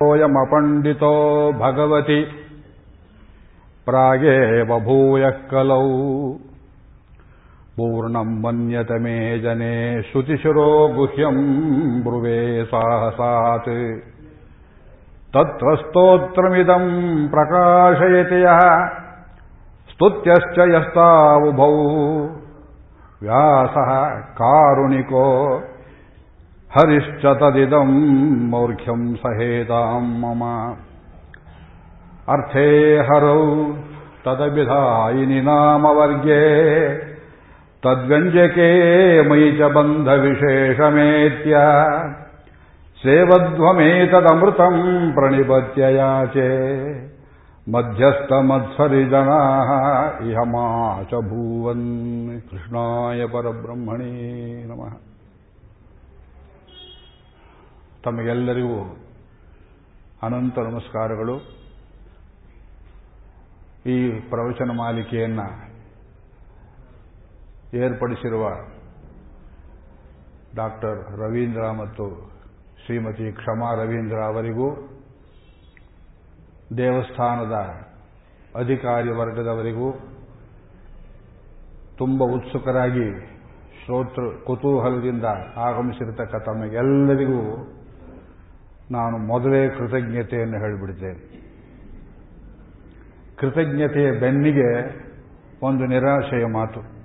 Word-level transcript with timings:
सोऽयमपण्डितो 0.00 1.08
भगवति 1.52 2.20
प्रागेव 3.86 4.70
भूयः 4.84 5.40
कलौ 5.50 5.82
पूर्णम् 7.76 8.30
मन्यत 8.44 8.92
मे 9.02 9.16
जने 9.40 9.74
श्रुतिशिरो 10.02 10.64
गुह्यम् 10.94 11.42
ब्रुवे 12.04 12.38
साहसात् 12.70 13.68
तत्र 15.36 15.76
स्तोत्रमिदम् 15.82 16.88
प्रकाशयति 17.34 18.40
यः 18.44 18.62
स्तुत्यश्च 19.92 20.58
यस्तावुभौ 20.74 21.70
व्यासः 23.22 23.92
कारुणिको 24.40 25.26
ಹರಿಶ್ಚ 26.78 27.26
ತದಿದಂ 27.26 27.90
ಮೌರ್ಖ್ಯಂ 28.50 29.16
ಸಹೇತಾಂ 29.16 30.20
ಮಮ. 30.20 30.44
ಅರ್ಥೇ 32.32 32.96
ಹರೌ 32.96 33.72
ತದಭಿಧಾಯಿನಿ 34.24 35.40
ನಾಮವರ್ಗೇ. 35.40 36.42
ತದ್ವ್ಯಂಜಕೇ 37.82 38.70
ಮಯಿ 39.28 39.52
ಚ 39.52 39.60
ಬಂಧ 39.60 40.08
ವಿಶೇಷಮೇತ್ಯ. 40.08 41.56
ಸೇವಧ್ವಮೇತದಮೃತಂ 43.60 45.10
ಪ್ರಣಿಪತ್ಯ 45.14 45.82
ಯಾಚೆ. 45.94 46.48
ಮಧ್ಯಸ್ಥ 47.72 48.32
ಮತ್ಸರಿ 48.32 49.04
ಜನಾ 49.04 49.42
ಇಹ 50.30 50.38
ಮಾ 50.38 51.02
ಚ 51.02 51.14
ಭೂವನ್ 51.14 52.42
ಕೃಷ್ಣಾಯ 52.50 53.26
ಪರಬ್ರಹ್ಮಣೇ 53.26 54.12
ನಮಃ. 54.64 55.09
ತಮಗೆಲ್ಲರಿಗೂ 58.04 58.78
ಅನಂತ 60.22 60.58
ನಮಸ್ಕಾರಗಳು. 60.58 61.34
ಈ 63.86 63.96
ಪ್ರವಚನ 64.30 64.70
ಮಾಲಿಕೆಯನ್ನು 64.72 65.46
ಏರ್ಪಡಿಸಿರುವ 67.74 68.44
ಡಾಕ್ಟರ್ 70.54 70.98
ರವೀಂದ್ರ 71.20 71.70
ಮತ್ತು 71.70 72.06
ಶ್ರೀಮತಿ 72.84 73.32
ಕ್ಷಮಾ 73.32 73.68
ರವೀಂದ್ರ 73.74 74.18
ಅವರಿಗೂ 74.24 74.68
ದೇವಸ್ಥಾನದ 76.76 77.56
ಅಧಿಕಾರಿ 78.56 79.08
ವರ್ಗದವರಿಗೂ 79.08 79.88
ತುಂಬ 81.98 82.22
ಉತ್ಸುಕರಾಗಿ 82.36 83.08
ಶ್ರೋತೃ 83.84 84.26
ಕುತೂಹಲದಿಂದ 84.46 85.26
ಆಗಮಿಸಿರತಕ್ಕ 85.56 86.36
ತಮಗೆಲ್ಲರಿಗೂ 86.48 87.40
ನಾನು 88.90 89.18
ಮೊದಲೇ 89.18 89.68
ಕೃತಜ್ಞತೆಯನ್ನು 89.68 90.58
ಹೇಳಿಬಿಡ್ತೇನೆ. 90.58 91.40
ಕೃತಜ್ಞತೆಯ 93.36 94.12
ಬೆನ್ನಿಗೆ 94.12 94.70
ಒಂದು 95.62 95.86
ನಿರಾಶೆಯ 95.86 96.44
ಮಾತು. 96.44 97.00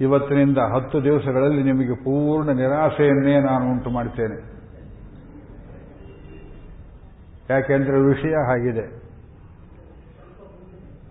ಇವತ್ತಿನಿಂದ 0.00 0.58
ಹತ್ತು 0.58 1.04
ದಿವಸಗಳಲ್ಲಿ 1.04 1.62
ನಿಮಗೆ 1.62 1.94
ಪೂರ್ಣ 2.04 2.50
ನಿರಾಶೆಯನ್ನೇ 2.50 3.40
ನಾನು 3.40 3.70
ಉಂಟು 3.70 3.90
ಮಾಡುತ್ತೇನೆ 3.90 4.54
ಯಾಕೆಂದ್ರೆ 7.50 8.00
ವಿಷಯ 8.00 8.34
ಆಗಿದೆ 8.34 9.04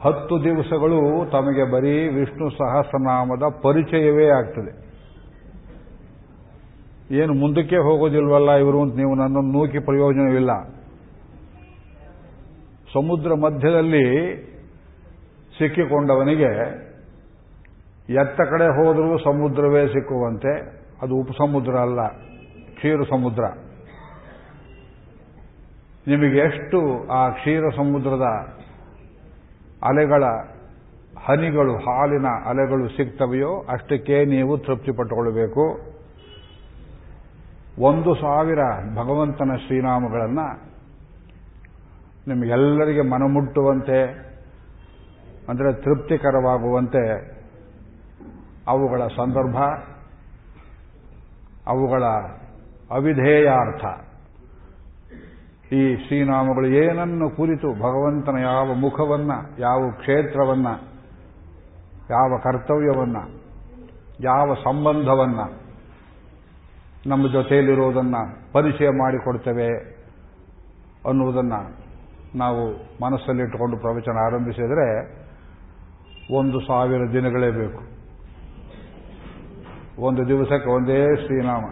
ಹತ್ತು 0.04 0.44
ದಿವಸಗಳು 0.44 1.32
ತಮಗೆ 1.32 1.72
ಬರೀ 1.72 2.08
ವಿಷ್ಣು 2.08 2.50
ಸಹಸ್ರನಾಮದ 2.50 3.44
ಪರಿಚಯವೇ 3.62 4.28
ಆಗ್ತದೆ. 4.28 4.83
ಏನು 7.22 7.34
ಮುಂದಕ್ಕೆ 7.42 7.78
ಹೋಗೋದಿಲ್ವಲ್ಲ 7.88 8.52
ಇವರು 8.62 8.80
ಅಂತ 8.84 8.94
ನೀವು 9.02 9.14
ನನ್ನನ್ನು 9.22 9.52
ನೂಕಿ 9.56 9.80
ಪ್ರಯೋಜನವಿಲ್ಲ. 9.88 10.52
ಸಮುದ್ರ 12.94 13.36
ಮಧ್ಯದಲ್ಲಿ 13.44 14.06
ಸಿಕ್ಕಿಕೊಂಡವನಿಗೆ 15.58 16.52
ಎತ್ತ 18.22 18.40
ಕಡೆ 18.52 18.68
ಹೋದರೂ 18.78 19.12
ಸಮುದ್ರವೇ 19.26 19.84
ಸಿಕ್ಕುವಂತೆ, 19.94 20.54
ಅದು 21.04 21.14
ಉಪಸಮುದ್ರ 21.24 21.76
ಅಲ್ಲ 21.88 22.02
ಕ್ಷೀರ 22.78 23.00
ಸಮುದ್ರ 23.10 23.44
ನಿಮಗೆ 26.12 26.40
ಎಷ್ಟು 26.48 26.80
ಆ 27.20 27.22
ಕ್ಷೀರ 27.38 27.64
ಸಮುದ್ರದ 27.78 28.28
ಅಲೆಗಳ 29.90 30.24
ಹನಿಗಳು, 31.26 31.74
ಹಾಲಿನ 31.86 32.28
ಅಲೆಗಳು 32.50 32.86
ಸಿಗ್ತವೆಯೋ 32.98 33.52
ಅಷ್ಟಕ್ಕೆ 33.74 34.18
ನೀವು 34.26 34.54
ತೃಪ್ತಿ 34.66 34.94
ಒಂದು 37.82 38.16
ಸಾವಿರ 38.16 38.60
ಭಗವಂತನ 38.96 39.52
ಶ್ರೀನಾಮಗಳನ್ನು 39.68 40.74
ನಿಮಗೆಲ್ಲರಿಗೆ 42.28 43.02
ಮನಮುಟ್ಟುವಂತೆ, 43.02 44.02
ಅಂದರೆ 45.50 45.74
ತೃಪ್ತಿಕರವಾಗುವಂತೆ 45.74 47.34
ಅವುಗಳ 48.68 49.08
ಸಂದರ್ಭ, 49.08 49.58
ಅವುಗಳ 51.68 52.04
ಅವಿಧೇಯಾರ್ಥ. 52.92 53.86
ಈ 55.74 55.96
ಶ್ರೀನಾಮಗಳು 55.96 56.68
ಏನನ್ನು 56.68 57.30
ಕುರಿತು, 57.30 57.74
ಭಗವಂತನ 57.74 58.38
ಯಾವ 58.42 58.74
ಮುಖವನ್ನು, 58.74 59.60
ಯಾವ 59.60 59.92
ಕ್ಷೇತ್ರವನ್ನ, 59.92 60.68
ಯಾವ 62.10 62.40
ಕರ್ತವ್ಯವನ್ನ, 62.44 63.18
ಯಾವ 64.20 64.54
ಸಂಬಂಧವನ್ನ 64.54 65.63
ನಮ್ಮ 67.06 67.32
ಜೊತೆಯಲ್ಲಿರುವುದನ್ನು 67.32 68.52
ಪರಿಚಯ 68.52 68.90
ಮಾಡಿಕೊಡ್ತೇವೆ 68.90 69.68
ಅನ್ನುವುದನ್ನು 71.10 71.84
ನಾವು 72.38 72.74
ಮನಸ್ಸಲ್ಲಿಟ್ಟುಕೊಂಡು 73.04 73.78
ಪ್ರವಚನ 73.78 74.18
ಆರಂಭಿಸಿದರೆ 74.26 75.24
ಒಂದು 76.36 76.60
ಸಾವಿರ 76.60 77.12
ದಿನಗಳೇ 77.12 77.52
ಬೇಕು. 77.52 77.82
ಒಂದು 80.02 80.28
ದಿವಸಕ್ಕೆ 80.28 80.70
ಒಂದೇ 80.70 81.16
ಶ್ರೀನಾಮ. 81.16 81.64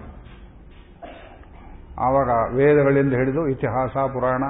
ಆವಾಗ 2.00 2.56
ವೇದಗಳಿಂದ 2.56 3.14
ಹಿಡಿದು 3.14 3.48
ಇತಿಹಾಸ, 3.48 3.90
ಪುರಾಣ, 3.90 4.44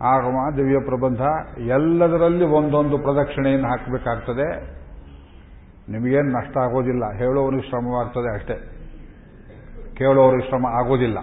ಆಗಮ, 0.00 0.56
ದಿವ್ಯ 0.56 0.78
ಪ್ರಬಂಧ 0.84 1.20
ಎಲ್ಲದರಲ್ಲಿ 1.58 2.44
ಒಂದೊಂದು 2.44 2.98
ಪ್ರದಕ್ಷಿಣೆಯನ್ನು 2.98 3.68
ಹಾಕಬೇಕಾಗ್ತದೆ. 3.68 4.60
ನಿಮಗೇನು 5.92 6.32
ನಷ್ಟ 6.32 6.58
ಆಗೋದಿಲ್ಲ. 6.58 7.12
ಹೇಳೋವನಿಗೆ 7.12 7.68
ಶ್ರಮವಾಗ್ತದೆ 7.68 8.34
ಅಷ್ಟೇ. 8.34 8.77
ಕೇಳೋರಿಗೆ 9.98 10.44
ಶ್ರಮ 10.48 10.66
ಆಗೋದಿಲ್ಲ 10.80 11.18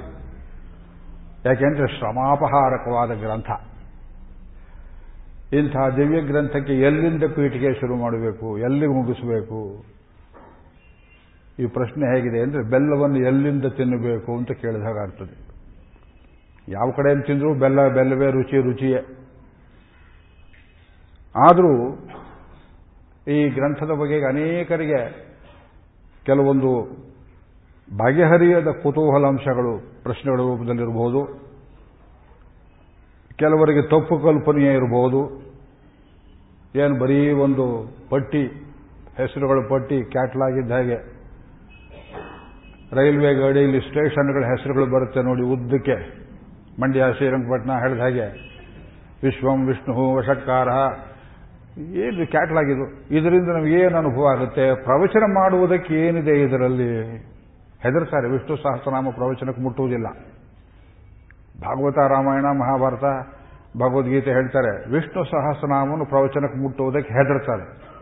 ಯಾಕೆಂದ್ರೆ 1.46 1.88
ಶ್ರಮಾಪಹಾರಕವಾದ 1.98 3.12
ಗ್ರಂಥ. 3.20 3.50
ಇಂಥ 5.54 5.76
ದಿವ್ಯ 5.98 6.20
ಗ್ರಂಥಕ್ಕೆ 6.22 6.74
ಎಲ್ಲಿಂದ 6.82 7.24
ಪೀಠಿಗೆ 7.36 7.72
ಶುರು 7.80 7.96
ಮಾಡಬೇಕು, 7.96 8.48
ಎಲ್ಲಿ 8.58 8.88
ಮುಗಿಸಬೇಕು? 8.88 9.60
ಈ 11.60 11.66
ಪ್ರಶ್ನೆ 11.68 12.06
ಹೇಗಿದೆ 12.14 12.40
ಅಂದರೆ 12.42 12.64
ಬೆಲ್ಲವನ್ನು 12.70 13.20
ಎಲ್ಲಿಂದ 13.28 13.68
ತಿನ್ನಬೇಕು 13.78 14.32
ಅಂತ 14.38 14.52
ಕೇಳಿದ 14.62 14.90
ಆಗ್ತದೆ. 15.04 15.36
ಯಾವ 16.68 16.88
ಕಡೆಯಿಂದ 16.92 17.24
ತಿಂದರೂ 17.24 17.52
ಬೆಲ್ಲ, 17.54 17.80
ಬೆಲ್ಲವೇ 17.88 18.28
ರುಚಿ, 18.32 18.58
ರುಚಿಯೇ. 18.62 19.02
ಆದರೂ 21.36 21.74
ಈ 23.28 23.38
ಗ್ರಂಥದ 23.50 23.92
ಬಗೆಗೆ 24.02 24.28
ಅನೇಕರಿಗೆ 24.28 25.02
ಕೆಲವೊಂದು 26.26 26.72
ಬಗೆಹರಿಯದ 27.94 28.68
ಕುತೂಹಲಾಂಶಗಳು 28.68 30.04
ಪ್ರಶ್ನೆಗಳ 30.04 30.38
ರೂಪದಲ್ಲಿರಬಹುದು. 30.38 31.46
ಕೆಲವರಿಗೆ 33.36 33.82
ತಪ್ಪು 33.82 34.20
ಕಲ್ಪನೆಯೇ 34.20 34.74
ಇರಬಹುದು. 34.74 35.46
ಏನು 36.76 37.00
ಬರೀ 37.00 37.32
ಒಂದು 37.32 37.96
ಪಟ್ಟಿ, 38.10 38.48
ಹೆಸರುಗಳ 39.18 39.68
ಪಟ್ಟಿ 39.70 40.04
ಕ್ಯಾಟ್ಲಾಗಿದ್ದ 40.04 40.72
ಹಾಗೆ. 40.72 41.16
ರೈಲ್ವೆ 42.92 43.34
ಗಾಡಿಯಲ್ಲಿ 43.34 43.80
ಸ್ಟೇಷನ್ಗಳ 43.80 44.46
ಹೆಸರುಗಳು 44.46 44.86
ಬರುತ್ತೆ 44.86 45.22
ನೋಡಿ 45.22 45.44
ಉದ್ದಕ್ಕೆ. 45.44 46.26
ಮಂಡ್ಯ, 46.82 47.04
ಶ್ರೀರಂಗಪಟ್ಟಣ 47.18 47.72
ಹೇಳಿದ 47.72 48.00
ಹಾಗೆ. 48.00 48.56
ವಿಶ್ವಂ 49.24 49.68
ವಿಷ್ಣು 49.68 50.16
ವಶಕ್ಕಾರ. 50.16 50.68
ಏನು 51.80 52.32
ಕ್ಯಾಟ್ಲಾಗಿದು 52.32 53.16
ಇದರಿಂದ 53.16 53.50
ನಮಗೇನು 53.50 53.98
ಅನುಭವ 53.98 54.28
ಆಗುತ್ತೆ? 54.28 54.84
ಪ್ರವಚನ 54.84 55.24
ಮಾಡುವುದಕ್ಕೆ 55.34 55.94
ಏನಿದೆ 55.94 56.42
ಇದರಲ್ಲಿ? 56.42 57.35
ಹೆದರ್ತಾರೆ 57.84 58.30
ವಿಷ್ಣು 58.30 58.58
ಸಹಸ್ರನಾಮ 58.58 59.10
ಪ್ರವಚನಕ್ಕೆ 59.10 59.62
ಮುಟ್ಟುವುದಿಲ್ಲ. 59.62 60.08
ಭಾಗವತ 61.62 61.98
ರಾಮಾಯಣ, 61.98 62.46
ಮಹಾಭಾರತ, 62.46 63.04
ಭಗವದ್ಗೀತೆ 63.78 64.30
ಹೇಳ್ತಾರೆ, 64.30 64.90
ವಿಷ್ಣು 64.90 65.24
ಸಹಸ್ರನಾಮವನ್ನು 65.24 66.06
ಪ್ರವಚನಕ್ಕೆ 66.06 66.60
ಮುಟ್ಟುವುದಕ್ಕೆ 66.60 67.14
ಹೆದರ್ತಾರೆ. 67.14 67.96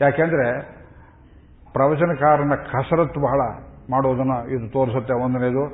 ಯಾಕೆಂದ್ರೆ 0.00 0.60
ಪ್ರವಚನಕಾರನ 1.72 2.54
ಕಸರತ್ತು 2.54 3.20
ಬಹಳ 3.20 3.40
ಮಾಡೋದನ್ನು 3.90 4.50
ಇದು 4.50 4.72
ತೋರಿಸುತ್ತೆ. 4.72 5.14
ಒಂದನೇದು, 5.14 5.64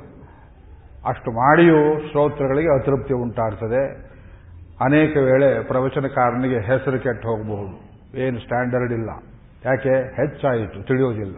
ಅಷ್ಟು 1.07 1.31
ಮಾಡಿಯೂ 1.31 1.99
ಶ್ರೋತೃಗಳಿಗೆ 1.99 2.81
ಅತೃಪ್ತಿ 2.81 3.15
ಉಂಟಾಗ್ತದೆ. 3.15 4.09
ಅನೇಕ 4.85 5.17
ವೇಳೆ 5.17 5.63
ಪ್ರವಚನಕಾರನಿಗೆ 5.63 6.61
ಹೆಸರು 6.61 6.99
ಕೆಟ್ಟು 6.99 7.29
ಹೋಗಬಹುದು 7.29 7.89
ಏನು 8.19 8.39
ಸ್ಟ್ಯಾಂಡರ್ಡ್ 8.39 8.93
ಇಲ್ಲ. 8.93 9.11
ಯಾಕೆ? 9.65 9.95
ಹೆಚ್ಚಾಯಿತು, 10.17 10.83
ತಿಳಿಯೋದಿಲ್ಲ. 10.83 11.37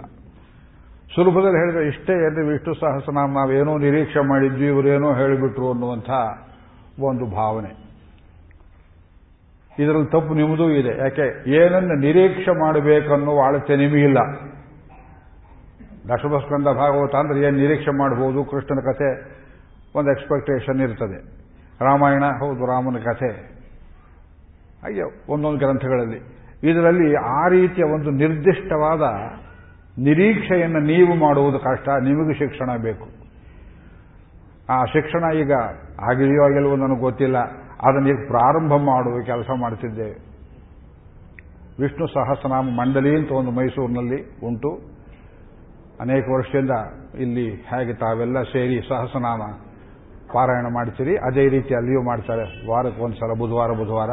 ಸುಲಭದಲ್ಲಿ 1.14 1.58
ಹೇಳಿದ್ರೆ, 1.58 1.86
ಇಷ್ಟೇ 1.88 2.12
ಎಲ್ಲಿ 2.12 2.52
ವಿಷ್ಣು 2.52 2.74
ಸಹಸ್ರನಾಮ 2.74 3.30
ನಾವೇನೋ 3.32 3.78
ನಿರೀಕ್ಷೆ 3.78 4.28
ಮಾಡಿದ್ವಿ, 4.28 4.66
ಇವರೇನೋ 4.66 5.14
ಹೇಳಿಬಿಟ್ರು 5.14 5.72
ಅನ್ನುವಂಥ 5.72 6.10
ಒಂದು 7.00 7.30
ಭಾವನೆ. 7.36 7.90
ಇದರಲ್ಲಿ 9.78 10.06
ತಪ್ಪು 10.06 10.34
ನಿಮ್ಮದೂ 10.34 10.70
ಇದೆ. 10.70 10.98
ಯಾಕೆ? 10.98 11.50
ಏನನ್ನು 11.50 11.94
ನಿರೀಕ್ಷೆ 11.94 12.60
ಮಾಡಬೇಕನ್ನೋ 12.60 13.46
ಅಳತೆ 13.46 13.76
ನಿಮಗಿಲ್ಲ 13.76 14.18
ದಶಭಸ್ಕಂದ 16.08 16.64
ಭಾಗವತ 16.64 17.14
ಅಂದ್ರೆ 17.14 17.40
ಏನು 17.40 17.56
ನಿರೀಕ್ಷೆ 17.56 17.98
ಮಾಡಬಹುದು 17.98 18.44
ಕೃಷ್ಣನ 18.44 18.92
ಕಥೆ 18.92 19.40
ಒಂದು 19.94 20.10
ಎಕ್ಸ್ಪೆಕ್ಟೇಷನ್ 20.10 20.80
ಇರ್ತದೆ. 20.80 21.40
ರಾಮಾಯಣ, 21.84 22.24
ಹೌದು, 22.24 22.66
ರಾಮನ 22.66 22.96
ಕಥೆ. 22.98 23.28
ಅಯ್ಯೋ 24.82 25.06
ಒಂದೊಂದು 25.28 25.58
ಗ್ರಂಥಗಳಲ್ಲಿ. 25.58 26.20
ಇದರಲ್ಲಿ 26.70 27.14
ಆ 27.14 27.48
ರೀತಿಯ 27.48 27.84
ಒಂದು 27.84 28.10
ನಿರ್ದಿಷ್ಟವಾದ 28.10 29.00
ನಿರೀಕ್ಷೆಯನ್ನು 30.04 30.80
ನೀವು 30.80 31.14
ಮಾಡುವುದು 31.14 31.58
ಕಷ್ಟ, 31.58 31.88
ನಿಮಗೆ 31.88 32.34
ಶಿಕ್ಷಣ 32.38 32.70
ಬೇಕು. 32.82 33.06
ಆ 34.72 34.84
ಶಿಕ್ಷಣ 34.84 35.24
ಈಗ 35.34 35.52
ಆಗಿದೆಯೋ 36.10 36.42
ಆಗಿಲ್ವೋ 36.44 36.76
ನನಗೆ 36.76 37.00
ಗೊತ್ತಿಲ್ಲ. 37.00 37.38
ಅದನ್ನು 37.86 38.08
ಈಗ 38.08 38.20
ಪ್ರಾರಂಭ 38.28 38.72
ಮಾಡುವ 38.72 39.22
ಕೆಲಸ 39.26 39.50
ಮಾಡ್ತಿದ್ದೇವೆ 39.60 40.16
ವಿಷ್ಣು 41.82 42.06
ಸಹಸ್ರನಾಮ 42.06 42.64
ಮಂಡಳಿ 42.80 43.12
ಅಂತ 43.16 43.30
ಒಂದು 43.30 43.50
ಮೈಸೂರಿನಲ್ಲಿ 43.50 44.18
ಉಂಟು. 44.46 44.70
ಅನೇಕ 46.00 46.24
ವರ್ಷದಿಂದ 46.36 46.74
ಇಲ್ಲಿ 47.20 47.46
ಹೇಗೆ 47.50 47.94
ತಾವೆಲ್ಲ 47.94 48.42
ಸೇರಿ 48.42 48.76
ಸಹಸ್ರನಾಮ 48.88 49.42
ಪಾರಾಯಣ 50.32 50.66
ಮಾಡ್ತೀರಿ, 50.74 51.16
ಅದೇ 51.16 51.48
ರೀತಿ 51.48 51.74
ಅಲ್ಲಿಯೂ 51.74 52.02
ಮಾಡ್ತಾರೆ. 52.02 52.44
ವಾರಕ್ಕೆ 52.70 53.02
ಒಂದ್ಸಲ 53.02 53.38
ಬುಧವಾರ 53.38 53.70
ಬುಧವಾರ. 53.70 54.12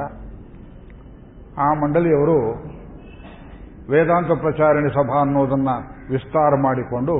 ಆ 1.57 1.67
ಮಂಡಳಿಯವರು 1.73 2.37
ವೇದಾಂತ 3.89 4.27
ಪ್ರಚಾರಣೆ 4.27 4.89
ಸಭಾ 4.89 5.21
ಅನ್ನೋದನ್ನ 5.21 5.69
ವಿಸ್ತಾರ 6.09 6.53
ಮಾಡಿಕೊಂಡು 6.61 7.13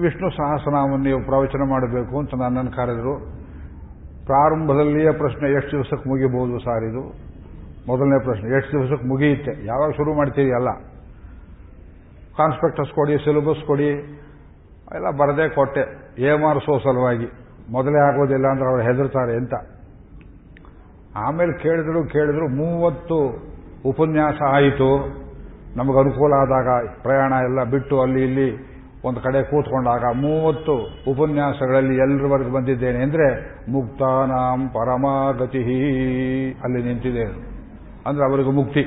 ವಿಷ್ಣು 0.00 0.30
ಸಹಸ್ರನಾಮವನ್ನು 0.30 1.04
ನೀವು 1.04 1.24
ಪ್ರವಚನ 1.24 1.58
ಮಾಡಬೇಕು 1.68 2.18
ಅಂತ 2.18 2.34
ನನ್ನನ್ನು 2.34 2.70
ಕರೆದರು. 2.70 3.40
ಪ್ರಾರಂಭದಲ್ಲಿಯೇ 4.24 5.12
ಪ್ರಶ್ನೆ, 5.12 5.56
ಎಷ್ಟು 5.56 5.72
ದಿವಸಕ್ಕೆ 5.72 6.08
ಮುಗಿಬಹುದು 6.08 6.58
ಸಾರ್ 6.58 6.84
ಇದು? 6.84 7.00
ಮೊದಲನೇ 7.86 8.24
ಪ್ರಶ್ನೆ, 8.24 8.56
ಎಷ್ಟು 8.56 8.78
ದಿವಸಕ್ಕೆ 8.78 9.08
ಮುಗಿಯುತ್ತೆ? 9.08 9.66
ಯಾವಾಗ 9.66 9.90
ಶುರು 9.90 10.14
ಮಾಡ್ತೀರಿ? 10.14 10.52
ಅಲ್ಲ. 10.52 10.70
ಕಾನ್ಸ್ಪೆಕ್ಟಸ್ 12.36 12.94
ಕೊಡಿ 12.94 13.16
ಸಿಲೆಬಸ್ 13.16 13.66
ಕೊಡಿ, 13.66 13.88
ಎಲ್ಲ 14.94 15.10
ಬರದೇ 15.10 15.48
ಕೊಟ್ಟೆ. 15.48 16.14
ಏಮಾರಿಸೋ 16.18 16.78
ಸಲುವಾಗಿ. 16.78 17.26
ಮೊದಲೇ 17.70 18.14
ಆಗೋದಿಲ್ಲ 18.14 18.46
ಅಂದ್ರೆ 18.46 18.68
ಅವ್ರು 18.68 18.82
ಹೆದರ್ತಾರೆ 18.82 19.36
ಅಂತ. 19.36 19.54
ಆಮೇಲೆ 21.16 21.52
ಕೇಳಿದ್ರು 21.52 22.04
ಕೇಳಿದ್ರು 22.04 22.48
ಮೂವತ್ತು 22.48 23.18
ಉಪನ್ಯಾಸ 23.86 24.42
ಆಯಿತು. 24.46 25.20
ನಮಗೆ 25.76 25.98
ಅನುಕೂಲ 25.98 26.32
ಆದಾಗ 26.34 26.88
ಪ್ರಯಾಣ 27.02 27.32
ಎಲ್ಲ 27.32 27.64
ಬಿಟ್ಟು 27.64 28.02
ಅಲ್ಲಿ 28.02 28.24
ಇಲ್ಲಿ 28.24 28.70
ಒಂದು 29.04 29.20
ಕಡೆ 29.20 29.50
ಕೂತ್ಕೊಂಡಾಗ 29.50 30.04
ಮೂವತ್ತು 30.14 30.74
ಉಪನ್ಯಾಸಗಳಲ್ಲಿ 31.10 31.96
ಎಲ್ಲರವರೆಗೂ 31.96 32.50
ಬಂದಿದ್ದೇನೆ 32.50 33.02
ಅಂದರೆ 33.02 33.26
ಮುಕ್ತಾನಾಂ 33.72 34.68
ಪರಮಾಗತಿ 34.68 35.62
ಅಲ್ಲಿ 36.64 36.82
ನಿಂತಿದೆ 36.82 37.24
ಅಂದ್ರೆ 38.06 38.30
ಅವರಿಗೂ 38.30 38.50
ಮುಕ್ತಿ. 38.50 38.80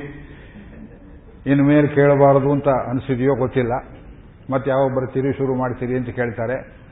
ಇನ್ನು 1.46 1.64
ಮೇಲೆ 1.64 1.88
ಕೇಳಬಾರದು 1.88 2.52
ಅಂತ 2.52 2.68
ಅನಿಸಿದೆಯೋ 2.68 3.34
ಗೊತ್ತಿಲ್ಲ. 3.34 3.72
ಮತ್ತೆ 4.50 4.70
ಯಾವಾಗ 4.70 4.94
ಬರ್ತೀರಿ 4.96 5.32
ಶುರು 5.32 5.54
ಮಾಡ್ತೀರಿ 5.54 5.96
ಅಂತ 5.96 6.08
ಕೇಳ್ತಾರೆ. 6.08 6.84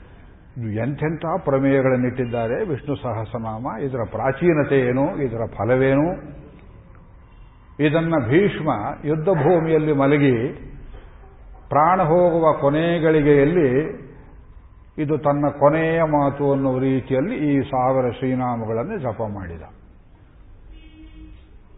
ಎಂಥೆಂಥ 0.74 1.24
ಪ್ರಮೇಯಗಳನ್ನಿಟ್ಟಿದ್ದಾರೆ. 1.44 2.68
ವಿಷ್ಣು 2.68 2.96
ಸಹಸ್ರನಾಮ, 2.96 3.82
ಇದರ 3.82 3.98
ಪ್ರಾಚೀನತೆ 4.10 4.78
ಏನು, 4.80 5.22
ಇದರ 5.22 5.40
ಫಲವೇನು? 5.58 6.41
ಇದನ್ನ 7.80 8.14
ಭೀಷ್ಮ 8.28 8.70
ಯುದ್ಧ 9.04 9.28
ಭೂಮಿಯಲ್ಲಿ 9.28 9.92
ಮಲಗಿ 9.92 10.52
ಪ್ರಾಣ 11.68 12.02
ಹೋಗುವ 12.02 12.52
ಕೊನೆಗಳಿಗೆಯಲ್ಲಿ 12.52 14.02
ಇದು 14.98 15.18
ತನ್ನ 15.18 15.48
ಕೊನೆಯ 15.58 16.02
ಮಾತು 16.02 16.52
ಅನ್ನುವ 16.52 16.78
ರೀತಿಯಲ್ಲಿ 16.78 17.36
ಈ 17.36 17.62
ಸಾವಿರ 17.62 18.10
ಶ್ರೀನಾಮಗಳನ್ನು 18.10 18.98
ಜಪ 18.98 19.22
ಮಾಡಿದ. 19.22 19.62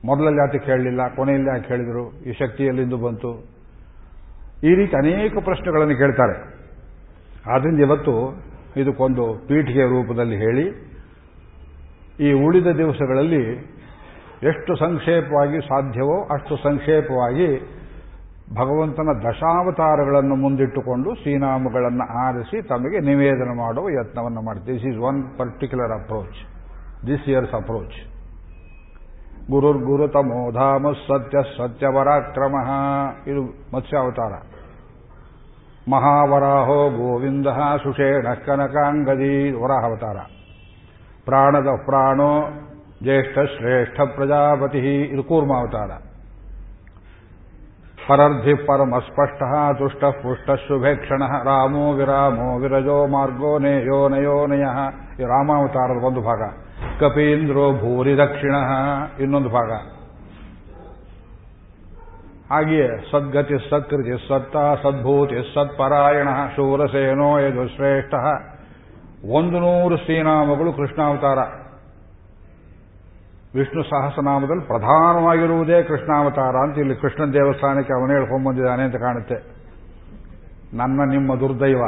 ಮೊದಲಲ್ಲಿ 0.05 0.41
ಯಾಕೆ 0.41 0.59
ಕೇಳಲಿಲ್ಲ? 0.59 1.15
ಕೊನೆಯಲ್ಲಿ 1.17 1.49
ಯಾಕೆ 1.49 1.69
ಹೇಳಿದರು 1.69 2.23
ಈ 2.23 2.33
ಶಕ್ತಿಯಲ್ಲಿಂದು 2.33 2.97
ಬಂತು. 2.97 3.33
ಈ 4.65 4.75
ರೀತಿ 4.75 4.97
ಅನೇಕ 4.97 5.39
ಪ್ರಶ್ನೆಗಳನ್ನು 5.45 5.97
ಕೇಳ್ತಾರೆ. 5.97 6.55
ಆದ್ರಿಂದ 7.47 7.81
ಇವತ್ತು 7.81 8.45
ಇದಕ್ಕೊಂದು 8.77 9.35
ಪೀಠಿಗೆ 9.49 9.83
ರೂಪದಲ್ಲಿ 9.83 10.37
ಹೇಳಿ 10.37 10.95
ಈ 12.21 12.33
ಉಳಿದ 12.33 12.67
ದಿವಸಗಳಲ್ಲಿ 12.67 13.74
ಎಷ್ಟು 14.45 14.77
ಸಂಕ್ಷೇಪವಾಗಿ 14.77 15.61
ಸಾಧ್ಯವೋ 15.61 16.25
ಅಷ್ಟು 16.35 16.57
ಸಂಕ್ಷೇಪವಾಗಿ 16.57 17.49
ಭಗವಂತನ 18.55 19.29
ದಶಾವತಾರಗಳನ್ನು 19.29 20.35
ಮುಂದಿಟ್ಟುಕೊಂಡು 20.35 21.15
ಶ್ರೀನಾಮಗಳನ್ನು 21.15 22.05
ಆರಿಸಿ 22.27 22.63
ತಮಗೆ 22.69 22.99
ನಿವೇದನ 23.01 23.59
ಮಾಡುವ 23.59 23.89
ಯತ್ನವನ್ನು 23.89 24.43
ಮಾಡ್ತೀವಿ. 24.43 24.79
This 24.79 24.87
is 24.87 24.99
one 24.99 25.39
particular 25.39 25.93
approach 25.93 26.41
this 27.07 27.29
years 27.29 27.55
approach 27.55 27.97
ಗುರುರ್ಗುರುತಮೋ 29.51 30.51
ಧಾಮ 30.51 30.93
ಸತ್ಯ 31.09 31.39
ಸತ್ಯವರಾಕ್ರಮ. 31.57 32.55
ಇದು 33.27 33.43
ಮತ್ಸ್ಯಾವತಾರ. 33.77 34.33
ಮಹಾವರಾಹೋ 35.91 36.91
ಗೋವಿಂದ 36.91 37.47
ಸುಷೇಣ 37.83 38.27
ಕನಕಾಂಗದಿ 38.47 39.53
ವರಾಹಾವತಾರ. 39.63 40.17
ಪ್ರಾಣದ 41.25 41.67
ಪ್ರಾಣೋ 41.85 42.33
ಜ್ಯೇಷ್ಠ 43.05 43.39
ಶ್ರೇಷ್ಠ 43.39 44.01
ಪ್ರಜಾಪತಿ 44.01 44.79
ಇದು 45.03 45.23
ಕೂರ್ಮಾವತಾರ 45.23 45.91
ಪರರ್ಧಿ 48.09 48.55
ಪರಮಸ್ಪಷ್ಟ 48.55 49.43
ತುಷ್ಟ 49.79 50.05
ಪುಷ್ಟ, 50.05 50.51
ಶುಭೇಕ್ಷಣ, 50.69 51.23
ರಾಮೋ 51.45 51.93
ವಿರಾಮೋ 51.93 52.59
ವಿರಜೋ 52.59 53.07
ಮಾರ್ಗೋ 53.07 53.59
ನೇಯೋ 53.59 54.09
ನಯೋ 54.09 54.47
ನಯ. 54.47 54.65
ಈ 55.19 55.23
ರಾಮಾವತಾರದ 55.23 56.05
ಒಂದು 56.05 56.21
ಭಾಗ. 56.21 56.43
ಕಪೀಂದ್ರೋ 57.01 57.73
ಭೂರಿ 57.73 58.17
ದಕ್ಷಿಣ, 58.17 58.55
ಇನ್ನೊಂದು 59.21 59.49
ಭಾಗ. 59.49 59.73
ಹಾಗೆಯೇ 62.51 62.89
ಸದ್ಗತಿ 63.11 63.71
ಸತ್ಕೃತಿ 63.71 64.29
ಸತ್ತ 64.29 64.57
ಸದ್ಭೂತಿ 64.57 65.55
ಸತ್ಪರಾಯಣ, 65.55 66.29
ಶೂರಸೇನೋ 66.57 67.39
ಯದು 67.39 67.69
ಶ್ರೇಷ್ಠ 67.77 68.15
ಒಂದು 69.25 69.59
ನೂರು 69.59 69.97
ಶ್ರೀನಾಮಗಳು 69.97 70.73
ಕೃಷ್ಣಾವತಾರ 70.73 71.64
ವಿಷ್ಣು 73.57 73.83
ಸಹಸ್ರನಾಮದಲ್ಲಿ 73.91 74.65
ಪ್ರಧಾನವಾಗಿರುವುದೇ 74.71 75.77
ಕೃಷ್ಣಾವತಾರ 75.83 76.55
ಅಂತ 76.67 76.77
ಇಲ್ಲಿ 76.83 76.97
ಕೃಷ್ಣ 77.03 77.23
ದೇವಸ್ಥಾನಕ್ಕೆ 77.35 77.93
ಅವನೇ 77.99 78.15
ಹೇಳ್ಕೊಂಡ್ಬಂದಿದ್ದಾನೆ 78.19 78.83
ಅಂತ 78.83 78.97
ಕಾಣುತ್ತೆ. 78.97 79.37
ನನ್ನ 80.81 81.01
ನಿಮ್ಮ 81.11 81.37
ದುರ್ದೈವ, 81.41 81.83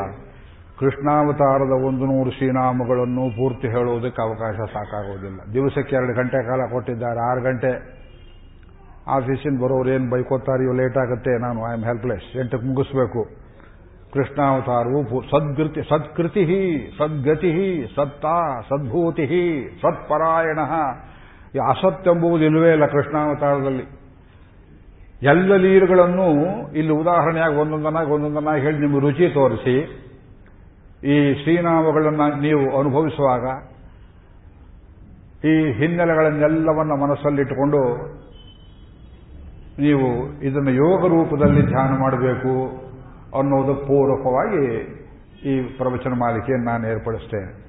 ಕೃಷ್ಣಾವತಾರದ 0.80 1.74
ಒಂದು 1.88 2.04
ನೂರು 2.10 2.30
ಶ್ರೀನಾಮಗಳನ್ನು 2.36 3.24
ಪೂರ್ತಿ 3.36 3.68
ಹೇಳುವುದಕ್ಕೆ 3.68 4.20
ಅವಕಾಶ 4.22 4.56
ಸಾಕಾಗುವುದಿಲ್ಲ. 4.74 5.38
ದಿವಸಕ್ಕೆ 5.54 5.94
ಎರಡು 5.96 6.14
ಗಂಟೆ 6.18 6.40
ಕಾಲ 6.48 6.60
ಕೊಟ್ಟಿದ್ದಾರೆ, 6.74 7.20
ಆರು 7.30 7.42
ಗಂಟೆ. 7.48 7.72
ಆಫೀಸಿಂದ 9.16 9.56
ಬರೋರು 9.62 9.90
ಏನು 9.94 10.06
ಬೈಕೋತಾರಿಯೋ 10.12 10.72
ಲೇಟ್ 10.80 10.96
ಆಗುತ್ತೆ, 11.04 11.32
ನಾನು 11.46 11.58
ಐ 11.68 11.72
ಆಮ್ 11.78 11.84
ಹೆಲ್ಪ್ಲೆಸ್ 11.90 12.28
ಎಂಟಕ್ಕೆ 12.42 12.68
ಮುಗಿಸ್ಬೇಕು. 12.70 13.22
ಕೃಷ್ಣಾವತಾರವು 14.14 15.00
ಸದ್ಗೃತಿ 15.32 15.82
ಸತ್ಕೃತಿ 15.90 16.44
ಸದ್ಗತಿ 16.98 17.52
ಸತ್ತಾ 17.96 18.38
ಸದ್ಭೂತಿ 18.70 19.26
ಸತ್ಪರಾಯಣ. 19.82 20.60
ಈ 21.54 21.58
ಅಸತ್ಯೆಂಬುದು 21.58 22.44
ಇಲ್ಲವೇ 22.44 22.72
ಇಲ್ಲ 22.72 22.86
ಕೃಷ್ಣಾವತಾರದಲ್ಲಿ. 22.86 23.84
ಎಲ್ಲ 25.22 25.56
ನೀರುಗಳನ್ನು 25.56 26.26
ಇಲ್ಲಿ 26.72 26.92
ಉದಾಹರಣೆಯಾಗಿ 26.92 27.56
ಒಂದೊಂದನ್ನಾಗಿ 27.56 28.10
ಒಂದೊಂದನ್ನಾಗಿ 28.10 28.62
ಹೇಳಿ 28.62 28.78
ನಿಮಗೆ 28.78 29.00
ರುಚಿ 29.00 29.34
ತೋರಿಸಿ. 29.34 30.06
ಈ 31.06 31.34
ಶ್ರೀನಾಮಗಳನ್ನು 31.42 32.40
ನೀವು 32.40 32.78
ಅನುಭವಿಸುವಾಗ 32.78 33.44
ಈ 35.44 35.72
ಹಿನ್ನೆಲೆಗಳನ್ನೆಲ್ಲವನ್ನ 35.72 36.92
ಮನಸ್ಸಲ್ಲಿಟ್ಟುಕೊಂಡು 36.92 37.80
ನೀವು 39.78 40.06
ಇದನ್ನು 40.42 40.70
ಯೋಗ 40.70 41.00
ರೂಪದಲ್ಲಿ 41.06 41.62
ಧ್ಯಾನ 41.66 42.00
ಮಾಡಬೇಕು 42.00 42.52
ಅನ್ನೋದು 43.38 43.74
ಪೂರ್ವಕವಾಗಿ 43.74 44.64
ಈ 45.48 45.76
ಪ್ರವಚನ 45.76 46.12
ಮಾಲಿಕೆಯನ್ನು 46.12 46.66
ನಾನು 46.70 46.88
ಏರ್ಪಡಿಸ್ತೇನೆ. 46.88 47.65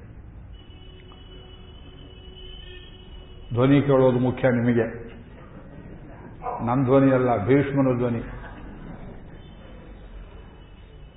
ಧ್ವನಿ 3.52 3.82
ಕೇಳೋದು 3.82 4.18
ಮುಖ್ಯ 4.18 4.48
ನಿಮಗೆ. 4.48 5.08
ನನ್ನ 6.66 6.84
ಧ್ವನಿ 6.84 7.12
ಅಲ್ಲ, 7.12 7.46
ಭೀಷ್ಮನ 7.46 7.98
ಧ್ವನಿ. 7.98 8.22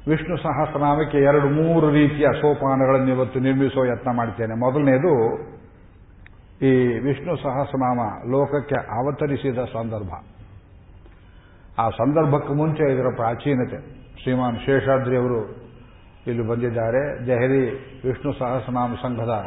ವಿಷ್ಣು 0.09 0.37
ಸಹಸ್ರನಾಮಕ್ಕೆ 0.37 1.17
ಎರಡು, 1.17 1.49
ಮೂರು 1.49 1.89
ರೀತಿಯ 1.89 2.25
ಸೋಪಾನಗಳನ್ನು 2.41 3.09
ಇವತ್ತು 3.09 3.39
ನಿರ್ಮಿಸುವ 3.39 3.85
ಯತ್ನ 3.85 4.11
ಮಾಡ್ತೇನೆ. 4.15 4.59
ಮೊದಲನೇದು, 4.59 5.39
ಈ 6.65 6.99
ವಿಷ್ಣು 6.99 7.35
ಸಹಸ್ರನಾಮ 7.35 7.99
ಲೋಕಕ್ಕೆ 8.31 8.75
ಅವತರಿಸಿದ 8.75 9.59
ಸಂದರ್ಭ. 9.73 10.13
ಆ 11.79 11.89
ಸಂದರ್ಭಕ್ಕೆ 11.89 12.53
ಮುಂಚೆ 12.53 12.93
ಇದರ 12.93 13.05
ಪ್ರಾಚೀನತೆ. 13.15 14.01
ಶ್ರೀಮಾನ್ 14.23 14.59
ಶೇಷಾದ್ರಿ 14.65 15.17
ಅವರು 15.17 15.49
ಇಲ್ಲಿ 16.27 16.47
ಬಂದಿದ್ದಾರೆ. 16.47 17.27
ದೆಹಲಿ 17.27 17.63
ವಿಷ್ಣು 18.07 18.33
ಸಹಸ್ರನಾಮ 18.33 18.93
ಸಂಘದ 18.93 19.45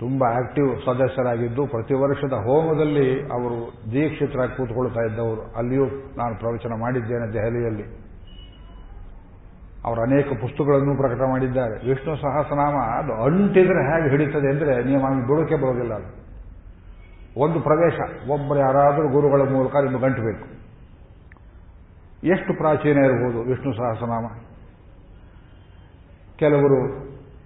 ತುಂಬ 0.00 0.24
ಆಕ್ಟಿವ್ 0.24 0.68
ಸದಸ್ಯರಾಗಿದ್ದು 0.84 1.66
ಪ್ರತಿ 1.66 1.94
ವರ್ಷದ 1.94 2.32
ಹೋಮದಲ್ಲಿ 2.32 3.06
ಅವರು 3.32 3.56
ದೀಕ್ಷಿತರಾಗಿ 3.92 4.56
ಕೂತ್ಕೊಳ್ತಾ 4.56 5.00
ಇದ್ದವರು. 5.00 5.42
ಅಲ್ಲಿಯೂ 5.56 5.86
ನಾನು 6.16 6.38
ಪ್ರವಚನ 6.38 6.72
ಮಾಡಿದ್ದೇನೆ 6.80 7.32
ದೆಹಲಿಯಲ್ಲಿ. 7.32 7.86
ಅವರು 9.84 10.00
ಅನೇಕ 10.02 10.28
ಪುಸ್ತಕಗಳನ್ನು 10.40 10.96
ಪ್ರಕಟ 10.96 11.22
ಮಾಡಿದ್ದಾರೆ. 11.28 11.88
ವಿಷ್ಣು 11.88 12.16
ಸಹಸ್ರನಾಮ 12.16 12.76
ಅದು 12.98 13.12
ಅಂಟಿದ್ರೆ 13.22 13.82
ಹೇಗೆ 13.90 14.10
ಹಿಡಿತದೆ 14.10 14.48
ಅಂದರೆ 14.50 14.84
ನೀವು 14.84 15.02
ಹಂಗೆ 15.02 15.26
ಬಿಡೋಕೆ 15.28 15.56
ಬರೋದಿಲ್ಲ 15.56 15.94
ಅದು. 15.94 16.08
ಒಂದು 17.40 17.60
ಪ್ರವೇಶ, 17.60 17.98
ಒಬ್ಬರು 18.30 18.58
ಯಾರಾದರೂ 18.58 19.08
ಗುರುಗಳ 19.08 19.42
ಮೂಲಕ 19.52 19.76
ನಿಮಗೆ 19.76 20.02
ಗಂಟಬೇಕು 20.02 20.46
ಎಷ್ಟು 22.26 22.52
ಪ್ರಾಚೀನ 22.56 22.98
ಇರಬಹುದು 22.98 23.40
ವಿಷ್ಣು 23.42 23.72
ಸಹಸ್ರನಾಮ? 23.72 24.26
ಕೆಲವರು 26.36 26.78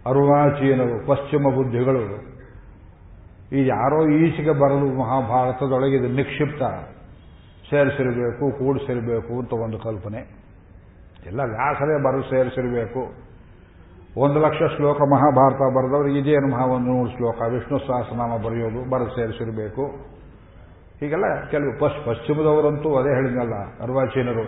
ಅರುಣಾಚೀನರು, 0.06 1.06
ಪಶ್ಚಿಮ 1.06 1.48
ಬುದ್ಧಿಗಳು 1.54 2.31
ಈ 3.52 3.66
ಯಾರೋ 3.66 4.08
ಈಚೆಗೆ 4.08 4.52
ಬರಲು 4.60 4.86
ಮಹಾಭಾರತದೊಳಗೆ 4.98 5.96
ಇದು 5.96 6.08
ನಿಕ್ಷಿಪ್ತ. 6.08 6.62
ಸೇರಿಸಿರಬೇಕು, 7.70 8.58
ಕೂಡಿಸಿರಬೇಕು 8.58 9.32
ಅಂತ 9.40 9.52
ಒಂದು 9.52 9.78
ಕಲ್ಪನೆ. 9.78 10.20
ಎಲ್ಲ 11.26 11.40
ವ್ಯಾಸರೇ 11.40 12.02
ಬರ 12.02 12.20
ಸೇರಿಸಿರಬೇಕು. 12.20 13.02
ಒಂದು 14.20 14.40
ಲಕ್ಷ 14.40 14.58
ಶ್ಲೋಕ 14.76 15.00
ಮಹಾಭಾರತ 15.00 15.60
ಬರೆದವರು 15.76 16.08
ಇದೇನು 16.08 16.48
ಮಹಾ 16.50 16.64
ಒಂದು 16.66 16.86
ನೂರು 16.86 17.10
ಶ್ಲೋಕ. 17.16 17.38
ವಿಷ್ಣು 17.52 17.78
ಸಹಸ್ರನಾಮ 17.78 18.36
ಬರೆಯೋದು, 18.36 18.90
ಬರೆದು 18.90 19.10
ಸೇರಿಸಿರಬೇಕು. 19.10 19.86
ಹೀಗೆಲ್ಲ 21.00 21.24
ಕೆಲವು 21.50 21.72
ಪಶ್ 21.80 22.06
ಪಶ್ಚಿಮದವರಂತೂ 22.06 22.88
ಅದೇ 22.96 23.14
ಹೇಳಿದ್ನಲ್ಲ, 23.14 23.54
ಅರ್ವಾಚೀನರು. 23.82 24.44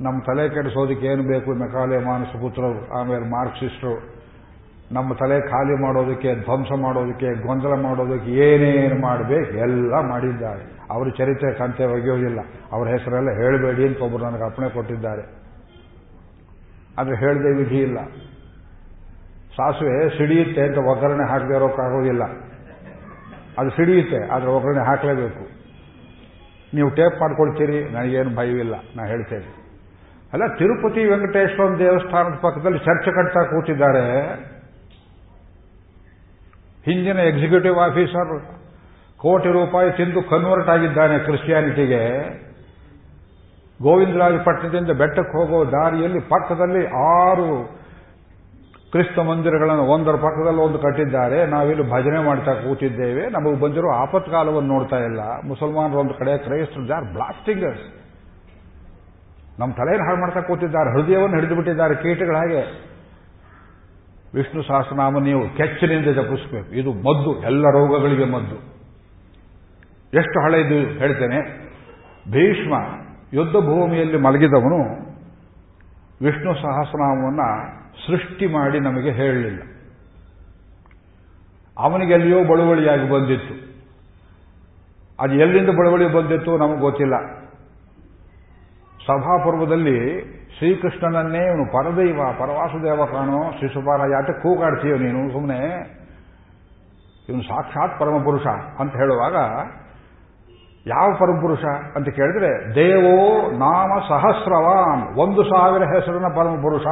ನಮ್ಮ 0.00 0.18
ತಲೆ 0.26 0.48
ಕೆಡಿಸೋದಕ್ಕೆ 0.48 1.06
ಏನು 1.06 1.22
ಬೇಕು 1.22 1.50
ಮೆಕಾಲೆ 1.54 1.98
ಮಾನಸ 2.04 2.26
ಪುತ್ರರು 2.26 2.98
ಆಮೇಲೆ 2.98 3.30
ಮಾರ್ಕ್ಸಿಸ್ಟರು. 3.30 4.15
ನಮ್ಮ 4.94 5.14
ತಲೆ 5.14 5.36
ಖಾಲಿ 5.50 5.74
ಮಾಡೋದಕ್ಕೆ, 5.82 6.30
ಧ್ವಂಸ 6.44 6.70
ಮಾಡೋದಕ್ಕೆ, 6.82 7.28
ಗೊಂದಲ 7.46 7.74
ಮಾಡೋದಕ್ಕೆ 7.86 8.30
ಏನೇನು 8.46 8.96
ಮಾಡಬೇಕು 9.00 9.52
ಎಲ್ಲ 9.66 10.00
ಮಾಡಿದ್ದಾರೆ. 10.10 10.62
ಅವರು 10.90 11.10
ಚರಿತ್ರೆ 11.10 11.50
ಕಂತೆ 11.52 11.84
ಒಗೆಯೋದಿಲ್ಲ 11.94 12.40
ಅವರ 12.72 12.86
ಹೆಸರೆಲ್ಲ 12.88 13.30
ಹೇಳಬೇಡಿ 13.40 13.84
ಅಂತ 13.88 14.00
ಒಬ್ಬರು 14.06 14.24
ನನಗೆ 14.28 14.44
ಅಪ್ಪಣೆ 14.44 14.68
ಕೊಟ್ಟಿದ್ದಾರೆ. 14.68 15.24
ಆದರೆ 16.98 17.16
ಹೇಳದೆ 17.22 17.50
ವಿಧಿ 17.60 17.80
ಇಲ್ಲ. 17.88 17.98
ಸಾಸಿವೆ 19.56 19.96
ಸಿಡಿಯುತ್ತೆ 20.18 20.62
ಅಂತ 20.68 20.78
ಒಗ್ಗರಣೆ 20.92 21.24
ಹಾಕದೇ 21.32 21.54
ಇರೋಕ್ಕಾಗೋದಿಲ್ಲ 21.54 22.24
ಅದು 23.60 23.70
ಸಿಡಿಯುತ್ತೆ, 23.70 24.18
ಆದರೆ 24.34 24.50
ಒಗ್ಗರಣೆ 24.50 24.82
ಹಾಕಲೇಬೇಕು. 24.86 25.44
ನೀವು 26.74 26.88
ಟೇಪ್ 26.90 27.16
ಮಾಡ್ಕೊಳ್ತೀರಿ, 27.20 27.78
ನನಗೇನು 27.92 28.32
ಭಯವಿಲ್ಲ, 28.36 28.74
ನಾ 28.96 29.02
ಹೇಳ್ತೇನೆ. 29.06 29.48
ಅಲ್ಲ, 30.32 30.44
ತಿರುಪತಿ 30.58 31.02
ವೆಂಕಟೇಶ್ವರ 31.04 31.78
ದೇವಸ್ಥಾನದ 31.78 32.36
ಪಕ್ಕದಲ್ಲಿ 32.42 32.78
ಚರ್ಚೆ 32.78 33.10
ಕಟ್ತಾ 33.10 33.42
ಕೂತಿದ್ದಾರೆ. 33.42 34.04
ಹಿಂದಿನ 36.86 37.18
ಎಕ್ಸಿಕ್ಯೂಟಿವ್ 37.18 37.78
ಆಫೀಸರ್ 37.78 38.32
ಕೋಟಿ 39.18 39.48
ರೂಪಾಯಿ 39.48 39.90
ತಿಂದು 39.92 40.22
ಕನ್ವರ್ಟ್ 40.22 40.68
ಆಗಿದ್ದಾನೆ 40.68 41.18
ಕ್ರಿಶ್ಚಿಯಾನಿಟಿಗೆ 41.18 42.02
ಗೋವಿಂದರಾಜಪಟ್ಟಣದಿಂದ 43.82 44.90
ಬೆಟ್ಟಕ್ಕೆ 44.90 45.38
ಹೋಗೋ 45.38 45.64
ದಾರಿಯಲ್ಲಿ 45.64 46.20
ಪಕ್ಕದಲ್ಲಿ 46.20 46.86
ಆರು 46.86 47.48
ಕ್ರಿಸ್ತ 48.92 49.18
ಮಂದಿರಗಳನ್ನು 49.18 49.82
ಒಂದರ 49.82 50.10
ಪಕ್ಕದಲ್ಲಿ 50.10 50.60
ಒಂದು 50.60 50.78
ಕಟ್ಟಿದ್ದಾರೆ. 50.78 51.46
ನಾವಿಲ್ಲಿ 51.46 51.90
ಭಜನೆ 51.90 52.24
ಮಾಡ್ತಾ 52.24 52.54
ಕೂತಿದ್ದೇವೆ. 52.54 53.30
ನಮಗೆ 53.30 53.60
ಬಂದಿರೋ 53.60 53.90
ಆಪತ್ಕಾಲವನ್ನು 53.90 54.74
ನೋಡ್ತಾ 54.74 54.96
ಇಲ್ಲ. 54.96 55.20
ಮುಸಲ್ಮಾನರು 55.20 55.98
ಒಂದು 55.98 56.14
ಕಡೆ, 56.14 56.38
ಕ್ರೈಸ್ತರು 56.38 56.86
ಜಾರ್ 56.86 57.04
ಬ್ಲಾಸ್ಟಿಂಗರ್ಸ್ 57.04 57.86
ನಮ್ಮ 59.58 59.72
ತಲೆಯನ್ನು 59.74 60.04
ಹಾಳು 60.04 60.20
ಮಾಡ್ತಾ 60.20 60.40
ಕೂತಿದ್ದಾರೆ. 60.40 60.90
ಹೃದಯವನ್ನು 60.90 61.36
ಹಿಡಿದು 61.36 61.54
ಬಿಟ್ಟಿದ್ದಾರೆ. 61.54 61.94
ಕೀಟಗಳ 61.94 62.36
ಹಾಗೆ 62.36 62.95
ವಿಷ್ಣು 64.34 64.62
ಸಹಸ್ರನಾಮ 64.62 65.18
ನೀವು 65.18 65.56
ಕೆಚ್ಚಿನಿಂದ 65.56 66.04
ಜಪಿಸಬೇಕು. 66.04 66.74
ಇದು 66.74 66.92
ಮದ್ದು, 66.92 67.42
ಎಲ್ಲ 67.42 67.64
ರೋಗಗಳಿಗೆ 67.64 68.24
ಮದ್ದು. 68.24 68.56
ಎಷ್ಟು 70.14 70.42
ಹಳೆಯದು 70.42 70.98
ಹೇಳ್ತೇನೆ. 70.98 71.66
ಭೀಷ್ಮ 72.30 72.74
ಯುದ್ಧ 73.32 73.52
ಭೂಮಿಯಲ್ಲಿ 73.52 74.16
ಮಲಗಿದವನು 74.16 75.06
ವಿಷ್ಣು 76.22 76.54
ಸಹಸ್ರನಾಮವನ್ನು 76.54 77.76
ಸೃಷ್ಟಿ 78.06 78.46
ಮಾಡಿ 78.46 78.80
ನಮಗೆ 78.80 79.10
ಹೇಳಲಿಲ್ಲ. 79.10 79.62
ಅವನಿಗೆ 81.78 82.12
ಎಲ್ಲಿಯೋ 82.12 82.44
ಬಳುವಳಿಯಾಗಿ 82.44 83.10
ಬಂದಿತ್ತು. 83.10 83.66
ಅದು 85.20 85.34
ಎಲ್ಲಿಂದ 85.34 85.68
ಬಳುವಳಿ 85.68 86.12
ಬಂದಿತ್ತು 86.12 86.56
ನಮಗೆ 86.56 86.80
ಗೊತ್ತಿಲ್ಲ. 86.80 87.16
ಸಭಾಪರ್ವದಲ್ಲಿ 89.06 89.96
ಶ್ರೀಕೃಷ್ಣನನ್ನೇ 90.58 91.46
ಇವನು 91.46 91.64
ಪರದೈವ, 91.72 92.20
ಪರವಾಸುದೇವ 92.38 93.04
ಕಾಣೋ 93.04 93.50
ಶಿಶುಪಾಲ 93.52 94.00
ಯಾಕೆ 94.12 94.32
ಕೂಗಾಡ್ತೀಯೋ 94.42 94.96
ನೀನು 94.96 95.32
ಸುಮ್ಮನೆ 95.32 95.60
ಇವನು 97.28 97.42
ಸಾಕ್ಷಾತ್ 97.42 98.00
ಪರಮಪುರುಷ 98.00 98.46
ಅಂತ 98.80 98.92
ಹೇಳುವಾಗ, 98.92 99.36
ಯಾವ 100.86 101.06
ಪರಮಪುರುಷ 101.20 101.64
ಅಂತ 101.96 102.08
ಕೇಳಿದ್ರೆ, 102.08 102.74
ದೇವೋ 102.74 103.50
ನಾಮ 103.50 103.98
ಸಹಸ್ರವಾನ್, 104.08 105.18
ಒಂದು 105.18 105.42
ಸಾವಿರ 105.42 105.82
ಹೆಸರಿನ 105.82 106.28
ಪರಮಪುರುಷ. 106.34 106.86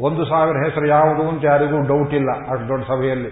ಒಂದು 0.00 0.24
ಸಾವಿರ 0.24 0.56
ಹೆಸರು 0.56 0.86
ಯಾವುದು 0.86 1.28
ಅಂತ 1.28 1.44
ಯಾರಿಗೂ 1.44 1.78
ಡೌಟ್ 1.82 2.14
ಇಲ್ಲ, 2.14 2.30
ಅಷ್ಟು 2.30 2.68
ದೊಡ್ಡ 2.68 2.84
ಸಭೆಯಲ್ಲಿ. 2.84 3.30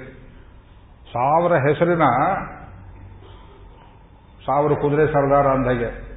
ಸಾವಿರ 1.12 1.52
ಹೆಸರಿನ, 1.52 2.04
ಸಾವಿರ 4.46 4.72
ಕುದುರೆ 4.72 5.06
ಸರ್ದಾರ 5.06 5.46
ಅಂದಾಗೆ. 5.46 6.15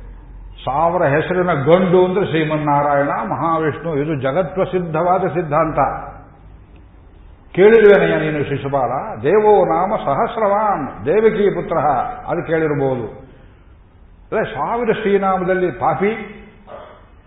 ಸಾವಿರ 0.65 1.03
ಹೆಸರಿನ 1.03 1.53
ಗಂಡು 1.53 2.05
ಅಂದ್ರೆ 2.05 2.25
ಶ್ರೀಮನ್ನಾರಾಯಣ, 2.25 3.07
ಮಹಾವಿಷ್ಣು, 3.07 3.95
ಇದು 3.95 4.21
ಜಗತ್ಪ್ರಸಿದ್ಧವಾದ 4.21 5.23
ಸಿದ್ಧಾಂತ. 5.27 5.79
ಕೇಳಿರುವೇನಯ್ಯ 7.55 8.31
ನೀನು 8.31 8.43
ಶಿಶುಪಾಲ 8.43 9.21
ದೇವೋ 9.21 9.65
ನಾಮ 9.65 9.95
ಸಹಸ್ರವಾನ್, 10.05 11.05
ದೇವಕಿ 11.05 11.45
ಪುತ್ರ, 11.55 11.77
ಅದು 12.27 12.47
ಕೇಳಿರಬಹುದು. 12.47 13.05
ಅದೇ 14.31 14.43
ಸಾವಿರ 14.53 14.91
ಶ್ರೀನಾಮದಲ್ಲಿ 14.91 15.71
ಪಾಪಿ, 15.71 16.11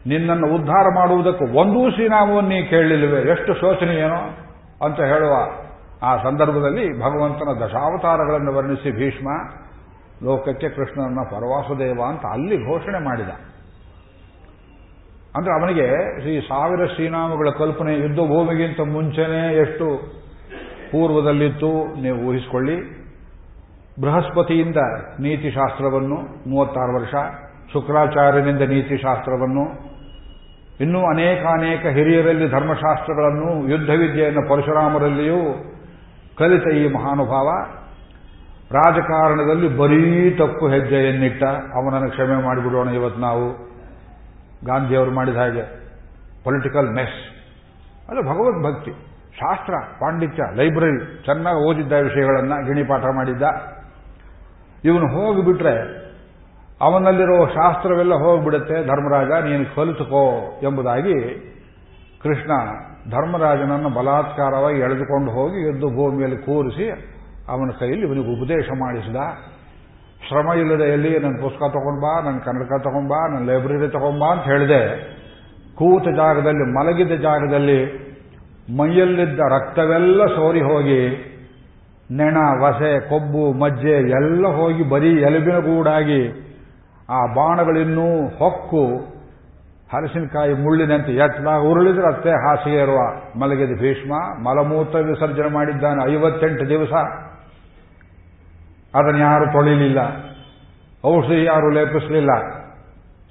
ನಿನ್ನನ್ನು 0.06 0.46
ಉದ್ಧಾರ 0.54 0.86
ಮಾಡುವುದಕ್ಕೆ 0.94 1.44
ಒಂದೂ 1.60 1.90
ಶ್ರೀನಾಮವನ್ನು 1.90 2.48
ನೀ 2.48 2.62
ಕೇಳಲಿಲ್ವೆ 2.62 3.20
ಎಷ್ಟು 3.30 3.54
ಶೋಚನೀಯನೋ 3.54 4.22
ಅಂತ 4.86 5.00
ಹೇಳುವ 5.00 5.34
ಆ 6.02 6.16
ಸಂದರ್ಭದಲ್ಲಿ 6.16 6.98
ಭಗವಂತನ 7.00 7.50
ದಶಾವತಾರಗಳನ್ನು 7.64 8.52
ವರ್ಣಿಸಿ 8.56 8.90
ಭೀಷ್ಮ 8.90 9.28
ಲೋಕಕ್ಕೆ 10.24 10.68
ಕೃಷ್ಣನ 10.68 11.22
ಪರವಾಸುದೇವ 11.30 12.02
ಅಂತ 12.08 12.24
ಅಲ್ಲಿ 12.32 12.56
ಘೋಷಣೆ 12.66 13.04
ಮಾಡಿದ. 13.04 13.28
ಅಂದ್ರೆ 15.36 15.60
ಅವನಿಗೆ 15.60 16.20
ಶ್ರೀ 16.20 16.40
ಸಾವಿರ 16.40 16.86
ಶ್ರೀನಾಮಗಳ 16.86 17.50
ಕಲ್ಪನೆ 17.58 17.98
ಯುದ್ಧ 17.98 18.18
ಭೂಮಿಗಿಂತ 18.18 18.80
ಮುಂಚೆನೇ 18.80 19.54
ಎಷ್ಟು 19.54 19.86
ಪೂರ್ವದಲ್ಲಿತ್ತು, 20.92 22.00
ನೀವು 22.02 22.18
ಊಹಿಸಿಕೊಳ್ಳಿ. 22.18 22.76
ಬೃಹಸ್ಪತಿಯಿಂದ 24.00 24.76
ನೀತಿಶಾಸ್ತ್ರವನ್ನು 25.20 26.16
ಮೂವತ್ತಾರು 26.50 27.00
ವರ್ಷ, 27.00 27.14
ಶುಕ್ರಾಚಾರ್ಯನಿಂದ 27.72 28.60
ನೀತಿಶಾಸ್ತ್ರವನ್ನು, 28.60 29.64
ಇನ್ನೂ 30.80 31.00
ಅನೇಕ 31.00 31.46
ಅನೇಕ 31.46 31.86
ಹಿರಿಯರಲ್ಲಿ 31.86 32.48
ಧರ್ಮಶಾಸ್ತ್ರಗಳನ್ನು 32.48 33.68
ಯುದ್ಧ 33.68 33.90
ವಿದ್ಯೆಯನ್ನು 33.90 34.48
ಪರಶುರಾಮರಲ್ಲಿಯೂ 34.48 35.40
ಕಲಿತ 36.38 36.74
ಈ 36.74 36.88
ಮಹಾನುಭಾವ. 36.88 37.48
ರಾಜಕಾರಣದಲ್ಲಿ 38.72 39.68
ಬರೀ 39.76 40.30
ತಪ್ಪು 40.30 40.68
ಹೆಜ್ಜೆಯನ್ನಿಟ್ಟ 40.68 41.44
ಅವನನ್ನು 41.74 42.10
ಕ್ಷಮೆ 42.10 42.44
ಮಾಡಿಬಿಡೋಣ 42.44 42.88
ಇವತ್ತು 42.88 43.20
ನಾವು. 43.20 43.46
ಗಾಂಧಿಯವರು 44.66 45.10
ಮಾಡಿದ 45.10 45.36
ಹಾಗೆ. 45.36 45.62
ಪೊಲಿಟಿಕಲ್ 46.44 46.88
ಮೆಸ್ 46.88 47.18
ಅದು 48.10 48.22
ಭಗವದ್ಭಕ್ತಿ 48.22 48.90
ಶಾಸ್ತ್ರ, 49.40 49.74
ಪಾಂಡಿತ್ಯ, 50.00 50.42
ಲೈಬ್ರರಿ 50.54 51.24
ಚೆನ್ನಾಗಿ 51.24 51.68
ಓದಿದ್ದ 51.68 51.92
ವಿಷಯಗಳನ್ನು 51.92 52.66
ಗಿಣಿಪಾಠ 52.66 53.04
ಮಾಡಿದ್ದ. 53.14 53.42
ಇವನು 54.84 55.06
ಹೋಗಿಬಿಟ್ರೆ 55.08 56.02
ಅವನಲ್ಲಿರೋ 56.80 57.46
ಶಾಸ್ತ್ರವೆಲ್ಲ 57.46 58.14
ಹೋಗಿಬಿಡುತ್ತೆ. 58.14 58.74
ಧರ್ಮರಾಜ, 58.86 59.42
ನೀನು 59.44 59.74
ಕಲಿತುಕೋ 59.74 60.24
ಎಂಬುದಾಗಿ 60.62 61.16
ಕೃಷ್ಣ 62.22 62.50
ಧರ್ಮರಾಜನನ್ನು 63.10 63.88
ಬಲಾತ್ಕಾರವಾಗಿ 63.88 64.78
ಎಳೆದುಕೊಂಡು 64.78 65.30
ಹೋಗಿ 65.32 65.66
ಯುದ್ಧ 65.66 65.80
ಭೂಮಿಯಲ್ಲಿ 65.80 66.38
ಕೂರಿಸಿ 66.38 66.86
ಅವನ 67.48 67.70
ಕೈಯಲ್ಲಿ 67.80 68.06
ಇವನಿಗೆ 68.06 68.40
ಉಪದೇಶ 68.40 68.68
ಮಾಡಿಸಿದ. 68.78 69.16
ಶ್ರಮ 70.28 70.52
ಇಲ್ಲದೆ 70.52 70.92
ಎಲ್ಲಿ 70.92 71.18
ನನ್ನ 71.18 71.36
ಪುಸ್ತಕ 71.42 71.60
ತಗೊಂಡ್ಬಾ 71.60 72.20
ನನ್ನ 72.20 72.38
ಕನ್ನಡಕ 72.38 72.82
ತಗೊಂಬಾ 72.84 73.28
ನನ್ನ 73.28 73.50
ಲೈಬ್ರರಿ 73.50 73.88
ತಗೊಂಬಾ 73.88 74.26
ಅಂತ 74.26 74.44
ಹೇಳಿದೆ. 74.44 75.12
ಕೂತ 75.74 76.04
ಜಾಗದಲ್ಲಿ 76.16 76.72
ಮಲಗಿದ 76.72 77.20
ಜಾಗದಲ್ಲಿ 77.20 78.02
ಮೈಯಲ್ಲಿದ್ದ 78.76 79.40
ರಕ್ತವೆಲ್ಲ 79.40 80.26
ಸೋರಿ 80.26 80.60
ಹೋಗಿ, 80.60 81.28
ನೆಣ, 82.10 82.36
ವಸೆ, 82.62 83.00
ಕೊಬ್ಬು, 83.00 83.52
ಮಜ್ಜೆ 83.52 84.10
ಎಲ್ಲ 84.10 84.46
ಹೋಗಿ 84.46 84.82
ಬರೀ 84.82 85.20
ಎಲುಬಿನ 85.20 85.58
ಗೂಡಾಗಿ 85.58 86.28
ಆ 87.10 87.34
ಬಾಣಗಳಿನ್ನೂ 87.34 88.28
ಹೊಕ್ಕು 88.28 89.12
ಹರಸಿನಕಾಯಿ 89.92 90.54
ಮುಳ್ಳಿನಂತೆ 90.54 91.12
ಎತ್ತ 91.12 91.40
ಉರುಳಿದ್ರೆ 91.40 92.06
ಅತ್ತೆ 92.06 92.30
ಹಾಸಿಗೆ 92.30 92.76
ಇರುವ 92.76 92.98
ಮಲಗಿದ 93.40 93.80
ಭೀಷ್ಮ 93.80 94.12
ಮಲಮೂತ್ರ 94.44 94.98
ವಿಸರ್ಜನೆ 94.98 95.54
ಮಾಡಿದ್ದಾನೆ 95.54 96.12
ಐವತ್ತೆಂಟು 96.12 96.68
ದಿವಸ. 96.68 96.92
ಅದನ್ನು 98.94 99.18
ಯಾರು 99.18 99.52
ತೊಳಿಲಿಲ್ಲ. 99.52 99.98
ಔಷಧಿ 101.06 101.44
ಯಾರು 101.44 101.70
ಲೇಪಿಸಲಿಲ್ಲ. 101.70 102.30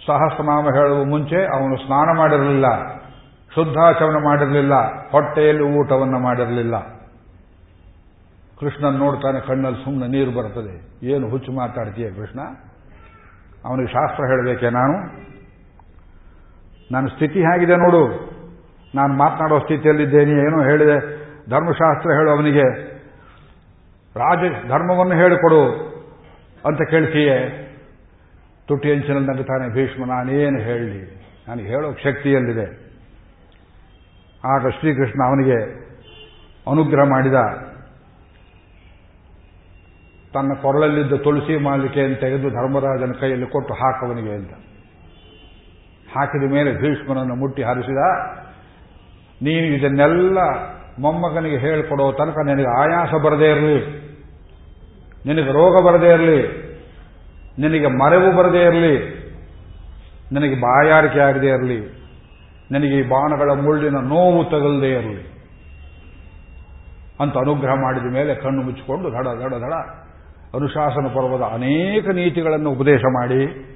ಸಹಸ್ರನಾಮ 0.08 0.66
ಹೇಳುವ 0.66 1.04
ಮುಂಚೆ 1.04 1.46
ಅವನು 1.46 1.78
ಸ್ನಾನ 1.78 2.18
ಮಾಡಿರಲಿಲ್ಲ. 2.18 2.66
ಶುದ್ಧಾಚರಣೆ 3.56 4.26
ಮಾಡಿರಲಿಲ್ಲ. 4.26 4.74
ಹೊಟ್ಟೆಯಲ್ಲಿ 5.10 5.64
ಊಟವನ್ನು 5.64 6.20
ಮಾಡಿರಲಿಲ್ಲ. 6.20 7.02
ಕೃಷ್ಣನ್ 8.60 8.94
ನೋಡ್ತಾನೆ 8.94 9.40
ಕಣ್ಣಲ್ಲಿ 9.40 9.84
ಸುಮ್ಮನೆ 9.84 10.12
ನೀರು 10.12 10.32
ಬರ್ತದೆ. 10.32 11.06
ಏನು 11.08 11.30
ಹುಚ್ಚು 11.30 11.52
ಮಾತಾಡ್ತೀಯ 11.52 12.10
ಕೃಷ್ಣ? 12.10 12.40
ಅವನಿಗೆ 13.66 13.92
ಶಾಸ್ತ್ರ 13.92 14.26
ಹೇಳಬೇಕೆ 14.26 14.70
ನಾನು? 14.70 14.94
ನನ್ನ 16.92 17.08
ಸ್ಥಿತಿ 17.08 17.40
ಹೇಗಿದೆ 17.40 17.76
ನೋಡು. 17.76 18.32
ನಾನು 18.96 19.14
ಮಾತನಾಡೋ 19.14 19.60
ಸ್ಥಿತಿಯಲ್ಲಿದ್ದೇನೆ. 19.60 20.32
ಏನೋ 20.32 20.64
ಹೇಳಿದೆ. 20.64 21.22
ಧರ್ಮಶಾಸ್ತ್ರ 21.50 22.12
ಹೇಳು 22.12 22.32
ಅವನಿಗೆ. 22.32 22.91
ರಾಜ 24.16 24.42
ಧರ್ಮವನ್ನು 24.70 25.16
ಹೇಳಿಕೊಡು 25.16 25.62
ಅಂತ 26.64 26.82
ಕೇಳ್ತೀಯೇ? 26.90 27.38
ತುಟಿ 28.68 28.88
ಅಂಚಿನಲ್ಲಿ 28.94 29.30
ನಗುತ್ತಾನೆ 29.30 29.66
ಭೀಷ್ಮ, 29.76 30.02
ನಾನೇನು 30.06 30.60
ಹೇಳಲಿ? 30.68 31.02
ನನಗೆ 31.48 31.68
ಹೇಳೋ 31.74 31.88
ಶಕ್ತಿಯಲ್ಲಿದೆ 32.04 32.68
ಆಗ 34.44 34.70
ಶ್ರೀಕೃಷ್ಣ 34.78 35.20
ಅವನಿಗೆ 35.30 35.58
ಅನುಗ್ರಹ 36.68 37.06
ಮಾಡಿದ, 37.14 37.38
ತನ್ನ 40.34 40.52
ಕೊರಳಲ್ಲಿದ್ದ 40.62 41.16
ತುಳಸಿ 41.24 41.56
ಮಾಲಿಕೆಯನ್ನು 41.66 42.18
ತೆಗೆದು 42.20 42.50
ಧರ್ಮರಾಜನ 42.50 43.14
ಕೈಯಲ್ಲಿ 43.22 43.48
ಕೊಟ್ಟು 43.48 43.74
ಹಾಕವನಿಗೆ 43.74 44.34
ಅಂತ. 44.36 44.54
ಹಾಕಿದ 46.14 46.46
ಮೇಲೆ 46.54 46.72
ಭೀಷ್ಮನನ್ನು 46.82 47.36
ಮುಟ್ಟಿ 47.42 47.62
ಹರಿಸಿದ, 47.64 48.04
ನೀನು 49.42 49.68
ಇದನ್ನೆಲ್ಲ 49.78 50.40
ಮೊಮ್ಮಗನಿಗೆ 51.02 51.58
ಹೇಳಿಕೊಡೋ 51.58 52.12
ತನಕ 52.12 52.38
ನಿನಗೆ 52.46 52.82
ಆಯಾಸ 52.82 53.22
ಬರದೇ 53.22 53.50
ಇರಲಿ. 53.50 54.02
ನಿನಗೆ 55.26 55.52
ರೋಗ 55.52 55.86
ಬರದೇ 55.86 56.08
ಇರಲಿ. 56.08 56.72
ನಿನಗೆ 57.60 57.88
ಮರೆವು 57.88 58.38
ಬರದೇ 58.38 58.64
ಇರಲಿ. 58.64 59.22
ನಿನಗೆ 60.32 60.56
ಬಾಯಾರಿಕೆ 60.56 61.20
ಆಗದೇ 61.20 61.48
ಇರಲಿ. 61.48 61.80
ನಿನಗೆ 62.72 63.00
ಈ 63.00 63.10
ಬಾಣಗಳ 63.10 63.52
ಮುಳ್ಳಿನ 63.52 63.98
ನೋವು 63.98 64.46
ತಗಲದೇ 64.46 64.92
ಇರಲಿ. 64.92 65.32
ಅಂತ 67.20 67.38
ಅನುಗ್ರಹ 67.38 67.74
ಮಾಡಿದ 67.74 68.14
ಮೇಲೆ 68.14 68.36
ಕಣ್ಣು 68.36 68.62
ಮುಚ್ಚಿಕೊಂಡು 68.62 69.12
ದಡ 69.12 69.28
ದಡ 69.28 69.54
ದಡ 69.54 69.74
ಅನುಶಾಸನ 70.56 71.08
ಪರ್ವದ 71.08 71.42
ಅನೇಕ 71.42 72.08
ನೀತಿಗಳನ್ನು 72.08 72.70
ಉಪದೇಶ 72.70 73.00
ಮಾಡಿ 73.00 73.72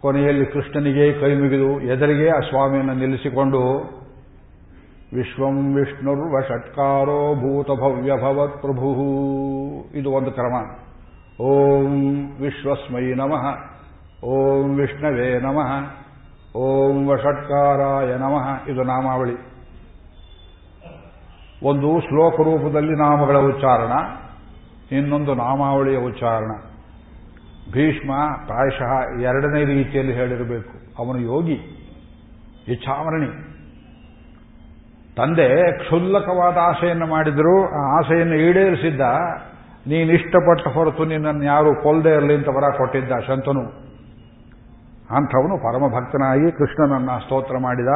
ಕೊನೆಯಲ್ಲಿ 0.00 0.46
ಕೃಷ್ಣನಿಗೆ 0.46 1.12
ಕೈ 1.12 1.34
ಮುಗಿದು 1.34 1.80
ಎದುರಿಗೆ 1.80 2.28
ಆ 2.28 2.40
ಸ್ವಾಮಿಯನ್ನು 2.40 2.94
ನಿಲ್ಲಿಸಿಕೊಂಡು 2.94 3.60
ವಿಶ್ವಂ 5.14 5.74
ವಿಷ್ಣುರ್ವ 5.74 6.40
ಷಟ್ಕಾರೋ 6.40 7.34
ಭೂತಭವ್ಯ 7.34 8.12
ಭವತ್ 8.22 8.60
ಪ್ರಭು 8.60 8.94
ಇದು 9.94 10.10
ಒಂದು 10.10 10.30
ಕ್ರಮ. 10.30 10.76
ಓಂ 11.42 12.26
ವಿಶ್ವಸ್ಮೈ 12.40 13.14
ನಮಃ. 13.14 13.58
ಓಂ 14.24 14.76
ವಿಷ್ಣವೇ 14.76 15.40
ನಮಃ. 15.40 15.94
ಓಂ 16.56 17.08
ವಷಟ್ಕಾರಾಯ 17.08 18.16
ನಮಃ. 18.16 18.68
ಇದು 18.68 18.82
ನಾಮಾವಳಿ. 18.82 19.54
ಒಂದು 21.62 22.00
ಶ್ಲೋಕ 22.00 22.34
ರೂಪದಲ್ಲಿ 22.34 22.92
ನಾಮಗಳ 22.92 23.38
ಉಚ್ಚಾರಣ, 23.38 23.92
ಇನ್ನೊಂದು 24.96 25.34
ನಾಮಾವಳಿಯ 25.34 25.98
ಉಚ್ಚಾರಣ. 25.98 26.50
ಭೀಷ್ಮ 27.72 28.12
ಪ್ರಾಯಶಃ 28.46 29.20
ಎರಡನೇ 29.20 29.64
ರೀತಿಯಲ್ಲಿ 29.64 30.12
ಹೇಳಿರಬೇಕು. 30.12 30.70
ಅವನು 30.98 31.18
ಯೋಗಿ, 31.18 31.60
ಇಚ್ಛಾಮರಣಿ. 32.68 33.53
ತಂದೆ 35.16 35.78
ಕ್ಷುಲ್ಲಕವಾದ 35.78 36.56
ಆಸೆಯನ್ನು 36.60 37.06
ಮಾಡಿದರೂ. 37.06 37.64
ಆ 37.64 37.98
ಆಸೆಯನ್ನು 37.98 38.34
ಈಡೇರಿಸಿದ್ದ 38.34 39.00
ನೀನಿಷ್ಟಪಟ್ಟ 39.86 40.68
ಹೊರತು 40.68 41.04
ನಿನ್ನನ್ನು 41.04 41.44
ಯಾರು 41.44 41.82
ಕೊಲ್ಲದೆ 41.82 42.08
ಇರಲಿ 42.08 42.34
ಅಂತ 42.34 42.48
ವರ 42.48 42.70
ಕೊಟ್ಟಿದ್ದ 42.70 43.12
ಶಂತನು. 43.26 43.84
ಅಂಥವನು 45.16 45.58
ಪರಮಭಕ್ತನಾಗಿ 45.58 46.52
ಕೃಷ್ಣನನ್ನ 46.52 47.10
ಸ್ತೋತ್ರ 47.18 47.58
ಮಾಡಿದ. 47.58 47.88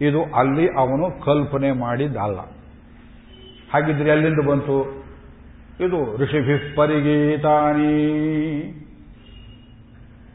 ಇದು 0.00 0.24
ಅಲ್ಲಿ 0.34 0.68
ಅವನು 0.78 1.24
ಕಲ್ಪನೆ 1.24 1.72
ಮಾಡಿದ್ದಲ್ಲ. 1.72 2.38
ಹಾಗಿದ್ರೆ 3.74 4.10
ಎಲ್ಲಿಂದ 4.10 4.48
ಬಂತು? 4.48 5.02
ಇದು 5.80 6.22
ಋಷಿಭಿ 6.22 6.74
ಪರಿಗೀತಾನಿ 6.74 7.92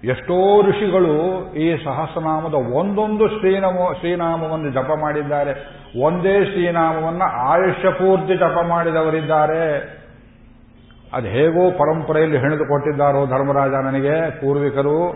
ಎಷ್ಟೋ 0.04 0.62
ಋಷಿಗಳು 0.62 1.48
ಈ 1.54 1.84
ಸಹಸ್ರನಾಮದ 1.86 2.54
ಒಂದೊಂದು 2.54 3.28
ಶ್ರೀನಾಮ 3.28 3.94
ಶ್ರೀನಾಮವನ್ನು 4.00 4.72
ಜಪ 4.72 4.92
ಮಾಡಿದ್ದಾರೆ. 5.00 5.78
ಒಂದೇ 6.02 6.46
ಶ್ರೀನಾಮವನ್ನು 6.46 7.50
ಆಯುಷ್ಯ 7.50 7.90
ಪೂರ್ತಿ 7.90 8.36
ಜಪ 8.38 8.66
ಮಾಡಿದವರಿದ್ದಾರೆ. 8.68 9.98
ಅದು 11.14 11.28
ಹೇಗೋ 11.28 11.72
ಪರಂಪರೆಯಲ್ಲಿ 11.72 12.38
ಹೆಣೆದುಕೊಟ್ಟಿದ್ದಾರೋ 12.38 13.26
ಧರ್ಮರಾಜ 13.26 13.72
ನನಗೆ, 13.72 14.42
ಪೂರ್ವಿಕರು. 14.42 15.10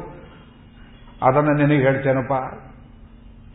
ಅದನ್ನು 1.23 1.53
ನಿನಗೆ 1.53 1.81
ಹೇಳ್ತೇನಪ್ಪ. 1.81 2.33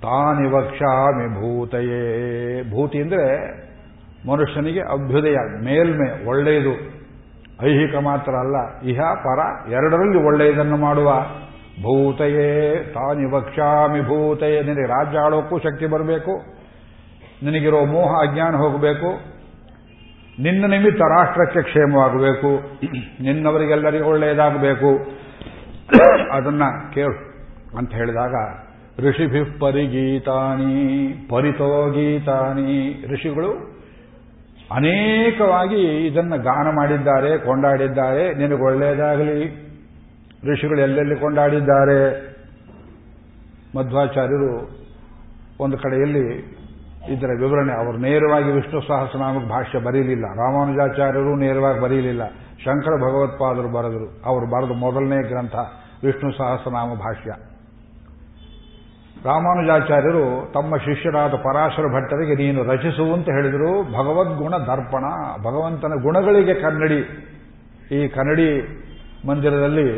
ತಾನಿ 0.03 0.49
ವಕ್ಷಾಮಿ 0.51 1.35
ಭೂತಯೇ. 1.35 2.63
ಭೂತಿ 2.71 3.03
ಅಂದರೆ 3.03 3.47
ಮನುಷ್ಯನಿಗೆ 4.29 4.81
ಅಭ್ಯುದಯ, 4.81 5.37
ಮೇಲ್ಮೆ, 5.65 6.29
ಒಳ್ಳೆಯದು. 6.29 6.96
ಐಹಿಕ 7.65 7.95
ಮಾತ್ರ 8.03 8.33
ಅಲ್ಲ, 8.35 8.57
ಇಹ 8.83 9.01
ಪರ 9.25 9.41
ಎರಡರಲ್ಲಿ 9.71 10.19
ಒಳ್ಳೆಯದನ್ನು 10.27 10.77
ಮಾಡುವ. 10.77 11.11
ಭೂತಯೇ 11.83 12.51
ತಾನಿ 12.95 13.25
ವಕ್ಷಾಮಿ 13.33 14.01
ಭೂತಯೇ. 14.01 14.59
ನಿನಗೆ 14.63 14.87
ರಾಜ್ಯ 14.87 15.19
ಆಳೋಕ್ಕೂ 15.19 15.59
ಶಕ್ತಿ 15.59 15.87
ಬರಬೇಕು, 15.87 16.35
ನಿನಗಿರೋ 17.43 17.81
ಮೋಹ 17.85 18.11
ಅಜ್ಞಾನ 18.29 18.55
ಹೋಗಬೇಕು, 18.57 19.11
ನಿನ್ನ 20.43 20.65
ನಿಮಿತ್ತ 20.67 21.01
ರಾಷ್ಟ್ರಕ್ಕೆ 21.01 21.63
ಕ್ಷೇಮವಾಗಬೇಕು, 21.63 22.51
ನಿನ್ನವರಿಗೆಲ್ಲರಿಗೂ 23.23 24.09
ಒಳ್ಳೆಯದಾಗಬೇಕು. 24.11 24.91
ಅದನ್ನ 26.33 26.63
ಕೇಳು 26.95 27.17
ಅಂತ 27.79 27.91
ಹೇಳಿದಾಗ, 27.95 28.35
ಋಷಿಭಿ 29.07 29.43
ಪರಿಗೀತಾನಿ 29.61 30.77
ಪರಿತೋ 31.31 31.91
ಗೀತಾನಿ 31.91 32.73
ಋಷಿಗಳು 33.13 33.76
ಅನೇಕವಾಗಿ 34.73 36.07
ಇದನ್ನು 36.07 36.39
ಗಾನ 36.39 36.75
ಮಾಡಿದ್ದಾರೆ, 36.75 37.39
ಕೊಂಡಾಡಿದ್ದಾರೆ. 37.39 38.35
ನಿನಗೆ 38.35 38.65
ಒಳ್ಳೆಯದಾಗಲಿ. 38.65 39.67
ಋಷಿಗಳು 40.53 40.81
ಎಲ್ಲೆಲ್ಲಿ 40.81 41.17
ಕೊಂಡಾಡಿದ್ದಾರೆ? 41.17 42.27
ಮಧ್ವಾಚಾರ್ಯರು 43.79 44.71
ಒಂದು 45.61 45.79
ಕಡೆಯಲ್ಲಿ 45.79 46.57
ಇದರ 47.09 47.27
ವಿವರಣೆ, 47.27 47.87
ಅವರು 47.87 47.99
ನೇರವಾಗಿ 47.99 48.53
ವಿಷ್ಣು 48.53 48.81
ಸಹಸ್ರನಾಮ 48.81 49.49
ಭಾಷ್ಯ 49.49 49.79
ಬರೀಲಿಲ್ಲ. 49.79 50.25
ರಾಮಾನುಜಾಚಾರ್ಯರು 50.25 51.37
ನೇರವಾಗಿ 51.37 51.81
ಬರೀಲಿಲ್ಲ. 51.81 52.27
ಶಂಕರ 52.65 52.91
ಭಗವತ್ಪಾದರು 52.91 53.69
ಬರೆದರು. 53.69 54.23
ಅವರು 54.25 54.47
ಬರೆದ 54.47 54.79
ಮೊದಲನೇ 54.79 55.29
ಗ್ರಂಥ 55.29 55.55
ವಿಷ್ಣು 56.05 56.39
ಸಹಸ್ರನಾಮ 56.39 56.89
ಭಾಷ್ಯ. 56.95 57.56
ರಾಮಾನುಜಾಚಾರ್ಯರು 59.27 60.53
ತಮ್ಮ 60.53 60.77
ಶಿಷ್ಯರಾದ 60.77 61.31
ಪರಾಶರ 61.31 61.83
ಭಟ್ಟರಿಗೆ, 61.83 62.35
ನೀನು 62.35 62.63
ರಚಿಸುವಂತೆ 62.63 63.31
ಹೇಳಿದರು. 63.31 63.83
ಭಗವದ್ಗುಣ 63.83 64.55
ದರ್ಪಣ, 64.57 65.05
ಭಗವಂತನ 65.43 65.93
ಗುಣಗಳಿಗೆ 66.03 66.55
ಕನ್ನಡಿ. 66.55 67.01
ಈ 67.95 68.09
ಕನ್ನಡಿ 68.09 68.49
ಮಂದಿರದಲ್ಲಿ 69.29 69.89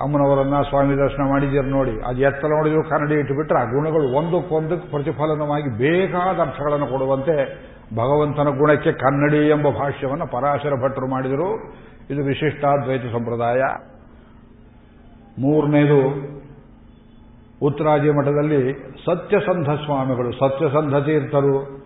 ಅಮ್ಮನವರನ್ನ 0.00 0.62
ಸ್ವಾಮಿ 0.62 0.96
ದರ್ಶನ 0.96 1.22
ಮಾಡಿದ್ದೀರ 1.28 1.62
ನೋಡಿ. 1.62 1.90
ಅದು 1.90 2.20
ಎತ್ತ 2.20 2.44
ನೋಡಿದ್ರು 2.44 2.82
ಕನ್ನಡಿ 2.82 3.14
ಇಟ್ಟುಬಿಟ್ರೆ 3.14 3.58
ಆ 3.58 3.64
ಗುಣಗಳು 3.64 4.16
ಒಂದಕ್ಕೊಂದಕ್ಕೆ 4.16 4.88
ಪ್ರತಿಫಲನವಾಗಿ 4.88 5.78
ಬೇಕಾದ 5.78 6.40
ಅರ್ಥಗಳನ್ನು 6.40 6.86
ಕೊಡುವಂತೆ 6.86 7.36
ಭಗವಂತನ 7.94 8.58
ಗುಣಕ್ಕೆ 8.58 8.92
ಕನ್ನಡಿ 8.92 9.48
ಎಂಬ 9.48 9.68
ಭಾಷ್ಯವನ್ನು 9.68 10.26
ಪರಾಶರ 10.26 10.72
ಭಟ್ಟರು 10.84 11.06
ಮಾಡಿದರು. 11.06 11.74
ಇದು 12.10 12.24
ವಿಶಿಷ್ಟಾದ್ವೈತ 12.24 13.02
ಸಂಪ್ರದಾಯ. 13.02 13.62
ಮೂರನೇದು 15.38 16.00
ಉತ್ತರಾಜಿ 17.62 18.10
ಮಠದಲ್ಲಿ 18.10 18.60
ಸತ್ಯಸಂಧ 19.04 19.68
ಸ್ವಾಮಿಗಳು, 19.68 20.32
ಸತ್ಯಸಂಧ 20.32 20.94
ತೀರ್ಥರು. 20.94 21.80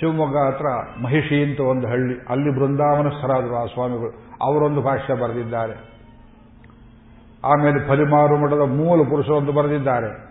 ಶಿವಮೊಗ್ಗ 0.00 0.36
ಹತ್ರ 0.36 0.66
ಮಹಿಷಿ 1.02 1.44
ಅಂತ 1.44 1.60
ಒಂದು 1.60 1.86
ಹಳ್ಳಿ, 1.86 2.14
ಅಲ್ಲಿ 2.28 2.50
ಬೃಂದಾವನಸ್ಥರಾದರು 2.60 3.54
ಆ 3.56 3.66
ಸ್ವಾಮಿಗಳು. 3.66 4.10
ಅವರೊಂದು 4.42 4.82
ಭಾಷ್ಯ 4.82 5.14
ಬರೆದಿದ್ದಾರೆ. 5.14 5.76
ಆಮೇಲೆ 7.44 7.88
ಫಲಿಮಾರು 7.88 8.36
ಮಠದ 8.36 8.64
ಮೂಲ 8.76 9.08
ಪುರುಷರೊಂದು 9.08 9.52
ಬರೆದಿದ್ದಾರೆ. 9.52 10.26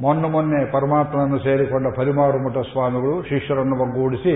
ಮೊನ್ನೆ 0.00 0.28
ಮೊನ್ನೆ 0.28 0.72
ಪರಮಾತ್ಮನನ್ನು 0.72 1.38
ಸೇರಿಕೊಂಡ 1.38 1.86
ಫಲಿಮಾರು 1.96 2.38
ಮಠ 2.38 2.56
ಸ್ವಾಮಿಗಳು 2.72 3.22
ಶಿಷ್ಯರನ್ನು 3.22 3.76
ಒಗ್ಗೂಡಿಸಿ 3.82 4.34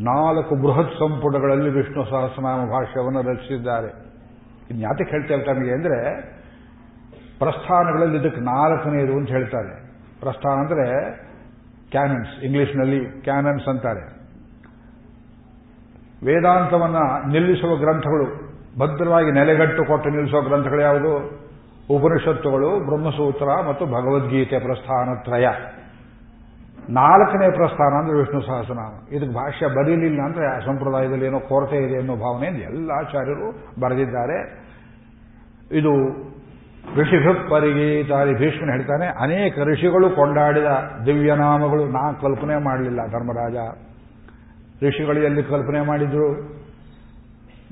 ನಾಲ್ಕು 0.00 0.54
ಬೃಹತ್ 0.54 0.94
ಸಂಪುಟಗಳಲ್ಲಿ 0.98 1.70
ವಿಷ್ಣು 1.70 2.04
ಸಹಸ್ರನಾಮ 2.04 2.60
ಭಾಷ್ಯವನ್ನು 2.70 3.22
ರಚಿಸಿದ್ದಾರೆ. 3.30 3.90
ಇನ್ಯಾತಕ್ಕೆ 4.70 5.10
ಹೇಳ್ತೇವೆ 5.10 5.44
ತಮಗೆ 5.44 5.72
ಅಂದರೆ 5.72 5.98
ಪ್ರಸ್ಥಾನಗಳಲ್ಲಿ 7.38 8.18
ಇದಕ್ಕೆ 8.18 8.40
ನಾಲ್ಕನೆಯದು 8.40 9.12
ಅಂತ 9.12 9.28
ಹೇಳ್ತಾರೆ. 9.28 9.86
ಪ್ರಸ್ಥಾನ 10.20 10.52
ಅಂದರೆ 10.52 11.16
ಕ್ಯಾನನ್ಸ್ 11.90 12.44
ಇಂಗ್ಲಿಷ್ನಲ್ಲಿ 12.44 13.22
ಕ್ಯಾನನ್ಸ್ 13.22 13.68
ಅಂತಾರೆ. 13.68 14.16
ವೇದಾಂತವನ್ನು 16.26 17.28
ನಿಲ್ಲಿಸುವ 17.28 17.76
ಗ್ರಂಥಗಳು, 17.76 18.56
ಭದ್ರವಾಗಿ 18.78 19.32
ನೆಲೆಗಟ್ಟು 19.32 19.84
ಕೊಟ್ಟು 19.84 20.10
ನಿಲ್ಲಿಸುವ 20.10 20.40
ಗ್ರಂಥಗಳು 20.40 20.80
ಯಾವುದು? 20.80 21.16
ಉಪನಿಷತ್ತುಗಳು, 21.90 22.80
ಬ್ರಹ್ಮಸೂತ್ರ 22.80 23.68
ಮತ್ತು 23.68 23.86
ಭಗವದ್ಗೀತೆ 23.86 24.58
ಪ್ರಸ್ಥಾನತ್ರಯ. 24.58 25.46
ನಾಲ್ಕನೇ 26.90 27.50
ಪ್ರಸ್ಥಾನ 27.50 27.94
ಅಂದ್ರೆ 27.94 28.18
ವಿಷ್ಣು 28.18 28.42
ಸಹಸ್ರನಾಮ. 28.42 29.14
ಇದಕ್ಕೆ 29.14 29.34
ಭಾಷ್ಯ 29.34 29.66
ಬರೀಲಿಲ್ಲ 29.66 30.22
ಅಂದ್ರೆ 30.22 30.56
ಆ 30.56 30.58
ಸಂಪ್ರದಾಯದಲ್ಲಿ 30.58 31.26
ಏನೋ 31.26 31.40
ಕೊರತೆ 31.40 31.76
ಇದೆ 31.76 31.98
ಅನ್ನೋ 31.98 32.16
ಭಾವನೆಯಿಂದ 32.16 32.62
ಎಲ್ಲ 32.62 32.90
ಆಚಾರ್ಯರು 32.90 33.80
ಬರೆದಿದ್ದಾರೆ. 33.80 34.66
ಇದು 35.72 36.25
ಋಷಿಭ 36.94 37.48
ಪರಿಗೀತಾರಿ 37.50 38.34
ಭೀಷ್ಮನ 38.34 38.70
ಹೇಳ್ತಾನೆ, 38.70 39.06
ಅನೇಕ 39.06 39.58
ಋಷಿಗಳು 39.58 40.10
ಕೊಂಡಾಡಿದ 40.10 40.66
ದಿವ್ಯನಾಮಗಳು, 41.06 41.86
ನಾ 41.88 42.12
ಕಲ್ಪನೆ 42.12 42.64
ಮಾಡಲಿಲ್ಲ, 42.64 43.06
ಧರ್ಮರಾಜ. 43.06 43.56
ಋಷಿಗಳು 44.84 45.22
ಎಲ್ಲಿ 45.22 45.42
ಕಲ್ಪನೆ 45.42 45.80
ಮಾಡಿದ್ರು? 45.80 46.56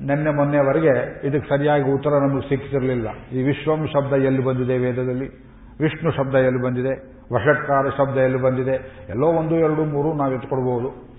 ನಿನ್ನೆ 0.01 0.31
ಮೊನ್ನೆವರೆಗೆ 0.35 1.27
ಇದಕ್ಕೆ 1.27 1.49
ಸರಿಯಾಗಿ 1.49 1.91
ಉತ್ತರ 1.91 2.09
ನಮಗೆ 2.09 2.49
ಸಿಕ್ಕಿರಲಿಲ್ಲ. 2.49 3.07
ಈ 3.31 3.43
ವಿಶ್ವಂ 3.43 3.87
ಶಬ್ದ 3.87 4.13
ಎಲ್ಲಿ 4.13 4.43
ಬಂದಿದೆ 4.43 4.77
ವೇದದಲ್ಲಿ? 4.77 5.27
ವಿಷ್ಣು 5.79 6.11
ಶಬ್ದ 6.11 6.35
ಎಲ್ಲಿ 6.35 6.61
ಬಂದಿದೆ? 6.61 6.93
ವಶತ್ಕಾರ 7.33 7.89
ಶಬ್ದ 7.89 8.17
ಎಲ್ಲಿ 8.17 8.41
ಬಂದಿದೆ? 8.41 9.05
ಎಲ್ಲೋ 9.09 9.27
ಒಂದು, 9.27 9.55
ಎರಡು, 9.55 9.85
ಮೂರು 9.85 10.13
ನಾವು 10.13 10.33
ಎತ್ಕೊಡ್ಬೋದು 10.33 11.15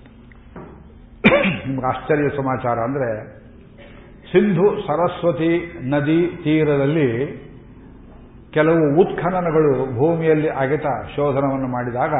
ನಿಮ್ಗೆ 1.67 1.87
ಆಶ್ಚರ್ಯ 1.87 2.37
ಸಮಾಚಾರ 2.37 2.79
ಅಂದರೆ, 2.79 3.39
ಸಿಂಧು 4.33 4.87
ಸರಸ್ವತಿ 4.87 5.81
ನದಿ 5.81 6.27
ತೀರದಲ್ಲಿ 6.45 7.46
ಕೆಲವು 8.57 8.85
ಉತ್ಖನನಗಳು 9.01 9.73
ಭೂಮಿಯಲ್ಲಿ 9.99 10.49
ಅಗೆತ 10.49 10.87
ಶೋಧನವನ್ನು 11.17 11.69
ಮಾಡಿದಾಗ, 11.73 12.15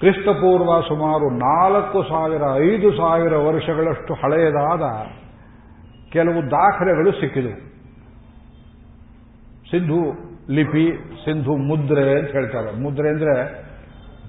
ಕ್ರಿಸ್ತಪೂರ್ವ 0.00 0.72
ಸುಮಾರು 0.88 1.26
ನಾಲ್ಕು 1.38 1.98
ಸಾವಿರ, 2.02 2.44
ಐದು 2.68 2.88
ಸಾವಿರ 2.96 3.34
ವರ್ಷಗಳಷ್ಟು 3.48 4.14
ಹಳೆಯದಾದ 4.14 4.84
ಕೆಲವು 6.12 6.40
ದಾಖಲೆಗಳು 6.50 7.12
ಸಿಕ್ಕಿದವು. 7.20 7.58
ಸಿಂಧು 9.70 10.00
ಲಿಪಿ, 10.50 10.86
ಸಿಂಧು 11.24 11.52
ಮುದ್ರೆ 11.68 12.04
ಅಂತ 12.18 12.30
ಹೇಳ್ತಾರೆ. 12.30 12.70
ಮುದ್ರೆ 12.82 13.08
ಅಂದ್ರೆ 13.08 13.34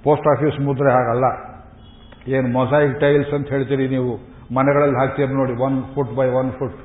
ಪೋಸ್ಟ್ 0.03 0.27
ಆಫೀಸ್ 0.27 0.59
ಮುದ್ರೆ 0.67 0.91
ಹಾಗಲ್ಲ. 0.91 1.25
ಏನು 2.35 2.47
ಮೊಸೈಕ್ 2.47 2.99
ಟೈಲ್ಸ್ 2.99 3.33
ಅಂತ 3.33 3.47
ಹೇಳ್ತೀರಿ 3.49 3.87
ನೀವು 3.87 4.11
ಮನೆಗಳಲ್ಲಿ 4.55 4.97
ಹಾಕ್ತೀರಿ 4.97 5.33
ನೋಡಿ 5.33 5.53
one 5.63 5.77
foot 5.95 6.13
by 6.17 6.27
one 6.41 6.51
foot 6.51 6.77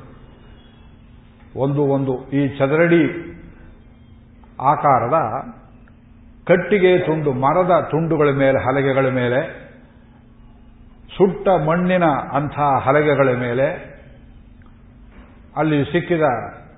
ಒಂದು 1.57 1.83
ಒಂದು 1.83 2.31
ಈ 2.31 2.49
ಚದರಡಿ 2.49 3.31
ಆಕಾರದ 4.61 5.15
ಕಟ್ಟಿಗೆ 6.47 6.99
ತುಂಡು, 6.99 7.33
ಮರದ 7.33 7.89
ತುಂಡುಗಳ 7.91 8.29
ಮೇಲೆ, 8.31 8.59
ಹಲಗೆಗಳ 8.59 9.09
ಮೇಲೆ, 9.09 9.71
ಸುಟ್ಟ 11.17 11.49
ಮಣ್ಣಿನ 11.49 12.05
ಅಂಥ 12.33 12.59
ಹಲಗೆಗಳ 12.59 13.37
ಮೇಲೆ, 13.37 13.91
ಅಲ್ಲಿ 15.57 15.85
ಸಿಕ್ಕಿದ, 15.85 16.23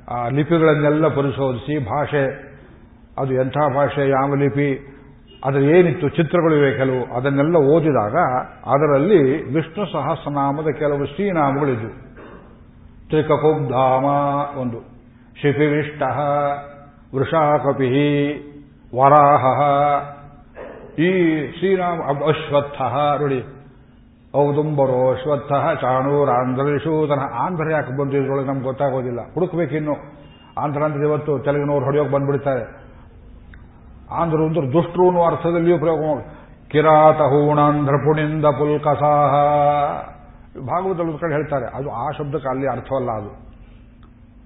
ಆ, 0.08 0.28
ಲಿಪಿಗಳನ್ನೆಲ್ಲ 0.28 1.08
ಪರಿಶೋಧಿಸಿ, 1.08 1.84
ಭಾಷೆ, 1.84 2.52
ಅದು 3.18 3.34
ಎಂಥ 3.34 3.54
ಭಾಷೆ, 3.74 4.08
ಯಾವ 4.08 4.34
ಲಿಪಿ 4.34 4.98
ಅದರ 5.44 5.58
ಏನಿತ್ತು 5.58 6.08
ಚಿತ್ರಗಳಿವೆ 6.08 6.76
ಕೆಲವು, 6.76 7.16
ಅದನ್ನೆಲ್ಲ 7.16 7.56
ಓದಿದಾಗ 7.56 8.14
ಅದರಲ್ಲಿ 8.74 9.52
ವಿಷ್ಣು 9.54 9.92
ಸಹಸ್ರನಾಮದ 9.92 10.66
ಕೆಲವು 10.78 11.06
ಶ್ರೀನಾಮಗಳಿದ್ವು. 11.06 12.11
ತ್ರಿಕಕುಬ್ಧಾಮ 13.12 14.04
ಒಂದು. 14.60 14.78
ಶಿಪಿವಿಷ್ಟ 15.40 16.02
ವೃಷಾಕಪಿ, 17.14 17.92
ವರಾಹ, 18.96 19.60
ಈ 20.98 21.10
ಶ್ರೀರಾಮ 21.58 22.00
ಅಶ್ವತ್ಥ, 22.28 22.82
ನೋಡಿ. 23.20 23.44
ಔದುಂಬರೋ 24.36 25.12
ಅಶ್ವತ್ಥ 25.12 25.52
ಚಾಣೂರ 25.80 26.30
ಆಂಧ್ರಶೂತನ 26.30 27.20
ಆಂಧ್ರ 27.34 27.70
ಯಾಕೆ 27.70 27.98
ಬಂದು 27.98 28.16
ಇದ್ರೊಳಗೆ 28.16 28.46
ನಮ್ಗೆ 28.46 28.64
ಗೊತ್ತಾಗೋದಿಲ್ಲ. 28.64 29.20
ಹುಡುಕ್ಬೇಕಿನ್ನು. 29.34 29.92
ಆಂಧ್ರ 30.58 30.82
ಅಂದ್ರೆ 30.82 31.08
ಇವತ್ತು 31.08 31.38
ತೆಲುಗಿನವ್ರು 31.38 31.84
ಹೊಡೆಯೋಕೆ 31.84 32.10
ಬಂದ್ಬಿಡ್ತಾರೆ. 32.10 32.62
ಆಂಧ್ರ 34.10 34.38
ಅಂದ್ರೆ 34.38 34.72
ದುಷ್ಟ್ರು 34.72 35.08
ಅನ್ನೋ 35.08 35.24
ಅರ್ಥದಲ್ಲಿಯೂ 35.24 35.78
ಪ್ರಯೋಗ 35.78 36.20
ಕಿರಾತ 36.68 37.16
ಹೂಣಾಂಧ್ರ 37.16 37.96
ಪುಣಿಂದ 37.96 38.44
ಪುಲ್ಕಸಾಹ. 38.44 39.34
ಭಾಗವತದ 40.60 41.20
ಕಡೆ 41.20 41.32
ಹೇಳ್ತಾರೆ. 41.32 41.76
ಅದು 41.76 41.90
ಆ 41.90 42.10
ಶಬ್ದಕ್ಕೆ 42.10 42.48
ಅಲ್ಲಿ 42.48 42.70
ಅರ್ಥವಲ್ಲ 42.70 43.10
ಅದು. 43.10 43.52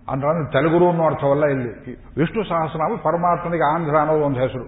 ಅಂದ್ರೆ 0.08 0.52
ತೆಲುಗುರು 0.52 0.88
ಅನ್ನೋ 0.88 1.04
ಅರ್ಥವಲ್ಲ 1.04 1.46
ಇಲ್ಲಿ. 1.46 1.92
ವಿಷ್ಣು 2.18 2.44
ಸಹಸ್ರನಾಮ 2.44 2.96
ಪರಮಾತ್ಮನಿಗೆ 2.96 3.74
ಆಂಧ್ರ 3.74 3.96
ಅನ್ನೋದು 3.96 4.24
ಒಂದು 4.24 4.40
ಹೆಸರು. 4.40 4.64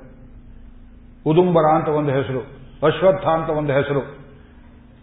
ಉದುಂಬರ 1.30 1.74
ಅಂತ 1.74 1.88
ಒಂದು 1.88 2.10
ಹೆಸರು. 2.10 2.40
ಅಶ್ವತ್ಥ 2.86 3.26
ಅಂತ 3.26 3.50
ಒಂದು 3.50 3.72
ಹೆಸರು. 3.72 4.18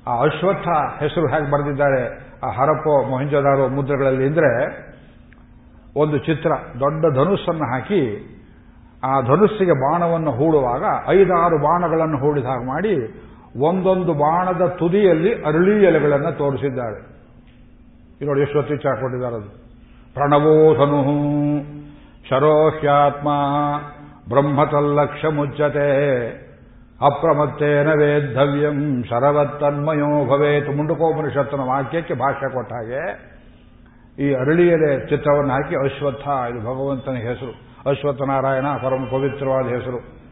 ಆ 0.07 0.21
ಅಶ್ವತ್ಥ 0.21 0.67
ಹೆಸರು 1.03 1.27
ಹೇಗೆ 1.27 1.51
ಬರೆದಿದ್ದಾರೆ? 1.51 2.19
ಆ 2.43 2.49
ಹರಪೋ 2.49 3.09
ಮೊಹಿಂಜದಾರೋ 3.09 3.67
ಮುದ್ರೆಗಳಲ್ಲಿ 3.67 4.27
ಅಂದ್ರೆ 4.27 4.77
ಒಂದು 5.95 6.17
ಚಿತ್ರ. 6.17 6.51
ದೊಡ್ಡ 6.79 7.15
ಧನುಸ್ಸನ್ನು 7.15 7.73
ಹಾಕಿ 7.73 8.31
ಆ 9.03 9.21
ಧನುಸ್ಸಿಗೆ 9.21 9.91
ಬಾಣವನ್ನು 9.91 10.31
ಹೂಡುವಾಗ 10.31 10.83
ಐದಾರು 11.07 11.57
ಬಾಣಗಳನ್ನು 11.57 12.17
ಹೂಡಿದ 12.17 12.45
ಹಾಗೆ 12.45 12.67
ಮಾಡಿ 12.67 13.24
ಒಂದೊಂದು 13.59 14.13
ಬಾಣದ 14.13 14.67
ತುದಿಯಲ್ಲಿ 14.67 15.33
ಅರಳಿ 15.33 15.85
ಎಲೆಗಳನ್ನು 15.85 16.37
ತೋರಿಸಿದ್ದಾರೆ. 16.37 17.15
ಇದು 18.21 18.25
ನೋಡಿ 18.25 18.41
ಎಷ್ಟು 18.41 18.57
ಹೊತ್ತಿಚ್ಚ 18.57 18.85
ಹಾಕೊಂಡಿದ್ದಾರೆ 18.85 19.35
ಅದು. 19.35 19.65
ಪ್ರಣವೋಧನು. 20.13 21.05
ಶರೋಹ್ಯಾತ್ಮ 22.29 23.29
ಬ್ರಹ್ಮತಲ್ಲಕ್ಷ 24.29 25.25
ಮುಚ್ಚತೆ 25.25 26.25
ಅಪ್ರಮತ್ತೇನ 27.01 27.87
ವೇದ್ದವ್ಯಂ 27.87 29.03
ಶರವತ್ತನ್ಮಯೋ 29.03 30.25
ಭವೇತು. 30.25 30.71
ಮುಂಡುಕೋಪನಿಷತ್ತನ 30.71 31.59
ವಾಕ್ಯಕ್ಕೆ 31.59 32.13
ಭಾಷೆ 32.13 32.53
ಕೊಟ್ಟ 32.53 32.73
ಹಾಗೆ 32.73 33.35
ಈ 34.19 34.33
ಅರಳಿ 34.33 34.67
ಎಲೆ 34.67 35.09
ಚಿತ್ರವನ್ನು 35.09 35.53
ಹಾಕಿ 35.53 35.75
ಅಶ್ವತ್ಥ, 35.75 36.27
ಇದು 36.27 36.59
ಭಗವಂತನ 36.59 37.11
ಹೆಸರು. 37.11 37.51
ಅಶ್ವತ್ಥನಾರಾಯಣ, 37.89 38.65
ಪರಮ 38.83 39.03
ಪವಿತ್ರವಾದ 39.11 39.65
ಹೆಸರು. 39.65 40.24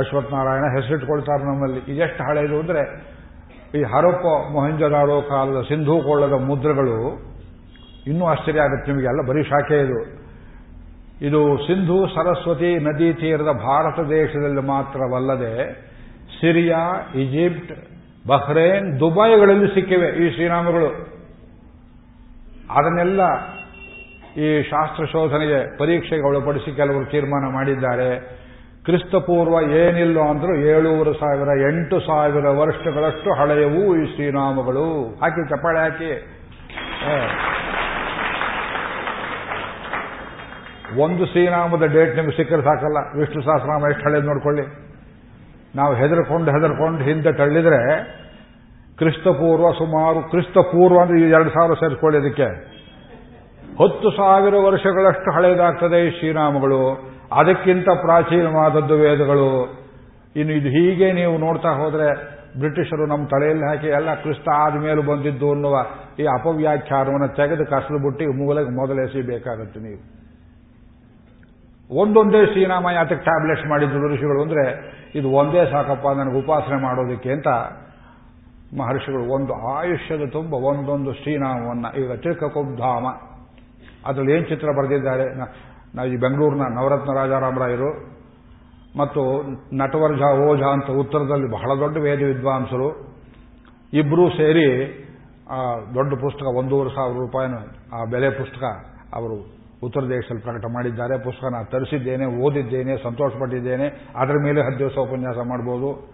ಅಶ್ವತ್ಥನಾರಾಯಣ 0.00 0.66
ಹೆಸರಿಟ್ಕೊಳ್ತಾರೆ 0.76 1.44
ನಮ್ಮಲ್ಲಿ. 1.44 1.80
ಇದೆಷ್ಟು 1.92 2.22
ಹಳೆಯದು 2.28 2.56
ಅಂದರೆ, 2.62 2.82
ಈ 3.78 3.80
ಹರಪ್ಪ 3.92 4.26
ಮೊಹಂಜದಾರೋ 4.54 5.16
ಕಾಲದ 5.30 5.60
ಸಿಂಧೂ 5.70 5.96
ಕೊಳ್ಳದ 6.02 6.36
ಮುದ್ರೆಗಳು, 6.50 6.98
ಇನ್ನೂ 8.06 8.24
ಆಶ್ಚರ್ಯ 8.26 8.60
ಆಗುತ್ತೆ 8.60 8.88
ನಿಮಗೆಲ್ಲ 8.92 9.22
ಬರೀ 9.30 9.42
ಶಾಖೆ 9.42 9.78
ಇದು. 9.86 9.98
ಇದು 11.28 11.40
ಸಿಂಧು 11.66 11.98
ಸರಸ್ವತಿ 12.14 12.70
ನದಿ 12.78 13.08
ತೀರದ 13.12 13.52
ಭಾರತ 13.66 13.98
ದೇಶದಲ್ಲಿ 14.10 14.62
ಮಾತ್ರವಲ್ಲದೆ, 14.66 15.54
ಸಿರಿಯಾ, 16.40 16.82
ಈಜಿಪ್ಟ್, 17.14 17.72
ಬಹ್ರೇನ್, 18.28 19.00
ದುಬೈಗಳಲ್ಲಿ 19.00 19.68
ಸಿಕ್ಕಿವೆ 19.74 20.08
ಈ 20.22 20.24
ಶ್ರೀನಾಮಗಳು 20.34 20.90
ಅದನ್ನೆಲ್ಲ 22.78 23.20
ಈ 24.36 24.48
ಶಾಸ್ತ್ರ 24.62 25.04
ಶೋಧನೆಗೆ 25.12 25.60
ಪರೀಕ್ಷೆಗೆ 25.78 26.24
ಒಳಪಡಿಸಿ 26.28 26.70
ಕೆಲವರು 26.76 27.06
ತೀರ್ಮಾನ 27.12 27.44
ಮಾಡಿದ್ದಾರೆ. 27.54 28.10
ಕ್ರಿಸ್ತಪೂರ್ವ 28.88 29.70
ಏನಿಲ್ಲ 29.70 30.20
ಅಂದ್ರೂ 30.20 30.54
ಏಳೂರು 30.56 31.12
ಸಾವಿರ, 31.14 31.48
ಎಂಟು 31.60 32.00
ಸಾವಿರ 32.00 32.48
ವರ್ಷಗಳಷ್ಟು 32.48 33.34
ಹಳೆಯವು 33.34 33.96
ಈ 33.96 34.14
ಶ್ರೀನಾಮಗಳು. 34.14 35.18
ಹಾಕಿ 35.22 35.48
ಚಪ್ಪಾಳೆ 35.48 35.80
ಹಾಕಿ. 35.80 36.12
ಒಂದು 41.02 41.26
ಶ್ರೀನಾಮದ 41.26 41.82
ಡೇಟ್ 41.82 42.16
ನಿಮ್ಗೆ 42.16 42.36
ಸಿಕ್ಕರೆ 42.36 42.62
ಸಾಕಲ್ಲ. 42.62 43.20
ವಿಷ್ಣು 43.20 43.42
ಸಹಸ್ರನಾಮ 43.42 43.84
ಎಷ್ಟು 43.90 44.08
ಹಳೆಯದು 44.08 44.26
ನೋಡ್ಕೊಳ್ಳಿ. 44.26 44.62
ನಾವು 45.76 45.94
ಹೆದರ್ಕೊಂಡು 45.94 46.50
ಹೆದರ್ಕೊಂಡು 46.50 47.04
ಹಿಂದೆ 47.04 47.32
ತಳ್ಳಿದ್ರೆ 47.32 48.04
ಕ್ರಿಸ್ತಪೂರ್ವ 48.98 49.70
ಸುಮಾರು, 49.70 50.30
ಕ್ರಿಸ್ತಪೂರ್ವ 50.30 51.00
ಅಂದ್ರೆ 51.00 51.20
ಈ 51.20 51.30
ಎರಡು 51.30 51.50
ಸಾವಿರ 51.50 51.74
ಸೇರಿಸ್ಕೊಳ್ಳಿ 51.74 52.18
ಅದಕ್ಕೆ. 52.18 52.48
ಹತ್ತು 53.84 54.10
ಸಾವಿರ 54.10 54.54
ವರ್ಷಗಳಷ್ಟು 54.54 55.34
ಹಳೆಯದಾಗ್ತದೆ 55.34 56.06
ಈ 56.06 56.18
ಶ್ರೀನಾಮಗಳು. 56.18 57.07
ಅದಕ್ಕಿಂತ 57.32 57.88
ಪ್ರಾಚೀನವಾದದ್ದು 58.00 58.94
ವೇದಗಳು. 58.94 59.78
ಇನ್ನು 60.36 60.54
ಇದು 60.54 60.68
ಹೀಗೆ 60.68 61.12
ನೀವು 61.12 61.38
ನೋಡ್ತಾ 61.38 61.68
ಹೋದ್ರೆ 61.68 62.38
ಬ್ರಿಟಿಷರು 62.58 63.06
ನಮ್ಮ 63.06 63.26
ತಲೆಯಲ್ಲಿ 63.26 63.64
ಹಾಕಿ 63.64 63.86
ಎಲ್ಲ 63.86 64.14
ಕ್ರಿಸ್ತ 64.14 64.48
ಆದಮೇಲೆ 64.54 65.02
ಬಂದಿದ್ದು 65.02 65.52
ಅನ್ನುವ 65.52 65.86
ಈ 66.18 66.24
ಅಪವ್ಯಾಖ್ಯಾನವನ್ನು 66.24 67.36
ತೆಗೆದು 67.36 67.66
ಕಸಲು 67.66 67.98
ಬಿಟ್ಟು 67.98 68.44
ಮೂಲೆಗೆ 68.44 68.70
ಮೊದಲೆಸಿಬೇಕಾಗತ್ತೆ 68.70 69.80
ನೀವು. 69.80 70.18
ಒಂದೊಂದೇ 71.90 72.46
ಶ್ರೀನಾಮ 72.46 72.86
ಯಾತಕ್ಕೆ 72.90 73.24
ಟ್ಯಾಬ್ಲೆಟ್ಸ್ 73.24 73.66
ಮಾಡಿದ್ದು 73.66 74.08
ಋಷಿಗಳು 74.08 74.42
ಅಂದ್ರೆ 74.42 74.64
ಇದು 75.14 75.28
ಒಂದೇ 75.30 75.70
ಸಾಕಪ್ಪ 75.70 76.06
ನನಗೆ 76.08 76.38
ಉಪಾಸನೆ 76.38 76.82
ಮಾಡೋದಕ್ಕೆ 76.82 77.32
ಅಂತ 77.32 77.48
ಮಹರ್ಷಿಗಳು 78.78 79.32
ಒಂದು 79.32 79.54
ಆಯುಷ್ಯದ 79.54 80.30
ತುಂಬ 80.30 80.54
ಒಂದೊಂದು 80.54 81.12
ಶ್ರೀನಾಮವನ್ನ 81.12 81.86
ಈಗ 81.98 82.12
ತಿರ್ಕಕುಬ್ಧಾಮ 82.12 83.06
ಅದರಲ್ಲಿ 84.06 84.32
ಏನು 84.32 84.44
ಚಿತ್ರ 84.48 84.68
ಬರೆದಿದ್ದಾರೆ? 84.78 85.24
ನಾವು 85.94 86.08
ಈ 86.08 86.16
ಬೆಂಗಳೂರಿನ 86.16 86.62
ನವರತ್ನ 86.62 87.14
ರಾಜಾರಾಮರಾಯರು 87.14 87.90
ಮತ್ತು 88.98 89.42
ನಟವರ್ಜ 89.76 90.22
ಓಜಾ 90.48 90.66
ಅಂತ 90.66 90.90
ಉತ್ತರದಲ್ಲಿ 90.90 91.50
ಬಹಳ 91.50 91.80
ದೊಡ್ಡ 91.80 91.96
ವೇದ 91.96 92.22
ವಿದ್ವಾಂಸರು 92.22 93.08
ಇಬ್ಬರೂ 93.92 94.28
ಸೇರಿ 94.28 94.66
ದೊಡ್ಡ 95.94 96.14
ಪುಸ್ತಕ, 96.14 96.46
ಒಂದೂವರೆ 96.46 96.90
ಸಾವಿರ 96.90 97.18
ರೂಪಾಯಿನ 97.18 97.54
ಆ 97.92 98.04
ಬೆಲೆ 98.10 98.30
ಪುಸ್ತಕ 98.30 98.62
ಅವರು 99.14 99.34
ಉತ್ತರ 99.84 100.00
ದೇಶದಲ್ಲಿ 100.00 100.42
ಪ್ರಕಟ 100.42 100.64
ಮಾಡಿದ್ದಾರೆ. 100.72 101.24
ಪುಸ್ತಕ 101.24 101.44
ನಾನು 101.52 101.70
ತರಿಸಿದ್ದೇನೆ, 101.70 102.26
ಓದಿದ್ದೇನೆ, 102.26 103.02
ಸಂತೋಷಪಟ್ಟಿದ್ದೇನೆ. 103.02 103.88
ಅದರ 104.16 104.34
ಮೇಲೆ 104.42 104.60
ಹತ್ತು 104.60 104.78
ದಿವಸ 104.78 104.98
ಉಪನ್ಯಾಸ 104.98 105.36
ಮಾಡ್ಬೋದು. 105.36 106.12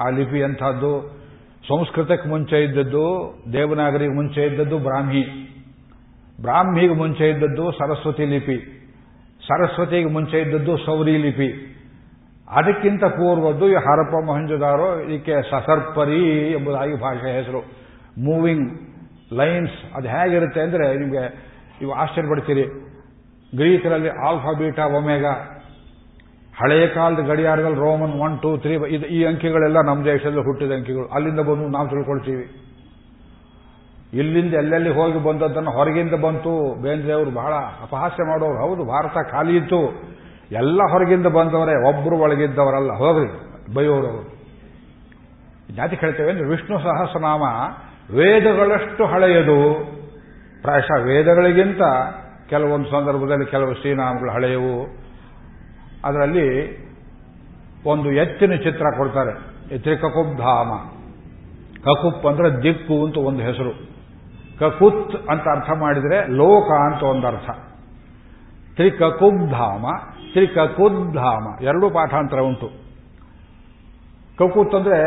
ಆ 0.00 0.08
ಲಿಪಿ 0.08 0.38
ಎಂಥದ್ದು? 0.38 1.22
ಸಂಸ್ಕೃತಕ್ಕೆ 1.68 2.28
ಮುಂಚೆ 2.28 2.64
ಇದ್ದದ್ದು, 2.64 3.34
ದೇವನಾಗರಿಗೆ 3.52 4.14
ಮುಂಚೆ 4.14 4.42
ಇದ್ದದ್ದು 4.42 4.78
ಬ್ರಾಹ್ಮಿ. 4.78 5.22
ಬ್ರಾಹ್ಮಿಗೆ 6.40 6.94
ಮುಂಚೆ 6.94 7.30
ಇದ್ದದ್ದು 7.30 7.72
ಸರಸ್ವತಿ 7.72 8.24
ಲಿಪಿ. 8.24 8.81
ಸರಸ್ವತಿಗೆ 9.48 10.08
ಮುಂಚೆ 10.08 10.40
ಇದ್ದದ್ದು 10.40 10.76
ಸೌರಿ 10.76 11.16
ಲಿಪಿ 11.16 11.50
ಅದಕ್ಕಿಂತ 12.48 13.04
ಪೂರ್ವದ್ದು 13.04 13.68
ಈ 13.68 13.74
ಹರಪ್ಪ 13.74 14.14
ಮೊಹಂಜದಾರೋ 14.24 14.88
ಇದಕ್ಕೆ 15.00 15.42
ಸಸರ್ಪರಿ 15.42 16.52
ಎಂಬುದಾಗಿ 16.52 16.94
ಭಾಷೆ 17.00 17.30
ಹೆಸರು. 17.36 17.60
ಮೂವಿಂಗ್ 18.18 18.66
ಲೈನ್ಸ್ 19.32 19.94
ಅದು 19.94 20.08
ಹೇಗಿರುತ್ತೆ 20.08 20.60
ಅಂದರೆ 20.60 20.98
ನಿಮಗೆ 20.98 21.22
ನೀವು 21.80 21.92
ಆಶ್ಚರ್ಯಪಡ್ತೀರಿ. 21.92 22.64
ಗ್ರೀಕರಲ್ಲಿ 23.56 24.08
ಆಲ್ಫಾ 24.08 24.52
ಬೀಟಾ 24.52 24.84
ಒಮೆಗಾ 24.86 25.32
ಹಳೆಯ 26.60 26.86
ಕಾಲದ 26.86 27.20
ಗಡಿಯಾರದಲ್ಲಿ 27.20 27.78
ರೋಮನ್ 27.78 28.12
ಒನ್, 28.20 28.42
ಟೂ, 28.42 28.56
ತ್ರೀ, 28.56 28.74
ಇದು 28.74 29.06
ಈ 29.06 29.24
ಅಂಕಿಗಳೆಲ್ಲ 29.24 29.78
ನಮ್ಮ 29.80 30.04
ದೇಶದಲ್ಲಿ 30.04 30.40
ಹುಟ್ಟಿದ 30.40 30.72
ಅಂಕಿಗಳು. 30.72 31.06
ಅಲ್ಲಿಂದ 31.06 31.40
ಬಂದು 31.40 31.68
ನಾವು 31.68 31.88
ತಿಳ್ಕೊಳ್ತೀವಿ. 31.88 32.44
ಇಲ್ಲಿಂದ 34.12 34.54
ಎಲ್ಲೆಲ್ಲಿ 34.54 34.90
ಹೋಗಿ 34.90 35.24
ಬಂದದ್ದನ್ನು 35.24 35.70
ಹೊರಗಿಂದ 35.70 36.14
ಬಂತು. 36.14 36.82
ಬೇಂದ್ರೆ 36.82 37.12
ಅವರು 37.12 37.30
ಬಹಳ 37.30 37.54
ಅಪಹಾಸ್ಯ 37.54 38.24
ಮಾಡೋರು. 38.24 38.68
ಹೌದು, 38.68 38.84
ಭಾರತ 38.84 39.30
ಖಾಲಿ 39.30 39.56
ಇತ್ತು. 39.56 40.12
ಎಲ್ಲ 40.52 40.80
ಹೊರಗಿಂದ 40.90 41.26
ಬಂದವರೇ 41.26 41.88
ಒಬ್ಬರು 41.88 42.18
ಒಳಗಿದ್ದವರಲ್ಲ. 42.18 42.92
ಹೋಗ್ರಿ, 42.92 43.28
ಬೈಯೋರವರು. 43.74 44.42
ಜಾತಿ 45.76 45.96
ಕೇಳ್ತೇವೆ 45.96 46.30
ಅಂದ್ರೆ 46.30 46.48
ವಿಷ್ಣು 46.48 46.78
ಸಹಸ್ರನಾಮ 46.78 47.42
ವೇದಗಳಷ್ಟು 48.14 49.06
ಹಳೆಯದು. 49.06 49.74
ಪ್ರಾಯಶಃ 50.62 51.02
ವೇದಗಳಿಗಿಂತ 51.02 51.80
ಕೆಲವೊಂದು 52.48 52.90
ಸಂದರ್ಭದಲ್ಲಿ 52.90 53.46
ಕೆಲವು 53.46 53.74
ಶ್ರೀನಾಮಗಳು 53.74 54.30
ಹಳೆಯವು. 54.30 54.86
ಅದರಲ್ಲಿ 56.04 56.78
ಒಂದು 57.86 58.12
ಎತ್ತಿನ 58.12 58.54
ಚಿತ್ರ 58.54 58.84
ಕೊಡ್ತಾರೆ. 58.96 59.52
ತ್ರಿಕಕುಬ್ಧಾಮ 59.78 60.68
ಕಕುಪ್ 61.82 62.26
ಅಂದ್ರೆ 62.26 62.62
ದಿಕ್ಕು 62.62 63.06
ಅಂತ 63.06 63.16
ಒಂದು 63.16 63.42
ಹೆಸರು. 63.42 63.91
ಕಕುತ್ 64.62 65.30
ಅಂತ 65.30 65.42
ಅರ್ಥ 65.42 65.70
ಮಾಡಿದರೆ 65.78 66.26
ಲೋಕ 66.26 66.70
ಅಂತ 66.70 67.02
ಒಂದು 67.02 67.26
ಅರ್ಥ. 67.26 67.50
ತ್ರಿಕಕುಬ್ಧಾಮ, 68.76 69.86
ತ್ರಿಕಕುದ್ಧಾಮ, 70.32 71.64
ಎರಡೂ 71.64 71.90
ಪಾಠಾಂತರ 71.90 72.40
ಉಂಟು. 72.40 72.70
ಕಕುತ್ 74.38 74.74
ಅಂದ್ರೆ 74.74 74.98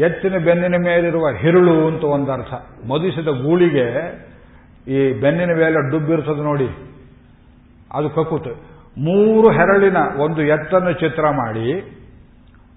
ಎತ್ತಿನ 0.00 0.38
ಬೆನ್ನಿನ 0.38 0.74
ಮೇಲಿರುವ 0.84 1.28
ಹಿರುಳು 1.36 1.86
ಅಂತ 1.86 2.04
ಒಂದು 2.04 2.32
ಅರ್ಥ. 2.32 2.54
ಮದಿಸಿದ 2.86 3.28
ಗೂಳಿಗೆ 3.28 3.86
ಈ 4.88 5.20
ಬೆನ್ನಿನ 5.20 5.48
ಮೇಲೆ 5.48 5.90
ಡುಬ್ಬಿರ್ತದೆ 5.90 6.42
ನೋಡಿ. 6.42 6.68
ಅದು 7.92 8.10
ಕಕುತ್. 8.10 8.62
ಮೂರು 8.98 9.50
ಹೆರಳಿನ 9.50 9.96
ಒಂದು 10.20 10.42
ಎತ್ತನ್ನು 10.42 10.92
ಚಿತ್ರ 10.92 11.22
ಮಾಡಿ 11.22 11.97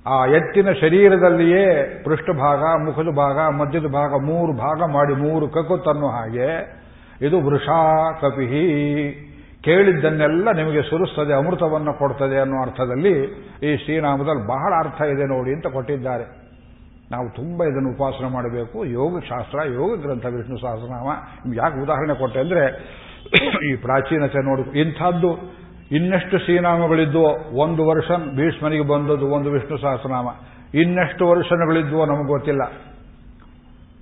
ಆ 0.05 0.25
ಎತ್ತಿನ 0.25 0.71
ಶರೀರದಲ್ಲಿಯೇ 0.71 1.65
ಪೃಷ್ಠಭಾಗ 2.03 2.59
ಮುಖದ 2.85 3.15
ಭಾಗ, 3.15 3.37
ಮಧ್ಯದ 3.53 3.85
ಭಾಗ, 3.85 4.11
ಮೂರು 4.21 4.53
ಭಾಗ 4.53 4.91
ಮಾಡಿ 4.91 5.13
ಮೂರು 5.13 5.47
ಕಕುತ್ತನ್ನು 5.47 6.07
ಹಾಗೆ, 6.07 6.47
ಇದು 7.21 7.41
ವೃಷಾ 7.41 8.11
ಕಪಿಹಿ. 8.21 8.65
ಕೇಳಿದ್ದನ್ನೆಲ್ಲ 9.63 10.51
ನಿಮಗೆ 10.51 10.81
ಸುರಿಸ್ತದೆ, 10.81 11.33
ಅಮೃತವನ್ನು 11.33 11.93
ಕೊಡ್ತದೆ 11.93 12.39
ಅನ್ನೋ 12.39 12.61
ಅರ್ಥದಲ್ಲಿ 12.61 13.23
ಈ 13.63 13.77
ಶ್ರೀನಾಮದಲ್ಲಿ 13.77 14.47
ಬಹಳ 14.47 14.73
ಅರ್ಥ 14.85 15.01
ಇದೆ 15.01 15.25
ನೋಡಿ 15.25 15.53
ಅಂತ 15.53 15.67
ಕೊಟ್ಟಿದ್ದಾರೆ. 15.67 16.23
ನಾವು 17.11 17.29
ತುಂಬ 17.29 17.63
ಇದನ್ನು 17.63 17.89
ಉಪಾಸನೆ 17.89 18.29
ಮಾಡಬೇಕು. 18.29 18.85
ಯೋಗಶಾಸ್ತ್ರ, 18.85 19.59
ಯೋಗ 19.73 20.01
ಗ್ರಂಥ, 20.01 20.25
ವಿಷ್ಣು 20.25 20.57
ಸಹಸ್ರನಾಮ. 20.57 21.07
ಯಾಕೆ 21.53 21.83
ಉದಾಹರಣೆ 21.83 22.19
ಕೊಟ್ಟೆ 22.19 22.39
ಅಂದರೆ, 22.39 22.63
ಈ 23.71 23.75
ಪ್ರಾಚೀನತೆ 23.75 24.45
ನೋಡು, 24.45 24.71
ಇಂಥದ್ದು 24.71 25.60
ಇನ್ನೆಷ್ಟು 25.91 26.39
ಶ್ರೀನಾಮಗಳಿದ್ವೋ, 26.39 27.37
ಒಂದು 27.51 27.87
ವರ್ಷ 27.87 28.11
ಭೀಷ್ಮನಿಗೆ 28.11 28.83
ಬಂದದ್ದು 28.83 29.27
ಒಂದು 29.27 29.51
ವಿಷ್ಣು 29.51 29.77
ಸಹಸ್ರನಾಮ. 29.77 30.27
ಇನ್ನೆಷ್ಟು 30.73 31.27
ವರ್ಷಗಳಿದ್ವೋ 31.27 32.05
ನಮಗೆ 32.05 32.27
ಗೊತ್ತಿಲ್ಲ. 32.27 32.61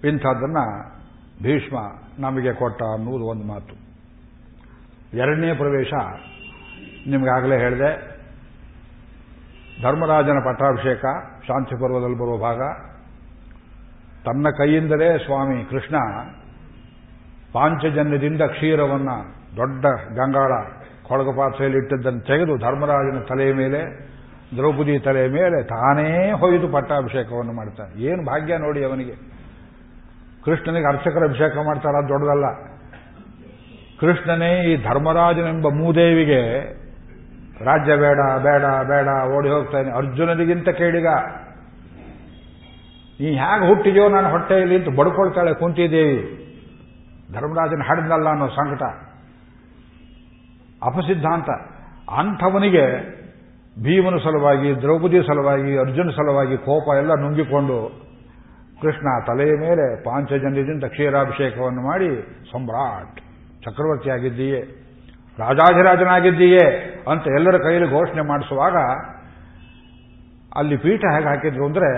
ಇಂಥದ್ದನ್ನ 0.07 0.57
ಭೀಷ್ಮ 1.43 1.77
ನಮಗೆ 2.19 2.53
ಕೊಟ್ಟ 2.53 2.83
ಅನ್ನುವುದು 2.83 3.25
ಒಂದು 3.25 3.47
ಮಾತು. 3.47 3.89
ಎರಡನೇ 5.17 5.53
ಪ್ರವೇಶ 5.53 5.93
ನಿಮಗಾಗಲೇ 7.07 7.57
ಹೇಳಿದೆ. 7.57 8.19
ಧರ್ಮರಾಜನ 9.81 10.37
ಪಟ್ಟಾಭಿಷೇಕ, 10.45 11.05
ಶಾಂತಿ 11.47 11.75
ಪರ್ವದಲ್ಲಿ 11.75 12.17
ಬರುವ 12.17 12.37
ಭಾಗ. 12.37 12.61
ತನ್ನ 14.25 14.47
ಕೈಯಿಂದಲೇ 14.57 15.17
ಸ್ವಾಮಿ 15.17 15.65
ಕೃಷ್ಣ 15.65 15.95
ಪಾಂಚಜನ್ಯದಿಂದ 17.53 18.41
ಕ್ಷೀರವನ್ನ 18.41 19.09
ದೊಡ್ಡ 19.55 19.85
ಗಂಗಾಳ 20.15 20.78
ಕೊಳಗ 21.09 21.29
ಪಾತ್ರೆಯಲ್ಲಿ 21.37 21.79
ಇಟ್ಟದ್ದನ್ನು 21.79 22.21
ತೆಗೆದು 22.21 22.53
ಧರ್ಮರಾಜನ 22.57 23.19
ತಲೆಯ 23.29 23.53
ಮೇಲೆ, 23.53 23.81
ದ್ರೌಪದಿ 24.55 24.99
ತಲೆಯ 24.99 25.27
ಮೇಲೆ 25.29 25.57
ತಾನೇ 25.63 26.31
ಹೊಯ್ದು 26.31 26.67
ಪಟ್ಟಾಭಿಷೇಕವನ್ನು 26.67 27.53
ಮಾಡ್ತಾನೆ 27.53 28.01
ಏನು 28.01 28.21
ಭಾಗ್ಯ 28.25 28.57
ನೋಡಿ 28.57 28.83
ಅವನಿಗೆ. 28.85 29.15
ಕೃಷ್ಣನಿಗೆ 30.45 30.87
ಅರ್ಚಕರ 30.87 31.23
ಅಭಿಷೇಕ 31.23 31.55
ಮಾಡ್ತಾರ 31.65 31.95
ದೊಡ್ಡದಲ್ಲ. 32.09 32.47
ಕೃಷ್ಣನೇ 33.99 34.51
ಈ 34.63 34.73
ಧರ್ಮರಾಜನೆಂಬ 34.83 35.67
ಮೂದೇವಿಗೆ 35.67 36.41
ರಾಜ್ಯ 37.65 37.95
ಬೇಡ 37.95 38.19
ಬೇಡ 38.43 38.65
ಬೇಡ, 38.87 39.07
ಓಡಿ 39.37 39.49
ಹೋಗ್ತಾನೆ. 39.49 39.89
ಅರ್ಜುನನಿಗಿಂತ 39.91 40.69
ಕೇಳಿಗ, 40.69 41.07
ನೀ 43.19 43.29
ಹೇಗೆ 43.35 43.65
ಹುಟ್ಟಿದೆಯೋ, 43.67 44.09
ನಾನು 44.09 44.29
ಹೊಟ್ಟೆಯಲ್ಲಿ? 44.29 44.75
ಅಂತ 44.75 44.89
ಬಡ್ಕೊಳ್ತಾಳೆ 44.99 45.53
ಕುಂತಿದೇವಿ. 45.53 46.19
ಧರ್ಮರಾಜನ 47.33 47.81
ಹಾಡಿದ್ನಲ್ಲ 47.87 48.27
ಅನ್ನೋ 48.29 48.47
ಸಂಕಟ. 48.47 48.83
ಅಪಸಿದ್ಧಾಂತ. 50.81 51.49
ಅಂಥವನಿಗೆ 52.17 52.85
ಭೀಮನ 53.77 54.15
ಸಲುವಾಗಿ 54.17 54.69
ದ್ರೌಪದಿ 54.81 55.19
ಸಲುವಾಗಿ, 55.27 55.71
ಅರ್ಜುನ 55.77 56.09
ಸಲುವಾಗಿ 56.09 56.55
ಕೋಪ 56.57 56.95
ಎಲ್ಲ 56.97 57.11
ನುಂಗಿಕೊಂಡು 57.21 57.77
ಕೃಷ್ಣ 58.81 59.07
ತಲೆಯ 59.27 59.53
ಮೇಲೆ 59.59 59.85
ಪಾಂಚಜನ್ಯದಿಂದ 60.03 60.83
ಕ್ಷೀರಾಭಿಷೇಕವನ್ನು 60.83 61.81
ಮಾಡಿ 61.81 62.09
ಸಮ್ರಾಟ್ 62.51 63.17
ಚಕ್ರವರ್ತಿಯಾಗಿದ್ದೀಯೇ 63.65 64.61
ರಾಜಾಧಿರಾಜನಾಗಿದ್ದೀಯೇ 65.39 66.65
ಅಂತ 67.11 67.27
ಎಲ್ಲರ 67.27 67.57
ಕೈಯಲ್ಲಿ 67.57 67.89
ಘೋಷಣೆ 67.89 68.23
ಮಾಡಿಸುವಾಗ 68.27 68.77
ಅಲ್ಲಿ 70.55 70.77
ಪೀಠ 70.77 71.01
ಹೇಗೆ 71.15 71.27
ಹಾಕಿದ್ರು 71.27 71.65
ಅಂದ್ರೆ 71.65 71.89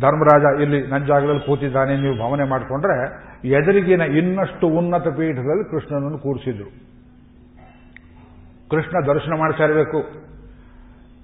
ಧರ್ಮರಾಜ 0.00 0.44
ಇಲ್ಲಿ 0.62 0.80
ನನ್ನ 0.86 1.04
ಜಾಗದಲ್ಲಿ 1.04 1.46
ಕೂತಿದ್ದಾನೆ, 1.46 1.94
ನೀವು 1.96 2.14
ಭಾವನೆ 2.18 2.44
ಮಾಡಿಕೊಂಡ್ರೆ 2.44 2.96
ಎದುರಿಗಿನ 3.48 4.00
ಇನ್ನಷ್ಟು 4.00 4.66
ಉನ್ನತ 4.78 5.08
ಪೀಠದಲ್ಲಿ 5.18 5.64
ಕೃಷ್ಣನನ್ನು 5.70 6.18
ಕೂರಿಸಿದ್ರು. 6.18 6.68
ಕೃಷ್ಣ 8.70 9.06
ದರ್ಶನ 9.06 9.32
ಮಾಡ್ತಾ 9.38 9.64
ಇರಬೇಕು. 9.64 10.04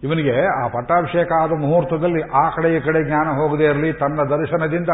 ಇವನಿಗೆ 0.03 0.65
ಆ 0.65 0.69
ಪಟ್ಟಾಭಿಷೇಕ 0.69 1.33
ಆದ 1.43 1.51
ಮುಹೂರ್ತದಲ್ಲಿ 1.51 2.23
ಆ 2.23 2.49
ಕಡೆ 2.49 2.77
ಈ 2.77 2.81
ಕಡೆ 2.81 3.05
ಜ್ಞಾನ 3.05 3.29
ಹೋಗದೇ 3.29 3.65
ಇರಲಿ, 3.65 3.93
ತನ್ನ 3.93 4.23
ದರ್ಶನದಿಂದ 4.23 4.89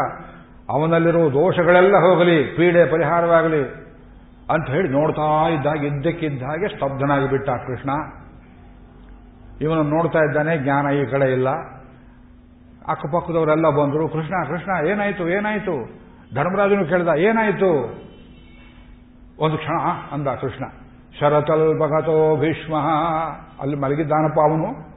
ಅವನಲ್ಲಿರುವ 0.69 1.29
ದೋಷಗಳೆಲ್ಲ 1.29 1.97
ಹೋಗಲಿ, 1.97 2.43
ಪೀಡೆ 2.43 2.85
ಪರಿಹಾರವಾಗಲಿ 2.85 3.63
ಅಂತ 4.49 4.69
ಹೇಳಿ 4.69 4.89
ನೋಡ್ತಾ 4.89 5.49
ಇದ್ದಾಗ, 5.49 5.83
ಇದ್ದಕ್ಕಿದ್ದಾಗೆ 5.83 6.67
ಸ್ತಬ್ಧನಾಗಿ 6.67 7.29
ಬಿಟ್ಟ 7.29 7.49
ಕೃಷ್ಣ. 7.49 7.89
ಇವನು 9.61 9.83
ನೋಡ್ತಾ 9.83 10.19
ಇದ್ದಾನೆ, 10.19 10.57
ಜ್ಞಾನ 10.57 10.87
ಈ 10.87 11.05
ಕಡೆ 11.05 11.31
ಇಲ್ಲ. 11.31 11.49
ಅಕ್ಕಪಕ್ಕದವರೆಲ್ಲ 12.87 13.69
ಬಂದರು, 13.69 14.07
ಕೃಷ್ಣ 14.07 14.35
ಕೃಷ್ಣ, 14.47 14.87
ಏನಾಯಿತು 14.87 15.29
ಏನಾಯಿತು? 15.29 15.75
ಧರ್ಮರಾಜನು 16.35 16.85
ಕೇಳ್ದ, 16.85 17.07
ಏನಾಯಿತು? 17.17 17.69
ಒಂದು 19.39 19.57
ಕ್ಷಣ 19.57 19.77
ಅಂದ 20.11 20.27
ಕೃಷ್ಣ. 20.27 20.82
ಶರತಲ್ಪಗತೋ 21.19 22.37
ಭೀಷ್ಮ. 22.37 22.75
ಅಲ್ಲಿ 23.61 23.75
ಮಲಗಿದ್ದಾನಪ್ಪ 23.75 24.39
ಅವನು. 24.39 24.93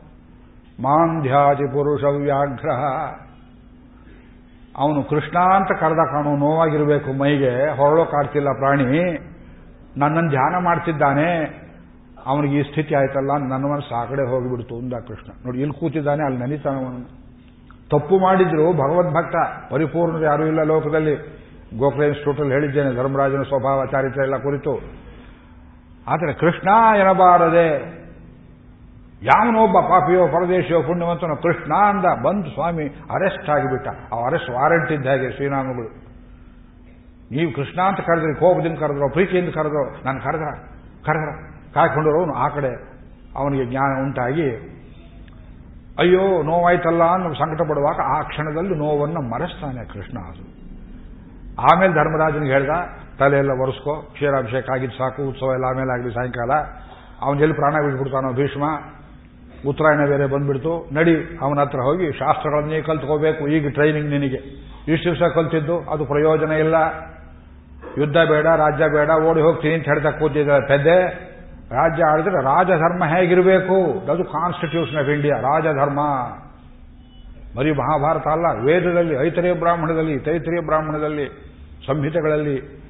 ಮಾಂಧ್ಯಾತಿ 0.82 1.66
ಪುರುಷ 1.66 2.04
ವ್ಯಾಘ್ರ. 2.04 2.70
ಅವನು 4.78 5.02
ಕೃಷ್ಣ 5.02 5.38
ಅಂತ 5.38 5.80
ಕರೆದ 5.80 6.04
ಕಾಣು, 6.12 6.36
ನೋವಾಗಿರಬೇಕು 6.36 7.12
ಮೈಗೆ 7.12 7.76
ಹೊರಳೋಕಾಗ್ತಿಲ್ಲ 7.76 8.48
ಪ್ರಾಣಿ. 8.52 8.84
ನನ್ನನ್ನು 9.96 10.30
ಧ್ಯಾನ 10.30 10.64
ಮಾಡ್ತಿದ್ದಾನೆ. 10.64 11.44
ಅವನಿಗೆ 12.26 12.58
ಈ 12.58 12.62
ಸ್ಥಿತಿ 12.62 12.94
ಆಯ್ತಲ್ಲ, 12.94 13.30
ನನ್ನ 13.32 13.64
ಮನಸ್ಸು 13.72 13.94
ಆ 13.94 14.04
ಕಡೆ 14.04 14.30
ಹೋಗಿಬಿಡ್ತು 14.30 14.76
ಅಂದ 14.76 14.92
ಕೃಷ್ಣ. 15.08 15.32
ನೋಡಿ, 15.46 15.60
ಇಲ್ಲಿ 15.60 15.80
ಕೂತಿದ್ದಾನೆ, 15.80 16.24
ಅಲ್ಲಿ 16.24 16.40
ನೆನೀತಾನೆ 16.40 16.84
ಅವನು 16.84 17.26
ತಪ್ಪು 17.90 18.18
ಮಾಡಿದ್ರು 18.18 18.72
ಭಗವದ್ಭಕ್ತ, 18.72 19.36
ಪರಿಪೂರ್ಣರು 19.72 20.24
ಯಾರೂ 20.24 20.46
ಇಲ್ಲ 20.46 20.62
ಲೋಕದಲ್ಲಿ. 20.62 21.14
ಗೋಖಲೆ 21.78 22.06
ಇನ್ಸ್ಟಿಟ್ಯೂಟಲ್ಲಿ 22.06 22.52
ಹೇಳಿದ್ದೇನೆ, 22.52 22.94
ಧರ್ಮರಾಜನ 22.94 23.42
ಸ್ವಭಾವ, 23.42 23.86
ಚಾರಿತ್ರ್ಯ 23.86 24.22
ಎಲ್ಲ 24.22 24.36
ಕುರಿತು. 24.36 25.05
ಆದರೆ 26.08 26.32
ಕೃಷ್ಣ 26.32 26.68
ಎನ್ನಬಾರದೆ 26.96 27.96
ಯಾವನೊಬ್ಬ 29.22 29.80
ಪಾಪಿಯೋ 29.80 30.28
ಪರದೇಶಿಯೋ 30.28 30.82
ಪುಣ್ಯವಂತನೋ 30.82 31.36
ಕೃಷ್ಣ 31.36 31.74
ಅಂದ 31.74 32.04
ಬಂದು 32.24 32.50
ಸ್ವಾಮಿ 32.50 32.84
ಅರೆಸ್ಟ್ 32.88 33.50
ಆಗಿಬಿಟ್ಟ. 33.50 33.88
ಆ 34.12 34.26
ಅರೆಸ್ಟ್ 34.26 34.50
ವಾರೆಂಟ್ 34.50 34.92
ಇದ್ದ 34.92 35.06
ಹಾಗೆ 35.06 35.30
ಶ್ರೀರಾಮಗಳು. 35.30 35.88
ನೀವು 37.30 37.54
ಕೃಷ್ಣ 37.54 37.82
ಅಂತ 37.82 38.00
ಕರೆದ್ರೆ 38.00 38.34
ಕೋಪದಿಂದ 38.34 38.78
ಕರೆದ್ರೋ, 38.78 39.08
ಪ್ರೀತಿಯಿಂದ 39.08 39.54
ಕರೆದ್ರೋ, 39.54 39.84
ನಾನು 40.04 40.20
ಕರೆದ್ರ 40.20 40.50
ಕರೆದ್ರ. 41.06 41.32
ಕಾಯ್ಕೊಂಡಿರೋನು 41.74 42.34
ಆ 42.34 42.48
ಕಡೆ 42.48 42.70
ಅವನಿಗೆ 43.36 43.64
ಜ್ಞಾನ 43.66 44.02
ಉಂಟಾಗಿ, 44.02 44.48
ಅಯ್ಯೋ 45.98 46.42
ನೋವಾಯ್ತಲ್ಲ 46.42 47.02
ಅನ್ನೋ 47.04 47.32
ಸಂಕಟ 47.32 47.60
ಪಡುವಾಗ 47.60 47.98
ಆ 48.16 48.22
ಕ್ಷಣದಲ್ಲಿ 48.22 48.74
ನೋವನ್ನು 48.74 49.20
ಮರೆಸ್ತಾನೆ 49.20 49.84
ಕೃಷ್ಣ 49.92 50.18
ಅದು. 50.18 50.44
ಆಮೇಲೆ 51.62 51.92
ಧರ್ಮರಾಜನಿಗೆ 51.92 52.52
ಹೇಳ್ದ 52.52 52.70
ತಲೆಯೆಲ್ಲ 53.18 53.52
ಒರೆಸ್ಕೋ, 53.62 53.94
ಕ್ಷೀರಾಭಿಷೇಕ 54.14 54.70
ಆಗಿದ್ದು 54.70 54.96
ಸಾಕು, 54.98 55.22
ಉತ್ಸವ 55.28 55.52
ಎಲ್ಲ 55.54 55.64
ಆಮೇಲೆ 55.64 55.92
ಆಗಲಿ 55.92 56.14
ಸಾಯಂಕಾಲ. 56.14 56.52
ಅವನ 57.22 57.40
ಎಲ್ಲಿ 57.40 57.54
ಪ್ರಾಣ 57.54 57.74
ಬಿಟ್ಬಿಡ್ತಾನೋ, 57.84 58.32
ಭೀಷ್ಮ, 58.32 58.64
ಉತ್ತರಾಯಣ 59.68 60.06
ಬೇರೆ 60.06 60.26
ಬಂದ್ಬಿಡ್ತು, 60.26 60.72
ನಡಿ, 60.92 61.38
ಅವನ 61.42 61.58
ಹತ್ರ 61.60 61.80
ಹೋಗಿ 61.80 62.12
ಶಾಸ್ತ್ರಗಳನ್ನೇ 62.12 62.80
ಕಲ್ತ್ಕೋಬೇಕು, 62.80 63.48
ಈಗ 63.48 63.68
ಟ್ರೈನಿಂಗ್ 63.68 64.10
ನಿನಗೆ. 64.10 64.40
ಇಷ್ಟು 64.92 65.06
ದಿವಸ 65.10 65.30
ಕಲ್ತಿದ್ದು, 65.34 65.78
ಅದು 65.78 66.04
ಪ್ರಯೋಜನ 66.04 66.52
ಇಲ್ಲ. 66.52 66.76
ಯುದ್ಧ 67.98 68.16
ಬೇಡ, 68.16 68.46
ರಾಜ್ಯ 68.46 68.88
ಬೇಡ, 68.88 69.10
ಓಡಿ 69.10 69.40
ಹೋಗ್ತೀನಿ 69.40 69.74
ಅಂತ 69.74 69.84
ಹೇಳ್ತಾ 69.84 70.10
ಕೂತಿದ್ದಾರೆ 70.10 70.66
ಪೆದ್ದೆ 70.66 70.98
ರಾಜ್ಯ 71.70 72.02
ಆಡಿದ್ರೆ 72.12 72.44
ರಾಜಧರ್ಮ 72.44 73.04
ಹೇಗಿರಬೇಕು? 73.04 73.76
ಅದು 74.12 74.24
ಕಾನ್ಸ್ಟಿಟ್ಯೂಷನ್ 74.24 74.98
ಆಫ್ 74.98 75.08
ಇಂಡಿಯಾ 75.08 75.36
ರಾಜಧರ್ಮ. 75.40 76.00
ಬರೀ 77.56 77.70
ಮಹಾಭಾರತ 77.72 78.26
ಅಲ್ಲ, 78.26 78.46
ವೇದದಲ್ಲಿ, 78.64 79.14
ಐತರೇಯ 79.26 79.52
ಬ್ರಾಹ್ಮಣದಲ್ಲಿ, 79.52 80.18
ತೈತರಿಯ 80.18 80.60
ಬ್ರಾಹ್ಮಣದಲ್ಲಿ, 80.66 81.26
ಸಂಹಿತೆಗಳಲ್ಲಿ 81.86 82.85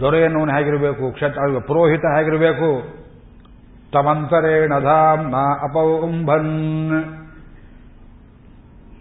ದೊರೆಯನ್ನವನು 0.00 0.52
ಹೇಗಿರಬೇಕು? 0.52 1.12
ಕ್ಷತ್ರ 1.12 1.40
ಪುರೋಹಿತ 1.66 2.02
ಹೇಗಿರಬೇಕು? 2.16 2.98
ತಮಂತರೇಣ 3.92 4.80
ಧಾಮ್ನ 4.80 5.34
ಅಪೌಂಭನ್. 5.62 7.04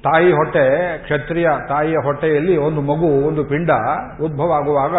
ತಾಯಿ 0.04 0.32
ಹೊಟ್ಟೆ, 0.32 0.98
ಕ್ಷತ್ರಿಯ 0.98 1.50
ತಾಯಿಯ 1.68 1.96
ಹೊಟ್ಟೆಯಲ್ಲಿ 2.04 2.58
ಒಂದು 2.58 2.82
ಮಗು, 2.82 3.28
ಒಂದು 3.28 3.44
ಪಿಂಡ 3.44 3.72
ಉದ್ಭವ 4.22 4.52
ಆಗುವಾಗ 4.52 4.96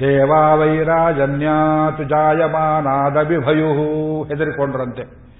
ದೇವಾವೈರಾಜನ್ಯಾತು 0.00 2.04
ಜಾಯಮಾನಾದಭಿಭಯು 2.04 4.22
ಹೆದರಿಕೊಂಡ್ರಂತೆ. 4.22 5.30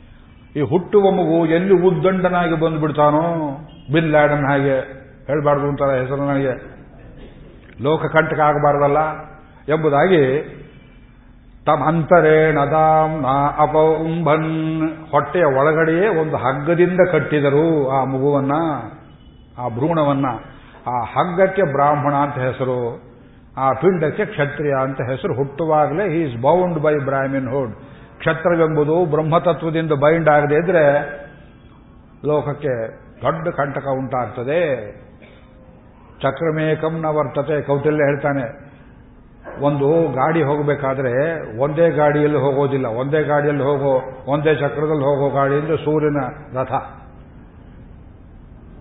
ಈ 0.56 0.60
ಹುಟ್ಟುವ 0.60 1.10
ಮಗು 1.10 1.46
ಎಲ್ಲಿ 1.46 1.74
ಉದ್ದಂಡನಾಗಿ 1.74 2.60
ಬಂದುಬಿಡ್ತಾನೋ, 2.60 3.56
ಬಿನ್ 3.92 4.06
ಲ್ಯಾಡನ್ 4.06 4.50
ಹಾಗೆ 4.50 5.06
ಹೇಳಬಾರ್ದು 5.26 5.66
ಅಂತಾರೆ 5.66 6.00
ಹೆಸರು 6.00 6.16
ನನಗೆ. 6.16 6.79
ಲೋಕಕಂಟಕ 7.82 8.40
ಆಗಬಾರ್ದಲ್ಲ 8.40 9.00
ಎಂಬುದಾಗಿ 9.68 10.22
ತಮಂತರೇಣದಾಂ 11.66 13.10
ನಾ 13.22 13.34
ಅಪೌಂಭನ್ 13.58 14.48
ಹೊಟ್ಟೆಯ 15.10 15.44
ಒಳಗಡೆಯೇ 15.44 16.08
ಒಂದು 16.08 16.36
ಹಗ್ಗದಿಂದ 16.36 17.00
ಕಟ್ಟಿದರು 17.12 17.88
ಆ 17.88 18.04
ಮಗುವನ್ನ, 18.04 18.52
ಆ 19.58 19.68
ಭ್ರೂಣವನ್ನ. 19.68 20.26
ಆ 20.86 20.96
ಹಗ್ಗಕ್ಕೆ 21.04 21.62
ಬ್ರಾಹ್ಮಣ 21.62 22.14
ಅಂತ 22.14 22.38
ಹೆಸರು, 22.38 22.78
ಆ 23.56 23.72
ಪಿಂಡಕ್ಕೆ 23.72 24.24
ಕ್ಷತ್ರಿಯ 24.24 24.74
ಅಂತ 24.82 25.00
ಹೆಸರು 25.00 25.34
ಹುಟ್ಟುವಾಗಲೇ 25.34 26.06
ಇಸ್ 26.06 26.42
ಬೌಂಡ್ 26.42 26.78
ಬೈ 26.78 26.94
ಬ್ರಾಹ್ಮಿನ್ 27.04 27.48
ಹುಡ್ 27.48 27.74
ಕ್ಷತ್ರವೆಂಬುದು 28.18 29.04
ಬ್ರಹ್ಮತತ್ವದಿಂದ 29.04 29.92
ಬೈಂಡ್ 29.92 30.28
ಆಗದೆ 30.28 30.54
ಇದ್ರೆ 30.54 30.84
ಲೋಕಕ್ಕೆ 32.26 32.74
ದೊಡ್ಡ 33.22 33.48
ಕಂಟಕ 33.48 33.86
ಉಂಟಾಗ್ತದೆ. 33.86 34.60
ಚಕ್ರಮೇಕಂ 36.22 37.02
ನ 37.02 37.06
ವರ್ತತೆ. 37.06 37.62
ಕೌಟಿಲ್ಯ 37.62 38.04
ಹೇಳ್ತಾನೆ. 38.04 38.70
ಒಂದು 39.60 40.12
ಗಾಡಿ 40.12 40.42
ಹೋಗಬೇಕಾದ್ರೆ 40.42 41.12
ಒಂದೇ 41.58 41.90
ಗಾಡಿಯಲ್ಲಿ 41.90 42.38
ಹೋಗೋದಿಲ್ಲ. 42.38 42.86
ಒಂದೇ 42.86 43.22
ಗಾಡಿಯಲ್ಲಿ 43.22 43.62
ಹೋಗೋ, 43.62 43.92
ಒಂದೇ 44.32 44.54
ಚಕ್ರದಲ್ಲಿ 44.54 45.04
ಹೋಗೋ 45.04 45.34
ಗಾಡಿ 45.34 45.54
ಅಂದ್ರೆ 45.54 45.76
ಸೂರ್ಯನ 45.76 46.18
ರಥ. 46.58 46.72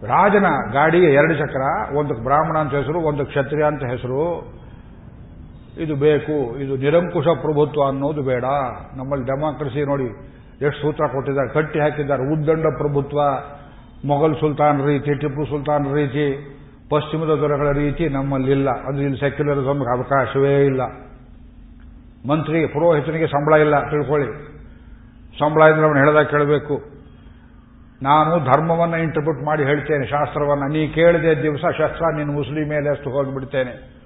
ರಾಜನ 0.03 0.45
ಗಾಡಿಗೆ 0.73 1.13
ಎರಡು 1.13 1.33
ಚಕ್ರ, 1.37 1.95
ಒಂದು 1.95 2.13
ಬ್ರಾಹ್ಮಣ 2.13 2.57
ಅಂತ 2.57 2.73
ಹೆಸರು, 2.73 2.99
ಒಂದು 2.99 3.25
ಕ್ಷತ್ರಿಯ 3.25 3.65
ಅಂತ 3.65 3.83
ಹೆಸರು. 3.83 4.53
ಇದು 5.77 5.95
ಬೇಕು, 5.95 6.57
ಇದು 6.57 6.77
ನಿರಂಕುಶ 6.77 7.27
ಪ್ರಭುತ್ವ 7.41 7.87
ಅನ್ನೋದು 7.87 8.21
ಬೇಡ. 8.21 8.43
ನಮ್ಮಲ್ಲಿ 8.95 9.25
ಡೆಮಾಕ್ರಸಿ 9.25 9.85
ನೋಡಿ 9.85 10.03
ಎಷ್ಟು 10.65 10.81
ಸೂತ್ರ 10.81 11.07
ಕೊಟ್ಟಿದ್ದಾರೆ. 11.07 11.49
ಕಟ್ಟಿ 11.49 11.79
ಹಾಕಿದ್ದಾರೆ. 11.79 12.33
ಉದ್ದಂಡ 12.33 12.65
ಪ್ರಭುತ್ವ, 12.77 13.19
ಮೊಘಲ್ 14.05 14.35
ಸುಲ್ತಾನ್ 14.39 14.85
ರೀತಿ, 14.85 15.13
ಟಿಪ್ಪು 15.13 15.45
ಸುಲ್ತಾನ್ 15.45 15.95
ರೀತಿ. 15.95 16.55
ಪಶ್ಚಿಮದ 16.89 17.35
ದೊರೆಗಳ 17.35 17.71
ರೀತಿ 17.71 18.09
ನಮ್ಮಲ್ಲಿಲ್ಲ. 18.09 18.69
ಅಂದ್ರೆ 18.69 19.05
ಇಲ್ಲಿ 19.05 19.19
ಸೆಕ್ಯುಲರಿಸಮ್ಗೆ 19.19 19.97
ಅವಕಾಶವೇ 19.97 20.65
ಇಲ್ಲ. 20.65 20.81
ಮಂತ್ರಿ, 22.29 22.65
ಪುರೋಹಿತನಿಗೆ 22.65 23.27
ಸಂಬಳ 23.27 23.53
ಇಲ್ಲ, 23.53 23.79
ತಿಳ್ಕೊಳ್ಳಿ. 23.79 24.27
ಸಂಬಳ 25.39 25.61
ಇದ್ರೆ 25.63 25.87
ಅವನು 25.87 25.99
ಹೇಳ್ದಾಗ 25.99 26.25
ಕೇಳಬೇಕು. 26.25 26.81
ನಾನು 28.01 28.39
ಧರ್ಮವನ್ನು 28.39 28.97
ಇಂಟರ್ಪ್ರಿಟ್ 28.97 29.45
ಮಾಡಿ 29.45 29.63
ಹೇಳ್ತೇನೆ, 29.63 30.07
ಶಾಸ್ತ್ರವನ್ನು. 30.07 30.67
ನೀ 30.67 30.87
ಕೇಳಿದೆ 30.87 31.43
ದಿವಸ, 31.43 31.65
ಶಸ್ತ್ರ 31.77 32.15
ನಿನ್ನ 32.15 32.31
ಮುಸ್ಲಿಂ 32.33 32.69
ಮೇಲೆ 32.69 32.89
ಅಷ್ಟು 32.89 33.09
ಹೋಗಿಬಿಡ್ತೇನೆ. 33.09 33.99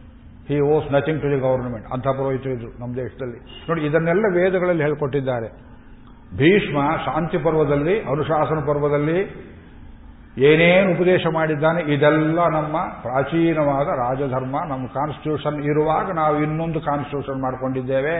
He 0.47 0.59
owes 0.59 0.93
nothing 0.93 1.21
to 1.21 1.31
the 1.31 1.39
government 1.39 1.87
ಅಂಥ 1.93 2.07
ಪುರೋಹಿತರು 2.07 2.53
ಇದ್ರು 2.53 2.79
ನಮ್ಮ 2.79 2.95
ದೇಶದಲ್ಲಿ. 2.95 3.39
ನೋಡಿ, 3.39 3.85
ಇದನ್ನೆಲ್ಲ 3.85 4.25
ವೇದಗಳಲ್ಲಿ 4.33 4.83
ಹೇಳ್ಕೊಟ್ಟಿದ್ದಾರೆ. 4.83 5.47
ಭೀಷ್ಮ 6.37 6.79
ಶಾಂತಿ 7.05 7.37
ಪರ್ವದಲ್ಲಿ, 7.37 8.01
ಅನುಶಾಸನ 8.01 8.59
ಪರ್ವದಲ್ಲಿ 8.59 9.52
ಏನೇನು 10.37 10.91
ಉಪದೇಶ 10.91 11.23
ಮಾಡಿದ್ದಾನೆ, 11.33 11.81
ಇದೆಲ್ಲ 11.93 12.39
ನಮ್ಮ 12.57 12.77
ಪ್ರಾಚೀನವಾದ 13.01 13.87
ರಾಜಧರ್ಮ, 13.87 14.55
ನಮ್ಮ 14.69 14.85
ಕಾನ್ಸ್ಟಿಟ್ಯೂಷನ್ 14.87 15.59
ಇರುವಾಗ 15.71 16.11
ನಾವು 16.11 16.35
ಇನ್ನೊಂದು 16.43 16.81
ಕಾನ್ಸ್ಟಿಟ್ಯೂಷನ್ 16.81 17.41
ಮಾಡಿಕೊಂಡಿದ್ದೇವೆ. 17.41 18.15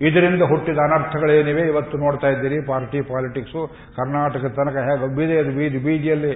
ಇದರಿಂದ 0.00 0.42
ಹುಟ್ಟಿದ 0.42 0.78
ಅನರ್ಥಗಳೇನಿವೆ 0.78 1.62
ಇವತ್ತು 1.68 1.98
ನೋಡ್ತಾ 1.98 2.28
ಇದ್ದೀರಿ. 2.28 2.66
ಪಾರ್ಟಿ 2.66 3.00
ಪಾಲಿಟಿಕ್ಸು 3.00 3.62
ಕರ್ನಾಟಕ 3.96 4.44
ತನಕ 4.58 4.76
ಹೇಗೆ 4.88 5.08
ಬೀದಿ, 5.16 5.36
ಅದು 5.38 5.52
ಬೀದಿ, 5.58 5.78
ಬೀದಿಯಲ್ಲಿ 5.78 6.32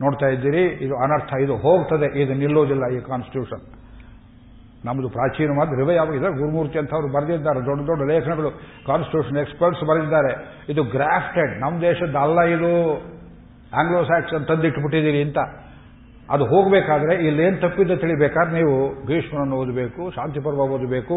ನೋಡ್ತಾ 0.00 0.26
ಇದ್ದೀರಿ. 0.26 0.64
ಇದು 0.84 0.94
ಅನರ್ಥ, 1.04 1.32
ಇದು 1.44 1.56
ಹೋಗ್ತದೆ, 1.56 2.22
ಇದು 2.22 2.34
ನಿಲ್ಲೋದಿಲ್ಲ 2.34 2.84
ಈ 2.96 3.00
ಕಾನ್ಸ್ಟಿಟ್ಯೂಷನ್ 3.00 3.64
ನಮ್ಮದು 4.84 5.08
ಪ್ರಾಚೀನವಾದ 5.08 5.68
ಆಗಿದೆ 6.02 6.28
ಗುರುಮೂರ್ತಿ 6.40 6.78
ಅಂತ 6.78 6.92
ಅವರು 6.94 7.08
ಬರೆದಿದ್ದಾರೆ, 7.14 7.60
ದೊಡ್ಡ 7.66 7.80
ದೊಡ್ಡ 7.86 8.02
ಲೇಖನಗಳು. 8.10 8.50
ಕಾನ್ಸ್ಟಿಟ್ಯೂಷನ್ 8.86 9.38
ಎಕ್ಸ್ಪರ್ಟ್ಸ್ 9.38 9.84
ಬರೆದಿದ್ದಾರೆ. 9.84 10.32
ಇದು 10.68 10.82
ಗ್ರಾಫ್ಟೆಡ್ 10.82 11.60
ನಮ್ಮ 11.60 11.80
ದೇಶದ 11.80 12.16
ಅಲ್ಲ 12.16 12.40
ಇದು. 12.40 12.72
ಆಂಗ್ಲೋ 13.72 14.04
ಸ್ಯಾಕ್ಸನ್ 14.04 14.46
ತಂದಿಟ್ಟುಬಿಟ್ಟಿದ್ದೀರಿ 14.46 15.22
ಅಂತ. 15.22 15.38
ಅದು 16.30 16.44
ಹೋಗಬೇಕಾದ್ರೆ 16.44 17.14
ಇಲ್ಲೇನು 17.26 17.56
ತಪ್ಪಿದ್ದ 17.56 17.94
ತಿಳಿಬೇಕಾದ್ರೆ 17.94 18.54
ನೀವು 18.54 19.06
ಭೀಷ್ಮನನ್ನು 19.06 19.56
ಓದಬೇಕು, 19.56 20.02
ಶಾಂತಿಪರ್ವ 20.10 20.66
ಓದಬೇಕು 20.76 21.16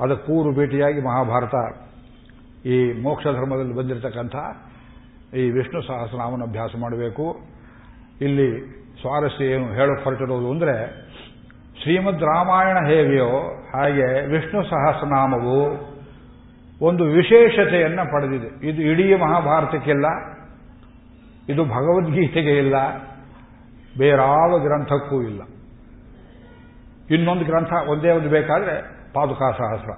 ಅದಕ್ಕೆ 0.00 0.26
ಪೂರ್ವ 0.26 0.52
ಭೇಟಿಯಾಗಿ 0.58 1.00
ಮಹಾಭಾರತ. 1.00 1.56
ಈ 2.66 2.76
ಮೋಕ್ಷ 3.02 3.24
ಧರ್ಮದಲ್ಲಿ 3.24 3.74
ಬಂದಿರತಕ್ಕಂಥ 3.74 4.36
ಈ 5.34 5.50
ವಿಷ್ಣು 5.50 5.80
ಸಹಸ್ರನಾಮನ 5.82 6.42
ಅಭ್ಯಾಸ 6.42 6.72
ಮಾಡಬೇಕು. 6.80 7.26
ಇಲ್ಲಿ 8.20 8.48
ಸ್ವಾರಸ್ಯ 9.00 9.44
ಏನು 9.44 9.66
ಹೇಳೋಕೆ 9.66 10.02
ಹೊರಟಿರೋದು 10.04 10.50
ಅಂದರೆ, 10.50 10.74
ಶ್ರೀಮದ್ 11.82 12.22
ರಾಮಾಯಣ 12.22 12.78
ಹೇಗೆಯೋ 12.86 13.30
ಹಾಗೆ 13.72 14.08
ವಿಷ್ಣು 14.26 14.62
ಸಹಸ್ರನಾಮವು 14.62 15.56
ಒಂದು 16.80 17.04
ವಿಶೇಷತೆಯನ್ನು 17.04 18.12
ಪಡೆದಿದೆ. 18.12 18.68
ಇದು 18.68 18.82
ಇಡೀ 18.82 19.14
ಮಹಾಭಾರತಕ್ಕಿಲ್ಲ. 19.14 20.06
ಇದು 21.48 21.64
ಭಗವದ್ಗೀತೆಗೆ 21.64 22.58
ಇಲ್ಲ. 22.58 22.74
ಬೇರಾವ 23.98 24.58
ಗ್ರಂಥಕ್ಕೂ 24.58 25.22
ಇಲ್ಲ. 25.22 25.42
ಇನ್ನೊಂದು 27.10 27.44
ಗ್ರಂಥ 27.44 27.72
ಒಂದೇ 27.88 28.10
ಒಂದು 28.10 28.28
ಬೇಕಾದರೆ 28.28 28.82
ಪಾದುಕಾ 29.12 29.50
ಸಹಸ್ರ 29.50 29.90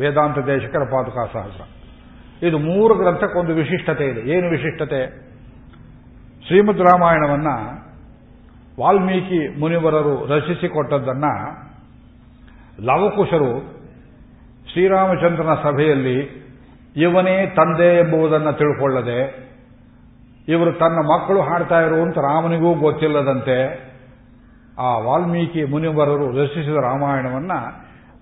ವೇದಾಂತ 0.00 0.38
ದೇಶಕರ 0.38 0.78
ಪಾದುಕಾ 0.78 1.26
ಸಹಸ್ರ 1.32 1.62
ಇದು 2.46 2.58
ಮೂರು 2.58 2.94
ಗ್ರಂಥಕ್ಕೊಂದು 2.94 3.54
ವಿಶಿಷ್ಟತೆ 3.54 4.08
ಇದೆ. 4.08 4.20
ಏನು 4.20 4.50
ವಿಶಿಷ್ಟತೆ? 4.50 5.30
ಶ್ರೀಮದ್ 6.46 6.78
ರಾಮಾಯಣವನ್ನ 6.78 7.46
ವಾಲ್ಮೀಕಿ 8.80 9.60
ಮುನಿವರರು 9.60 10.26
ರಚಿಸಿಕೊಟ್ಟದ್ದನ್ನ 10.26 11.24
ಲವಕುಶರು 12.80 13.80
ಶ್ರೀರಾಮಚಂದ್ರನ 14.72 15.54
ಸಭೆಯಲ್ಲಿ 15.54 16.40
ಇವನೇ 16.96 17.46
ತಂದೆ 17.46 17.98
ಎಂಬುದನ್ನು 17.98 18.52
ತಿಳ್ಕೊಳ್ಳದೆ 18.52 19.49
ಇವರು 20.48 20.72
ತನ್ನ 20.72 20.98
ಮಕ್ಕಳು 20.98 21.40
ಹಾಡ್ತಾ 21.40 21.80
ಇರುವಂತ 21.80 22.18
ರಾಮನಿಗೂ 22.18 22.74
ಗೊತ್ತಿಲ್ಲದಂತೆ 22.74 23.90
ಆ 24.78 24.98
ವಾಲ್ಮೀಕಿ 24.98 25.64
ಮುನಿವರರು 25.64 26.42
ರಚಿಸಿದ 26.42 26.74
ರಾಮಾಯಣವನ್ನ 26.74 27.52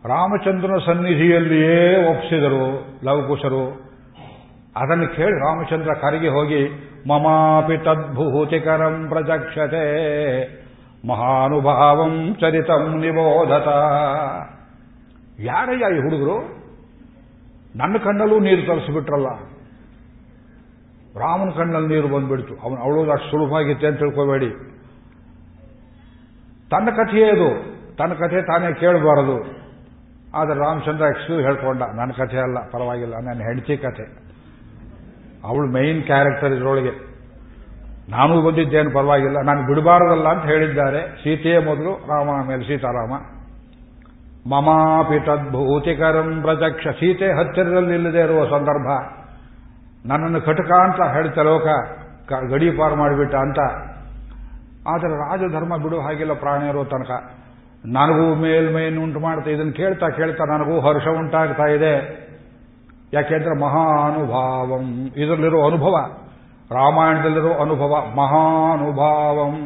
ರಾಮಚಂದ್ರನ 0.04 0.76
ಸನ್ನಿಧಿಯಲ್ಲಿಯೇ 0.86 2.08
ಒಪ್ಪಿಸಿದರು 2.10 2.86
ಲವಕುಶರು. 3.04 3.88
ಅದನ್ನು 4.76 5.16
ಕೇಳಿ 5.16 5.32
ರಾಮಚಂದ್ರ 5.32 5.94
ಕರಿಗೆ 5.94 6.28
ಹೋಗಿ, 6.28 6.68
ಮಮಾಪಿ 7.08 7.78
ತದ್ಭೂತಿಕರಂ 7.78 9.08
ಪ್ರಜಕ್ಷತೆ, 9.08 9.84
ಮಹಾನುಭಾವಂ 11.08 12.36
ಚರಿತಂ 12.40 13.00
ನಿಬೋಧತ. 13.00 13.68
ಯಾರಯ್ಯ 15.40 15.96
ಈ 15.96 16.00
ಹುಡುಗರು? 16.00 16.58
ನನ್ನ 17.76 17.96
ಕಣ್ಣಲ್ಲೂ 17.96 18.38
ನೀರು 18.38 18.66
ತರಿಸ್ಬಿಟ್ರಲ್ಲ. 18.66 19.26
ರಾಮನ 21.18 21.50
ಕಣ್ಣಲ್ಲಿ 21.50 21.88
ನೀರು 21.94 22.08
ಬಂದ್ಬಿಡ್ತು. 22.08 22.54
ಅವನು 22.62 22.78
ಅವಳು 22.82 23.10
ಅಷ್ಟು 23.10 23.30
ಸುಲಭವಾಗಿತ್ತೆ 23.30 23.86
ಅಂತ 23.86 23.98
ತಿಳ್ಕೋಬೇಡಿ. 23.98 24.50
ತನ್ನ 26.70 26.88
ಕಥೆಯೇ 26.90 27.28
ಅದು 27.30 27.50
ತನ್ನ 27.96 28.12
ಕಥೆ 28.12 28.42
ತಾನೇ 28.42 28.72
ಕೇಳಬಾರದು. 28.74 29.36
ಆದರೆ 30.34 30.58
ರಾಮಚಂದ್ರ 30.58 31.04
ಎಕ್ಸ್ಕ್ಯೂಸ್ 31.04 31.42
ಹೇಳ್ಕೊಂಡ, 31.42 31.82
ನನ್ನ 31.96 32.12
ಕಥೆ 32.12 32.38
ಅಲ್ಲ, 32.38 32.58
ಪರವಾಗಿಲ್ಲ, 32.70 33.14
ನನ್ನ 33.14 33.40
ಹೆಂಡತಿ 33.40 33.76
ಕಥೆ. 33.76 34.04
ಅವಳು 35.44 35.66
ಮೈನ್ 35.72 36.02
ಕ್ಯಾರೆಕ್ಟರ್ 36.02 36.52
ಇದರೊಳಗೆ. 36.52 36.92
ನಾನು 38.10 38.42
ಬಂದಿದ್ದೇನು 38.42 38.90
ಪರವಾಗಿಲ್ಲ, 38.90 39.38
ನಾನು 39.40 39.62
ಬಿಡಬಾರದಲ್ಲ 39.66 40.28
ಅಂತ 40.28 40.44
ಹೇಳಿದ್ದಾರೆ. 40.44 41.00
ಸೀತೆಯೇ 41.22 41.58
ಮೊದಲು, 41.58 41.92
ರಾಮ 42.08 42.48
ಮೇಲೆ 42.48 42.64
ಸೀತಾರಾಮ. 42.66 43.14
ಮಮಾಪಿ 44.50 45.18
ತದ್ಭೂತಿಕರಂ 45.26 46.28
ಪ್ರಜಕ್ಷ 46.42 46.86
ಸೀತೆ 47.00 47.28
ಹತ್ತಿರದಲ್ಲಿ 47.38 47.94
ಇಲ್ಲದೆ 47.94 48.20
ಇರುವ 48.20 48.44
ಸಂದರ್ಭ. 48.44 48.88
ನನ್ನನ್ನು 50.06 50.40
ಕಟಕ 50.40 50.70
ಅಂತ 50.70 51.00
ಹೇಳ್ತಾ 51.12 51.42
ಲೋಕ 51.42 51.66
ಗಡಿ 52.50 52.70
ಪಾರು 52.70 52.96
ಮಾಡಿಬಿಟ್ಟ 52.96 53.34
ಅಂತ. 53.34 53.58
ಆದರೆ 54.88 55.10
ರಾಜಧರ್ಮ 55.10 55.76
ಬಿಡು 55.76 56.00
ಹಾಗಿಲ್ಲ 56.00 56.32
ಪ್ರಾಣ 56.32 56.62
ಇರೋ 56.62 56.84
ತನಕ. 56.84 57.10
ನನಗೂ 57.84 58.34
ಮೇಲ್ಮೈಯನ್ನು 58.34 59.02
ಉಂಟು 59.02 59.20
ಮಾಡ್ತಾ, 59.20 59.50
ಇದನ್ನು 59.50 59.72
ಕೇಳ್ತಾ 59.72 60.08
ಕೇಳ್ತಾ 60.08 60.44
ನನಗೂ 60.44 60.80
ಹರ್ಷ 60.80 61.08
ಉಂಟಾಗ್ತಾ 61.08 61.64
ಇದೆ. 61.64 62.28
ಯಾಕೆಂದ್ರೆ 63.12 63.60
ಮಹಾನುಭಾವಂ. 63.60 65.10
ಇದರಲ್ಲಿರೋ 65.16 65.66
ಅನುಭವ, 65.66 65.96
ರಾಮಾಯಣದಲ್ಲಿರೋ 66.70 67.52
ಅನುಭವ 67.52 68.04
ಮಹಾನುಭಾವಂ. 68.16 69.56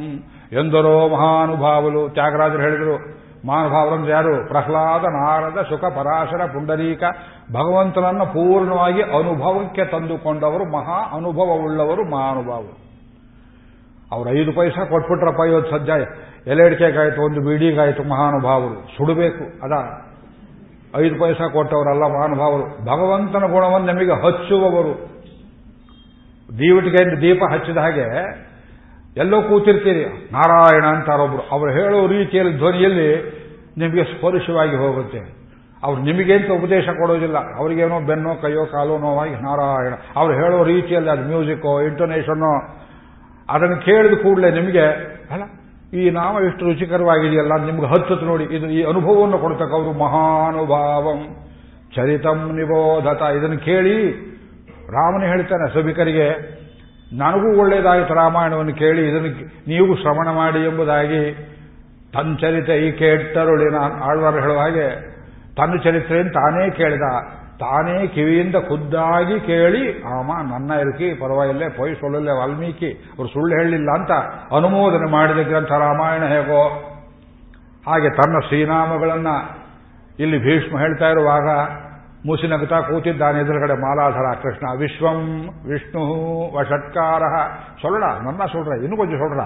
ಎಂದರೋ 0.52 1.08
ಮಹಾನುಭಾವಲು 1.08 2.08
ತ್ಯಾಗರಾಜರು 2.08 2.62
ಹೇಳಿದರು 2.62 3.21
ಮಹಾನುಭಾವರಂದ್ರೆ 3.46 4.12
ಯಾರು? 4.12 4.48
ಪ್ರಹ್ಲಾದ, 4.48 5.02
ನಾರದ 5.02 5.62
ಸುಖ 5.62 5.84
ಪರಾಶರ, 5.84 6.44
ಪುಂಡರೀಕ, 6.46 7.02
ಭಗವಂತನನ್ನು 7.52 8.26
ಪೂರ್ಣವಾಗಿ 8.26 9.02
ಅನುಭವಕ್ಕೆ 9.02 9.84
ತಂದುಕೊಂಡವರು, 9.84 10.72
ಮಹಾ 10.72 11.16
ಅನುಭವವುಳ್ಳವರು 11.16 12.10
ಮಹಾನುಭಾವರು. 12.10 12.82
ಅವರು 14.12 14.30
ಐದು 14.30 14.52
ಪೈಸ 14.52 14.72
ಕೊಟ್ಬಿಟ್ರಪ್ಪ 14.72 15.40
ಇವತ್ತು 15.48 15.78
ಸದ್ಯ. 15.78 15.92
ಎಲೆಡಿಕೆಗಾಯ್ತು 16.46 17.22
ಒಂದು 17.22 17.40
ಬೀಡಿಗಾಯ್ತು 17.40 18.02
ಮಹಾನುಭಾವರು. 18.02 18.74
ಸುಡಬೇಕು, 18.74 19.44
ಅದ. 19.44 19.72
ಐದು 21.00 21.20
ಪೈಸ 21.20 21.52
ಕೊಟ್ಟವರಲ್ಲ 21.52 22.02
ಮಹಾನುಭಾವರು. 22.02 22.84
ಭಗವಂತನ 22.84 23.52
ಗುಣವನ್ನು 23.52 23.92
ನಮಗೆ 23.92 24.26
ಹಚ್ಚುವವರು. 24.26 25.12
ದೀವಟಿಗೆ 26.58 27.20
ದೀಪ 27.20 27.42
ಹಚ್ಚಿದ 27.52 27.76
ಹಾಗೆ 27.76 28.51
ಎಲ್ಲೋ 29.16 29.42
ಕೂತಿರ್ತೀರಿ. 29.42 30.04
ನಾರಾಯಣ 30.32 30.84
ಅಂತಾರೊಬ್ರು 30.84 31.42
ಅವರು 31.52 31.70
ಹೇಳೋ 31.70 32.06
ರೀತಿಯಲ್ಲಿ, 32.06 32.56
ಧ್ವನಿಯಲ್ಲಿ 32.56 33.08
ನಿಮಗೆ 33.78 34.04
ಸ್ಪರ್ಶವಾಗಿ 34.04 34.76
ಹೋಗುತ್ತೆ. 34.76 35.20
ಅವ್ರು 35.84 36.02
ನಿಮಗೇಂತ 36.02 36.50
ಉಪದೇಶ 36.50 36.88
ಕೊಡೋದಿಲ್ಲ. 36.88 37.38
ಅವ್ರಿಗೇನೋ 37.56 38.00
ಬೆನ್ನೋ 38.00 38.34
ಕೈಯೋ 38.34 38.66
ಕಾಲೋ 38.66 38.98
ನೋವಾಗಿ 38.98 39.34
ನಾರಾಯಣ. 39.34 39.94
ಅವ್ರು 40.16 40.34
ಹೇಳೋ 40.34 40.64
ರೀತಿಯಲ್ಲಿ 40.64 41.10
ಅದು 41.10 41.22
ಮ್ಯೂಸಿಕೋ 41.22 41.80
ಇಂಟೊನೇಷನ್ನೋ 41.80 42.52
ಅದನ್ನು 43.50 43.76
ಕೇಳಿದ 43.76 44.22
ಕೂಡಲೇ 44.22 44.50
ನಿಮಗೆ, 44.50 44.84
ಅಲ್ಲ, 45.30 45.42
ಈ 45.98 46.10
ನಾಮ 46.10 46.36
ಎಷ್ಟು 46.46 46.64
ರುಚಿಕರವಾಗಿದೆಯಲ್ಲ 46.64 47.64
ನಿಮ್ಗೆ 47.64 47.86
ಹತ್ತತ್ತು 47.86 48.26
ನೋಡಿ. 48.26 48.44
ಇದು 48.44 48.66
ಈ 48.66 48.82
ಅನುಭವವನ್ನು 48.82 49.38
ಕೊಡ್ತಕ್ಕವರು 49.38 49.92
ಮಹಾನುಭಾವಂ. 49.92 51.20
ಚರಿತಂ 51.96 52.56
ನಿಬೋಧತ. 52.56 53.22
ಇದನ್ನು 53.22 53.58
ಕೇಳಿ 53.58 53.96
ರಾಮನೇ 54.88 55.26
ಹೇಳ್ತಾನೆ, 55.26 55.74
ಸಭಿಕರಿಗೆ 55.74 56.61
ನನಗೂ 57.18 57.60
ಒಳ್ಳೆಯದಾಯಿತು 57.60 58.14
ರಾಮಾಯಣವನ್ನು 58.14 58.74
ಕೇಳಿ, 58.74 59.08
ಇದನ್ನು 59.08 59.46
ನೀವು 59.68 59.96
ಶ್ರವಣ 59.96 60.36
ಮಾಡಿ 60.36 60.58
ಎಂಬುದಾಗಿ 60.58 61.48
ತನ್ನ 62.12 62.36
ಚರಿತ್ರೆ 62.36 62.78
ಈ 62.78 62.92
ಕೇಟ್ಟರುಳಿನ 62.92 63.76
ಆಳ್ವಾರ 64.02 64.34
ಹೇಳುವ 64.40 64.58
ಹಾಗೆ, 64.58 65.12
ತನ್ನ 65.56 65.76
ಚರಿತ್ರೆಯನ್ನು 65.76 66.32
ತಾನೇ 66.32 66.70
ಕೇಳಿದ. 66.70 67.02
ತಾನೇ 67.58 68.06
ಕಿವಿಯಿಂದ 68.06 68.56
ಖುದ್ದಾಗಿ 68.56 69.40
ಕೇಳಿ, 69.40 70.02
ಆಮ, 70.02 70.30
ನನ್ನ 70.50 70.70
ಇರಕಿ 70.70 71.14
ಪರವಾಗಿಲ್ಲೇ, 71.14 71.68
ಪೊಯ್ 71.68 71.96
ಸೊಲ್ಲಲ್ಲೇ 71.96 72.30
ವಾಲ್ಮೀಕಿ, 72.30 72.90
ಅವರು 72.92 73.28
ಸುಳ್ಳು 73.28 73.56
ಹೇಳಲಿಲ್ಲ 73.56 73.88
ಅಂತ 73.90 74.10
ಅನುಮೋದನೆ 74.54 75.10
ಮಾಡಿದ 75.10 75.48
ಗ್ರಂಥ 75.48 75.72
ರಾಮಾಯಣ 75.72 76.24
ಹೇಗೋ. 76.24 76.88
ಹಾಗೆ 77.86 78.10
ತನ್ನ 78.10 78.38
ಶ್ರೀನಾಮಗಳನ್ನು 78.48 79.62
ಇಲ್ಲಿ 80.18 80.38
ಭೀಷ್ಮ 80.38 80.78
ಹೇಳ್ತಾ 80.78 81.08
ಇರುವಾಗ 81.08 81.48
ಮುಸಿನಗುತ್ತಾ 82.26 82.80
ಕೂತಿದ್ದಾನೆ 82.80 83.38
ಎದುರುಗಡೆ 83.38 83.74
ಮಾಲಾಧರ 83.74 84.42
ಕೃಷ್ಣ. 84.42 84.78
ವಿಶ್ವಂ 84.78 85.48
ವಿಷ್ಣು 85.68 86.02
ವಷಟ್ಕಾರ. 86.56 87.22
ಸೊಳ್ಳ, 87.82 88.04
ನನ್ನ 88.04 88.44
ಸೊಳ್ರ 88.52 88.82
ಇನ್ನು 88.82 88.96
ಕೊಂಚ 88.96 89.10
ಸೊಳ್ಳ. 89.10 89.40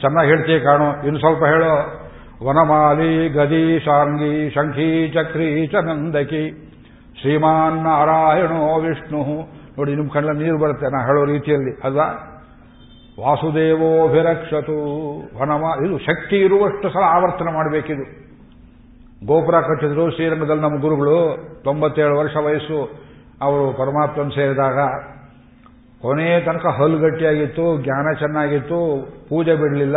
ಚೆನ್ನಾಗಿ 0.00 0.30
ಹೇಳ್ತೀಯ 0.30 0.60
ಕಾಣು, 0.60 1.02
ಇನ್ನು 1.02 1.18
ಸ್ವಲ್ಪ 1.18 1.44
ಹೇಳು. 1.44 2.04
ವನಮಾಲಿ 2.46 3.28
ಗದಿ 3.28 3.80
ಶಾಂಗಿ 3.80 4.50
ಶಂಖಿ 4.50 5.08
ಚಕ್ರಿ 5.08 5.66
ಚ 5.66 5.74
ನಂದಕಿ. 5.74 6.70
ಶ್ರೀಮಾನ್ 7.20 7.76
ನಾರಾಯಣೋ 7.76 8.80
ವಿಷ್ಣು. 8.80 9.22
ನೋಡಿ, 9.78 9.96
ನಿಮ್ಮ 9.96 10.10
ಕಣ್ಣ 10.12 10.30
ನೀರು 10.38 10.58
ಬರುತ್ತೆ, 10.58 10.86
ನಾ 10.86 11.06
ಹೇಳೋ 11.06 11.24
ರೀತಿಯಲ್ಲಿ, 11.24 11.80
ಅಲ್ವಾ? 11.84 12.30
ವಾಸುದೇವೋಭಿರಕ್ಷತು 13.20 14.76
ವನಮ, 15.40 15.86
ಇದು 15.86 15.98
ಶಕ್ತಿ 15.98 16.36
ಇರುವಷ್ಟು 16.36 16.90
ಸಲ 16.90 17.02
ಆವರ್ತನ 17.06 17.48
ಮಾಡಬೇಕಿದು. 17.54 18.23
ಗೋಪುರ 19.26 19.60
ಕಟ್ಟಿದ್ರು, 19.60 20.10
ಶ್ರೀರಂಗದಲ್ಲಿ 20.10 20.62
ನಮ್ಮ 20.62 20.80
ಗುರುಗಳು, 20.80 21.38
ತೊಂಬತ್ತೇಳು 21.64 22.18
ವರ್ಷ 22.18 22.36
ವಯಸ್ಸು, 22.36 23.04
ಅವರು 23.42 23.72
ಪರಮಾತ್ಮನ 23.72 24.28
ಸೇರಿದಾಗ 24.28 24.78
ಕೊನೆಯ 26.02 26.40
ತನಕ 26.40 26.66
ಹಲ್ಲು 26.66 26.98
ಗಟ್ಟಿಯಾಗಿತ್ತು, 26.98 27.82
ಜ್ಞಾನ 27.82 28.12
ಚೆನ್ನಾಗಿತ್ತು, 28.18 29.08
ಪೂಜೆ 29.28 29.54
ಬಿಡಲಿಲ್ಲ. 29.54 29.96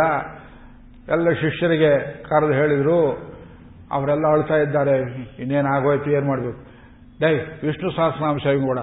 ಎಲ್ಲ 1.08 1.30
ಶಿಷ್ಯರಿಗೆ 1.30 2.22
ಕರೆದು 2.22 2.52
ಹೇಳಿದ್ರು, 2.52 3.28
ಅವರೆಲ್ಲ 3.92 4.26
ಅಳ್ತಾ 4.32 4.56
ಇದ್ದಾರೆ. 4.56 5.00
ಇನ್ನೇನಾಗೋಯ್ತು, 5.42 6.10
ಏನು 6.10 6.26
ಮಾಡಬೇಕು? 6.26 6.58
ಡೈ, 7.20 7.34
ವಿಷ್ಣು 7.36 7.90
ಸಹಸ್ರನಾಮ 7.96 8.36
ಕೂಡ 8.66 8.78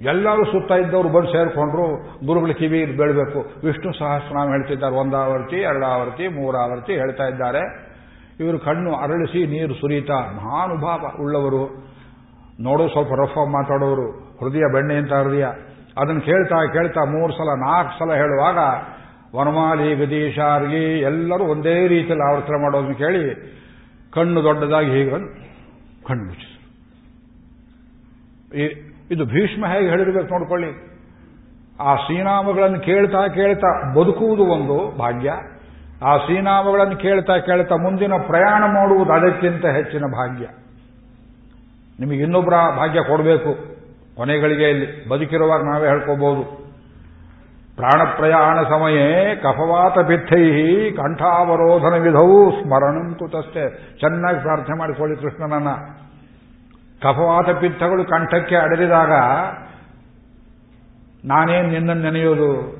ಎಲ್ಲರೂ 0.00 0.44
ಸುತ್ತ 0.44 0.72
ಇದ್ದವರು 0.72 1.08
ಬಂದು 1.08 1.26
ಸೇರಿಕೊಂಡ್ರು, 1.26 1.86
ಗುರುಗಳು 2.26 2.54
ಕಿವಿ 2.54 2.86
ಬೀಳಬೇಕು. 2.86 3.66
ವಿಷ್ಣು 3.66 3.98
ಸಹಸ್ರನಾಮ 3.98 4.48
ಹೇಳ್ತಿದ್ದಾರೆ 4.48 4.94
ಒಂದಾವರ್ತಿ 4.94 5.56
ಎರಡಾವರ್ತಿ 5.56 6.28
ಮೂರಾವರ್ತಿ 6.28 6.92
ಹೇಳ್ತಾ 6.92 7.24
ಇದ್ದಾರೆ. 7.24 7.87
ಇವರು 8.40 8.58
ಕಣ್ಣು 8.58 8.94
ಅರಳಿಸಿ 8.94 9.46
ನೀರು 9.46 9.74
ಸುರಿತಾ 9.74 10.18
ಮಹಾನುಭಾವ 10.36 11.22
ಉಳ್ಳವರು. 11.22 11.62
ನೋಡೋ 12.60 12.88
ಸ್ವಲ್ಪ 12.88 13.12
ರಫ್ 13.12 13.48
ಮಾತಾಡೋರು. 13.52 14.08
ಹೃದಯ 14.40 14.64
ಬೆಣ್ಣೆ 14.72 14.94
ಅಂತ 14.94 15.12
ಹೃದಯ. 15.12 15.46
ಅದನ್ನು 15.98 16.20
ಕೇಳ್ತಾ 16.20 16.66
ಕೇಳ್ತಾ 16.66 17.04
ಮೂರು 17.04 17.32
ಸಲ, 17.32 17.50
ನಾಲ್ಕು 17.60 17.98
ಸಲ 17.98 18.14
ಹೇಳುವಾಗ, 18.14 18.58
ವನಮಾಲಿ 19.36 19.94
ಗದೀಶಾರ್ಗಿ 19.96 21.00
ಎಲ್ಲರೂ 21.00 21.44
ಒಂದೇ 21.44 21.86
ರೀತಿಯಲ್ಲಿ 21.88 22.24
ಆವರ್ತನ 22.32 22.54
ಮಾಡೋದನ್ನು 22.62 22.94
ಕೇಳಿ 22.94 23.22
ಕಣ್ಣು 24.12 24.42
ದೊಡ್ಡದಾಗಿ 24.42 24.90
ಹೀಗೆ 24.90 25.10
ಕಣ್ಣು 25.10 26.24
ಮುಚ್ಚಿದ್ರು. 26.24 26.58
ಇದು 29.10 29.24
ಭೀಷ್ಮ 29.24 29.66
ಹೇಗೆ 29.66 29.88
ಹೇಳಿರ್ಬೇಕು 29.88 30.28
ನೋಡ್ಕೊಳ್ಳಿ. 30.28 30.70
ಆ 31.80 31.94
ಶ್ರೀನಾಮಗಳನ್ನು 31.96 32.80
ಕೇಳ್ತಾ 32.80 33.28
ಕೇಳ್ತಾ 33.28 33.70
ಬದುಕುವುದು 33.94 34.44
ಒಂದು 34.44 34.98
ಭಾಗ್ಯ. 34.98 35.30
ಆ 36.04 36.16
ಶ್ರೀನಾಮಗಳನ್ನು 36.16 36.96
ಕೇಳ್ತಾ 36.96 37.38
ಕೇಳ್ತಾ 37.38 37.76
ಮುಂದಿನ 37.76 38.12
ಪ್ರಯಾಣ 38.26 38.64
ಮಾಡುವುದು 38.74 39.12
ಅದಕ್ಕಿಂತ 39.12 39.66
ಹೆಚ್ಚಿನ 39.66 40.02
ಭಾಗ್ಯ. 40.02 40.46
ನಿಮಗೆ 42.00 42.18
ಇನ್ನೊಬ್ಬರ 42.18 42.54
ಭಾಗ್ಯ 42.54 43.00
ಕೊಡಬೇಕು. 43.00 43.78
ಕೊನೆಗಳಿಗೆ 44.16 44.70
ಇಲ್ಲಿ 44.70 45.08
ಬದುಕಿರುವಾಗ 45.08 45.62
ನಾವೇ 45.62 45.88
ಹೇಳ್ಕೋಬಹುದು 45.88 46.42
ಪ್ರಾಣ 47.76 48.04
ಪ್ರಯಾಣ 48.16 48.62
ಸಮಯೇ 48.62 49.36
ಕಫವಾತ 49.36 49.98
ಪಿತ್ತೈ 49.98 50.90
ಕಂಠಾವರೋಧನ 50.90 52.02
ವಿಧವು 52.02 52.50
ಸ್ಮರಣಂತೂ 52.62 53.28
ತಷ್ಟೇ 53.28 53.96
ಚೆನ್ನಾಗಿ 54.00 54.40
ಪ್ರಾರ್ಥನೆ 54.40 54.78
ಮಾಡಿಕೊಳ್ಳಿ 54.78 55.16
ಕೃಷ್ಣನನ್ನ. 55.16 55.68
ಕಫವಾತ 57.02 57.50
ಪಿತ್ತಗಳು 57.50 58.04
ಕಂಠಕ್ಕೆ 58.04 58.56
ಅಡರಿದಾಗ 58.56 59.12
ನಾನೇನು 61.24 61.68
ನಿನ್ನನ್ನು 61.68 62.02
ನೆನೆಯೋದು? 62.02 62.77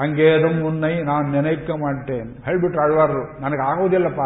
ಹಂಗೇದು 0.00 0.48
ಮುನ್ನೈ 0.48 1.02
ನಾನು 1.02 1.30
ನೆನೈಕ 1.30 1.70
ಮಾಡ್ತೇನೆ. 1.70 2.44
ಹೇಳ್ಬಿಟ್ರು 2.44 2.82
ಆಳ್ವಾರರು 2.82 3.40
ನನಗೆ 3.40 3.62
ಆಗೋದಿಲ್ಲಪ್ಪ 3.62 4.20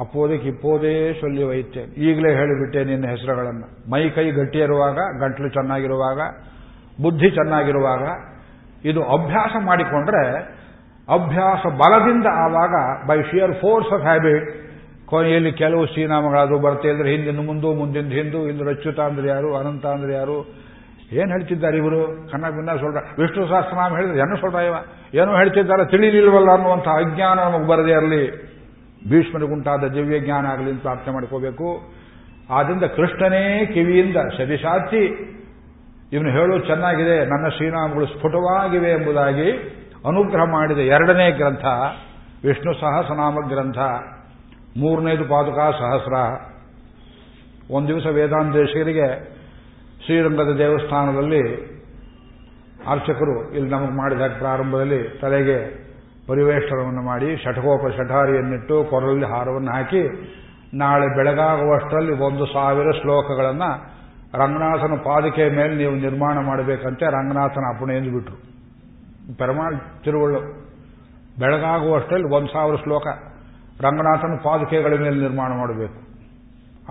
ಅಪ್ಪೋದಕ್ಕೆ 0.00 0.48
ಇಪ್ಪೋದೇ 0.48 1.12
ಸೊಲ್ಲಿ 1.20 1.44
ಒಯ್ತೇನೆ. 1.44 1.94
ಈಗಲೇ 1.94 2.34
ಹೇಳಿಬಿಟ್ಟೆ 2.34 2.84
ನಿನ್ನ 2.84 3.06
ಹೆಸರುಗಳನ್ನು. 3.06 3.90
ಮೈ 3.90 4.10
ಕೈ 4.10 4.30
ಗಟ್ಟಿ 4.30 4.58
ಇರುವಾಗ 4.58 4.94
ಗಂಟ್ಲು 4.94 5.48
ಚೆನ್ನಾಗಿರುವಾಗ, 5.48 6.20
ಬುದ್ಧಿ 7.02 7.30
ಚೆನ್ನಾಗಿರುವಾಗ, 7.30 8.02
ಇದು 8.84 9.04
ಅಭ್ಯಾಸ 9.04 9.56
ಮಾಡಿಕೊಂಡ್ರೆ, 9.60 10.24
ಅಭ್ಯಾಸ 11.08 11.66
ಬಲದಿಂದ 11.66 12.26
ಆವಾಗ, 12.26 13.06
by 13.06 13.22
sheer 13.22 13.54
force 13.54 13.92
of 13.92 14.02
habit, 14.02 14.66
ಕೊನೆಯಲ್ಲಿ 15.06 15.52
ಕೆಲವು 15.52 15.86
ಶ್ರೀನಾಮಗಳಾದ್ರು 15.86 16.58
ಬರ್ತಾ 16.58 16.88
ಇದ್ರೆ 16.88 17.10
ಹಿಂದಿನ 17.10 17.46
ಮುಂದು 17.46 17.74
ಮುಂದಿನ 17.74 18.08
ಹಿಂದೂ 18.08 18.38
ಇಂದು 18.38 18.68
ಅಚ್ಯುತ 18.68 19.00
ಅಂದ್ರೆ 19.00 19.28
ಯಾರು 19.28 19.56
ಅನಂತ 19.56 19.86
ಅಂದ್ರೆ 19.86 20.14
ಯಾರು 20.14 20.65
ಏನು 21.12 21.30
ಹೇಳ್ತಿದ್ದಾರೆ 21.30 21.76
ಇವರು? 21.76 22.30
ಕನ್ನಡ 22.30 22.50
ಭಿನ್ನ 22.50 22.70
ಸೊಲ್ರ 22.70 22.96
ವಿಷ್ಣು 23.18 23.48
ಸಹಸ್ರನಾಮ 23.48 23.96
ಹೇಳಿದ್ರೆ 23.96 24.18
ಏನು 24.18 24.36
ಸೊಲ್ರ 24.36 24.56
ಇವ. 24.56 24.74
ಏನು 25.14 25.36
ಹೇಳ್ತಿದ್ದಾರೆ 25.36 25.90
ತಿಳಿಲಿಲ್ವಲ್ಲ 25.90 26.50
ಅನ್ನುವಂಥ 26.50 26.88
ಅಜ್ಞಾನ 26.88 27.38
ನಮಗೆ 27.38 27.66
ಬರದೇ 27.66 27.90
ಇರಲಿ. 27.90 28.56
ಭೀಷ್ಮನಿಗುಂಟಾದ 29.10 29.84
ದಿವ್ಯ 29.84 30.20
ಜ್ಞಾನ 30.20 30.46
ಆಗಲಿ 30.46 30.70
ಅಂತ 30.70 30.82
ಪ್ರಾರ್ಥನೆ 30.82 31.14
ಮಾಡ್ಕೋಬೇಕು. 31.14 31.80
ಆದ್ದರಿಂದ 32.50 32.84
ಕೃಷ್ಣನೇ 32.84 33.66
ಕಿವಿಯಿಂದ 33.66 34.16
ಸದಿಸಾಚಿ 34.16 35.02
ಇವನು 36.12 36.30
ಹೇಳೋದು 36.30 36.66
ಚೆನ್ನಾಗಿದೆ. 36.66 37.24
ನನ್ನ 37.24 37.48
ಶ್ರೀನಾಮಗಳು 37.48 38.06
ಸ್ಫುಟವಾಗಿವೆ 38.06 38.90
ಎಂಬುದಾಗಿ 38.90 39.50
ಅನುಗ್ರಹ 40.06 40.44
ಮಾಡಿದ 40.44 40.78
ಎರಡನೇ 40.78 41.30
ಗ್ರಂಥ, 41.30 41.64
ವಿಷ್ಣು 42.44 42.74
ಸಹಸ್ರನಾಮ 42.74 43.34
ಗ್ರಂಥ. 43.48 43.78
ಮೂರನೇದು 44.78 45.24
ಪಾದುಕಾ 45.24 45.70
ಸಹಸ್ರ. 45.70 46.14
ಒಂದು 47.70 47.88
ದಿವಸ 47.88 48.06
ವೇದಾಂತೇಶರಿಗೆ 48.06 49.35
ಶ್ರೀರಂಗದ 50.06 50.58
ದೇವಸ್ಥಾನದಲ್ಲಿ 50.58 51.42
ಅರ್ಚಕರು 52.86 53.52
ಇಲ್ಲಿ 53.52 53.70
ನಮಗೆ 53.70 53.96
ಮಾಡಿದ 53.96 54.20
ಪ್ರಾರಂಭದಲ್ಲಿ 54.38 55.18
ತಲೆಗೆ 55.20 55.56
ಪರಿವೇಷ್ಟನವನ್ನು 56.26 57.02
ಮಾಡಿ 57.02 57.36
ಶಠಕೋಪ 57.36 57.92
ಶಠಾರಿಯನ್ನಿಟ್ಟು 57.96 58.84
ಕೊರಲಲ್ಲಿ 58.84 59.26
ಹಾರವನ್ನು 59.26 59.70
ಹಾಕಿ 59.70 60.02
ನಾಳೆ 60.74 61.16
ಬೆಳಗಾಗುವಷ್ಟರಲ್ಲಿ 61.16 62.12
ಒಂದು 62.12 62.46
ಸಾವಿರ 62.46 62.90
ಶ್ಲೋಕಗಳನ್ನು 62.90 63.70
ರಂಗನಾಥನ 64.38 64.94
ಪಾದಕೆ 64.94 65.48
ಮೇಲೆ 65.56 65.74
ನೀವು 65.74 65.94
ನಿರ್ಮಾಣ 65.94 66.38
ಮಾಡಬೇಕಂತೆ 66.38 67.04
ರಂಗನಾಥನ 67.06 67.64
ಅಪ್ಪಣೆ 67.74 67.96
ಎಂದು 67.96 68.12
ಬಿಟ್ಟರು 68.12 68.38
ಪೆರಮಾಳ್ 69.36 69.76
ತಿರುವಳ್ಳು. 70.04 70.40
ಬೆಳಗಾಗುವಷ್ಟರಲ್ಲಿ 71.40 72.34
ಒಂದು 72.36 72.52
ಸಾವಿರ 72.52 72.76
ಶ್ಲೋಕ 72.82 73.06
ರಂಗನಾಥನ 73.80 74.36
ಪಾದುಕೆಗಳ 74.44 74.94
ಮೇಲೆ 75.00 75.20
ನಿರ್ಮಾಣ 75.20 75.52
ಮಾಡಬೇಕು. 75.58 75.98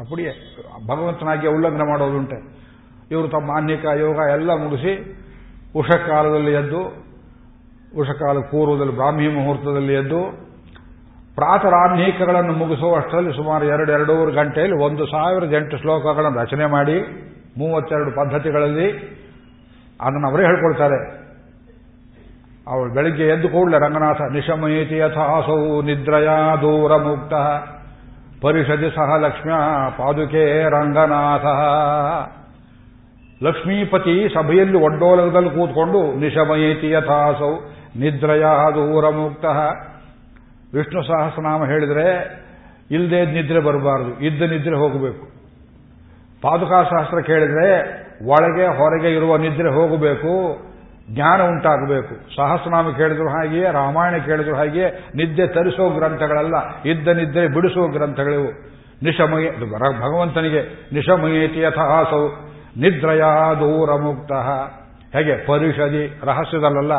ಅಪ್ಪಡಿಯೇ, 0.01 0.33
ಭಗವಂತನಾಗಿ 0.87 1.47
ಉಲ್ಲಂಘನೆ 1.47 1.87
ಮಾಡೋದುಂಟೆ. 1.89 2.64
ಇವರು 3.11 3.27
ತಮ್ಮ 3.27 3.51
ಆನ್ಯಿಕ 3.51 3.85
ಯೋಗ 3.85 4.17
ಎಲ್ಲ 4.31 4.51
ಮುಗಿಸಿ 4.55 4.93
ಉಷಕಾಲದಲ್ಲಿ 5.79 6.51
ಎದ್ದು, 6.51 6.81
ಉಷಕಾಲ 7.97 8.37
ಪೂರ್ವದಲ್ಲಿ 8.51 8.95
ಬ್ರಾಹ್ಮಿ 8.95 9.27
ಮುಹೂರ್ತದಲ್ಲಿ 9.27 9.93
ಎದ್ದು, 9.93 10.21
ಪ್ರಾತರಾಹ್ನಿಕಗಳನ್ನು 11.35 12.53
ಮುಗಿಸುವಷ್ಟರಲ್ಲಿ 12.53 13.33
ಸುಮಾರು 13.35 13.65
ಎರಡು, 13.65 13.91
ಎರಡೂವರೆ 13.91 14.31
ಗಂಟೆಯಲ್ಲಿ 14.31 14.77
ಒಂದು 14.83 15.05
ಸಾವಿರದ 15.05 15.53
ಎಂಟು 15.53 15.77
ಶ್ಲೋಕಗಳನ್ನು 15.77 16.39
ರಚನೆ 16.41 16.65
ಮಾಡಿ, 16.65 16.97
ಮೂವತ್ತೆರಡು 17.57 18.11
ಪದ್ಧತಿಗಳಲ್ಲಿ 18.11 18.87
ಅದನ್ನು 20.01 20.27
ಅವರೇ 20.29 20.43
ಹೇಳ್ಕೊಳ್ತಾರೆ. 20.43 20.99
ಅವಳು 22.67 22.93
ಬೆಳಿಗ್ಗೆ 22.93 23.27
ಎದ್ದು 23.27 23.47
ಕೂಡಲೇ 23.49 23.77
ರಂಗನಾಥ, 23.79 24.21
ನಿಶಮಯತಿ 24.31 24.97
ಯಥಾಸೌ 24.97 25.81
ನಿದ್ರಯ 25.81 26.29
ದೂರ 26.61 26.95
ಮುಕ್ತ 26.97 27.33
ಪರಿಷದಿ 28.41 28.89
ಸಹ 28.95 29.09
ಲಕ್ಷ್ಮ್ಯ 29.15 29.53
ಪಾದುಕೆ 29.97 30.69
ರಂಗನಾಥ. 30.69 31.45
ಲಕ್ಷ್ಮೀಪತಿ 33.43 34.29
ಸಭೆಯಲ್ಲಿ 34.33 34.77
ಒಡ್ಡೋಲಗದಲ್ಲಿ 34.77 35.49
ಕೂತ್ಕೊಂಡು, 35.49 36.19
ನಿಶಮಯತಿ 36.19 36.89
ಯಥಾಸೌ, 36.89 37.55
ನಿದ್ರಯ 37.99 38.41
ದೂರ 38.75 39.09
ಮುಕ್ತ 39.09 39.45
ವಿಷ್ಣು 40.75 41.03
ಸಹಸ್ರನಾಮ 41.03 41.65
ಹೇಳಿದರೆ 41.65 42.07
ಇಲ್ಲದೆ 42.91 43.25
ನಿದ್ರೆ 43.25 43.59
ಬರಬಾರದು, 43.59 44.25
ಇದ್ದ 44.25 44.41
ನಿದ್ರೆ 44.41 44.75
ಹೋಗಬೇಕು. 44.75 45.25
ಪಾದುಕಾ 46.41 46.83
ಸಹಸ್ರ 46.83 47.21
ಕೇಳಿದರೆ, 47.21 47.69
ಒಳಗೆ 48.25 48.77
ಹೊರಗೆ 48.77 49.15
ಇರುವ 49.15 49.37
ನಿದ್ರೆ 49.37 49.73
ಹೋಗಬೇಕು, 49.73 50.57
ಜ್ಞಾನ 51.13 51.41
ಉಂಟಾಗಬೇಕು. 51.41 52.35
ಸಹಸ್ರನಾಮ 52.35 52.89
ಕೇಳಿದ್ರು 52.89 53.27
ಹಾಗೆಯೇ, 53.27 53.71
ರಾಮಾಯಣ 53.71 54.17
ಕೇಳಿದ್ರು 54.17 54.55
ಹಾಗೆಯೇ, 54.55 55.09
ನಿದ್ದೆ 55.15 55.47
ತರಿಸೋ 55.47 55.89
ಗ್ರಂಥಗಳಲ್ಲ, 55.89 56.53
ಇದ್ದ 56.85 57.07
ನಿದ್ರೆ 57.07 57.47
ಬಿಡಿಸುವ 57.47 57.87
ಗ್ರಂಥಗಳಿವು. 57.87 58.75
ನಿಶಮಯ 59.03 59.49
ಭಗವಂತನಿಗೆ 59.99 60.61
ನಿಶಮಯೇತಿ 60.93 61.59
ಯಥಾಸೌ 61.59 62.27
ನಿದ್ರಯ 62.81 63.23
ದೂರ 63.59 63.89
ಮುಕ್ತ 64.05 64.31
ಹೇಗೆ? 65.15 65.35
ಪರಿಷದಿ 65.47 66.03
ರಹಸ್ಯದಲ್ಲ 66.23 66.93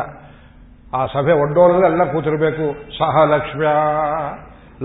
ಆ 0.95 1.01
ಸಭೆ 1.07 1.35
ಒಡ್ಡೋರಲ್ಲೆಲ್ಲ 1.43 2.05
ಕೂತಿರಬೇಕು. 2.13 2.67
ಸಹ 2.99 3.25
ಲಕ್ಷ್ಮ್ಯ 3.35 3.71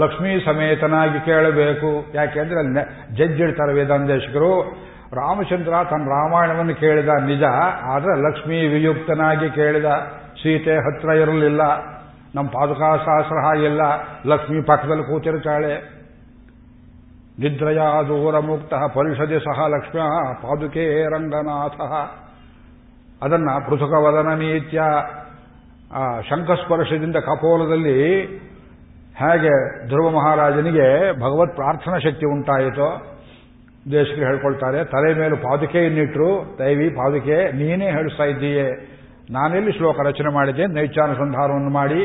ಲಕ್ಷ್ಮೀ 0.01 0.31
ಸಮೇತನಾಗಿ 0.45 1.19
ಕೇಳಬೇಕು. 1.25 1.89
ಯಾಕೆಂದ್ರೆ 2.13 2.59
ಅಲ್ಲಿ 2.59 2.83
ಜಜ್ಜಿಡ್ತಾರೆ 3.17 3.73
ವೇದಾಂದೇಶಕರು 3.73 4.51
ರಾಮಚಂದ್ರ 5.13 5.73
ತನ್ನ 5.89 6.05
ರಾಮಾಯಣವನ್ನು 6.09 6.75
ಕೇಳಿದ 6.75 7.11
ನಿಜ, 7.25 7.43
ಆದರೆ 7.93 8.13
ಲಕ್ಷ್ಮೀ 8.27 8.59
ವಿಯುಕ್ತನಾಗಿ 8.67 9.49
ಕೇಳಿದ 9.49 9.89
ಸೀತೆ 10.41 10.75
ಹತ್ರ 10.85 11.09
ಇರಲಿಲ್ಲ. 11.23 11.61
ನಮ್ಮ 12.35 12.47
ಪಾದುಕಾ 12.49 12.89
ಸಹಸ್ರ 13.07 13.39
ಹಾಗಿಲ್ಲ 13.47 13.81
ಲಕ್ಷ್ಮೀ 14.25 14.59
ಪಕ್ಕದಲ್ಲಿ 14.61 15.03
ಕೂತಿರ್ತಾಳೆ. 15.03 15.73
ನಿದ್ರಯ 17.41 17.81
ದೂರ 18.09 18.35
ಮುಕ್ತ 18.47 18.73
ಪರಿಷದೆ 18.95 19.37
ಸಹ 19.45 19.67
ಲಕ್ಷ್ಮ್ಯ 19.73 20.05
ಪಾದುಕೆ 20.43 20.85
ರಂಗನಾಥ. 21.13 21.77
ಅದನ್ನ 23.25 23.49
ಪೃಥುಕವದನ 23.67 24.29
ನೀತ್ಯ 24.41 24.81
ಶಂಖಸ್ಪರ್ಶದಿಂದ 26.29 27.17
ಕಪೋಲದಲ್ಲಿ 27.29 27.97
ಹೇಗೆ 29.21 29.53
ಧ್ರುವ 29.89 30.05
ಮಹಾರಾಜನಿಗೆ 30.17 30.87
ಭಗವತ್ 31.23 31.55
ಪ್ರಾರ್ಥನಾ 31.57 31.97
ಶಕ್ತಿ 32.05 32.25
ಉಂಟಾಯಿತೋ, 32.33 32.89
ದೇಶಕ್ಕೆ 33.91 34.23
ಹೇಳ್ಕೊಳ್ತಾರೆ, 34.29 34.79
ತಲೆ 34.93 35.09
ಮೇಲೆ 35.21 35.35
ಪಾದುಕೆಯನ್ನಿಟ್ರು 35.45 36.29
ದೈವಿ 36.59 36.87
ಪಾದುಕೆ 36.99 37.37
ನೀನೇ 37.59 37.87
ಹೇಳಿಸ್ತಾ 37.97 38.25
ಇದ್ದೀಯೇ, 38.33 38.67
ನಾನೆಲ್ಲಿ 39.37 39.71
ಶ್ಲೋಕ 39.77 39.97
ರಚನೆ 40.09 40.29
ಮಾಡಿದ್ದೆ 40.37 40.65
ನೈಚಾನುಸಂಧಾನವನ್ನು 40.77 41.71
ಮಾಡಿ 41.79 42.01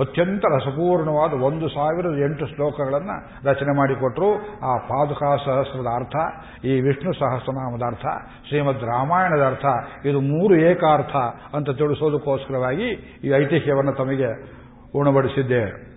ಅತ್ಯಂತ 0.00 0.44
ರಸಪೂರ್ಣವಾದ 0.56 1.32
ಒಂದು 1.32 1.68
ಸಾವಿರದ 1.68 2.18
ಎಂಟು 2.18 2.46
ಶ್ಲೋಕಗಳನ್ನು 2.46 3.48
ರಚನೆ 3.48 3.76
ಮಾಡಿಕೊಟ್ರು. 3.76 4.34
ಆ 4.60 4.76
ಪಾದುಕಾ 4.76 5.36
ಸಹಸ್ರದ 5.36 5.86
ಅರ್ಥ, 5.94 6.16
ಈ 6.64 6.80
ವಿಷ್ಣು 6.80 7.12
ಸಹಸ್ರನಾಮದ 7.12 7.82
ಅರ್ಥ, 7.86 8.06
ಶ್ರೀಮದ್ 8.48 8.82
ರಾಮಾಯಣದ 8.82 9.46
ಅರ್ಥ, 9.46 9.64
ಇದು 10.06 10.20
ಮೂರು 10.20 10.56
ಏಕಾರ್ಥ 10.56 11.16
ಅಂತ 11.54 11.70
ತಿಳಿಸೋದಕ್ಕೋಸ್ಕರವಾಗಿ 11.70 12.88
ಈ 13.24 13.28
ಐತಿಹ್ಯವನ್ನು 13.28 13.92
ತಮಗೆ 13.92 14.58
ಉಣಬಡಿಸಿದ್ದೆ. 14.94 15.88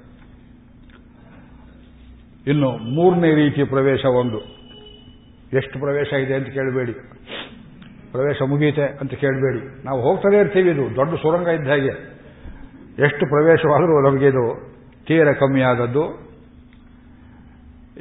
ಇನ್ನು 2.48 2.72
ಮೂರನೇ 2.72 3.36
ರೀತಿ 3.36 3.64
ಪ್ರವೇಶ 3.64 4.06
ಒಂದು. 4.06 4.40
ಎಷ್ಟು 5.58 5.80
ಪ್ರವೇಶ 5.80 6.14
ಇದೆ 6.14 6.34
ಅಂತ 6.34 6.48
ಕೇಳಬೇಡಿ. 6.48 6.94
ಪ್ರವೇಶ 8.12 8.38
ಮುಗೀತೆ 8.50 8.84
ಅಂತ 8.84 9.14
ಕೇಳಬೇಡಿ. 9.14 9.86
ನಾವು 9.86 10.02
ಹೋಗ್ತಾನೆ 10.02 10.38
ಇರ್ತೀವಿ 10.38 10.70
ಇದು, 10.70 10.96
ದೊಡ್ಡ 10.96 11.14
ಸುರಂಗ 11.14 11.48
ಇದ್ದ 11.48 11.68
ಹಾಗೆ. 11.68 12.21
ಎಷ್ಟು 13.00 13.26
ಪ್ರವೇಶವಾದರೂ 13.26 14.10
ನಮಗೆ 14.10 14.28
ಇದು 14.28 14.46
ತೀರ 15.08 15.34
ಕಮ್ಮಿಯಾದದ್ದು 15.34 16.04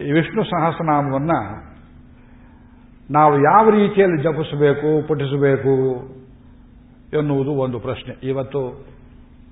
ಈ 0.07 0.11
ವಿಷ್ಣು 0.11 0.45
ಸಹಸ್ರನಾಮವನ್ನು 0.45 1.70
ನಾವು 3.11 3.34
ಯಾವ 3.41 3.70
ರೀತಿಯಲ್ಲಿ 3.70 4.22
ಜಪಿಸಬೇಕು, 4.22 5.09
ಪಠಿಸಬೇಕು 5.09 5.72
ಎನ್ನುವುದು 7.18 7.51
ಒಂದು 7.51 7.80
ಪ್ರಶ್ನೆ. 7.80 8.28
ಇವತ್ತು 8.28 8.68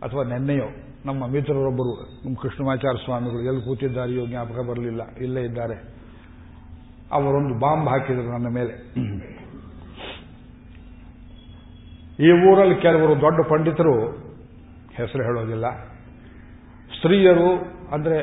ಅಥವಾ 0.03 0.23
ನೆನ್ನೆಯೋ 0.23 0.69
ನಮ್ಮ 1.07 1.27
ಮಿತ್ರರೊಬ್ಬರು, 1.27 2.25
ನಮ್ಮ 2.25 2.37
ಕೃಷ್ಣಮಾಚಾರ್ಯ 2.43 3.05
ಸ್ವಾಮಿಗಳು 3.05 3.43
ಎಲ್ಲಿ 3.43 3.65
ಕೂತಿದ್ದಾರೆಯೋ 3.65 4.27
ಜ್ಞಾಪಕ 4.27 4.59
ಬರಲಿಲ್ಲ, 4.71 5.03
ಇಲ್ಲೇ 5.21 5.41
ಇದ್ದಾರೆ. 5.41 5.77
ಅವರೊಂದು 7.13 7.59
ಬಾಂಬ್ 7.59 7.89
ಹಾಕಿದರು 7.89 8.33
ನನ್ನ 8.33 8.55
ಮೇಲೆ. 8.55 8.73
ಈ 12.27 12.53
ಊರಲ್ಲಿ 12.53 12.77
ಕೆಲವರು 12.77 13.21
ದೊಡ್ಡ 13.21 13.41
ಪಂಡಿತರು 13.51 14.28
ಹೆಸರು 15.01 15.23
ಹೇಳೋದಿಲ್ಲ. 15.29 15.67
ಸ್ತ್ರೀಯರು 16.91 17.51
ಅಂದರೆ 17.95 18.19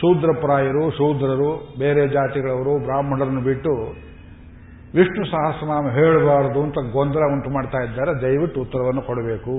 ಶೂದ್ರಪ್ರಾಯರು, 0.00 0.82
ಶೂದ್ರರು, 0.90 1.50
ಬೇರೆ 1.78 2.02
ಜಾತಿಗಳವರು, 2.08 2.72
ಬ್ರಾಹ್ಮಣರನ್ನು 2.84 3.42
ಬಿಟ್ಟು 3.48 3.72
ವಿಷ್ಣು 4.94 5.24
ಸಹಸ್ರನಾಮ 5.30 5.86
ಹೇಳಬಾರದು 5.96 6.60
ಅಂತ 6.66 6.78
ಗೊಂದಲ 6.92 7.24
ಉಂಟು 7.32 7.50
ಮಾಡ್ತಾ 7.50 7.80
ಇದ್ದಾರೆ. 7.86 8.12
ದಯವಿಟ್ಟು 8.22 8.58
ಉತ್ತರವನ್ನು 8.64 9.02
ಕೊಡಬೇಕು. 9.02 9.56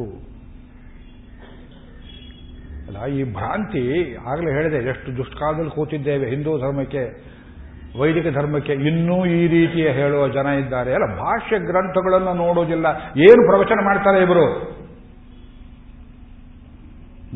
ಅಲ್ಲ, 2.88 3.00
ಈ 3.18 3.20
ಭ್ರಾಂತಿ 3.36 3.84
ಆಗಲೇ 4.32 4.52
ಹೇಳಿದೆ, 4.58 4.80
ಎಷ್ಟು 4.92 5.10
ದುಷ್ಕಾಲದಲ್ಲಿ 5.18 5.74
ಕೂತಿದ್ದೇವೆ 5.76 6.28
ಹಿಂದೂ 6.30 6.54
ಧರ್ಮಕ್ಕೆ, 6.58 7.04
ವೈದಿಕ 8.00 8.28
ಧರ್ಮಕ್ಕೆ, 8.38 8.74
ಇನ್ನೂ 8.90 9.18
ಈ 9.38 9.42
ರೀತಿಯ 9.48 9.88
ಹೇಳುವ 10.00 10.24
ಜನ 10.38 10.48
ಇದ್ದಾರೆ. 10.62 10.92
ಅಲ್ಲ, 10.98 11.08
ಭಾಷ್ಯ 11.22 11.60
ಗ್ರಂಥಗಳನ್ನು 11.70 12.34
ನೋಡೋದಿಲ್ಲ. 12.46 12.88
ಏನು 13.28 13.42
ಪ್ರವಚನ 13.52 13.80
ಮಾಡ್ತಾರೆ 13.86 14.20
ಇವರು 14.28 14.46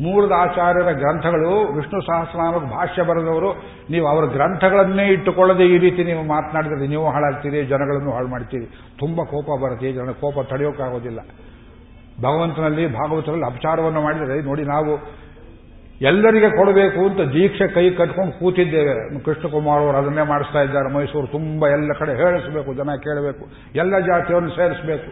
ಮೂಲದ 0.02 0.32
ಆಚಾರ್ಯರ 0.38 0.92
ಗ್ರಂಥಗಳು, 0.92 1.76
ವಿಷ್ಣು 1.76 2.00
ಸಹಸ್ರನಾಮಕ್ಕೆ 2.00 2.70
ಭಾಷ್ಯ 2.70 3.02
ಬರೆದವರು, 3.02 3.50
ನೀವು 3.90 4.06
ಅವರ 4.06 4.24
ಗ್ರಂಥಗಳನ್ನೇ 4.24 5.04
ಇಟ್ಟುಕೊಳ್ಳದೆ 5.06 5.64
ಈ 5.64 5.78
ರೀತಿ 5.78 6.04
ನೀವು 6.04 6.22
ಮಾತನಾಡಿದ್ರೆ 6.22 6.86
ನೀವು 6.86 7.10
ಹಾಳಾಗ್ತೀರಿ, 7.10 7.62
ಜನಗಳನ್ನು 7.62 8.12
ಹಾಳು 8.12 8.28
ಮಾಡ್ತೀರಿ. 8.28 8.66
ತುಂಬ 8.98 9.22
ಕೋಪ 9.22 9.48
ಬರುತ್ತೆ 9.62 9.92
ಜನ 9.92 10.10
ಕೋಪ 10.10 10.46
ತಡೆಯೋಕ್ಕಾಗೋದಿಲ್ಲ. 10.50 11.20
ಭಗವಂತನಲ್ಲಿ, 12.22 12.92
ಭಾಗವತರಲ್ಲಿ 12.92 13.44
ಅಪಚಾರವನ್ನು 13.44 14.00
ಮಾಡಿದರೆ, 14.00 14.42
ನೋಡಿ 14.42 14.64
ನಾವು 14.64 15.24
ಎಲ್ಲರಿಗೆ 16.00 16.50
ಕೊಡಬೇಕು 16.50 17.00
ಅಂತ 17.08 17.20
ದೀಕ್ಷೆ 17.20 17.66
ಕೈ 17.68 17.90
ಕಟ್ಕೊಂಡು 17.90 18.32
ಕೂತಿದ್ದೇವೆ. 18.38 19.24
ಕೃಷ್ಣಕುಮಾರ್ 19.24 19.82
ಅವರು 19.82 19.96
ಅದನ್ನೇ 19.96 20.22
ಮಾಡಿಸ್ತಾ 20.22 20.60
ಇದ್ದಾರೆ. 20.60 20.92
ಮೈಸೂರು 20.94 21.26
ತುಂಬ 21.26 21.68
ಎಲ್ಲ 21.68 21.92
ಕಡೆ 21.92 22.16
ಹೇಳಿಸಬೇಕು, 22.16 22.74
ಜನ 22.74 22.96
ಕೇಳಬೇಕು, 23.02 23.44
ಎಲ್ಲ 23.74 23.98
ಜಾತಿಯನ್ನು 23.98 24.50
ಸೇರಿಸಬೇಕು. 24.50 25.10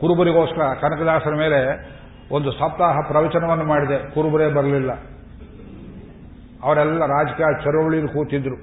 ಕುರುಬರಿಗೋಸ್ಕರ, 0.00 0.62
ಕನಕದಾಸರ 0.80 1.34
ಮೇಲೆ 1.34 1.60
ಒಂದು 2.32 2.50
ಸಪ್ತಾಹ 2.52 2.96
ಪ್ರವಚನವನ್ನು 3.08 3.64
ಮಾಡಿದೆ, 3.64 3.98
ಕುರುಬರೇ 4.14 4.48
ಬರಲಿಲ್ಲ. 4.48 4.92
ಅವರೆಲ್ಲ 6.62 7.06
ರಾಜಕೀಯ 7.06 7.46
ಚಳುವಳಿಯಲ್ಲಿ 7.64 8.12
ಕೂತಿದ್ರು. 8.12 8.56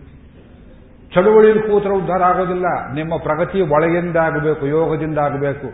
ಚಳುವಳಿಯಲ್ಲಿ 1.13 1.63
ಕೂತರ 1.63 1.91
ಉದ್ಧಾರ 1.91 2.23
ಆಗೋದಿಲ್ಲ. 2.23 2.67
ನಿಮ್ಮ 2.93 3.13
ಪ್ರಗತಿ 3.17 3.61
ಒಳಗಿಂದ 3.61 4.15
ಆಗಬೇಕು, 4.15 4.65
ಯೋಗದಿಂದ 4.65 5.17
ಆಗಬೇಕು. 5.17 5.67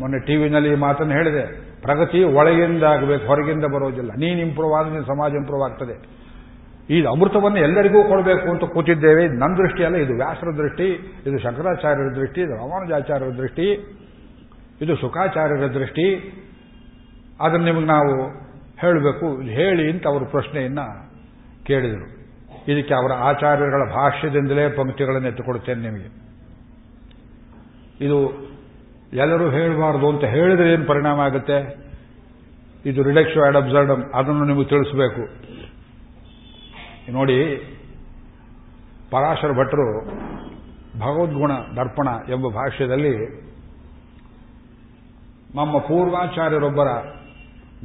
ಮೊನ್ನೆ 0.00 0.18
ಟಿವಿನಲ್ಲಿ 0.18 0.72
ಈ 0.72 0.74
ಮಾತನ್ನು 0.74 1.12
ಹೇಳಿದೆ, 1.12 1.44
ಪ್ರಗತಿ 1.82 2.24
ಒಳಗಿಂದ 2.24 2.82
ಆಗಬೇಕು, 2.82 3.26
ಹೊರಗಿಂದ 3.26 3.64
ಬರೋದಿಲ್ಲ. 3.64 4.10
ನೀನು 4.10 4.40
ಇಂಪ್ರೂವ್ 4.40 4.74
ಆದ್ರೆ 4.78 5.06
ಸಮಾಜ 5.06 5.32
ಇಂಪ್ರೂವ್ 5.32 5.62
ಆಗ್ತದೆ. 5.62 6.22
ಈ 6.90 7.04
ಅಮೃತವನ್ನು 7.04 7.58
ಎಲ್ಲರಿಗೂ 7.58 8.08
ಕೊಡಬೇಕು 8.08 8.50
ಅಂತ 8.50 8.64
ಕೂತಿದ್ದೇವೆ. 8.64 9.28
ನನ್ನ 9.28 9.56
ದೃಷ್ಟಿಯಲ್ಲ, 9.56 9.96
ಇದು 9.96 10.14
ವ್ಯಾಸರ 10.14 10.50
ದೃಷ್ಟಿ, 10.56 10.88
ಇದು 11.26 11.38
ಶಂಕರಾಚಾರ್ಯರ 11.38 12.10
ದೃಷ್ಟಿ, 12.16 12.40
ಇದು 12.40 12.54
ರಾಮಾನುಜಾಚಾರ್ಯರ 12.56 13.34
ದೃಷ್ಟಿ, 13.34 13.66
ಇದು 14.80 14.96
ಸುಖಾಚಾರ್ಯರ 14.96 15.66
ದೃಷ್ಟಿ. 15.66 16.06
ಅದನ್ನು 17.42 17.66
ನಿಮಗೆ 17.66 17.86
ನಾವು 17.86 18.28
ಹೇಳಬೇಕು. 18.80 19.40
ಹೇಳಿ 19.40 19.92
ಅಂತ 19.92 20.06
ಅವರು 20.06 20.26
ಪ್ರಶ್ನೆಯನ್ನ 20.26 20.78
ಕೇಳಿದರು. 21.62 22.22
ಇದಕ್ಕೆ 22.72 22.94
ಅವರ 22.94 23.12
ಆಚಾರ್ಯಗಳ 23.12 23.90
ಭಾಷ್ಯದಿಂದಲೇ 23.94 24.68
ಪಂಕ್ತಿಗಳನ್ನು 24.68 25.28
ಎತ್ತುಕೊಡುತ್ತೇನೆ 25.28 25.90
ನಿಮಗೆ. 25.90 26.22
ಇದು 28.04 28.32
ಎಲ್ಲರೂ 29.12 29.50
ಹೇಳಬಾರದು 29.50 30.08
ಅಂತ 30.08 30.24
ಹೇಳಿದ್ರೆ 30.24 30.72
ಏನು 30.72 30.86
ಪರಿಣಾಮ 30.86 31.20
ಆಗುತ್ತೆ? 31.20 31.76
ಇದು 32.86 33.02
ರಿಡಕ್ಷ 33.02 33.38
ಆ್ಯಡ್ 33.38 33.56
ಅಬ್ಸರ್ಡಮ್ 33.56 34.04
ಅದನ್ನು 34.14 34.44
ನಿಮಗೆ 34.44 34.64
ತಿಳಿಸಬೇಕು. 34.64 35.52
ನೋಡಿ, 37.12 37.56
ಪರಾಶರ 39.10 39.52
ಭಟ್ರು 39.52 40.06
ಭಗವದ್ಗುಣ 40.98 41.52
ದರ್ಪಣ 41.52 42.08
ಎಂಬ 42.30 42.48
ಭಾಷ್ಯದಲ್ಲಿ 42.48 43.42
ನಮ್ಮ 45.54 45.78
ಪೂರ್ವಾಚಾರ್ಯರೊಬ್ಬರ 45.78 46.86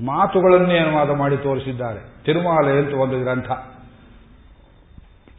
ಮಾತುಗಳನ್ನೇ 0.06 0.80
ಅನುವಾದ 0.80 1.10
ಮಾಡಿ 1.10 1.38
ತೋರಿಸಿದ್ದಾರೆ. 1.38 2.24
ತಿರುಮಾಲೆ 2.24 2.72
ಅಂತ 2.72 2.94
ಒಂದು 2.94 3.24
ಗ್ರಂಥ. 3.24 3.52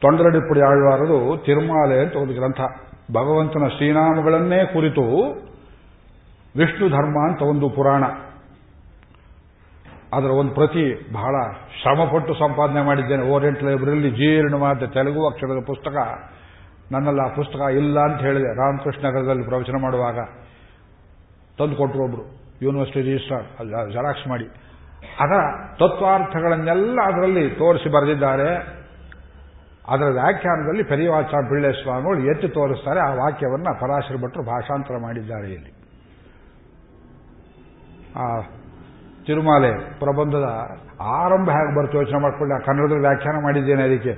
ತೊಂದರಡಿಪ್ಪುಡಿ 0.01 0.61
ಆಳ್ವಾರದು 0.61 1.43
ತಿರುಮಾಲೆ 1.45 2.01
ಅಂತ 2.01 2.17
ಒಂದು 2.17 2.35
ಗ್ರಂಥ. 2.35 2.61
ಭಗವಂತನ 3.13 3.69
ಶ್ರೀನಾಮಗಳನ್ನೇ 3.69 4.65
ಕುರಿತು 4.65 5.01
ವಿಷ್ಣು 6.57 6.89
ಧರ್ಮ 6.89 7.29
ಅಂತ 7.29 7.43
ಒಂದು 7.43 7.71
ಪುರಾಣ. 7.71 8.05
ಅದರ 10.13 10.27
ಒಂದು 10.27 10.55
ಪ್ರತಿ 10.55 11.13
ಬಹಳ 11.13 11.35
ಶ್ರಮಪಟ್ಟು 11.83 12.35
ಸಂಪಾದನೆ 12.35 12.83
ಮಾಡಿದ್ದೇನೆ. 12.83 13.23
ಓರಿಯಂಟ್ 13.23 13.65
ಲೈಬ್ರರಿಯಲ್ಲಿ 13.65 14.11
ಜೀರ್ಣವಾದ 14.11 14.77
ತೆಲುಗು 14.77 15.27
ಅಕ್ಷರದ 15.27 15.65
ಪುಸ್ತಕ. 15.67 15.97
ನನ್ನಲ್ಲಿ 16.93 17.31
ಆ 17.31 17.35
ಪುಸ್ತಕ 17.35 17.61
ಇಲ್ಲ 17.73 18.01
ಅಂತ 18.01 18.21
ಹೇಳಿದೆ. 18.21 18.57
ರಾಮಕೃಷ್ಣ 18.57 19.07
ನಗರದಲ್ಲಿ 19.07 19.45
ಪ್ರವಚನ 19.45 19.73
ಮಾಡುವಾಗ 19.83 20.19
ತಂದು 21.59 21.77
ಕೊಟ್ಟರು 21.77 22.05
ಒಬ್ರು. 22.05 22.38
ಯೂನಿವರ್ಸಿಟಿ 22.65 23.03
ರಿಜಿಸ್ಟ್ರಾರ್ 23.09 23.47
ಜೆರಾಕ್ಸ್ 23.95 24.27
ಮಾಡಿ. 24.33 24.47
ಅದರ 25.25 25.41
ತತ್ವಾರ್ಥಗಳನ್ನೆಲ್ಲ 25.81 26.99
ಅದರಲ್ಲಿ 27.11 27.45
ತೋರಿಸಿ 27.61 27.89
ಬರೆದಿದ್ದಾರೆ. 27.97 28.51
ಅದರ 29.95 30.09
ವ್ಯಾಖ್ಯಾನದಲ್ಲಿ 30.21 30.85
ಪೆರಿಯವಾಚ 30.93 31.33
ಬಿಳ್ಳೆ 31.51 31.71
ಸ್ವಾಮಿಗಳು 31.81 32.25
ಎತ್ತಿ 32.33 32.49
ತೋರಿಸ್ತಾರೆ, 32.57 33.01
ಆ 33.07 33.11
ವಾಕ್ಯವನ್ನು 33.21 33.73
ಪರಾಶರ 33.83 34.17
ಭಟ್ರು 34.25 34.43
ಭಾಷಾಂತರ 34.53 34.97
ಮಾಡಿದ್ದಾರೆ 35.05 35.49
ಇಲ್ಲಿ. 35.57 35.73
ಆ 38.23 38.25
ತಿರುಮಾಲೆ 39.27 39.71
ಪ್ರಬಂಧದ 40.03 40.47
ಆರಂಭ 41.21 41.49
ಹೇಗೆ 41.57 41.73
ಬರ್ತು 41.79 41.97
ಯೋಚನೆ 42.01 42.21
ಮಾಡಿಕೊಳ್ಳಿ, 42.25 42.55
ಆ 42.59 42.61
ಕನ್ನಡದಲ್ಲಿ 42.67 43.05
ವ್ಯಾಖ್ಯಾನ 43.07 43.39
ಮಾಡಿದ್ದೇನೆ 43.47 43.83
ಅದಕ್ಕೆ. 43.89 44.15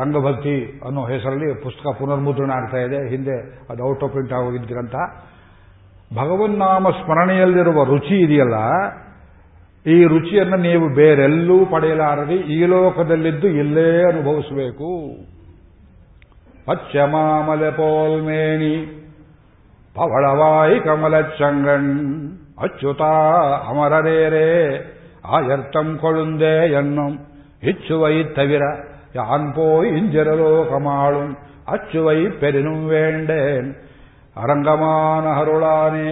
ರಂಗಭಕ್ತಿ 0.00 0.54
ಅನ್ನೋ 0.86 1.02
ಹೆಸರಲ್ಲಿ 1.12 1.48
ಪುಸ್ತಕ 1.64 1.86
ಪುನರ್ಮುದ್ರಣ 1.98 2.50
ಆಗ್ತಾ 2.58 2.78
ಇದೆ, 2.86 3.00
ಹಿಂದೆ 3.12 3.36
ಅದು 3.70 3.82
ಔಟ್ 3.90 4.04
ಆಫ್ 4.06 4.12
ಪ್ರಿಂಟ್ 4.14 4.34
ಆಗೋಗಿದ್ದ 4.38 4.68
ಗ್ರಂಥ 4.72 4.96
ಭಗವನ್ನಾಮ 6.10 6.84
ಸ್ಮರಣೆಯಲ್ಲಿರುವ 6.98 7.78
ರುಚಿ 7.92 8.16
ಇದೆಯಲ್ಲ, 8.24 8.56
ಈ 9.86 9.96
ರುಚಿಯನ್ನು 10.12 10.58
ನೀವು 10.66 10.86
ಬೇರೆಲ್ಲೂ 10.98 11.56
ಪಡೆಯಲಾರದೆ 11.72 12.36
ಈ 12.56 12.58
ಲೋಕದಲ್ಲಿದ್ದು 12.72 13.48
ಇಲ್ಲೇ 13.62 13.88
ಅನುಭವಿಸಬೇಕು. 14.10 14.90
ಪಚ್ಚಮಾಮಲೆ 16.66 17.70
ಪೋಲ್ಮೇಣಿ 17.78 18.74
ಪವಳವಾಯಿ 19.96 20.76
ಕಮಲ 20.86 21.14
ಚಂಗಣ್, 21.38 21.92
ಅಚ್ಯುತ 22.64 23.02
ಅಮರರೇರೇ 23.70 24.48
ಆಯರ್ತಂ 25.36 25.88
ಕೊಳುಂದೆ 26.00 26.54
ಎನ್ನು 26.78 27.06
ಹೆಚ್ಚುವೈ 27.66 28.16
ತವಿರ, 28.36 28.64
ಯಾನ್ 29.18 29.48
ಪೋಯ್ 29.56 29.88
ಇಂಜಿರಲೋಕಮಾಳು, 29.98 31.22
ಅಚ್ಚುವೈ 31.74 32.18
ಪೆರಿನುಂ 32.40 32.80
ವೇಂಡೇನ್ 32.90 33.68
ಅರಂಗಮಾನಹರುಳಾನೇ. 34.36 36.10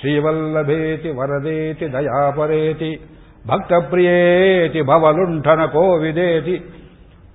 ಶ್ರೀವಲ್ಲಭೇತಿ 0.00 1.08
ವರದೇತಿ 1.08 1.92
ದಯಾಪರೇತಿ 1.92 3.00
ಭಕ್ತಪ್ರಿಯೇತಿ 3.48 4.82
ಭವಲುಂಠನ 4.82 5.66
ಕೋವಿದೇತಿ 5.66 6.56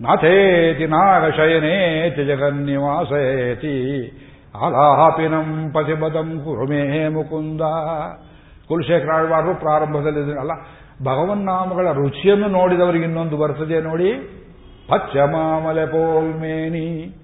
ನಾಥೇತಿ 0.01 0.86
ನಾಗಶಯನೇತಿ 0.86 2.26
ಜಗನ್ನಿವಾಸೇತಿ 2.26 3.76
ಅಲಾಹಾಪಿನಂ 4.65 5.72
ಪತಿಪದಂ 5.74 6.41
ಕುರುಮೇ 6.43 7.07
ಮುಕುಂದ. 7.07 7.61
ಕುಲಶೇಖರಾಳ್ವಾರರು 8.67 9.55
ಪ್ರಾರಂಭದಲ್ಲಿದ್ದರಲ್ಲ 9.55 10.51
ಭಗವನ್ನಾಮಗಳ 11.03 11.91
ರುಚಿಯನ್ನು 11.91 12.47
ನೋಡಿದವರಿಗೆ 12.47 13.03
ಇನ್ನೊಂದು 13.03 13.38
ಬರ್ತದೆ 13.38 13.82
ನೋಡಿ. 13.82 14.13
ಪಚ್ಚಮಾಮಲೆ 14.89 15.59
ಮಾಮಲೆ 15.59 15.86
ಪೋಲ್ಮೇನಿ. 15.86 17.17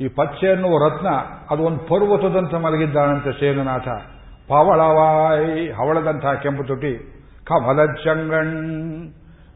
ಈ 0.00 0.08
ಪಚ್ಚೆ 0.08 0.50
ಅನ್ನುವ 0.50 0.88
ರತ್ನ, 0.88 1.08
ಅದು 1.50 1.62
ಒಂದು 1.62 1.78
ಪರ್ವತದಂತೆ 1.78 2.56
ಮಲಗಿದ್ದಾನಂತೆ 2.58 3.32
ಸೇನನಾಥ 3.32 3.88
ಪವಳವಾಯಿ 4.48 5.70
ಹವಳದಂತಹ 5.70 6.34
ಕೆಂಪು 6.34 6.64
ತುಟಿ 6.64 7.14
ಕಮಲಚಂಗಣ್ 7.44 9.12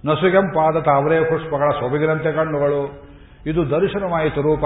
ನಸುಗೆಂಪಾದ 0.07 0.83
ತಾವರೆ 0.83 1.25
ಪುಷ್ಪಗಳ 1.25 1.71
ಸೊಬಗಿನಂತೆ 1.71 2.33
ಕಣ್ಣುಗಳು. 2.33 3.03
ಇದು 3.47 3.71
ದರ್ಶನವಾಯಿತು 3.71 4.43
ರೂಪ. 4.43 4.65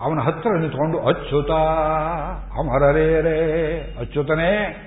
ಅವನ 0.00 0.18
ಹತ್ತಿರ 0.20 0.60
ನಿಂತ್ಕೊಂಡು 0.60 1.00
ಅಚ್ಯುತ 1.00 1.50
ಅಮರರೇರೇ 2.60 3.96
ಅಚ್ಯುತನೇ 4.00 4.86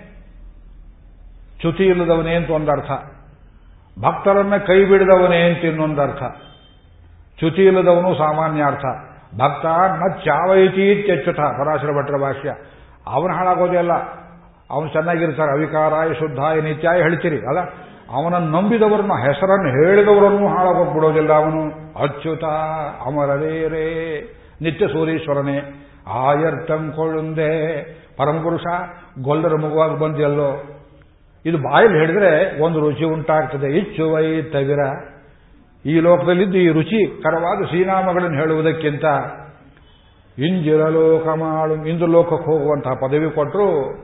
ಚ್ಯುತಿ 1.60 1.84
ಇಲ್ಲದವನೇ 1.84 2.36
ಅಂತ 2.36 2.50
ಒಂದರ್ಥ. 2.50 2.92
ಭಕ್ತರನ್ನ 4.00 4.58
ಕೈ 4.58 4.86
ಬಿಡದವನೇ 4.86 5.42
ಅಂತ 5.42 5.66
ಇನ್ನೊಂದರ್ಥ. 5.66 6.24
ಚ್ಯುತಿ 7.38 7.66
ಇಲ್ಲದವನು 7.66 8.16
ಸಾಮಾನ್ಯ 8.16 8.64
ಅರ್ಥ. 8.64 9.13
ಭಕ್ತ 9.38 9.66
ನ 9.66 10.02
ಚಾವಯತಿ 10.26 10.92
ಇತ್ಯಚ್ಯುತ 10.92 11.40
ಪರಾಶರ 11.40 11.92
ಭಟ್ರ 11.92 12.18
ಭಾಷ್ಯ. 12.22 12.50
ಅವನು 13.08 13.34
ಹಾಳಾಗೋದೇ 13.34 13.78
ಅಲ್ಲ 13.78 13.94
ಅವನು 14.72 14.88
ಚೆನ್ನಾಗಿರ್ತಾರೆ. 14.88 15.52
ಅವಿಕಾರಾಯ 15.52 16.14
ಶುದ್ಧಾಯ 16.14 16.62
ನಿತ್ಯಾಯ 16.62 17.02
ಹೇಳ್ತೀರಿ. 17.02 17.38
ಅಲ್ಲ 17.38 17.60
ಅವನನ್ನು 18.14 18.62
ನಂಬಿದವರನ್ನು, 18.62 19.16
ಹೆಸರನ್ನು 19.16 19.70
ಹೇಳಿದವರನ್ನು 19.70 20.48
ಹಾಳಾಗೋಗ್ಬಿಡೋದಿಲ್ಲ 20.48 21.34
ಅವನು. 21.34 21.62
ಅಚ್ಯುತ 22.04 22.44
ಅಮರರೇರೇ 23.08 24.20
ನಿತ್ಯ 24.62 24.88
ಸೂರೀಶ್ವರನೇ. 24.88 25.88
ಆಯರ್ಥಂ 26.08 26.94
ಕೊಳ್ಳುಂದೆ. 26.96 27.84
ಪರಮಪುರುಷ 28.18 28.62
ಗೊಲ್ಲರ 29.22 29.56
ಮಗುವಾಗಿ 29.56 30.00
ಬಂದಿಯಲ್ಲೋ. 30.00 30.64
ಇದು 31.46 31.58
ಬಾಯಲ್ಲಿ 31.58 32.00
ಹೇಳಿದ್ರೆ 32.00 32.62
ಒಂದು 32.62 32.80
ರುಚಿ 32.80 33.04
ಉಂಟಾಗ್ತದೆ. 33.04 33.78
ಇಚ್ಚುವೈ 33.78 34.42
ತವಿರ. 34.42 34.80
ಈ 35.86 36.00
ಲೋಕದಲ್ಲಿದ್ದು 36.00 36.58
ಈ 36.58 36.68
ರುಚಿಕರವಾದ 36.68 37.66
ಶ್ರೀನಾಮಗಳನ್ನು 37.66 38.38
ಹೇಳುವುದಕ್ಕಿಂತ 38.38 39.04
ಇಂಜಿರಲೋಕ 40.38 41.28
ಮಾಡು 41.28 41.86
ಇಂದು 41.86 42.22
ಹೋಗುವಂತಹ 42.22 42.94
ಪದವಿ 42.94 43.32
ಕೊಟ್ಟರು 43.32 44.04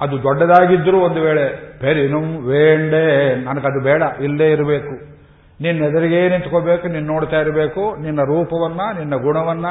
ಅದು 0.00 0.22
ದೊಡ್ಡದಾಗಿದ್ದರೂ 0.22 1.00
ಒಂದು 1.00 1.20
ವೇಳೆ 1.20 1.78
ಪೆರಿನುಂ 1.80 2.22
ವೇಂಡೆ, 2.22 3.34
ನನಗದು 3.34 3.82
ಬೇಡ, 3.82 4.02
ಇಲ್ಲೇ 4.20 4.52
ಇರಬೇಕು. 4.52 4.90
ನಿನ್ನ 5.60 5.84
ಎದುರಿಗೆ 5.84 6.28
ನಿಂತ್ಕೋಬೇಕು, 6.28 6.88
ನಿನ್ನ 6.88 7.06
ನೋಡ್ತಾ 7.06 7.40
ಇರಬೇಕು, 7.40 7.96
ನಿನ್ನ 8.02 8.22
ರೂಪವನ್ನ, 8.22 8.98
ನಿನ್ನ 8.98 9.16
ಗುಣವನ್ನ, 9.16 9.66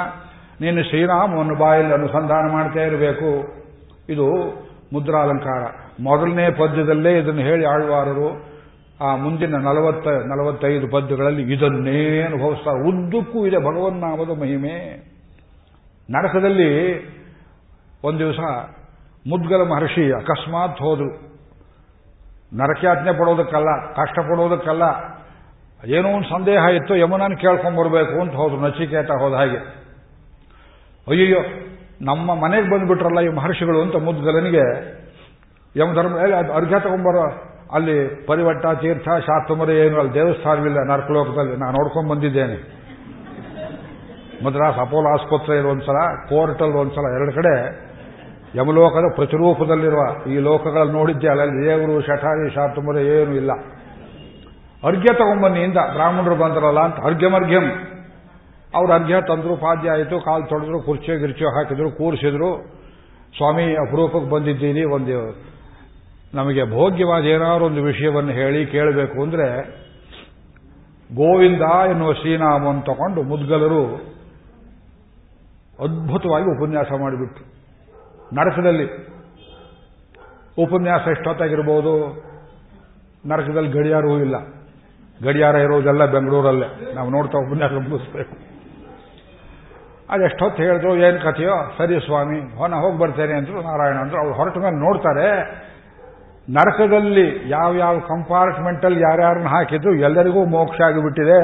ನಿನ್ನ 0.62 0.82
ಶ್ರೀರಾಮವನ್ನು 0.82 1.56
ಬಾಯಲ್ಲಿ 1.56 1.94
ಅನುಸಂಧಾನ 1.94 2.52
ಮಾಡ್ತಾ 2.52 2.80
ಇರಬೇಕು. 2.80 3.54
ಇದು 4.10 4.28
ಮುದ್ರಾಲಂಕಾರ. 4.94 5.64
ಮೊದಲನೇ 6.04 6.52
ಪದ್ಯದಲ್ಲೇ 6.52 7.18
ಇದನ್ನು 7.18 7.42
ಹೇಳಿ 7.42 7.66
ಆಳ್ವಾರರು 7.66 8.49
ಆ 9.02 9.16
ಮುಂದಿನ 9.16 9.56
ನಲವತ್ತ, 9.56 10.08
ನಲವತ್ತೈದು 10.08 10.88
ಪದ್ಯಗಳಲ್ಲಿ 10.88 11.44
ಇದನ್ನೇ 11.54 12.22
ಅನುಭವಿಸ್ತಾರೆ 12.22 12.80
ಉದ್ದಕ್ಕೂ 12.90 13.46
ಇದೆ 13.46 13.58
ಭಗವನ್ನಾಮದ 13.58 14.32
ಮಹಿಮೆ. 14.40 14.76
ನರಕದಲ್ಲಿ 16.10 16.72
ಒಂದು 18.04 18.20
ದಿವಸ 18.20 18.40
ಮುದ್ಗಲ 19.28 19.62
ಮಹರ್ಷಿ 19.70 20.04
ಅಕಸ್ಮಾತ್ 20.12 20.82
ಹೋದ್ರು. 20.82 21.10
ನರಕ್ಯಾಜ್ಞೆ 22.58 23.12
ಪಡೋದಕ್ಕಲ್ಲ, 23.18 23.72
ಕಷ್ಟ 23.94 24.20
ಪಡೋದಕ್ಕಲ್ಲ, 24.20 24.84
ಏನೋ 25.88 26.08
ಒಂದು 26.10 26.30
ಸಂದೇಹ 26.30 26.62
ಇತ್ತು 26.76 26.96
ಯಮುನನ್ನು 26.96 27.38
ಕೇಳ್ಕೊಂಡ್ಬರ್ಬೇಕು 27.38 28.16
ಅಂತ 28.22 28.34
ಹೋದ್ರು, 28.34 28.60
ನಚಿಕೇತ 28.62 29.12
ಹೋದ 29.12 29.34
ಹಾಗೆ. 29.34 29.60
ಅಯ್ಯಯ್ಯೋ, 31.08 31.42
ನಮ್ಮ 32.02 32.36
ಮನೆಗೆ 32.36 32.70
ಬಂದ್ಬಿಟ್ರಲ್ಲ 32.70 33.20
ಈ 33.20 33.30
ಮಹರ್ಷಿಗಳು 33.34 33.82
ಅಂತ 33.82 33.96
ಮುದ್ಗಲನಿಗೆ, 33.96 34.66
ಯಮಧರ್ಮ 35.76 36.16
ಅರ್ಘ್ಯ 36.56 36.80
ತಗೊಂಬರೋ 36.80 37.24
ಅಲ್ಲಿ 37.74 37.96
ಪರಿವಟ್ಟ, 38.26 38.66
ತೀರ್ಥ 38.82 39.08
ಶಾಸ್ತ್ರಮರ 39.28 39.70
ಏನು 39.82 39.96
ಅಲ್ಲಿ 40.00 40.14
ದೇವಸ್ಥಾನವಿಲ್ಲ, 40.14 40.80
ನರ್ಕಲೋಕದಲ್ಲಿ. 40.92 41.56
ನಾನು 41.60 41.74
ನೋಡ್ಕೊಂಡು 41.80 42.10
ಬಂದಿದ್ದೇನೆ. 42.14 42.58
ಮದ್ರಾಸ್ 44.46 44.80
ಅಪೋಲೋ 44.80 45.08
ಆಸ್ಪತ್ರೆಯಲ್ಲಿ 45.14 45.70
ಒಂದ್ಸಲ 45.72 46.00
ಕೋರ್ಟಲ್ಲಿ 46.30 46.78
ಒಂದ್ಸಲ, 46.78 47.06
ಎರಡು 47.18 47.34
ಕಡೆ 47.36 47.54
ಯಮಲೋಕದ 48.56 49.08
ಪ್ರತಿರೂಪದಲ್ಲಿರುವ 49.16 50.04
ಈ 50.32 50.38
ಲೋಕಗಳಲ್ಲಿ 50.38 50.94
ನೋಡಿದ್ದೆ 50.94 51.28
ಅಲ್ಲಿ 51.28 51.58
ದೇವರು 51.66 51.96
ಶಠಾರಿ 52.02 52.46
ಶಾತುಮರ 52.56 52.98
ಏನೂ 53.16 53.34
ಇಲ್ಲ. 53.34 53.52
ಅರ್ಘ್ಯ 54.84 55.12
ತಗೊಂಬನ್ನಿಯಿಂದ 55.14 55.80
ಬ್ರಾಹ್ಮಣರು 55.94 56.36
ಬಂದ್ರಲ್ಲ 56.36 56.80
ಅಂತ 56.80 56.98
ಅರ್ಘ್ಯಮರ್ಘ್ಯಂ 57.06 57.66
ಅವ್ರು 58.76 58.92
ಅರ್ಘ್ಯ 58.94 59.18
ತಂದ್ರು, 59.28 59.54
ಪಾದ್ಯ 59.56 59.92
ಆಯಿತು, 59.92 60.16
ಕಾಲು 60.20 60.46
ತೊಡೆದ್ರು, 60.50 60.80
ಕುರ್ಚಿ, 60.82 61.12
ಗಿರ್ಚಿ 61.20 61.46
ಹಾಕಿದ್ರು, 61.56 61.90
ಕೂರಿಸಿದ್ರು. 61.92 62.50
ಸ್ವಾಮಿ 63.38 63.66
ಅಪರೂಪಕ್ಕೆ 63.74 64.30
ಬಂದಿದ್ದೀನಿ, 64.30 64.84
ಒಂದು 64.96 65.18
ನಮಗೆ 66.34 66.64
ಭೋಗ್ಯವಾದ 66.64 67.24
ಏನಾದ್ರು 67.24 67.66
ಒಂದು 67.66 67.84
ವಿಷಯವನ್ನು 67.84 68.32
ಹೇಳಿ 68.32 68.66
ಕೇಳಬೇಕು 68.66 69.24
ಅಂದರೆ 69.24 69.62
ಗೋವಿಂದ 71.16 71.62
ಎನ್ನುವ 71.90 72.14
ಶ್ರೀನಾಮವನ್ನು 72.14 72.82
ತಗೊಂಡು 72.82 73.24
ಮುದ್ಗಲರು 73.24 74.10
ಅದ್ಭುತವಾಗಿ 75.80 76.58
ಉಪನ್ಯಾಸ 76.58 76.88
ಮಾಡಿಬಿಟ್ರು. 77.02 77.46
ನರಕದಲ್ಲಿ 78.36 78.86
ಉಪನ್ಯಾಸ 80.58 81.08
ಎಷ್ಟೊತ್ತಾಗಿರ್ಬೋದು? 81.08 82.24
ನರಕದಲ್ಲಿ 83.26 83.72
ಗಡಿಯಾರವೂ 83.72 84.18
ಇಲ್ಲ. 84.18 84.36
ಗಡಿಯಾರ 85.24 85.56
ಇರೋದೆಲ್ಲ 85.56 86.06
ಬೆಂಗಳೂರಲ್ಲೇ. 86.06 86.94
ನಾವು 86.94 87.10
ನೋಡ್ತಾ 87.10 87.38
ಉಪನ್ಯಾಸ 87.38 87.72
ಮುಗಿಸ್ಬೇಕು. 87.72 88.50
ಅದೆಷ್ಟೊತ್ತು 90.10 90.64
ಹೇಳಿದ್ರು, 90.64 90.96
ಏನು 90.96 91.20
ಕಥೆಯೋ? 91.20 91.74
ಸರಿ 91.78 92.00
ಸ್ವಾಮಿ 92.06 92.40
ಹೋಗಿ 92.56 92.98
ಬರ್ತೇನೆ 92.98 93.34
ಅಂತರು 93.34 93.62
ನಾರಾಯಣ 93.62 93.96
ಅಂದ್ರು. 93.96 94.18
ಅವ್ರು 94.18 94.34
ಹೊರಟ 94.34 94.58
ನೋಡ್ತಾರೆ 94.58 95.60
ನರಕದಲ್ಲಿ 96.49 97.27
ಯಾವ್ಯಾವ 97.49 97.99
ಕಂಪಾರ್ಟ್ಮೆಂಟಲ್ಲಿ 98.09 99.01
ಯಾರ್ಯಾರನ್ನ 99.01 99.49
ಹಾಕಿದ್ರು 99.49 99.93
ಎಲ್ಲರಿಗೂ 100.01 100.41
ಮೋಕ್ಷ 100.47 100.81
ಆಗಿಬಿಟ್ಟಿದೆ 100.81 101.39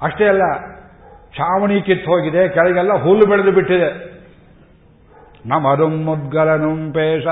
ಅಷ್ಟೇ 0.00 0.24
ಅಲ್ಲ 0.28 0.44
ಛಾವಣಿ 1.36 1.76
ಕಿತ್ತು 1.80 2.08
ಹೋಗಿದೆ 2.12 2.42
ಕೆಳಗೆಲ್ಲ 2.48 2.94
ಹುಲ್ಲು 3.02 3.26
ಬೆಳೆದು 3.26 3.52
ಬಿಟ್ಟಿದೆ 3.52 3.90
ನಮದುಂ 5.44 5.94
ಮುದ್ಗಲನುಂ 6.04 6.80
ಪೇಶ 6.92 7.26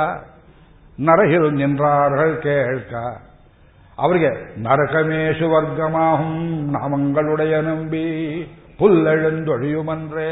ನರಹಿರು 0.98 1.48
ನಿನ್ರಾರ್ಹಳ್ 1.50 2.36
ಕೇಳ್ಕ 2.42 2.92
ಅವರಿಗೆ 3.98 4.30
ನರಕಮೇಶು 4.58 5.46
ವರ್ಗಮಾಹುಂ 5.50 6.32
ನಾಮಂಗಳುಡೆಯ 6.70 7.56
ನಂಬಿ 7.60 8.06
புல்லெழுந்தொழியுமன்றே 8.80 10.30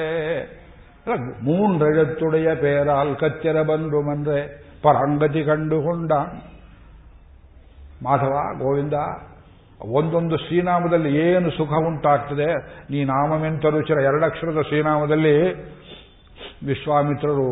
மூன்றெழுத்துடைய 1.47 2.49
பேரால் 2.61 3.13
கத்திர 3.15 3.57
பன்றுமன்றே 3.63 4.41
ಪರಂಗತಿ 4.84 5.42
ಕಂಡುಕೊಂಡ 5.44 6.12
ಮಾಧವ 8.06 8.36
ಗೋವಿಂದ, 8.62 8.98
ಒಂದೊಂದು 9.98 10.36
ಶ್ರೀನಾಮದಲ್ಲಿ 10.38 11.12
ಏನು 11.26 11.50
ಸುಖ 11.58 11.72
ಉಂಟಾಗ್ತದೆ, 11.90 12.50
ನೀ 12.92 13.00
ನಾಮಮೆಂತ 13.06 13.66
ರುಚಿರ 13.76 14.00
ಎರಡಕ್ಷರದ 14.10 14.62
ಶ್ರೀನಾಮದಲ್ಲಿ 14.70 15.36
ವಿಶ್ವಾಮಿತ್ರರು 16.66 17.50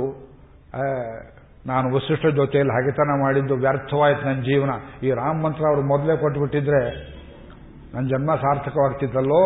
ನಾನು 1.66 1.88
ವಸಿಷ್ಠ 1.96 2.26
ಜೊತೆಯಲ್ಲಿ 2.40 2.74
ಹಗೆತನ 2.78 3.16
ಮಾಡಿದ್ದು 3.22 3.56
ವ್ಯರ್ಥವಾಯಿತು 3.64 4.24
ನನ್ನ 4.28 4.42
ಜೀವನ. 4.42 4.72
ಈ 5.06 5.10
ರಾಮ 5.20 5.36
ಮಂತ್ರ 5.46 5.64
ಅವರು 5.72 5.84
ಮೊದಲೇ 5.92 6.14
ಕೊಟ್ಬಿಟ್ಟಿದ್ರೆ, 6.18 6.84
ನನ್ನ 7.94 8.06
ಜನ್ಮ 8.08 8.36
ಸಾರ್ಥಕವಾಗ್ತಿದ್ದಲ್ಲೋ 8.36 9.44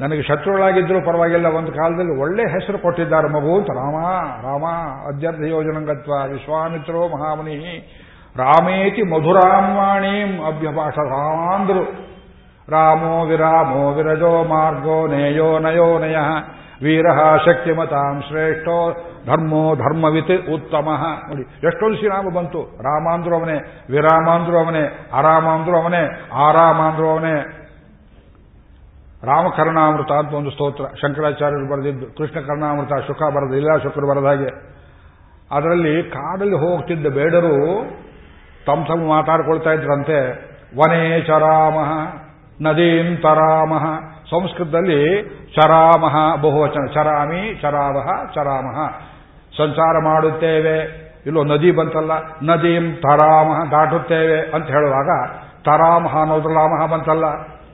ನನಗೆ 0.00 0.22
ಶತ್ರುಗಳಾಗಿದ್ದರೂ 0.28 0.98
ಪರವಾಗಿಲ್ಲ, 1.08 1.48
ಒಂದು 1.60 1.70
ಕಾಲದಲ್ಲಿ 1.78 2.14
ಒಳ್ಳೆ 2.24 2.44
ಹೆಸರು 2.52 2.78
ಕೊಟ್ಟಿದ್ದಾರೆ 2.84 3.28
ಮಗು 3.34 3.50
ಅಂತ 3.60 3.70
ರಾಮ 3.80 3.96
ರಾಮ 4.46 4.66
ಅಧ್ಯರ್ಥ 5.10 5.42
ಯೋಜನಂಗತ್ವ 5.54 6.12
ವಿಶ್ವಾಮಿತ್ರೋ 6.32 7.02
ಮಹಾಮುನಿ, 7.14 7.56
ರಾಮೇತಿ 8.36 9.02
ಮಧುರಾಮ್ವಾಣೀಂ 9.12 10.32
ಅಭ್ಯಭಾಷ 10.50 10.96
ರಾಮಾಂದ್ರು 11.12 11.84
ರಾಮೋ 12.68 13.14
ವಿರಾಮೋ 13.28 13.84
ವಿರಜೋ 13.94 14.32
ಮಾರ್ಗೋ 14.50 14.98
ನೇಯೋ 15.12 15.50
ನಯೋ 15.58 15.90
ನಯ, 15.98 16.18
ವೀರ 16.84 17.06
ಶಕ್ತಿಮತಾಂ 17.46 18.18
ಶ್ರೇಷ್ಠೋ 18.26 18.76
ಧರ್ಮೋ 19.26 19.64
ಧರ್ಮವಿತ್ 19.80 20.30
ಉತ್ತಮ. 20.56 20.88
ನೋಡಿ, 21.30 21.42
ಎಷ್ಟೊಂದು 21.68 21.96
ಶ್ರೀರಾಮ 21.96 22.28
ಬಂತು. 22.36 22.60
ರಾಮಾಂದ್ರು 22.86 23.34
ಅವನೇ, 23.38 23.56
ವಿರಾಮಾಂದ್ರು 23.90 24.56
ಅವನೇ, 24.62 24.84
ಅರಾಮಾಂದ್ರು 25.18 25.76
ಅವನೇ, 25.80 26.04
ಆರಾಮಾಂದ್ರು 26.46 27.08
ಅವನೇ 27.10 27.34
ರಾಮಕರ್ಣಾಮೃತ 29.24 30.12
ಅಂತ 30.12 30.34
ಒಂದು 30.34 30.50
ಸ್ತೋತ್ರ. 30.50 30.84
ಶಂಕರಾಚಾರ್ಯರು 30.84 31.72
ಬರೆದಿದ್ದು, 31.72 32.06
ಕೃಷ್ಣ 32.06 32.40
ಕರ್ಣಾಮೃತ, 32.40 32.92
ಶುಕ 33.06 33.22
ಬರೆದ 33.22 33.54
ಇಲ್ಲ 33.54 33.76
ಶುಕ್ರ 33.82 34.00
ಬರೆದ 34.00 34.24
ಹಾಗೆ. 34.24 34.70
ಅದರಲ್ಲಿ 35.50 36.02
ಕಾಡಲ್ಲಿ 36.02 36.56
ಹೋಗ್ತಿದ್ದ 36.56 37.06
ಬೇಡರು 37.06 37.84
ತಮ್ಮ 38.66 38.84
ತಮ್ಮ 38.84 39.08
ಮಾತಾಡ್ಕೊಳ್ತಾ 39.08 39.70
ಇದ್ರಂತೆ. 39.70 40.50
ವನೇಶ 40.78 41.30
ರಾಮ, 41.30 41.74
ನದೀಂ 42.62 43.16
ತರಾಮಃ. 43.16 43.84
ಸಂಸ್ಕೃತದಲ್ಲಿ 44.30 45.22
ಚರಾಮಹ 45.54 46.42
ಬಹುವಚನ. 46.42 46.86
ಚರಾಮಿ, 46.86 47.58
ಚರಾವಹ, 47.62 48.32
ಚರಾಮಹ. 48.34 48.90
ಸಂಚಾರ 49.56 50.04
ಮಾಡುತ್ತೇವೆ. 50.04 51.10
ಇಲ್ಲೋ 51.26 51.44
ನದಿ 51.44 51.70
ಬಂತಲ್ಲ, 51.70 52.12
ನದೀಂ 52.42 52.96
ತರಾಮಹ 52.96 53.70
ದಾಟುತ್ತೇವೆ 53.70 54.40
ಅಂತ 54.40 54.66
ಹೇಳುವಾಗ 54.66 55.36
ತರಾಮಹ 55.64 56.20
ಅನ್ನೋದ್ರ 56.20 56.48
ರಾಮಹ 56.48 56.86
ಬಂತಲ್ಲ. 56.86 57.24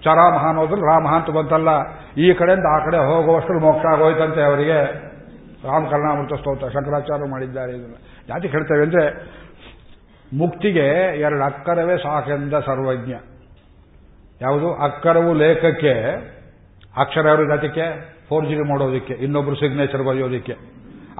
ಚರಾಮಹ 0.04 0.44
ಅನ್ನೋದ್ರ 0.48 0.74
ರಾಮಹ 0.74 1.12
ಅಂತ 1.14 1.30
ಬಂತಲ್ಲ, 1.30 1.70
ಈ 2.16 2.32
ಕಡೆಯಿಂದ 2.32 2.64
ಆ 2.72 2.78
ಕಡೆ 2.78 2.98
ಹೋಗುವಷ್ಟು 2.98 3.60
ಮೋಕ್ಷ 3.60 3.84
ಆಗೋಯ್ತಂತೆ 3.92 4.42
ಅವರಿಗೆ. 4.42 4.78
ರಾಮಕರ್ಣಾಮೃತ 5.64 6.34
ಸ್ತೋತ್ರ, 6.38 6.68
ಶಂಕರಾಚಾರ್ಯ 6.68 7.30
ಮಾಡಿದ್ದಾರೆ 7.30 7.72
ಇದನ್ನು. 7.72 7.98
ಜಾತಿ 8.28 8.48
ಹೇಳ್ತೇವೆ 8.48 8.82
ಅಂದರೆ 8.82 9.04
ಮುಕ್ತಿಗೆ 10.38 10.86
ಎರಡು 11.20 11.42
ಅಕ್ಕರವೇ 11.44 11.96
ಸಾಕೆಂದ 11.96 12.54
ಸರ್ವಜ್ಞ. 12.66 13.12
ಯಾವುದು? 14.40 14.74
ಅಕ್ಕರವು 14.74 15.32
ಲೇಖಕ್ಕೆ, 15.34 15.94
ಅಕ್ಷರ 16.96 17.26
ಯಾರು 17.26 17.46
ಫೋರ್ 18.28 18.46
ಜಿ 18.46 18.56
ಮಾಡೋದಕ್ಕೆ, 18.68 19.14
ಇನ್ನೊಬ್ರು 19.14 19.56
ಸಿಗ್ನೇಚರ್ 19.56 20.02
ಬರೆಯೋದಕ್ಕೆ. 20.02 20.54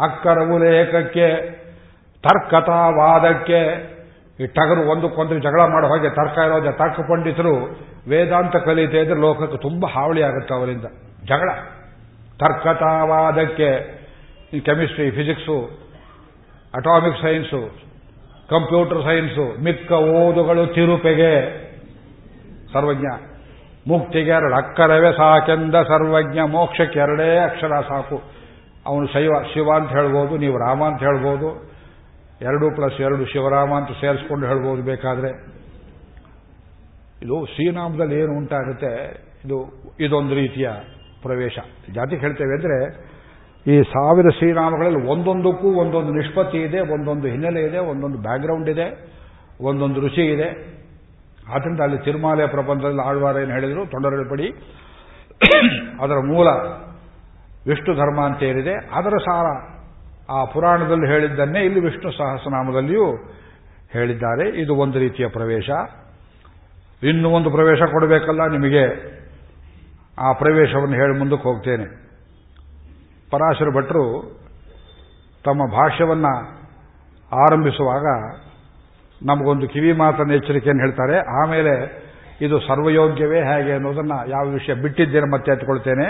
ಅಕ್ಕರವು 0.03 0.59
ಲೇಖಕ್ಕೆ, 0.59 1.29
ತರ್ಕತಾವಾದಕ್ಕೆ 2.25 3.61
ಈ 4.41 4.47
ಟಗರು 4.47 4.91
ಒಂದಕ್ಕೊಂದು 4.91 5.39
ಜಗಳ 5.39 5.61
ಮಾಡೋ 5.61 5.87
ಹಾಗೆ 5.87 6.11
ತರ್ಕ 6.11 6.39
ಇರೋದೇ 6.39 6.73
ತರ್ಕ 6.73 7.01
ಪಂಡಿತರು 7.01 7.55
ವೇದಾಂತ 8.09 8.57
ಕಲಿತೆ 8.57 9.01
ಇದ್ರೆ 9.01 9.21
ಲೋಕಕ್ಕೆ 9.21 9.57
ತುಂಬ 9.57 9.87
ಹಾವಳಿ 9.87 10.23
ಆಗುತ್ತೆ 10.23 10.55
ಅವರಿಂದ. 10.55 10.85
ಜಗಳ. 11.25 11.51
ತರ್ಕತಾವಾದಕ್ಕೆ 12.39 13.97
ಈ 14.53 14.61
chemistry 14.61 15.11
physics 15.11 15.87
atomic 16.75 17.23
science 17.23 17.61
computer 18.51 19.03
science 19.03 19.63
ಮಿಕ್ಕ 19.63 19.93
ಓದುಗಳು 19.93 20.67
ತಿರುಪೆಗೆ. 20.67 21.67
ಸರ್ವಜ್ಞ. 22.73 23.07
ಮುಕ್ತಿಗೆ 23.89 24.31
ಎರಡು 24.31 24.55
ಅಕ್ಕರವೇ 24.55 25.13
ಸಾಕೆಂದ 25.13 25.75
ಸರ್ವಜ್ಞ. 25.75 26.41
ಮೋಕ್ಷಕ್ಕೆ 26.41 26.99
ಎರಡೇ 26.99 27.39
ಅಕ್ಷರ 27.39 27.73
ಸಾಕು. 27.89 28.23
ಅವನು 28.87 29.07
ಶೈವ, 29.07 29.33
ಶಿವ 29.55 29.69
ಅಂತ 29.77 29.91
ಹೇಳ್ಬೋದು, 29.91 30.37
ನೀವು 30.37 30.59
ರಾಮ 30.59 30.85
ಅಂತ 30.85 30.99
ಹೇಳ್ಬೋದು. 30.99 31.76
ಎರಡು 32.41 32.67
ಪ್ಲಸ್ 32.77 32.99
ಎರಡು 33.07 33.25
ಶಿವರಾಮ 33.33 33.73
ಅಂತ 33.81 33.91
ಸೇರಿಸ್ಕೊಂಡು 34.01 34.45
ಹೇಳ್ಬೋದು 34.51 34.83
ಬೇಕಾದ್ರೆ. 34.91 35.31
ಇದು 37.25 37.37
ಶ್ರೀನಾಮದಲ್ಲಿ 37.53 38.17
ಏನು 38.23 38.33
ಉಂಟಾಗುತ್ತೆ, 38.41 38.93
ಇದು, 39.45 39.59
ಇದೊಂದು 40.07 40.35
ರೀತಿಯ 40.41 40.69
ಪ್ರವೇಶ. 41.23 41.59
ಜಾತಿ 41.97 42.17
ಹೇಳ್ತೇವೆ 42.25 42.55
ಅಂದರೆ, 42.59 42.79
ಈ 43.67 43.77
ಸಾವಿರ 43.93 44.29
ಶ್ರೀನಾಮಗಳಲ್ಲಿ 44.39 45.01
ಒಂದೊಂದಕ್ಕೂ 45.13 45.69
ಒಂದೊಂದು 45.83 46.13
ನಿಷ್ಪತ್ತಿ 46.19 46.59
ಇದೆ, 46.69 46.81
ಒಂದೊಂದು 46.95 47.27
ಹಿನ್ನೆಲೆ 47.35 47.63
ಇದೆ, 47.69 47.81
ಒಂದೊಂದು 47.93 48.19
ಬ್ಯಾಕ್ಗ್ರೌಂಡ್ 48.27 48.69
ಇದೆ, 48.75 48.89
ಒಂದೊಂದು 49.69 50.01
ರುಚಿ 50.07 50.25
ಇದೆ. 50.35 50.49
ಆದ್ದರಿಂದ 51.55 51.81
ಅಲ್ಲಿ 51.87 51.99
ತಿರುಮಾಲೆಯ 52.05 52.47
ಪ್ರಬಂಧದಲ್ಲಿ 52.57 53.03
ಆಳ್ವಾರ 53.09 53.37
ಏನು 53.45 53.55
ಹೇಳಿದರು? 53.57 53.83
ತೊಂಡರಪಡಿ 53.95 54.49
ಅದರ 56.05 56.19
ಮೂಲ 56.33 56.49
ವಿಷ್ಣು 57.71 57.93
ಧರ್ಮ 58.03 58.21
ಅಂತ 58.29 58.41
ಏನಿದೆ, 58.51 58.75
ಅದರ 58.99 59.15
ಸಾರ 59.29 59.47
ಆ 60.31 60.45
ಪುರಾಣದಲ್ಲಿ 60.45 61.07
ಹೇಳಿದ್ದನ್ನೇ 61.07 61.61
ಇಲ್ಲಿ 61.61 61.81
ವಿಷ್ಣು 61.81 62.13
ಸಹಸ್ರನಾಮದಲ್ಲಿಯೂ 62.13 63.17
ಹೇಳಿದ್ದಾರೆ. 63.93 64.49
ಇದು 64.49 64.75
ಒಂದು 64.75 64.99
ರೀತಿಯ 64.99 65.29
ಪ್ರವೇಶ. 65.29 65.71
ಇನ್ನು 67.03 67.31
ಒಂದು 67.31 67.51
ಪ್ರವೇಶ 67.51 67.83
ಕೊಡಬೇಕಲ್ಲ, 67.83 68.47
ನಿಮಗೆ 68.47 69.17
ಆ 70.19 70.33
ಪ್ರವೇಶವನ್ನು 70.33 70.95
ಹೇಳಿ 70.95 71.19
ಮುಂದಕ್ಕೆ 71.19 71.49
ಹೋಗ್ತೇನೆ. 71.49 71.87
ಪರಾಶರ 73.31 73.71
ಭಟ್ರು 73.71 74.05
ತಮ್ಮ 75.45 75.63
ಭಾಷ್ಯವನ್ನು 75.73 76.33
ಆರಂಭಿಸುವಾಗ 77.33 78.07
ನಮಗೊಂದು 79.27 79.69
ಕಿವಿ 79.69 79.93
ಮಾತನ್ನು 79.93 80.35
ಎಚ್ಚರಿಕೆಯನ್ನು 80.35 80.85
ಹೇಳ್ತಾರೆ. 80.85 81.19
ಆಮೇಲೆ 81.43 82.07
ಇದು 82.41 82.61
ಸರ್ವಯೋಗ್ಯವೇ 82.61 83.39
ಹೇಗೆ 83.41 83.73
ಅನ್ನೋದನ್ನು 83.73 84.31
ಯಾವ 84.31 84.49
ವಿಷಯ 84.49 84.75
ಬಿಟ್ಟಿದ್ದೇನೆ 84.75 85.33
ಮತ್ತೆ 85.33 85.53
ಎತ್ಕೊಳ್ತೇನೆ. 85.53 86.09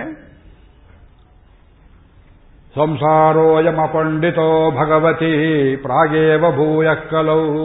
ಸಂಸಾರೋಯಮ 2.76 3.80
ಪಂಡಿತೋ 3.80 4.70
ಭಗವತಿ, 4.70 5.76
ಪ್ರಾಗೇವ 5.76 6.50
ಭೂಯ 6.50 6.88
ಕಲೌ. 7.10 7.56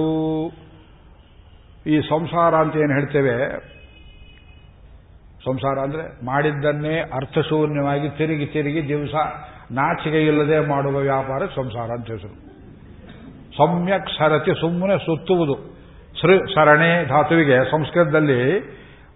ಈ 1.87 2.01
ಸಂಸಾರ 2.01 2.55
ಅಂತ 2.55 2.75
ಏನು 2.75 2.93
ಹೇಳ್ತೇವೆ? 2.93 3.49
ಸಂಸಾರ 5.45 5.79
ಅಂದ್ರೆ 5.79 6.25
ಮಾಡಿದ್ದನ್ನೇ 6.25 6.99
ಅರ್ಥಶೂನ್ಯವಾಗಿ 6.99 8.09
ತಿರುಗಿ 8.09 8.45
ತಿರುಗಿ 8.45 8.87
ದಿವಸ 8.87 9.15
ನಾಚಿಕೆ 9.71 10.25
ಇಲ್ಲದೆ 10.25 10.59
ಮಾಡುವ 10.59 10.97
ವ್ಯಾಪಾರ 10.97 11.41
ಸಂಸಾರ 11.55 11.89
ಅಂತ 11.91 12.11
ಹೆಸರು. 12.11 12.51
ಸಮ್ಯಕ್ 13.57 14.07
ಸರತಿ 14.17 14.51
ಸುಮ್ಮನೆ 14.61 14.97
ಸುತ್ತುವುದು. 14.97 15.55
ಸೃ 16.21 16.37
ಸರಣೆ 16.55 17.05
ಧಾತುವಿಗೆ 17.05 17.71
ಸಂಸ್ಕೃತದಲ್ಲಿ 17.71 18.59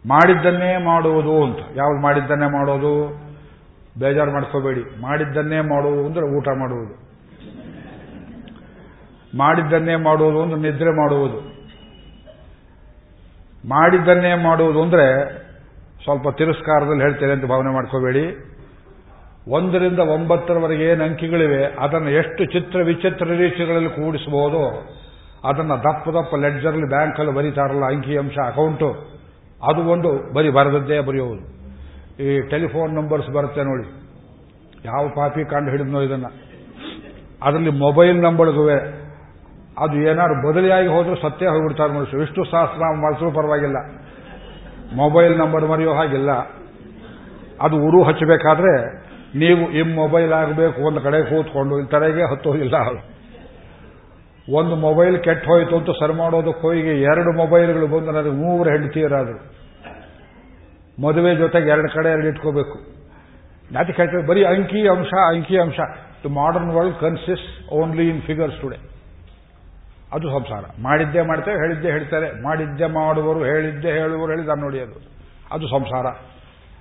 ಮಾಡಿದ್ದನ್ನೇ 0.08 0.78
ಮಾಡುವುದು 0.78 1.44
ಅಂತ. 1.44 1.58
ಯಾವ್ದು 1.58 2.02
ಮಾಡಿದ್ದನ್ನೇ 2.02 2.46
ಮಾಡೋದು? 2.46 3.25
ಬೇಜಾರು 4.00 4.32
ಮಾಡ್ಕೋಬೇಡಿ. 4.32 5.02
ಮಾಡಿದ್ದನ್ನೇ 5.02 5.62
ಮಾಡುವುದು 5.62 6.06
ಅಂದ್ರೆ 6.06 6.26
ಊಟ 6.26 6.48
ಮಾಡುವುದು. 6.48 7.06
ಮಾಡಿದ್ದನ್ನೇ 9.38 9.96
ಮಾಡುವುದು 9.96 10.42
ಅಂದ್ರೆ 10.42 10.60
ನಿದ್ರೆ 10.60 10.90
ಮಾಡುವುದು. 10.90 11.56
ಮಾಡಿದ್ದನ್ನೇ 13.68 14.36
ಮಾಡುವುದು 14.44 14.84
ಅಂದ್ರೆ 14.84 15.34
ಸ್ವಲ್ಪ 16.04 16.30
ತಿರಸ್ಕಾರದಲ್ಲಿ 16.30 17.02
ಹೇಳ್ತೇನೆ 17.02 17.32
ಅಂತ 17.32 17.46
ಭಾವನೆ 17.46 17.74
ಮಾಡ್ಕೋಬೇಡಿ. 17.74 18.56
ಒಂದರಿಂದ 19.48 20.00
ಒಂಬತ್ತರವರೆಗೆ 20.00 20.84
ಏನು 20.84 21.04
ಅಂಕಿಗಳಿವೆ, 21.04 21.66
ಅದನ್ನು 21.66 22.10
ಎಷ್ಟು 22.10 22.46
ಚಿತ್ರ 22.46 22.82
ವಿಚಿತ್ರ 22.82 23.26
ರೀತಿಗಳಲ್ಲಿ 23.26 23.90
ಕೂಡಿಸಬಹುದು, 23.90 24.96
ಅದನ್ನು 25.48 25.78
ದಪ್ಪ 25.78 26.10
ದಪ್ಪ 26.10 26.36
ಲೆಡ್ಜರ್ಲಿ 26.36 26.90
ಬ್ಯಾಂಕಲ್ಲಿ 26.90 27.34
ಬರೀತಾರಲ್ಲ 27.34 27.86
ಅಂಕಿ 27.86 28.18
ಅಂಶ 28.18 28.38
ಅಕೌಂಟು 28.48 28.90
ಅದು 29.72 29.82
ಒಂದು 29.82 30.34
ಬರೀ 30.34 30.50
ಬರೆದದ್ದೇ 30.50 31.00
ಬರೆಯುವುದು. 31.00 31.55
ಈ 32.20 32.42
ಟೆಲಿಫೋನ್ 32.42 32.96
ನಂಬರ್ಸ್ 32.96 33.30
ಬರುತ್ತೆ 33.30 33.64
ನೋಡಿ. 33.64 33.86
ಯಾವ 34.86 35.08
ಪಾಪಿ 35.08 35.46
ಕಂಡು 35.46 35.72
ಹಿಡಿದ್ನೋ 35.72 36.02
ಇದನ್ನ. 36.02 36.26
ಅದರಲ್ಲಿ 37.44 37.70
ಮೊಬೈಲ್ 37.70 38.22
ನಂಬರ್ಗುವೆ 38.22 39.06
ಅದು 39.78 39.96
ಏನಾದ್ರು 39.96 40.50
ಬದಲಿಯಾಗಿ 40.50 40.88
ಹೋದ್ರೂ 40.88 41.16
ಸತ್ಯ 41.16 41.48
ಹೋಗ್ಬಿಡ್ತಾರೆ 41.48 41.94
ಮನುಷ್ಯ 41.94 42.18
ವಿಷ್ಣು 42.18 42.46
ಸಹಸ್ರ 42.46 43.02
ಮಾಡಿಸಲು 43.02 43.32
ಪರವಾಗಿಲ್ಲ. 43.32 43.78
ಮೊಬೈಲ್ 44.96 45.38
ನಂಬರ್ 45.38 45.66
ಮರೆಯೋ 45.66 45.94
ಹಾಗಿಲ್ಲ. 45.94 46.32
ಅದು 47.62 47.76
ಉರು 47.78 48.04
ಹಚ್ಚಬೇಕಾದ್ರೆ 48.04 49.06
ನೀವು 49.40 49.72
ಇಮ್ 49.72 49.96
ಮೊಬೈಲ್ 49.96 50.34
ಆಗಬೇಕು 50.34 50.82
ಒಂದು 50.82 51.02
ಕಡೆ 51.02 51.30
ಕೂತ್ಕೊಂಡು 51.30 51.78
ಇಲ್ಲಿ 51.78 51.92
ತಲೆಗೆ 51.92 52.32
ಹತ್ತೋದಿಲ್ಲ 52.32 52.76
ಒಂದು 54.54 54.76
ಮೊಬೈಲ್ 54.76 55.24
ಕೆಟ್ಟ 55.24 55.48
ಹೋಯಿತು 55.48 55.78
ಅಂತ 55.78 55.90
ಸರಿ 55.90 56.14
ಮಾಡೋದಕ್ಕೆ 56.14 56.62
ಹೋಗಿ 56.62 57.02
ಎರಡು 57.02 57.38
ಮೊಬೈಲ್ಗಳು 57.38 57.88
ಬಂದು 57.88 58.12
ನನಗೆ 58.12 58.30
ಮೂವರು 58.30 58.70
ಹೆಂಡತಿಯರಾದರು. 58.70 59.65
ಮದುವೆ 61.04 61.36
ಜೊತೆಗೆ 61.36 61.70
ಎರಡು 61.70 61.90
ಕಡೆ 61.94 62.10
ಎರಡು 62.10 62.28
ಇಟ್ಕೋಬೇಕು. 62.28 62.78
ಜಾತಿ 63.74 63.94
ಕೇಳ್ತೇವೆ 63.94 64.24
ಬರೀ 64.28 64.44
ಅಂಕಿ 64.44 64.88
ಅಂಶ 64.88 65.14
ಅಂಕಿ 65.28 65.58
ಅಂಶ. 65.58 65.80
The 66.24 66.30
modern 66.32 66.72
world 66.72 67.00
consist 67.00 67.74
only 67.74 68.10
in 68.10 68.22
figures 68.22 68.62
today 68.62 68.78
ಅದು 70.14 70.28
ಸಂಸಾರ. 70.30 70.64
ಮಾಡಿದ್ದೇ 70.84 71.22
ಮಾಡ್ತೇವೆ, 71.22 71.58
ಹೇಳಿದ್ದೆ 71.58 71.90
ಹೇಳ್ತಾರೆ. 71.92 72.44
ಮಾಡಿದ್ದೆ 72.44 72.88
ಮಾಡುವರು 72.88 73.46
ಹೇಳಿದ್ದೆ 73.46 73.92
ಹೇಳುವರು 73.92 74.32
ಹೇಳಿದ 74.32 74.50
ನೋಡಿ 74.60 74.80
ಅದು 74.80 74.98
ಅದು 75.52 75.68
ಸಂಸಾರ. 75.68 76.06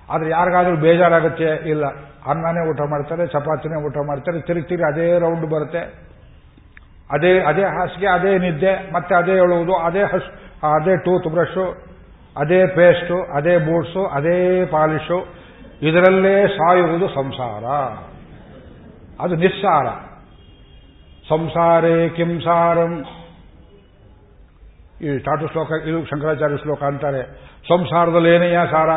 ಆದರೆ 0.09 0.29
ಯಾರಿಗಾದ್ರೂ 0.29 0.75
ಬೇಜಾರಾಗುತ್ತೆ? 0.75 1.69
ಇಲ್ಲ. 1.69 1.85
ಅನ್ನನೇ 2.25 2.69
ಊಟ 2.69 2.81
ಮಾಡ್ತಾರೆ, 2.89 3.27
ಚಪಾತಿನೇ 3.27 3.85
ಊಟ 3.85 3.97
ಮಾಡ್ತಾರೆ 4.07 4.41
ತಿರುಗಿ 4.41 4.65
ತಿರುಗಿ 4.65 4.93
ಅದೇ 4.93 5.19
ರೌಂಡ್ 5.19 5.51
ಬರುತ್ತೆ. 5.51 5.81
ಅದೇ 7.11 7.39
ಅದೇ 7.39 7.61
ಹಾಸಿಗೆ, 7.61 8.07
ಅದೇ 8.07 8.37
ನಿದ್ದೆ, 8.37 8.93
ಮತ್ತೆ 8.93 9.15
ಅದೇ 9.15 9.31
ಹೇಳುವುದು 9.31 9.75
ಅದೇ 9.75 10.03
ಹಸ್, 10.03 10.29
ಅದೇ 10.63 10.97
ಟೂತ್ 10.97 11.27
ಬ್ರಷು 11.27 11.94
ಅದೇ 12.37 12.67
ಪೇಸ್ಟು, 12.67 13.37
ಅದೇ 13.37 13.57
ಬೂಟ್ಸು, 13.57 14.05
ಅದೇ 14.05 14.65
ಪಾಲಿಶು, 14.65 15.27
ಇದರಲ್ಲೇ 15.81 16.47
ಸಾಯುವುದು 16.47 17.07
ಸಂಸಾರ. 17.07 17.65
ಅದು 19.23 19.35
ನಿಸ್ಸಾರ. 19.35 19.85
ಸಂಸಾರೇ 21.29 22.09
ಕಿಂಸಾರಂ 22.09 23.05
ಈ 25.01 25.17
ಟಾಟು 25.17 25.47
ಶ್ಲೋಕ, 25.47 25.71
ಇದು 25.87 26.05
ಶಂಕರಾಚಾರ್ಯ 26.05 26.57
ಶ್ಲೋಕ 26.57 26.83
ಅಂತಾರೆ. 26.83 27.23
ಸಂಸಾರದಲ್ಲಿ 27.67 28.35
ಏನೆಯ 28.35 28.57
ಸಾರ? 28.71 28.89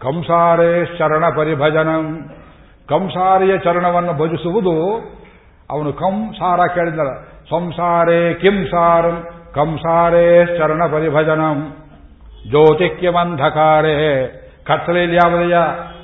ಕಂಸಾರೇ 0.00 0.96
ಶರಣ 0.98 1.24
ಪರಿಭಜನಂ. 1.36 2.30
ಕಂಸಾರಿಯ 2.88 3.58
ಚರಣವನ್ನು 3.58 4.12
ಭಜಿಸುವುದು 4.12 5.02
ಅವನು 5.70 5.92
ಕಂಸಾರ 5.92 6.60
ಕೇಳಿದ 6.74 6.98
ಸಂಸಾರೇ 7.50 8.34
ಕಿಂಸಾರಂ 8.34 9.26
ಕಂಸಾರೇ 9.54 10.46
ಶರಣ 10.58 10.86
ಪರಿಭಜನಂ. 10.92 11.76
ಜ್ಯೋತಿಕ್ಯಮಂಧಕಾರೇ. 12.48 14.40
ಕತ್ತಲೆಯಲ್ಲಿ 14.66 15.16
ಯಾವುದೆಯ 15.16 15.56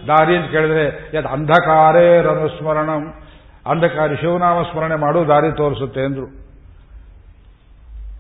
ದಾರಿ 0.06 0.36
ಅಂತ 0.36 0.50
ಕೇಳಿದ್ರೆ, 0.50 1.10
ಯದ್ 1.14 1.26
ಅಂಧಕಾರೇ 1.26 2.22
ರನುಸ್ಮರಣಂ. 2.22 3.14
ಅಂಧಕಾರಿ 3.66 4.16
ಶಿವನಾಮ 4.16 4.62
ಸ್ಮರಣೆ 4.62 4.96
ಮಾಡು 4.96 5.28
ದಾರಿ 5.28 5.56
ತೋರಿಸುತ್ತೆ 5.56 6.00
ಅಂದ್ರು. 6.00 6.40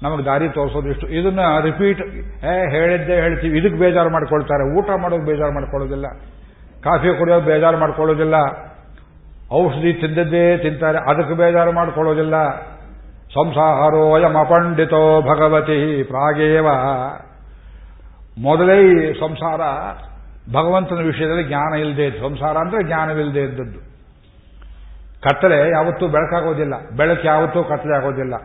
ನಮಗೆ 0.02 0.24
ದಾರಿ 0.24 0.48
ತೋರಿಸೋದು 0.48 0.88
ಇಷ್ಟು. 0.88 1.08
ಇದನ್ನ 1.08 1.40
ರಿಪೀಟ್ 1.64 2.00
ಏ, 2.44 2.70
ಹೇಳಿದ್ದೆ, 2.70 3.14
ಹೇಳ್ತೀವಿ. 3.14 3.58
ಇದಕ್ಕೆ 3.58 3.78
ಬೇಜಾರು 3.78 4.10
ಮಾಡ್ಕೊಳ್ತಾರೆ. 4.10 4.78
ಊಟ 4.78 4.90
ಮಾಡೋದು 5.00 5.24
ಬೇಜಾರು 5.24 5.52
ಮಾಡ್ಕೊಳ್ಳೋದಿಲ್ಲ. 5.52 6.06
ಕಾಫಿ 6.82 7.18
ಕುಡಿಯೋದು 7.18 7.46
ಬೇಜಾರು 7.46 7.78
ಮಾಡ್ಕೊಳ್ಳೋದಿಲ್ಲ. 7.78 8.34
ಔಷಧಿ 9.52 9.92
ತಿಂದದ್ದೇ 9.92 10.56
ತಿಂತಾರೆ. 10.56 10.98
ಅದಕ್ಕೆ 10.98 11.34
ಬೇಜಾರು 11.34 11.72
ಮಾಡ್ಕೊಳ್ಳೋದಿಲ್ಲ. 11.72 12.60
ಸಂಸಾರೋಯಂ 13.34 14.36
ಅಪಂಡಿತೋ 14.36 15.22
ಭಗವತಿ 15.22 16.02
ಪ್ರಾಗೇವ. 16.02 16.66
ಮೊದಲೇ 18.42 19.12
ಸಂಸಾರ 19.14 19.60
ಭಗವಂತನ 20.52 20.96
ವಿಷಯದಲ್ಲಿ 20.96 21.44
ಜ್ಞಾನ 21.44 21.74
ಇಲ್ಲದೆ 21.74 22.04
ಇದ್ದು 22.06 22.28
ಸಂಸಾರ 22.28 22.56
ಅಂದ್ರೆ 22.56 22.82
ಜ್ಞಾನವಿಲ್ಲದೆ 22.86 23.40
ಇದ್ದದ್ದು. 23.40 23.90
ಕತ್ತಲೆ 25.22 25.70
ಯಾವತ್ತೂ 25.70 26.08
ಬೆಳಕಾಗೋದಿಲ್ಲ. 26.08 26.74
ಬೆಳಕು 26.96 27.26
ಯಾವತ್ತೂ 27.26 27.62
ಕತ್ತಲೆ 27.62 27.96
ಆಗೋದಿಲ್ಲ. 27.96 28.36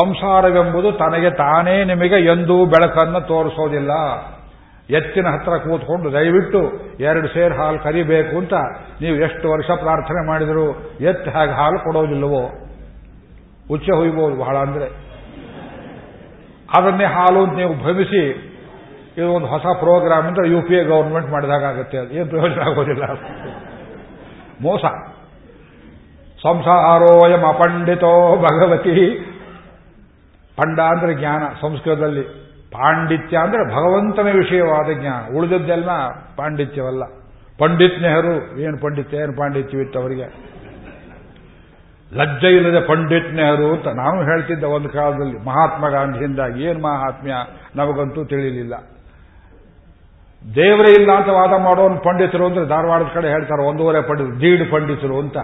ಸಂಸಾರವೆಂಬುದು 0.00 0.92
ತನಗೆ 0.92 1.30
ತಾನೇ 1.30 1.84
ನಿಮಗೆ 1.84 2.24
ಎಂದೂ 2.24 2.66
ಬೆಳಕನ್ನು 2.66 3.20
ತೋರಿಸೋದಿಲ್ಲ. 3.20 3.90
ಎತ್ತಿನ 4.90 5.28
ಹತ್ರ 5.28 5.56
ಕೂತ್ಕೊಂಡು 5.56 6.12
ದಯವಿಟ್ಟು 6.12 6.72
ಎರಡು 7.00 7.28
ಸೇರು 7.28 7.54
ಹಾಲು 7.54 7.78
ಕರಿಬೇಕು 7.78 8.38
ಅಂತ 8.38 8.52
ನೀವು 9.00 9.16
ಎಷ್ಟು 9.16 9.50
ವರ್ಷ 9.50 9.70
ಪ್ರಾರ್ಥನೆ 9.70 10.26
ಮಾಡಿದರೂ 10.26 10.70
ಎತ್ತು 11.00 11.30
ಹಾಗೆ 11.30 11.50
ಹಾಲು 11.50 11.78
ಕೊಡೋದಿಲ್ಲವೋ? 11.78 12.50
ಉಚ್ಚ 13.70 13.90
ಹೊಯ್ಬೋದು 13.94 14.36
ಬಹಳ 14.36 14.56
ಅಂದ್ರೆ. 14.56 14.86
ಅದನ್ನೇ 16.78 17.04
ಹಾಲು 17.04 17.44
ಅಂತ 17.44 17.56
ನೀವು 17.56 17.74
ಭ್ರಮಿಸಿ 17.74 18.49
ಇದು 19.18 19.32
ಒಂದು 19.32 19.46
ಹೊಸ 19.46 19.62
ಪ್ರೋಗ್ರಾಮ್ 19.62 20.26
ಅಂತ 20.26 20.38
ಯು 20.46 20.62
ಪಿ 20.62 20.74
ಎ 20.74 20.84
ಗೌರ್ಮೆಂಟ್ 20.84 21.30
ಮಾಡಿದಾಗುತ್ತೆ 21.30 21.98
ಅದು. 21.98 22.10
ಏನು 22.10 22.26
ಪ್ರಯೋಜನ 22.26 22.60
ಆಗೋದಿಲ್ಲ. 22.60 23.04
ಮೋಸ. 24.62 24.84
ಸಂಸಾರೋಯಂ 26.42 27.44
ಅಪಂಡಿತೋ 27.44 28.36
ಭಗವತಿ. 28.36 29.26
ಪಂಡ 30.56 30.80
ಅಂದ್ರೆ 30.80 31.14
ಜ್ಞಾನ, 31.14 31.42
ಸಂಸ್ಕೃತದಲ್ಲಿ. 31.60 32.22
ಪಾಂಡಿತ್ಯ 32.72 33.38
ಅಂದ್ರೆ 33.38 33.66
ಭಗವಂತನ 33.68 34.26
ವಿಷಯವಾದ 34.32 35.00
ಜ್ಞಾನ. 35.00 35.36
ಉಳಿದದ್ದೆಲ್ಲ 35.36 35.88
ಪಾಂಡಿತ್ಯವಲ್ಲ. 36.36 37.02
ಪಂಡಿತ್ 37.58 38.02
ನೆಹರು, 38.02 38.60
ಏನು 38.60 38.78
ಪಂಡಿತ್ಯ, 38.78 39.16
ಏನು 39.16 39.36
ಪಾಂಡಿತ್ಯವಿತ್ತು 39.36 40.00
ಅವರಿಗೆ? 40.00 40.50
ಲಜ್ಜೆ 42.12 42.56
ಇಲ್ಲದೆ 42.56 42.86
ಪಂಡಿತ್ 42.86 43.34
ನೆಹರು 43.34 43.74
ಅಂತ 43.74 43.86
ನಾನು 43.86 44.22
ಹೇಳ್ತಿದ್ದ 44.22 44.64
ಒಂದು 44.64 44.88
ಕಾಲದಲ್ಲಿ 44.88 45.44
ಮಹಾತ್ಮ 45.44 45.88
ಗಾಂಧಿಯಿಂದ, 45.88 46.40
ಏನು 46.56 46.82
ಮಹಾತ್ಮ್ಯ? 46.82 47.32
ನಮಗಂತೂ 47.76 48.24
ತಿಳಿಯಲಿಲ್ಲ 48.24 48.74
ದೇವರೇ 50.56 50.90
ಇಲ್ಲ 50.92 51.12
ಅಂತ 51.12 51.28
ವಾದ 51.28 51.60
ಮಾಡೋನು 51.60 51.98
ಪಂಡಿತರು 51.98 52.46
ಅಂದ್ರೆ 52.46 52.66
ಧಾರವಾಡದ 52.66 53.06
ಕಡೆ 53.14 53.28
ಹೇಳ್ತಾರೆ, 53.28 53.68
ಒಂದೂವರೆ 53.68 54.02
ಪಂಡಿತರು, 54.02 54.40
ದೀಡ್ 54.40 54.72
ಪಂಡಿತರು 54.72 55.18
ಅಂತ. 55.18 55.36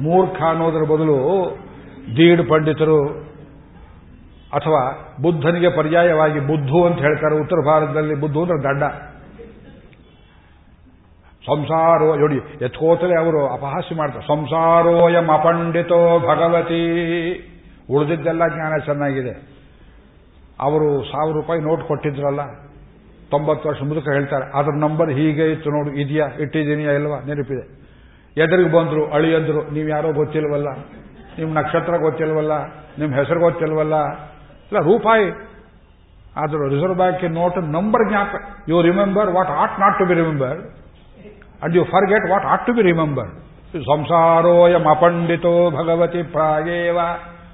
ಮೂರ್ಖ 0.00 0.42
ಅನ್ನೋದ್ರ 0.42 0.82
ಬದಲು 0.82 1.16
ದೀಡ್ 2.16 2.48
ಪಂಡಿತರು 2.48 3.08
ಅಥವಾ 4.52 5.14
ಬುದ್ಧನಿಗೆ 5.22 5.70
ಪರ್ಯಾಯವಾಗಿ 5.70 6.40
ಬುದ್ಧು 6.40 6.84
ಅಂತ 6.84 6.98
ಹೇಳ್ತಾರೆ, 6.98 7.40
ಉತ್ತರ 7.40 7.56
ಭಾರತದಲ್ಲಿ 7.66 8.14
ಬುದ್ಧು 8.14 8.42
ಅಂದ್ರೆ 8.42 8.62
ದಡ್ಡ 8.62 8.82
ಸಂಸಾರೋ, 11.46 12.16
ನೋಡಿ, 12.16 12.64
ಎತ್ಕೋತಲೇ 12.64 13.24
ಅವರು 13.24 13.46
ಅಪಹಾಸ್ಯ 13.46 13.94
ಮಾಡ್ತಾರೆ 13.94 14.26
ಸಂಸಾರೋಯಂ 14.26 15.28
ಅಪಂಡಿತೋ 15.28 16.18
ಭಗವತಿ. 16.18 16.82
ಉಳಿದಿದ್ದೆಲ್ಲ 17.90 18.48
ಜ್ಞಾನ 18.48 18.72
ಚೆನ್ನಾಗಿದೆ. 18.84 19.34
ಅವರು 20.60 21.04
ಸಾವಿರ 21.04 21.36
ರೂಪಾಯಿ 21.36 21.60
ನೋಟ್ 21.60 21.82
ಕೊಟ್ಟಿದ್ರಲ್ಲ 21.82 22.40
ತೊಂಬತ್ತು 23.30 23.68
ವರ್ಷ 23.68 23.82
ಮುದುಕ 23.82 24.08
ಹೇಳ್ತಾರೆ, 24.08 24.58
ಅದ್ರ 24.58 24.70
ನಂಬರ್ 24.76 25.10
ಹೀಗೆ 25.10 25.52
ಇತ್ತು 25.52 25.70
ನೋಡು, 25.70 25.90
ಇದೆಯಾ, 25.90 26.26
ಇಟ್ಟಿದ್ದೀನಿಯಾ 26.26 26.92
ಇಲ್ವಾ? 26.92 27.18
ನೆನಪಿದೆ. 27.26 27.84
ಎದುರಿಗೆ 28.40 28.72
ಬಂದ್ರು 28.72 29.10
ಅಳಿಯಂದ್ರು 29.10 29.70
ನೀವು 29.70 29.88
ಯಾರೋ 29.88 30.12
ಗೊತ್ತಿಲ್ವಲ್ಲ? 30.12 30.68
ನಿಮ್ಮ 31.38 31.58
ನಕ್ಷತ್ರ 31.58 31.96
ಗೊತ್ತಿಲ್ವಲ್ಲ? 31.96 32.52
ನಿಮ್ಮ 32.98 33.14
ಹೆಸರು 33.14 33.40
ಗೊತ್ತಿಲ್ವಲ್ಲ? 33.40 33.94
ಇಲ್ಲ, 34.72 34.78
ರೂಪಾಯಿ. 34.78 35.54
ಆದರೂ 36.36 36.68
reserve 36.68 36.96
bank 36.96 37.24
note 37.24 37.58
number 37.58 38.08
ಜ್ಞಾಪ 38.08 38.28
you 38.68 38.82
remember 38.82 39.30
what 39.30 39.48
ought 39.48 39.80
not 39.80 39.98
to 39.98 40.06
be 40.06 40.14
remember 40.14 40.58
and 41.62 41.76
you 41.76 41.84
forget 41.84 42.30
what 42.30 42.44
ought 42.44 42.66
to 42.66 42.72
be 42.72 42.82
remember 42.82 43.28
ಸಂಸಾರೋಯಂ 43.72 44.84
ಅಪಂಡಿತೋ 44.90 45.70
ಭಗವತಿ 45.70 46.22
ಪ್ರಾಗೇವ. 46.22 46.98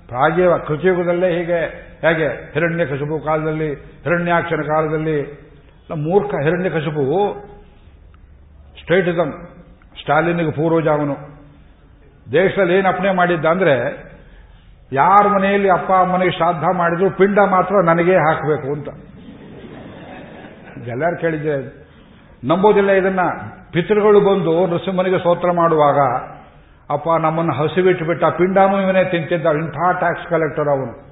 ಪ್ರಾಗೇವ 0.08 0.56
ಕೃತಿಯುಗದಲ್ಲೇ 0.56 1.38
ಹೀಗೆ. 1.38 1.90
ಹೇಗೆ? 2.00 2.50
ಹಿರಣ್ಯ 2.52 2.86
ಕಸುಬು 2.86 3.20
ಕಾಲದಲ್ಲಿ, 3.20 3.74
ಹಿರಣ್ಯಾಕ್ಷನ 3.74 4.62
ಕಾಲದಲ್ಲಿ 4.62 5.49
ಮೂರ್ಖ 5.92 6.34
ಹಿರಣ್ಯ 6.34 6.70
ಕಸುಬು 6.70 7.34
ಸ್ಟೇಟಿಸಮ್ 8.82 9.32
ಸ್ಟಾಲಿನ್ಗೆ 10.00 10.50
ಪೂರ್ವಜ 10.50 10.88
ಅವನು 10.88 11.16
ದೇಶದಲ್ಲಿ 12.32 12.78
ಏನು 12.78 12.88
ಅಪ್ಣೆ 12.88 13.10
ಮಾಡಿದ್ದ 13.10 13.46
ಅಂದ್ರೆ, 13.46 14.04
ಯಾರ 14.92 15.28
ಮನೆಯಲ್ಲಿ 15.28 15.70
ಅಪ್ಪ 15.70 15.92
ಅಮ್ಮನಿಗೆ 15.92 16.32
ಶ್ರಾದ್ದ 16.32 16.64
ಮಾಡಿದ್ರು 16.76 17.10
ಪಿಂಡ 17.10 17.38
ಮಾತ್ರ 17.38 17.74
ನನಗೇ 17.84 18.14
ಹಾಕಬೇಕು 18.14 18.72
ಅಂತ. 18.72 18.88
ಎಲ್ಲರೂ 20.88 21.16
ಕೇಳಿದ್ದೆ. 21.16 21.80
ನಂಬೋದಿಲ್ಲ 22.48 22.90
ಇದನ್ನ. 22.90 23.20
ಪಿತೃಗಳು 23.72 24.20
ಬಂದು 24.20 24.66
ನೃಸಿಂಹನಿಗೆ 24.66 25.18
ಸ್ತೋತ್ರ 25.18 25.50
ಮಾಡುವಾಗ, 25.50 25.98
ಅಪ್ಪ 26.90 27.08
ನಮ್ಮನ್ನು 27.20 27.54
ಹಸಿಬಿಟ್ಟು 27.54 28.04
ಬಿಟ್ಟ 28.04 28.24
ಪಿಂಡಾನು 28.24 28.82
ಇವನೇ 28.82 29.04
ತಿಂತಿದ್ದ 29.04 29.46
ಇಂಥ 29.46 29.98
ಟ್ಯಾಕ್ಸ್ 29.98 30.30
ಕಲೆಕ್ಟರ್ 30.30 30.68
ಅವನು. 30.68 31.10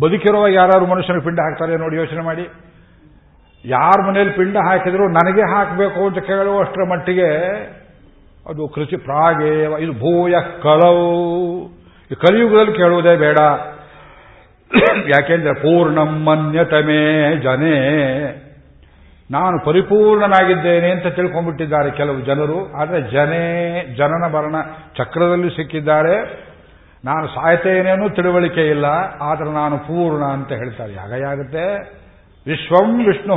ಬದುಕಿರುವ 0.00 0.46
ಯಾರು 0.46 0.86
ಮನುಷ್ಯನ 0.86 1.18
ಪಿಂಡ 1.18 1.40
ಹಾಕ್ತಾರೆ 1.40 1.76
ನೋಡಿ 1.76 1.96
ಯೋಚನೆ 1.96 2.20
ಮಾಡಿ. 2.20 2.48
ಯಾರ 3.64 4.08
ಮನೆಯಲ್ಲಿ 4.08 4.34
ಪಿಂಡ 4.34 4.56
ಹಾಕಿದ್ರು 4.56 5.08
ನನಗೆ 5.08 5.40
ಹಾಕಬೇಕು 5.40 6.06
ಅಂತ 6.06 6.18
ಕೇಳುವಷ್ಟರ 6.18 6.84
ಮಟ್ಟಿಗೆ 6.90 7.30
ಅದು 8.48 8.68
ಕೃಷಿ 8.68 8.96
ಪ್ರಾಗೆ 8.96 9.82
ಇದು 9.84 9.92
ಭೂಯ 9.92 10.34
ಕಳವು. 10.62 11.64
ಈ 12.12 12.14
ಕಲಿಯುಗದಲ್ಲಿ 12.14 12.72
ಕೇಳುವುದೇ 12.72 13.16
ಬೇಡ. 13.16 13.38
ಯಾಕೆಂದ್ರೆ 15.08 15.54
ಪೂರ್ಣಂ 15.54 16.24
ಮನ್ಯತಮೇ 16.24 17.36
ಜನೇ. 17.36 18.46
ನಾನು 19.30 19.64
ಪರಿಪೂರ್ಣನಾಗಿದ್ದೇನೆ 19.64 20.90
ಅಂತ 20.90 21.06
ತಿಳ್ಕೊಂಡ್ಬಿಟ್ಟಿದ್ದಾರೆ 21.06 21.90
ಕೆಲವು 21.90 22.20
ಜನರು. 22.20 22.72
ಆದರೆ 22.72 23.02
ಜನೇ, 23.02 23.84
ಜನನ 23.98 24.32
ಭರಣ 24.32 24.54
ಚಕ್ರದಲ್ಲಿ 24.98 25.50
ಸಿಕ್ಕಿದ್ದಾರೆ. 25.50 26.46
ನಾನು 27.04 27.26
ಸಾಯ್ತೇನೇನೂ 27.28 28.08
ತಿಳುವಳಿಕೆ 28.08 28.68
ಇಲ್ಲ. 28.68 28.84
ಆದರೆ 29.20 29.50
ನಾನು 29.50 29.78
ಪೂರ್ಣ 29.78 30.24
ಅಂತ 30.24 30.52
ಹೇಳ್ತಾರೆ. 30.52 30.92
ಯಾಗುತ್ತೆ? 31.20 31.99
ವಿಶ್ವಂ 32.46 33.06
ವಿಷ್ಣು 33.06 33.34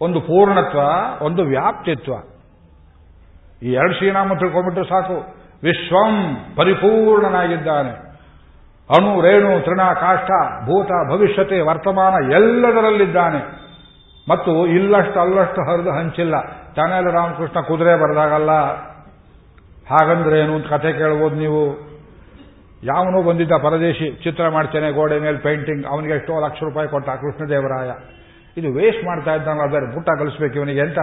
ಒಂದು 0.00 0.20
ಪೂರ್ಣತ್ವ, 0.20 0.78
ಒಂದು 1.24 1.42
ವ್ಯಾಪ್ತಿತ್ವ. 1.42 2.12
ಈ 3.62 3.72
ಎರಡು 3.72 3.94
ಶ್ರೀನಾಮ 3.94 4.34
ತಿಳ್ಕೊಂಡ್ಬಿಟ್ರೆ 4.34 4.88
ಸಾಕು. 4.88 5.14
ವಿಶ್ವಂ 5.62 6.36
ಪರಿಪೂರ್ಣನಾಗಿದ್ದಾನೆ. 6.56 7.90
ಅಣು, 8.98 9.20
ರೇಣು, 9.20 9.64
ತೃಣ 9.64 9.82
ಕಾಷ್ಟ 9.82 10.30
ಭೂತ, 10.64 10.88
ಭವಿಷ್ಯತೆ, 11.08 11.60
ವರ್ತಮಾನ 11.60 12.32
ಎಲ್ಲದರಲ್ಲಿದ್ದಾನೆ. 12.32 13.64
ಮತ್ತು 14.28 14.66
ಇಲ್ಲಷ್ಟು 14.66 15.20
ಅಲ್ಲಷ್ಟು 15.20 15.72
ಹರಿದು 15.72 15.90
ಹಂಚಿಲ್ಲ. 15.90 16.40
ತಾನೆಲ್ಲ 16.76 17.10
ರಾಮಕೃಷ್ಣ 17.10 17.60
ಕುದುರೆ 17.60 17.96
ಬರೆದಾಗಲ್ಲ. 17.96 18.50
ಹಾಗಂದ್ರೆ 19.90 20.40
ಏನು 20.40 20.54
ಅಂತ 20.54 20.66
ಕಥೆ 20.66 20.92
ಕೇಳ್ಬೋದು 20.92 21.34
ನೀವು. 21.34 21.93
ಯಾವನೂ 22.84 23.22
ಬಂದಿದ್ದ 23.22 23.52
ಪರದೇಶಿ 23.62 24.20
ಚಿತ್ರ 24.24 24.48
ಮಾಡ್ತೇನೆ, 24.48 24.90
ಗೋಡೆ 24.90 25.18
ಮೇಲೆ 25.18 25.38
ಪೇಂಟಿಂಗ್ 25.38 25.86
ಅವನಿಗೆ 25.86 26.12
ಎಷ್ಟೋ 26.12 26.46
ಲಕ್ಷ 26.46 26.62
ರೂಪಾಯಿ 26.62 26.88
ಕೊಟ್ಟ 26.88 27.08
ಕೃಷ್ಣದೇವರಾಯ. 27.08 27.90
ಇದು 28.56 28.72
ವೇಸ್ಟ್ 28.72 29.04
ಮಾಡ್ತಾ 29.04 29.34
ಇದ್ದಾನಲ್ಲ 29.34 29.62
ಅದರ 29.62 29.94
ಪುಟ್ಟ 29.94 30.08
ಕಲಿಸ್ಬೇಕು 30.18 30.54
ಇವನಿಗೆ 30.54 30.80
ಅಂತ. 30.80 30.98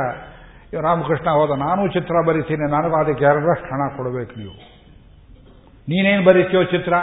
ರಾಮಕೃಷ್ಣ 0.81 1.29
ಹೋದ, 1.29 1.49
ನಾನು 1.49 1.87
ಚಿತ್ರ 1.87 2.15
ಬರೀತೀನಿ, 2.27 2.71
ನನಗೂ 2.71 2.95
ಅದಕ್ಕೆ 2.95 3.25
ಎರಡರಷ್ಟು 3.25 3.65
ಹಣ 3.65 3.97
ಕೊಡಬೇಕು 3.97 4.39
ನೀವು. 4.39 4.53
ನೀನೇನು 5.89 6.25
ಬರೀತೀಯೋ 6.25 6.63
ಚಿತ್ರ? 6.63 6.93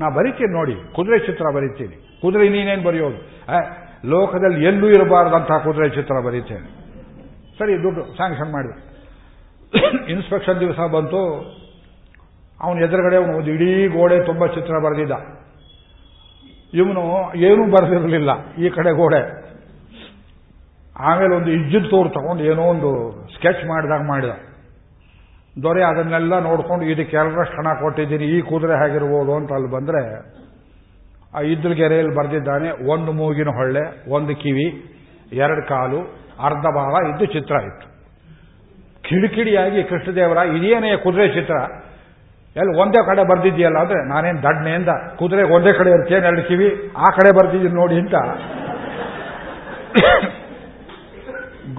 ನಾ 0.00 0.10
ಬರಿತೀನಿ 0.10 0.52
ನೋಡಿ, 0.52 0.92
ಕುದುರೆ 0.92 1.18
ಚಿತ್ರ 1.18 1.44
ಬರೀತೀನಿ. 1.54 2.20
ಕುದುರೆ 2.20 2.48
ನೀನೇನು 2.48 2.82
ಬರೆಯೋದು? 2.82 3.16
ಲೋಕದಲ್ಲಿ 4.08 4.64
ಎಲ್ಲೂ 4.64 4.88
ಇರಬಾರ್ದಂತಹ 4.88 5.58
ಕುದುರೆ 5.58 5.88
ಚಿತ್ರ 5.88 6.14
ಬರೀತೇನೆ. 6.20 6.80
ಸರಿ, 7.58 7.82
ದುಡ್ಡು 7.82 8.16
ಸ್ಯಾಂಕ್ಷನ್ 8.16 8.52
ಮಾಡಿದೆ. 8.52 8.90
ಇನ್ಸ್ಪೆಕ್ಷನ್ 10.12 10.60
ದಿವಸ 10.60 10.76
ಬಂತು. 10.76 11.20
ಅವನು 12.64 12.78
ಎದುರುಗಡೆ 12.80 13.16
ಅವನು 13.16 13.36
ಒಂದು 13.36 13.50
ಇಡೀ 13.50 13.88
ಗೋಡೆ 13.88 14.24
ತುಂಬ 14.26 14.46
ಚಿತ್ರ 14.46 14.78
ಬರೆದಿದ್ದ. 14.84 15.14
ಇವನು 16.74 17.02
ಏನೂ 17.48 17.62
ಬರೆದಿರಲಿಲ್ಲ 17.70 18.30
ಈ 18.64 18.68
ಕಡೆ 18.70 18.90
ಗೋಡೆ. 18.96 19.22
ಆಮೇಲೆ 21.08 21.32
ಒಂದು 21.36 21.50
ಇಜ್ಜಿದ 21.50 21.84
ತೋರು 21.90 22.08
ತಗೊಂಡು 22.08 22.42
ಏನೋ 22.44 22.62
ಒಂದು 22.62 22.90
ಸ್ಕೆಚ್ 23.34 23.62
ಮಾಡಿದಾಗ 23.68 24.02
ಮಾಡಿದ. 24.08 24.30
ದೊರೆ 25.62 25.82
ಅದನ್ನೆಲ್ಲ 25.82 26.38
ನೋಡ್ಕೊಂಡು, 26.38 26.84
ಇದಕ್ಕೆ 26.84 27.16
ಎರಡರಷ್ಟು 27.16 27.56
ಹಣ 27.56 27.68
ಕೊಟ್ಟಿದ್ದೀನಿ, 27.80 28.24
ಈ 28.24 28.40
ಕುದುರೆ 28.40 28.74
ಹೇಗಿರ್ಬೋದು 28.82 29.32
ಅಂತ 29.34 29.52
ಅಲ್ಲಿ 29.52 29.70
ಬಂದರೆ, 29.70 30.02
ಆ 31.36 31.40
ಗೆರೆಯಲ್ಲಿ 31.80 32.14
ಬರೆದಿದ್ದಾನೆ, 32.16 32.70
ಒಂದು 32.92 33.12
ಮೂಗಿನ 33.12 33.48
ಹೊಳ್ಳೆ, 33.48 34.10
ಒಂದು 34.10 34.34
ಕಿವಿ, 34.36 34.66
ಎರಡು 35.32 35.62
ಕಾಲು, 35.68 36.00
ಅರ್ಧ 36.44 36.66
ಭಾಗ 36.76 36.94
ಇದ್ದು 37.10 37.26
ಚಿತ್ರ 37.26 37.56
ಇತ್ತು. 37.62 37.86
ಕಿಡಿಕಿಡಿಯಾಗಿ 39.08 39.82
ಕೃಷ್ಣದೇವರ 39.84 40.36
ಇದೇನೇ 40.56 40.96
ಕುದುರೆ 40.96 41.28
ಚಿತ್ರ 41.28 41.56
ಎಲ್ಲಿ 42.56 42.72
ಒಂದೇ 42.82 43.00
ಕಡೆ 43.08 43.22
ಬರ್ದಿದ್ದೀಯಲ್ಲ 43.30 43.78
ಅಂದ್ರೆ 43.84 43.98
ನಾನೇನು 44.12 44.40
ದಡ್ಡನೆಯಿಂದ 44.46 44.92
ಕುದುರೆ 45.18 45.42
ಒಂದೇ 45.56 45.72
ಕಡೆ 45.78 45.90
ಇರ್ತೇನೆ 45.96 46.26
ಎರಡು 46.30 46.42
ಕಿವಿ, 46.48 46.68
ಆ 47.06 47.08
ಕಡೆ 47.16 47.30
ಬರ್ದಿದ್ದೀನಿ 47.38 47.74
ನೋಡಿ 47.74 47.96
ಅಂತ. 48.02 48.16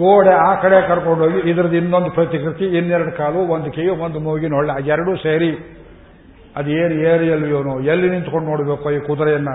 ಗೋಡೆ 0.02 0.34
ಆ 0.48 0.52
ಕಡೆ 0.64 0.78
ಕರ್ಕೊಂಡೋಗಿ 0.88 1.40
ಇದ್ರದ್ದು 1.52 1.78
ಇನ್ನೊಂದು 1.82 2.10
ಪ್ರತಿಕೃತಿ, 2.18 2.66
ಇನ್ನೆರಡು 2.78 3.12
ಕಾಲು, 3.18 3.40
ಒಂದು 3.56 3.70
ಕಿವಿ 3.76 3.92
ಒಂದು 4.06 4.20
ಮೂಗಿನ 4.28 4.54
ಹೊಳ್ಳೆ 4.60 4.74
ಎರಡೂ 4.96 5.14
ಸೇರಿ. 5.26 5.52
ಅದು 6.60 6.70
ಏನು 6.70 6.96
ಇವನು 7.50 7.74
ಎಲ್ಲಿ 7.92 8.08
ನಿಂತ್ಕೊಂಡು 8.10 8.48
ನೋಡಬೇಕು 8.52 8.92
ಈ 8.92 9.00
ಕುದುರೆಯನ್ನ? 9.10 9.52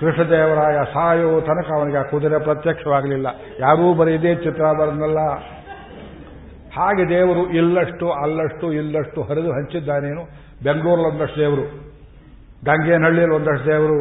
ಕೃಷ್ಣದೇವರಾಯ 0.00 0.78
ಸಾಯೋ 0.94 1.28
ತನಕ 1.40 1.68
ಅವನಿಗೆ 1.76 1.98
ಆ 1.98 2.06
ಕುದುರೆ 2.12 2.38
ಪ್ರತ್ಯಕ್ಷವಾಗಲಿಲ್ಲ. 2.48 3.28
ಯಾರೂ 3.60 3.84
ಬರೀ 4.00 4.14
ಇದೇ 4.14 4.32
ಚಿತ್ರ 4.46 4.64
ಬರನಲ್ಲ 4.80 5.20
ಹಾಗೆ 6.76 7.08
ದೇವರು 7.08 7.50
ಇಲ್ಲಷ್ಟು, 7.50 8.10
ಅಲ್ಲಷ್ಟು, 8.12 8.72
ಇಲ್ಲಷ್ಟು 8.72 9.22
ಹರಿದು 9.22 9.52
ಹಂಚಿದ್ದಾನೇನು? 9.52 10.22
ಬೆಂಗಳೂರಲ್ಲಿ 10.64 11.08
ಒಂದಷ್ಟು 11.08 11.40
ದೇವರು, 11.40 11.62
ಗಂಗೇನಹಳ್ಳಿಯಲ್ಲಿ 12.64 13.36
ಒಂದಷ್ಟು 13.36 13.66
ದೇವರು, 13.66 13.98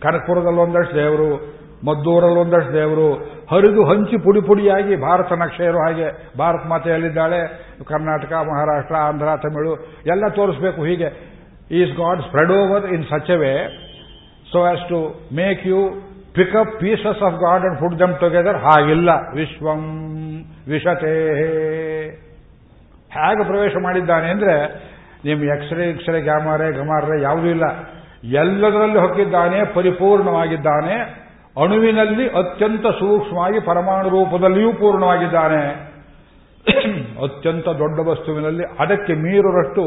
ಕನಕಪುರದಲ್ಲಿ 0.00 0.60
ಒಂದಷ್ಟು 0.60 0.96
ದೇವರು, 0.96 1.56
ಮದ್ದೂರಲ್ಲಿ 1.86 2.40
ಒಂದಷ್ಟು 2.40 2.72
ದೇವರು, 2.72 3.14
ಹರಿದು 3.50 3.84
ಹಂಚಿ 3.84 4.16
ಪುಡಿ 4.24 4.40
ಪುಡಿಯಾಗಿ 4.40 4.96
ಭಾರತ 4.96 5.32
ನಕ್ಷೆ 5.32 5.64
ಇರೋ 5.64 5.78
ಹಾಗೆ 5.78 6.38
ಭಾರತ 6.38 6.66
ಮಾತೆಯಲ್ಲಿದ್ದಾಳೆ, 6.66 7.40
ಕರ್ನಾಟಕ, 7.84 8.32
ಮಹಾರಾಷ್ಟ್ರ, 8.32 8.94
ಆಂಧ್ರ, 8.96 9.26
ತಮಿಳು, 9.36 9.76
ಎಲ್ಲ 10.06 10.28
ತೋರಿಸ್ಬೇಕು 10.28 10.84
ಹೀಗೆ. 10.84 11.36
Is 11.70 11.92
God 11.92 12.20
spread 12.22 12.52
over 12.52 12.86
in 12.86 13.04
such 13.04 13.30
a 13.30 13.36
way 13.36 13.52
so 14.52 14.62
as 14.62 14.88
to 14.88 14.98
make 15.36 15.66
you 15.66 15.80
pick 16.36 16.56
up 16.56 16.80
pieces 16.80 17.22
of 17.22 17.34
God 17.34 17.62
and 17.62 17.78
put 17.78 17.98
them 17.98 18.16
together 18.20 18.56
ಹಾಗಿಲ್ಲ 18.56 19.10
ವಿಶ್ವಂ 19.10 19.82
ವಿಷತೇ 20.68 21.14
ಹೇಗೆ 23.14 23.44
ಪ್ರವೇಶ 23.44 23.72
ಮಾಡಿದ್ದಾನೆ 23.82 24.30
ಅಂದ್ರೆ 24.30 24.86
ನಿಮ್ಮ 25.24 25.44
ಎಕ್ಸ್ರೇ 25.44 25.90
ಎಕ್ಸ್ರೇ 25.90 26.20
ಗ್ಯಾಮರೇ 26.20 26.72
ಗಮಾರೆ 26.72 27.22
ಯಾವುದೂ 27.22 27.46
ಇಲ್ಲ. 27.46 27.62
ಎಲ್ಲದರಲ್ಲಿ 28.24 28.98
ಹೊಕ್ಕಿದ್ದಾನೆ, 28.98 29.74
ಪರಿಪೂರ್ಣವಾಗಿದ್ದಾನೆ. 29.74 31.26
ಅಣುವಿನಲ್ಲಿ 31.62 32.28
ಅತ್ಯಂತ 32.28 32.82
ಸೂಕ್ಷ್ಮವಾಗಿ 32.82 33.60
ಪರಮಾಣು 33.60 34.08
ರೂಪದಲ್ಲಿಯೂ 34.08 34.72
ಪೂರ್ಣವಾಗಿದ್ದಾನೆ. 34.72 35.62
ಅತ್ಯಂತ 37.24 37.68
ದೊಡ್ಡ 37.68 38.08
ವಸ್ತುವಿನಲ್ಲಿ 38.08 38.64
ಅದಕ್ಕೆ 38.78 39.12
ಮೀರುರಷ್ಟು 39.12 39.84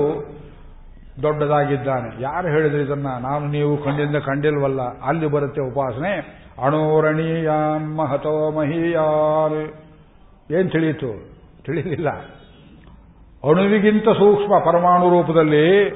ದೊಡ್ಡದಾಗಿದ್ದಾನೆ. 1.22 2.24
ಯಾರು 2.24 2.48
ಹೇಳಿದ್ರು 2.48 2.82
ಇದನ್ನ? 2.82 3.08
ನಾನು 3.22 3.48
ನೀವು 3.48 3.78
ಕಂಡಿಂದ 3.78 4.16
ಕಂಡಿಲ್ವಲ್ಲ. 4.16 4.82
ಅಲ್ಲಿ 4.82 5.28
ಬರುತ್ತೆ 5.28 5.62
ಉಪಾಸನೆ. 5.62 6.40
ಅಣೋರಣೀಯಾನ್ 6.64 7.98
ಮಹತೋ 7.98 8.52
ಮಹೀಯಾನ್ 8.52 9.74
ಏನ್ 10.52 10.72
ತಿಳಿಯಿತು? 10.72 11.40
ತಿಳಿಯಲಿಲ್ಲ 11.64 12.10
ಅಣುವಿಗಿಂತ 13.44 14.04
ಸೂಕ್ಷ್ಮ 14.04 14.60
ಪರಮಾಣು 14.60 15.10
ರೂಪದಲ್ಲಿ 15.10 15.88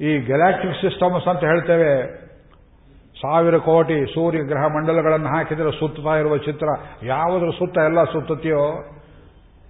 ಈ 0.00 0.18
ಗ್ಯಾಲಾಕ್ಟಿಕ್ 0.18 0.74
ಸಿಸ್ಟಮ್ಸ್ 0.74 1.28
ಅಂತ 1.28 1.40
ಹೇಳ್ತೇವೆ. 1.40 2.24
ಸಾವಿರ 3.22 3.56
ಕೋಟಿ 3.56 4.14
ಸೂರ್ಯ 4.14 4.38
ಗ್ರಹ 4.38 4.66
ಮಂಡಲಗಳನ್ನು 4.76 5.28
ಹಾಕಿದರೆ 5.28 5.78
ಸುತ್ತಾ 5.78 6.16
ಇರುವ 6.18 6.36
ಚಿತ್ರ. 6.36 6.66
ಯಾವುದರ 7.02 7.46
ಸುತ್ತ 7.58 7.78
ಎಲ್ಲ 7.78 8.04
ಸುತ್ತತೆಯೋ 8.04 8.93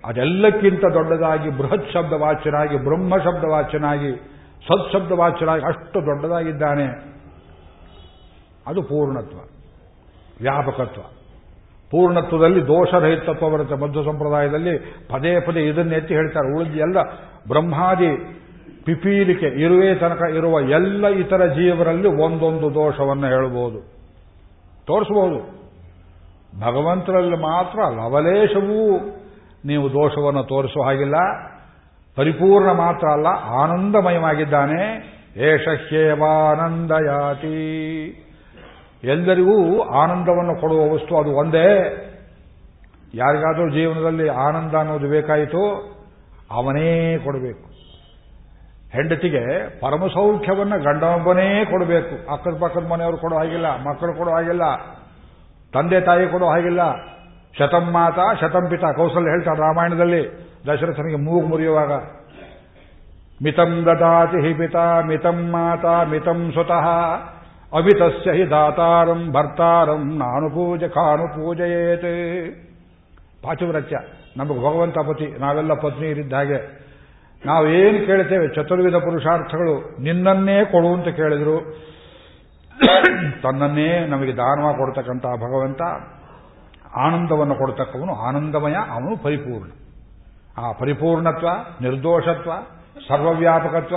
ಅದೆಲ್ಲಕ್ಕಿಂತ 0.07 0.85
ದೊಡ್ಡದಾಗಿ 0.95 1.51
ಬೃಹತ್ 1.51 1.93
ಶಬ್ದ 1.93 2.13
ವಾಚನಾಗಿ 2.13 2.77
ಬ್ರಹ್ಮ 2.77 3.17
ಶಬ್ದ 3.17 3.45
ವಾಚನಾಗಿ 3.45 4.13
ಸತ್ 4.69 4.93
ಶಬ್ದ 4.93 5.13
ವಾಚನಾಗಿ 5.13 5.65
ಅಷ್ಟು 5.65 6.01
ದೊಡ್ಡದಾಗಿದ್ದಾನೆ. 6.01 7.15
ಅದು 8.67 8.83
ಪೂರ್ಣತ್ವ, 8.83 9.37
ವ್ಯಾಪಕತ್ವ. 10.41 11.01
ಪೂರ್ಣತ್ವದಲ್ಲಿ 11.91 12.67
ದೋಷರಹಿತತ್ವ 12.67 13.51
ಬರುತ್ತೆ 13.51 13.75
ಮಧ್ಯ 13.75 14.05
ಸಂಪ್ರದಾಯದಲ್ಲಿ 14.05 14.79
ಪದೇ 15.11 15.41
ಪದೇ 15.41 15.63
ಇದನ್ನು 15.67 15.95
ಎತ್ತಿ 15.95 16.15
ಹೇಳ್ತಾರೆ. 16.15 16.57
ಉಳಿದ 16.57 16.77
ಎಲ್ಲ 16.81 17.03
ಬ್ರಹ್ಮಾದಿ 17.49 18.41
ಪಿಪೀಲಿಕೆ, 18.85 19.47
ಇರುವೆ 19.47 19.95
ತನಕ 19.95 20.23
ಇರುವ 20.35 20.61
ಎಲ್ಲ 20.61 21.07
ಇತರ 21.07 21.47
ಜೀವರಲ್ಲಿ 21.47 22.09
ಒಂದೊಂದು 22.09 22.75
ದೋಷವನ್ನು 22.75 23.27
ಹೇಳಬಹುದು 23.27 23.81
ತೋರಿಸಬಹುದು 24.87 25.39
ಭಗವಂತರಲ್ಲಿ 26.61 27.37
ಮಾತ್ರ 27.37 27.79
ಲವಲೇಶವೂ 27.79 28.99
ನೀವು 29.65 29.87
ದೋಷವನ್ನು 29.93 30.43
ತೋರಿಸುವ 30.45 30.85
ಹಾಗಿಲ್ಲ. 30.85 31.17
ಪರಿಪೂರ್ಣ 32.17 32.71
ಮಾತ್ರ 32.73 33.07
ಅಲ್ಲ, 33.09 33.29
ಆನಂದಮಯವಾಗಿದ್ದಾನೆ. 33.63 34.81
ಏಷಹ್ಯೇವಾನಂದಯಾತಿ 35.51 36.51
ಎಲ್ಲರಿಗೂ 39.05 39.57
ಆನಂದವನ್ನು 39.81 40.55
ಕೊಡುವ 40.61 40.81
ವಸ್ತು 40.93 41.13
ಅದು 41.17 41.31
ಒಂದೇ. 41.31 41.69
ಯಾರಿಗಾದರೂ 43.15 43.67
ಜೀವನದಲ್ಲಿ 43.71 44.29
ಆನಂದ 44.29 44.75
ಅನ್ನೋದು 44.75 45.09
ಬೇಕಾಯಿತು, 45.09 45.63
ಅವನೇ 46.51 47.19
ಕೊಡಬೇಕು. 47.25 47.67
ಹೆಂಡತಿಗೆ 48.93 49.43
ಪರಮಸೌಖ್ಯವನ್ನು 49.81 50.77
ಗಂಡನೊಬ್ಬನೇ 50.85 51.65
ಕೊಡಬೇಕು. 51.65 52.15
ಅಕ್ಕದ 52.33 52.55
ಪಕ್ಕದ 52.61 52.85
ಮನೆಯವರು 52.93 53.19
ಕೊಡೋ 53.19 53.37
ಹಾಗಿಲ್ಲ, 53.37 53.69
ಮಕ್ಕಳು 53.89 54.13
ಕೊಡೋ 54.19 54.31
ಹಾಗಿಲ್ಲ, 54.31 54.65
ತಂದೆ 55.73 56.01
ತಾಯಿ 56.01 56.27
ಕೊಡೋ 56.27 56.47
ಹಾಗಿಲ್ಲ. 56.47 56.83
ಶತಂ 57.59 57.87
ಮಾತಾ 57.93 58.35
ಶತಂ 58.35 58.67
ಪಿತ. 58.71 58.85
ಕೌಸಲ್ಯ 58.97 59.29
ಹೇಳ್ತಾರೆ 59.29 59.61
ರಾಮಾಯಣದಲ್ಲಿ. 59.61 60.23
ದಶರಥನಿಗೆ 60.67 61.17
ಮೂಗು 61.17 61.47
ಮುರಿಯುವಾಗ, 61.47 61.93
ಮಿತಂ 63.43 63.87
ದದಾತಿ 63.87 64.47
ಹಿ 64.47 64.55
ಪಿತ, 64.55 64.77
ಮಿತಂ 65.07 65.51
ಮಾತಾ, 65.51 66.05
ಮಿತಂ 66.05 66.51
ಸ್ವತಃ. 66.53 66.87
ಅಮಿತಸ್ಯ 67.73 68.33
ಹಿ 68.33 68.51
ದಾತಾರಂ 68.51 69.33
ಭರ್ತಾರಂ, 69.33 70.19
ನಾನು 70.19 70.51
ಪೂಜ, 70.51 70.85
ಕಾನು 70.85 71.29
ಪೂಜೆಯೇತೆ. 71.29 72.15
ಪಾಚುವ್ರತ್ಯ. 73.43 73.97
ನಮಗೆ 74.37 74.59
ಭಗವಂತ 74.59 74.99
ಪತಿ, 74.99 75.27
ನಾವೆಲ್ಲ 75.41 75.75
ಪತ್ನಿಯರಿದ್ದ 75.75 76.33
ಹಾಗೆ. 76.33 76.85
ನಾವೇನು 77.47 78.07
ಕೇಳ್ತೇವೆ? 78.07 78.49
ಚತುರ್ವಿಧ 78.49 78.95
ಪುರುಷಾರ್ಥಗಳು 78.95 80.03
ನಿನ್ನನ್ನೇ 80.03 80.65
ಕೊಡು 80.65 80.95
ಅಂತ 80.95 81.09
ಕೇಳಿದ್ರು. 81.09 81.57
ತನ್ನನ್ನೇ 83.43 84.07
ನಮಗೆ 84.07 84.37
ದಾನವ 84.37 84.73
ಕೊಡ್ತಕ್ಕಂತಹ 84.73 85.35
ಭಗವಂತ. 85.37 85.83
ಆನಂದವನ್ನು 86.97 87.55
ಕೊಡ್ತಕ್ಕವನು 87.55 88.15
ಆನಂದಮಯ, 88.15 88.75
ಅವನು 88.75 89.23
ಪರಿಪೂರ್ಣ. 89.23 89.71
ಆ 90.59 90.73
ಪರಿಪೂರ್ಣತ್ವ, 90.73 91.49
ನಿರ್ದೋಷತ್ವ, 91.81 92.51
ಸರ್ವವ್ಯಾಪಕತ್ವ, 93.09 93.97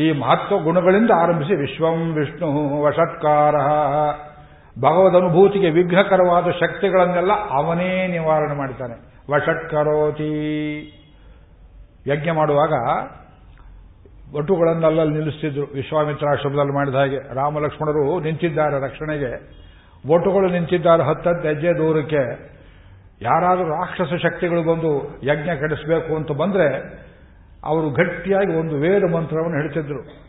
ಈ 0.00 0.12
ಮಹತ್ವ 0.12 0.58
ಗುಣಗಳಿಂದ 0.58 1.10
ಆರಂಭಿಸಿ 1.10 1.54
ವಿಶ್ವಂ 1.54 2.14
ವಿಷ್ಣು 2.14 2.80
ವಷತ್ಕಾರ 2.82 3.54
ಭಗವದ್ 4.80 5.16
ಅನುಭೂತಿಗೆ 5.16 5.70
ವಿಘ್ನಕರವಾದ 5.70 6.50
ಶಕ್ತಿಗಳನ್ನೆಲ್ಲ 6.50 7.32
ಅವನೇ 7.50 8.06
ನಿವಾರಣೆ 8.06 8.54
ಮಾಡ್ತಾನೆ 8.54 9.24
ವಷಟ್ಕರೋತಿ 9.32 10.32
ಯಜ್ಞ 12.06 12.30
ಮಾಡುವಾಗ 12.30 12.72
ಒಟುಗಳನ್ನೆಲ್ಲ 14.34 15.02
ನಿಲ್ಲಿಸ್ತಿದ್ರು. 15.02 15.66
ವಿಶ್ವಾಮಿತ್ರಾಶ್ರಮದಲ್ಲಿ 15.66 16.72
ಮಾಡಿದ 16.72 16.94
ಹಾಗೆ 16.94 17.34
ರಾಮಲಕ್ಷ್ಮಣರು 17.34 18.20
ನಿಂತಿದ್ದಾರೆ 18.20 18.80
ರಕ್ಷಣೆಗೆ. 18.80 19.32
ಒಟುಗಳು 20.06 20.52
ನಿಂತಿದ್ದಾರೆ 20.52 21.02
ಹತ್ತತ್ತು 21.02 21.48
ಹೆಜ್ಜೆ 21.48 21.72
ದೂರಕ್ಕೆ. 21.78 22.48
ಯಾರಾದರೂ 23.22 23.64
ರಾಕ್ಷಸ 23.64 24.14
ಶಕ್ತಿಗಳು 24.14 24.62
ಬಂದು 24.62 25.18
ಯಜ್ಞ 25.22 25.46
ಕೆಡಿಸಬೇಕು 25.46 26.16
ಅಂತ 26.16 26.32
ಬಂದರೆ 26.32 26.76
ಅವರು 27.64 27.90
ಗಟ್ಟಿಯಾಗಿ 27.90 28.56
ಒಂದು 28.56 28.76
ವೇದ 28.76 29.02
ಮಂತ್ರವನ್ನು 29.12 29.60
ಹೇಳ್ತಿದ್ರು. 29.60 30.28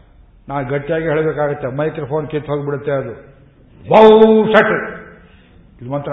ನಾ 0.50 0.62
ಗಟ್ಟಿಯಾಗಿ 0.62 1.06
ಹೇಳಬೇಕಾಗುತ್ತೆ. 1.06 1.78
ಮೈಕ್ರೋಫೋನ್ 1.78 2.28
ಕಿತ್ತು 2.28 2.52
ಹೋಗಿಬಿಡುತ್ತೆ 2.52 2.92
ಅದು. 2.92 3.12
ವೌ 3.90 4.46
ಷಟ್. 4.46 5.00
ಇದು 5.82 5.92
ಮಂತ್ರ. 5.92 6.12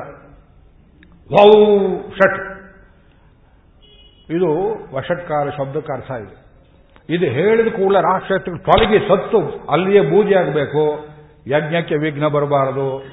ವೌ 1.33 1.51
ಷಟ್. 2.11 2.57
ಇದು 4.31 4.73
ವಷಟ್ಕಾರ 4.97 5.51
ಶಬ್ದಕ್ಕೆ 5.51 5.93
ಅರ್ಥ 5.93 6.11
ಇದೆ. 6.11 6.47
ಇದು 7.15 7.25
ಹೇಳಿದ 7.25 7.75
ಕೂಡಲೇ 7.75 8.01
ರಾಕ್ಷಸಗಳು 8.01 8.59
ತೊಲಗಿ 8.59 8.99
ಸತ್ತು. 8.99 9.67
ಅಲ್ಲಿಯೇ 9.71 10.11
ಬೂದಿಯಾಗಬೇಕು. 10.11 11.09
ಯಜ್ಞಕ್ಕೆ 11.47 11.97
ವಿಘ್ನ 11.97 12.27
ಬರಬಾರದು. 12.27 13.05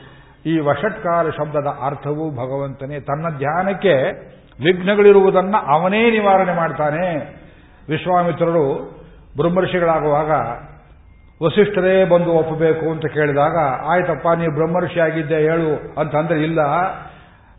ಈ 0.45 0.59
ವಷಟ್ಕಾರ 0.59 1.29
ಶಬ್ದದ 1.29 1.67
ಅರ್ಥವು 1.85 2.31
ಭಗವಂತನೇ. 2.31 2.99
ತನ್ನ 2.99 3.37
ಧ್ಯಾನಕ್ಕೆ 3.37 3.93
ವಿಘ್ನಗಳಿರುವುದನ್ನು 4.63 5.57
ಅವನೇ 5.57 6.11
ನಿವಾರಣೆ 6.11 6.53
ಮಾಡ್ತಾನೆ. 6.53 7.17
ವಿಶ್ವಾಮಿತ್ರರು 7.89 8.93
ಬ್ರಹ್ಮರ್ಷಿಗಳಾಗುವಾಗ, 9.37 10.31
ವಸಿಷ್ಠರೇ 11.43 12.05
ಬಂದು 12.05 12.31
ಒಪ್ಪಬೇಕು 12.31 12.91
ಅಂತ 12.91 13.05
ಕೇಳಿದಾಗ, 13.05 13.57
ಆಯ್ತಪ್ಪ 13.85 14.27
ನೀವು 14.27 14.55
ಬ್ರಹ್ಮರ್ಷಿ 14.55 14.99
ಆಗಿದ್ದೆ, 14.99 15.35
ಹೇಳು. 15.35 15.99
ಅಂತಂದ್ರೆ, 15.99 16.43
ಇಲ್ಲ, 16.43 16.59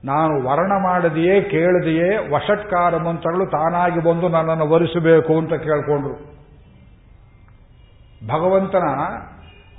ನಾನು 0.05 0.45
ವರ್ಣ 0.45 0.73
ಮಾಡದೆಯೇ, 0.83 1.41
ಕೇಳದೆಯೇ 1.41 2.17
ವಷಟ್ಕಾರ 2.17 2.97
ಮಂತ್ರಗಳು 2.97 3.47
ತಾನಾಗಿ 3.47 4.01
ಬಂದು 4.01 4.29
ನನ್ನನ್ನು 4.29 4.71
ವರಿಸಬೇಕು 4.71 5.39
ಅಂತ 5.39 5.51
ಕೇಳಿಕೊಂಡ್ರು. 5.51 6.35
ಭಗವಂತನ 8.29 8.89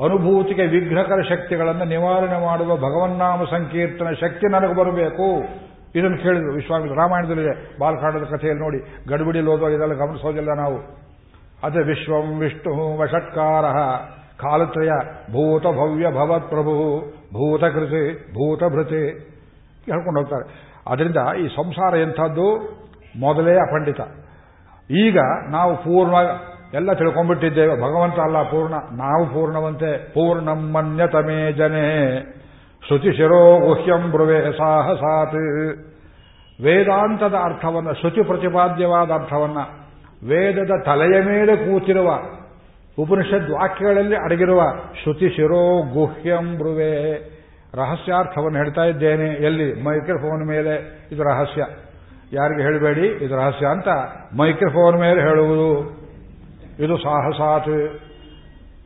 ಅನುಭೂತಿಗೆ 0.03 0.65
ವಿಗ್ರಹಕರ 0.67 1.21
ಶಕ್ತಿಗಳನ್ನು 1.21 1.85
ನಿವಾರಣೆ 1.85 2.45
ಮಾಡುವ 2.45 2.75
ಭಗವನ್ನಾಮ 2.75 3.43
ಸಂಕೀರ್ತನ 3.43 4.11
ಶಕ್ತಿ 4.11 4.51
ನನಗೆ 4.51 4.75
ಬರಬೇಕು. 4.75 5.43
ಇದನ್ನು 5.95 6.17
ಕೇಳಿದ್ರು 6.17 6.53
ವಿಶ್ವಾಮಿತ್ರ. 6.53 6.95
ರಾಮಾಯಣದಲ್ಲಿದೆ, 6.95 7.79
ಬಾಲಕಾಂಡದ 7.79 8.23
ಕಥೆಯಲ್ಲಿ 8.23 8.63
ನೋಡಿ. 8.63 9.09
ಗಡ್ಬಿಡಿ 9.09 9.41
ಓದೋ 9.41 9.67
ಇದೆಲ್ಲ 9.67 9.93
ಗಮನಿಸೋದಿಲ್ಲ 9.93 10.49
ನಾವು. 10.53 11.05
ಅದೇ 11.63 11.83
ವಿಶ್ವಂ 11.83 12.39
ವಿಷ್ಣು 12.39 12.97
ವಷಟ್ಕಾರ. 12.97 13.65
ಕಾಲತ್ರಯ 14.37 14.89
ಭೂತ 15.31 15.63
ಭವ್ಯ 15.63 16.11
ಭವತ್ 16.11 16.49
ಪ್ರಭು. 16.49 16.99
ಭೂತಕೃತಿ 17.33 18.13
ಭೂತಭೃತಿ 18.31 19.09
ಹೇಳ್ಕೊಂಡು 19.85 20.19
ಹೋಗ್ತಾರೆ. 20.19 20.65
ಅದರಿಂದ 20.87 21.17
ಈ 21.39 21.47
ಸಂಸಾರ 21.47 21.97
ಎಂಥದ್ದು? 21.97 22.57
ಮೊದಲೇ 23.19 23.55
ಅಪಂಡಿತ. 23.55 24.01
ಈಗ 24.91 25.19
ನಾವು 25.49 25.75
ಪೂರ್ಣ 25.75 26.15
ಎಲ್ಲ 26.75 26.93
ತಿಳ್ಕೊಂಡ್ಬಿಟ್ಟಿದ್ದೇವೆ 26.93 27.75
ಭಗವಂತ 27.75 28.19
ಅಲ್ಲ, 28.19 28.43
ಪೂರ್ಣ. 28.43 28.73
ನಾವು 28.73 29.25
ಪೂರ್ಣವಂತೆ. 29.25 30.13
ಪೂರ್ಣಮ್ಮನ್ಯತಮೇ 30.13 31.51
ಜನೇ. 31.51 32.21
ಶ್ರುತಿ 32.87 33.11
ಶಿರೋ 33.11 33.59
ಗುಹ್ಯಂ 33.59 34.11
ಬ್ರುವೆ 34.11 34.57
ಸಾಹಸಾತ್. 34.57 35.35
ವೇದಾಂತದ 36.63 37.33
ಅರ್ಥವನ್ನು, 37.33 37.93
ಶ್ರುತಿ 37.93 38.23
ಪ್ರತಿಪಾದ್ಯವಾದ 38.23 39.11
ಅರ್ಥವನ್ನು, 39.11 39.85
ವೇದದ 40.27 40.71
ತಲೆಯ 40.85 41.21
ಮೇಲೆ 41.21 41.55
ಕೂತಿರುವ 41.55 42.19
ಉಪನಿಷದ್ 42.99 43.49
ವಾಕ್ಯಗಳಲ್ಲಿ 43.49 44.15
ಅಡಗಿರುವ 44.15 44.61
ಶ್ರುತಿ 45.03 45.29
ಶಿರೋ 45.29 45.93
ಗುಹ್ಯಂ 45.93 46.57
ಬ್ರುವೆ. 46.57 47.13
ರಹಸ್ಯಾರ್ಥವನ್ನು 47.75 48.57
ಹೇಳ್ತಾ 48.57 48.83
ಇದ್ದೇನೆ. 48.83 49.29
ಎಲ್ಲಿ? 49.29 49.83
ಮೈಕ್ರೋಫೋನ್ 49.83 50.47
ಮೇಲೆ. 50.47 51.05
ಇದು 51.11 51.23
ರಹಸ್ಯ. 51.23 51.65
ಯಾರಿಗೆ 52.33 52.61
ಹೇಳಬೇಡಿ? 52.61 53.07
ಇದು 53.07 53.35
ರಹಸ್ಯ 53.35 53.65
ಅಂತ 53.65 53.87
ಮೈಕ್ರೋಫೋನ್ 54.41 55.01
ಮೇಲೆ 55.01 55.21
ಹೇಳುವುದು. 55.21 56.04
ಇದು 56.83 56.95
ಸಾಹಸಾತ್, 56.97 57.75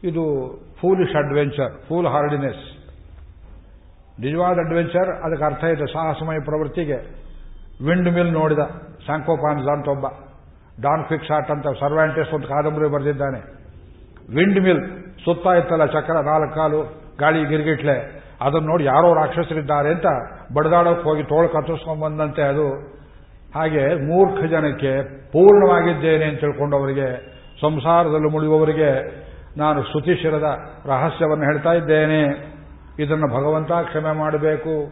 ಇದು 0.03 0.23
ಫೂಲಿಶ್ 0.81 1.15
ಅಡ್ವೆಂಚರ್ 1.15 1.73
ಫೂಲ್ 1.87 2.07
ಹಾರ್ಡಿನೆಸ್ 2.07 2.63
ನಿಜವಾದ 4.19 4.57
ಅಡ್ವೆಂಚರ್ 4.65 5.09
ಅದಕ್ಕೆ 5.25 5.45
ಅರ್ಥ 5.45 5.63
ಇದೆ, 5.63 5.85
ಸಾಹಸಮಯ 5.93 6.39
ಪ್ರವೃತ್ತಿಗೆ. 6.39 6.97
ವಿಂಡ್ 7.87 8.09
ಮಿಲ್ 8.15 8.31
ನೋಡಿದ 8.31 8.63
ಸ್ಯಾಂಕೋಪಾನ್ಸ್ 9.05 9.67
ಅಂತ 9.67 9.87
ಒಬ್ಬ 9.87 10.05
ಡಾನ್ 10.81 11.03
ಫಿಕ್ಸಾಟ್ 11.05 11.51
ಅಂತ 11.51 11.67
ಸರ್ವ್ಯಾಂಟೆಸ್ 11.79 12.33
ಒಂದು 12.33 12.47
ಕಾದಂಬರಿ 12.47 12.89
ಬರೆದಿದ್ದಾನೆ. 12.89 13.39
ವಿಂಡ್ 14.35 14.59
ಮಿಲ್ 14.65 14.81
ಸುತ್ತ 15.25 15.45
ಇತ್ತಲ್ಲ 15.59 15.85
ಚಕ್ರ, 15.85 16.15
ನಾಲ್ಕು 16.21 16.55
ಕಾಲು, 16.55 16.81
ಗಾಳಿ 17.19 17.45
ಗಿರ್ಗಿಟ್ಲೆ. 17.45 17.97
ಅದನ್ನು 18.41 18.67
ನೋಡಿ 18.67 18.83
ಯಾರೋ 18.83 19.13
ರಾಕ್ಷಸರಿದ್ದಾರೆ 19.13 19.89
ಅಂತ 19.89 20.09
ಬಡದಾಡೋಕೆ 20.55 21.01
ಹೋಗಿ 21.01 21.23
ತೋಳು 21.23 21.49
ಕತ್ತರಿಸ್ಕೊಂಡು 21.49 22.01
ಬಂದಂತೆ 22.05 22.41
ಅದು. 22.41 22.67
ಹಾಗೆ 23.55 23.83
ಮೂರ್ಖ 24.09 24.39
ಜನಕ್ಕೆ 24.51 24.91
ಪೂರ್ಣವಾಗಿದ್ದೇನೆ 25.31 26.25
ಅಂತ 26.25 26.39
ತಿಳ್ಕೊಂಡವರಿಗೆ 26.39 27.38
ಸಂಸಾರದಲ್ಲಿ 27.61 28.31
ಮುಳುಗುವವರಿಗೆ 28.31 29.19
ನಾನು 29.57 29.83
ಶ್ರುತಿಶಿರದ 29.83 30.57
ರಹಸ್ಯವನ್ನು 30.85 31.43
ಹೇಳ್ತಾ 31.43 31.73
ಇದ್ದೇನೆ. 31.73 32.23
ಇದನ್ನು 32.99 33.27
ಭಗವಂತ 33.27 33.71
ಕ್ಷಮೆ 33.71 34.11
ಮಾಡಬೇಕು. 34.11 34.91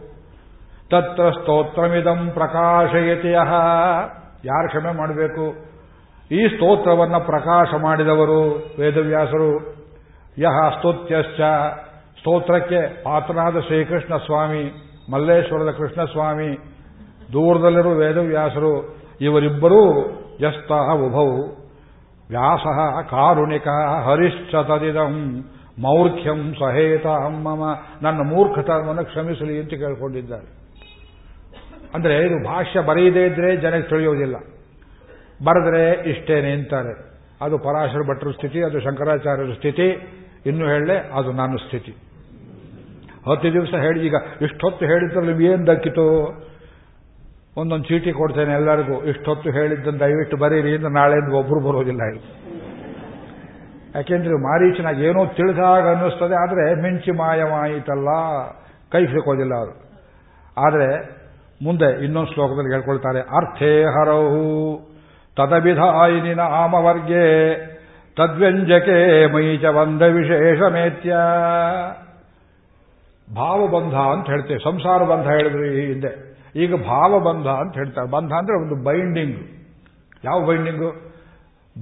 ತತ್ರ 0.90 1.30
ಸ್ತೋತ್ರಮಿದಂ 1.30 2.30
ಪ್ರಕಾಶಯತಿಯ 2.34 3.38
ಯಾರು 4.44 4.68
ಕ್ಷಮೆ 4.68 4.96
ಮಾಡಬೇಕು? 4.96 5.54
ಈ 6.34 6.48
ಸ್ತೋತ್ರವನ್ನು 6.48 7.20
ಪ್ರಕಾಶ 7.20 7.68
ಮಾಡಿದವರು 7.80 8.42
ವೇದವ್ಯಾಸರು. 8.78 9.60
ಯಹ 10.38 10.68
ಸ್ತುತ್ಯಶ್ಚ. 10.68 11.40
ಸ್ತೋತ್ರಕ್ಕೆ 12.18 13.02
ಪಾತ್ರನಾದ 13.02 13.60
ಶ್ರೀಕೃಷ್ಣ 13.60 14.16
ಸ್ವಾಮಿ, 14.16 14.72
ಮಲ್ಲೇಶ್ವರದ 15.12 15.70
ಕೃಷ್ಣಸ್ವಾಮಿ 15.70 16.58
ದೂರದಲ್ಲಿರುವ 17.32 17.92
ವೇದವ್ಯಾಸರು, 17.92 18.96
ಇವರಿಬ್ಬರೂ 19.20 20.00
ಯಸ್ತಃ 20.40 20.94
ಉಭವು 20.94 21.67
ವ್ಯಾಸ 22.30 22.64
ಕಾರುಣಿಕ 23.10 23.68
ಹರಿಶ್ಚ 24.06 24.54
ತದಿದಂ 24.70 25.14
ಮೌರ್ಖ್ಯಂ 25.84 26.40
ಸಹೇತ 26.60 27.06
ಅಮ್ಮಮ 27.26 27.62
ನನ್ನ 28.02 28.20
ಮೂರ್ಖತನವನ್ನು 28.30 29.04
ಕ್ಷಮಿಸಲಿ 29.04 29.56
ಅಂತ 29.60 29.74
ಕೇಳ್ಕೊಂಡಿದ್ದಾರೆ. 29.82 30.48
ಅಂದರೆ 31.94 32.14
ಇದು 32.26 32.36
ಭಾಷ್ಯ 32.44 32.80
ಬರೆಯದೇ 32.80 33.22
ಇದ್ರೆ 33.26 33.50
ಜನಕ್ಕೆ 33.56 33.88
ತಿಳಿಯುವುದಿಲ್ಲ 33.88 34.36
ಬರೆದ್ರೆ 35.46 35.82
ಇಷ್ಟೇನೆ 36.10 36.50
ಅಂತಾರೆ. 36.52 36.94
ಅದು 37.44 37.58
ಪರಾಶರ 37.58 38.02
ಭಟ್ರ 38.08 38.30
ಸ್ಥಿತಿ, 38.30 38.60
ಅದು 38.62 38.78
ಶಂಕರಾಚಾರ್ಯರ 38.80 39.52
ಸ್ಥಿತಿ, 39.52 39.88
ಇನ್ನು 40.46 40.64
ಹೇಳಲೆ 40.66 40.96
ಅದು 41.18 41.32
ನನ್ನ 41.32 41.56
ಸ್ಥಿತಿ. 41.56 41.92
ಹತ್ತು 43.28 43.52
ದಿವಸ 43.52 43.72
ಹೇಳಿ, 43.84 44.00
ಈಗ 44.06 44.16
ಇಷ್ಟೊತ್ತು 44.40 44.84
ಹೇಳಿದ್ರಲ್ಲಿ 44.86 45.46
ಏನು 45.46 45.66
ದಕ್ಕಿತು? 45.66 46.06
ಒಂದೊಂದು 47.60 47.86
ಚೀಟಿ 47.88 48.10
ಕೊಡ್ತೇನೆ 48.20 48.52
ಎಲ್ಲರಿಗೂ. 48.60 48.96
ಇಷ್ಟೊತ್ತು 49.10 49.48
ಹೇಳಿದ್ದನ್ನು 49.56 50.00
ದಯವಿಟ್ಟು 50.04 50.36
ಬರೀರಿ 50.42 50.72
ಅಂತ 50.78 50.90
ನಾಳೆಯಿಂದ 50.98 51.32
ಒಬ್ಬರು 51.40 51.60
ಬರೋದಿಲ್ಲ 51.66 52.02
ಇಲ್ಲಿ 52.12 52.24
ಯಾಕೆಂದ್ರೆ 53.96 54.34
ಮಾರೀಚನಾಗಿ 54.48 55.02
ಏನೋ 55.08 55.20
ತಿಳಿದಾಗ 55.38 55.84
ಅನ್ನಿಸ್ತದೆ, 55.94 56.34
ಆದರೆ 56.42 56.64
ಮಿಂಚಿ 56.82 57.12
ಮಾಯವಾಯಿತಲ್ಲ, 57.20 58.08
ಕೈ 58.92 59.02
ಸಿಕ್ಕೋದಿಲ್ಲ 59.12 59.54
ಅವರು 59.60 59.74
ಆದರೆ 60.56 60.88
ಮುಂದೆ 61.66 61.88
ಇನ್ನೊಂದು 62.06 62.30
ಶ್ಲೋಕದಲ್ಲಿ 62.34 62.72
ಹೇಳ್ಕೊಳ್ತಾರೆ, 62.74 63.20
ಅರ್ಥೇ 63.38 63.72
ಹರಹು 63.94 64.44
ಆಯಿನ 66.02 66.42
ಆಮವರ್ಗೆ, 66.60 67.24
ತದ್ವ್ಯಂಜಕೆ 68.16 68.98
ಮೈಚ 69.34 69.64
ಬಂಧ 69.78 70.02
ವಿಶೇಷಮೇತ್ಯ 70.18 71.12
ಭಾವಬಂಧ 73.28 73.96
ಅಂತ 74.14 74.26
ಹೇಳ್ತೇವೆ 74.34 74.60
ಸಂಸಾರ 74.68 75.00
ಬಂಧ 75.10 75.26
ಹೇಳಿದ್ರಿ 75.36 75.68
ಹಿಂದೆ. 75.90 76.12
ಈಗ 76.56 76.74
ಭಾವಬಂಧ 76.74 77.46
ಅಂತ 77.46 77.74
ಹೇಳ್ತಾರೆ. 77.74 78.10
ಬಂಧ 78.10 78.32
ಅಂದ್ರೆ 78.32 78.62
ಒಂದು 78.62 78.84
ಬೈಂಡಿಂಗ್ 78.84 79.36
ಯಾವ 80.24 80.46
binding 80.46 81.08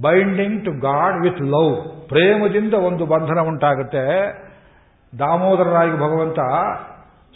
binding 0.01 0.65
to 0.65 0.71
God 0.71 1.23
with 1.23 1.41
love 1.41 2.07
ಪ್ರೇಮದಿಂದ 2.07 2.73
ಒಂದು 2.73 3.05
ಬಂಧನ 3.05 3.39
ಉಂಟಾಗುತ್ತೆ. 3.39 4.03
ದಾಮೋದರರಾಗಿ 5.19 5.91
ಭಗವಂತ 5.91 6.39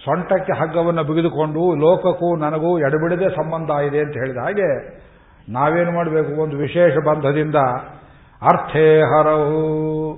ಸೊಂಟಕ್ಕೆ 0.06 0.60
ಹಗ್ಗವನ್ನು 0.60 1.04
ಬಿಗಿದುಕೊಂಡು, 1.04 1.76
ಲೋಕಕ್ಕೂ 1.76 2.36
ನನಗೂ 2.36 2.80
ಎಡಬಿಡದೆ 2.80 3.30
ಸಂಬಂಧ 3.30 3.70
ಇದೆ 3.70 4.00
ಅಂತ 4.00 4.14
ಹೇಳಿದ 4.14 4.38
ಹಾಗೆ 4.38 4.70
ನಾವೇನು 5.52 5.92
ಮಾಡಬೇಕು? 5.92 6.42
ಒಂದು 6.42 6.58
ವಿಶೇಷ 6.58 6.94
ಬಂಧದಿಂದ 7.08 7.56
ಅರ್ಥೇ 8.42 9.00
ಹರವು 9.00 10.16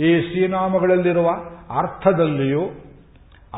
ಈ 0.00 0.20
ಶ್ರೀನಾಮಗಳಲ್ಲಿರುವ 0.20 1.28
ಅರ್ಥದಲ್ಲಿಯೂ, 1.78 2.62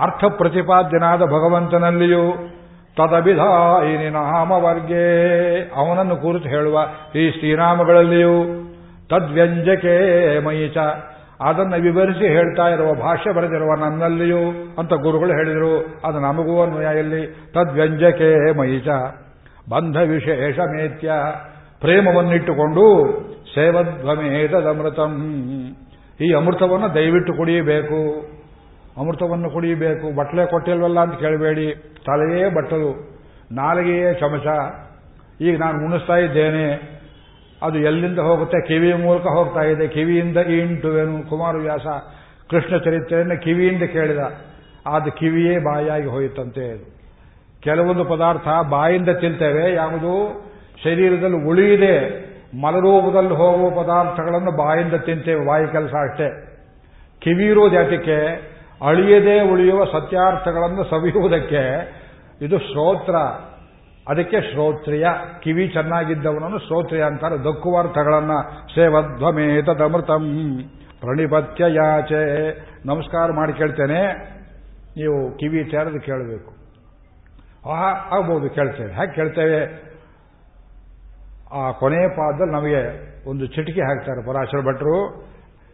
ಅರ್ಥ 0.00 0.24
ಪ್ರತಿಪಾದ್ಯನಾದ 0.24 1.20
ಭಗವಂತನಲ್ಲಿಯೂ 1.20 2.49
ತದಭಿಧಾಯಿನಿ 3.00 4.10
ನಾಮವರ್ಗೇ. 4.10 5.06
ಅವನನ್ನು 5.76 6.16
ಕುರಿತು 6.16 6.48
ಹೇಳುವ 6.48 6.88
ಈ 7.14 7.30
ಶ್ರೀನಾಮಗಳಲ್ಲಿಯೂ 7.30 8.44
ತದ್ವ್ಯಂಜಕೆ 9.10 10.38
ಮಯಿಚ 10.44 10.76
ಅದನ್ನು 11.40 11.82
ವಿವರಿಸಿ 11.82 12.28
ಹೇಳ್ತಾ 12.28 12.68
ಇರುವ 12.68 12.94
ಭಾಷೆ 12.94 13.34
ಬರೆದಿರುವ 13.34 13.74
ನನ್ನಲ್ಲಿಯೂ 13.74 14.74
ಅಂತ 14.78 14.92
ಗುರುಗಳು 14.92 15.32
ಹೇಳಿದರು. 15.32 16.00
ಅದು 16.04 16.20
ನಮಗೂ 16.20 16.62
ಅನ್ವಯ 16.62 16.98
ಇಲ್ಲಿ. 16.98 17.26
ತದ್ವ್ಯಂಜಕೆ 17.26 18.52
ಮಯಿಚ 18.52 18.88
ಬಂಧ 19.70 19.96
ವಿಶೇಷ 19.96 20.58
ಮೇತ್ಯ. 20.58 21.12
ಪ್ರೇಮವನ್ನಿಟ್ಟುಕೊಂಡು 21.80 23.20
ಸೇವಧ್ವಮೇತದಮೃತಂ. 23.54 25.14
ಈ 26.20 26.34
ಅಮೃತವನ್ನು 26.34 26.94
ದಯವಿಟ್ಟು 26.94 27.34
ಕುಡಿಯಬೇಕು. 27.34 28.30
ಅಮೃತವನ್ನು 28.98 29.50
ಕುಡಿಯಬೇಕು. 29.50 30.16
ಬಟ್ಲೆ 30.16 30.46
ಕೊಟ್ಟಿಲ್ವಲ್ಲ 30.46 31.00
ಅಂತ 31.00 31.14
ಕೇಳಬೇಡಿ. 31.14 31.74
ತಲೆಯೇ 32.06 32.48
ಬಟ್ಟಲು. 32.48 33.18
ನಾಲಿಗೆಯೇ 33.52 34.14
ಚಮಚ. 34.14 34.46
ಈಗ 35.40 35.58
ನಾನು 35.58 35.84
ಉಣಿಸ್ತಾ 35.84 36.16
ಇದ್ದೇನೆ. 36.16 37.00
ಅದು 37.62 37.78
ಎಲ್ಲಿಂದ 37.78 38.18
ಹೋಗುತ್ತೆ? 38.18 38.68
ಕಿವಿಯ 38.68 38.94
ಮೂಲಕ 38.94 39.22
ಹೋಗ್ತಾ 39.22 39.60
ಇದೆ. 39.60 39.88
ಕಿವಿಯಿಂದ 39.88 40.36
ಇಂಟುವೆನು 40.36 41.28
ಕುಮಾರವ್ಯಾಸ 41.28 41.86
ಕೃಷ್ಣ 42.50 42.76
ಚರಿತ್ರೆಯನ್ನು 42.78 43.40
ಕಿವಿಯಿಂದ 43.40 43.82
ಕೇಳಿದ. 43.82 44.18
ಅದು 44.86 45.12
ಕಿವಿಯೇ 45.12 45.58
ಬಾಯಾಗಿ 45.58 46.06
ಹೋಯಿತಂತೆ 46.06 46.92
ಕೆಲವೊಂದು 47.60 48.04
ಪದಾರ್ಥ 48.04 48.48
ಬಾಯಿಂದ 48.70 49.08
ತಿಂತೇವೆ. 49.08 49.74
ಯಾವುದು 49.74 50.44
ಶರೀರದಲ್ಲಿ 50.84 51.48
ಉಳಿಯಿದೆ 51.48 52.30
ಮಲರೂಪದಲ್ಲಿ 52.60 53.34
ಹೋಗುವ 53.34 53.82
ಪದಾರ್ಥಗಳನ್ನು 53.82 54.50
ಬಾಯಿಂದ 54.50 54.94
ತಿಂತೇವೆ. 54.94 55.46
ಬಾಯಿ 55.46 55.66
ಕೆಲಸ 55.66 55.94
ಅಷ್ಟೇ. 55.94 56.58
ಕಿವಿ 57.18 57.44
ಇರೋದು 57.44 57.74
ಅಳಿಯದೆ 58.82 59.40
ಉಳಿಯುವ 59.40 59.84
ಸತ್ಯಾರ್ಥಗಳನ್ನು 59.84 60.84
ಸವಿಯುವುದಕ್ಕೆ 60.84 61.92
ಇದು 62.42 62.58
ಶ್ರೋತ್ರ. 62.58 63.16
ಅದಕ್ಕೆ 64.08 64.40
ಶ್ರೋತ್ರಿಯ. 64.40 65.06
ಕಿವಿ 65.40 65.68
ಚೆನ್ನಾಗಿದ್ದವನನ್ನು 65.68 66.58
ಶ್ರೋತ್ರಿಯ 66.58 67.04
ಅಂತಾರೆ. 67.04 67.38
ದಕ್ಕುವಾರ್ಥಗಳನ್ನ 67.38 68.30
ಸೇವಧ್ವಮೇತದಮೃತಂ. 68.74 70.58
ಪ್ರಣಿಪತ್ಯ 71.00 71.64
ಯಾಚೆ. 71.68 72.50
ನಮಸ್ಕಾರ 72.86 73.32
ಮಾಡಿ 73.32 73.52
ಕೇಳ್ತೇನೆ. 73.52 74.02
ನೀವು 74.96 75.36
ಕಿವಿ 75.36 75.64
ತೆರೆದು 75.64 76.00
ಕೇಳಬೇಕು. 76.00 76.60
ಆಹಾ, 77.70 78.16
ಆಗ್ಬೋದು, 78.16 78.50
ಕೇಳ್ತೇವೆ. 78.50 78.92
ಹ್ಯಾಕೆ 78.92 79.12
ಕೇಳ್ತೇವೆ. 79.12 79.90
ಆ 81.52 81.70
ಕೊನೆಯ 81.70 82.08
ಪಾದದಲ್ಲಿ 82.08 82.52
ನಮಗೆ 82.52 83.10
ಒಂದು 83.28 83.46
ಚಿಟಿಕೆ 83.46 83.80
ಹಾಕ್ತಾರೆ 83.80 84.26
ಪರಾಶರ 84.26 84.60
ಭಟ್ರು. 84.60 85.24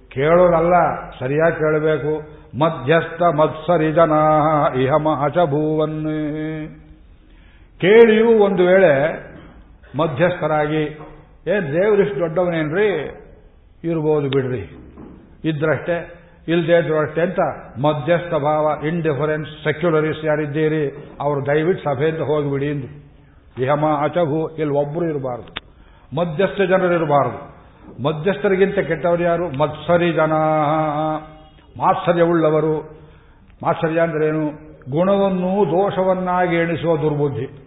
ಕೇಳೋದಲ್ಲ 0.09 0.75
ಸರಿಯಾಗಿ 1.19 1.57
ಕೇಳಬೇಕು. 1.57 2.37
ಮಧ್ಯಸ್ಥ 2.61 3.23
ಮತ್ಸರಿ 3.23 3.93
ಜನ 3.93 4.13
ಇಹ 4.83 4.93
ಮಹಚಭೂವನ್ನೇ 4.93 6.21
ಭೂವನ್ 6.27 6.83
ಕೇಳಿಯೂ 7.81 8.29
ಒಂದು 8.45 8.63
ವೇಳೆ 8.67 8.93
ಮಧ್ಯಸ್ಥರಾಗಿ, 9.99 10.83
ಏ 11.47 11.55
ದೇವರಿಷ್ಟು 11.73 12.21
ದೊಡ್ಡವನೇನ್ರಿ? 12.21 12.89
ಇರ್ಬೋದು 13.85 14.29
ಬಿಡ್ರಿ. 14.29 14.63
ಇದ್ರಷ್ಟೇ 15.45 15.97
ಇಲ್ಲದೆ 16.49 16.79
ಇದ್ರು 16.79 16.97
ಅಷ್ಟೇ 16.99 17.21
ಅಂತ 17.21 17.39
ಮಧ್ಯಸ್ಥ 17.81 18.35
ಭಾವ 18.35 18.87
ಇಂಡಿಫರೆನ್ಸ್ 18.87 19.51
ಸೆಕ್ಯುಲರಿಸ್ 19.65 20.25
ಯಾರಿದ್ದೀರಿ, 20.25 20.85
ಅವರು 21.21 21.47
ದಯವಿಟ್ಟು 21.47 21.85
ಸಭೆಯಿಂದ 21.85 22.19
ಹೋಗಿಬಿಡಿ 22.19 22.67
ಎಂದು 22.67 22.89
ಇಹಮ 23.63 23.85
ಅಚಭು 24.03 24.49
ಇಲ್ಲಿ 24.49 24.75
ಒಬ್ಬರು 24.75 25.07
ಇರಬಾರದು. 25.07 25.53
ಮಧ್ಯಸ್ಥ 26.17 26.61
ಜನರು 26.61 26.95
ಇರಬಾರದು. 26.95 27.39
ಮಧ್ಯಸ್ಥರಿಗಿಂತ 28.03 28.79
ಕೆಟ್ಟವರು 28.79 29.23
ಯಾರು? 29.23 29.59
ಮತ್ಸರಿ 29.59 30.13
ಮಾತ್ಸರ್ಯವುಳ್ಳವರು. 31.79 32.75
ಮಾತ್ಸರ್ಯ 33.63 34.01
ಅಂದ್ರೇನು? 34.01 34.67
ಗುಣವನ್ನು 34.91 35.67
ದೋಷವನ್ನಾಗಿ 35.67 36.57
ಎಣಿಸುವ 36.57 36.97
ದುರ್ಬುದ್ಧಿ. 36.97 37.67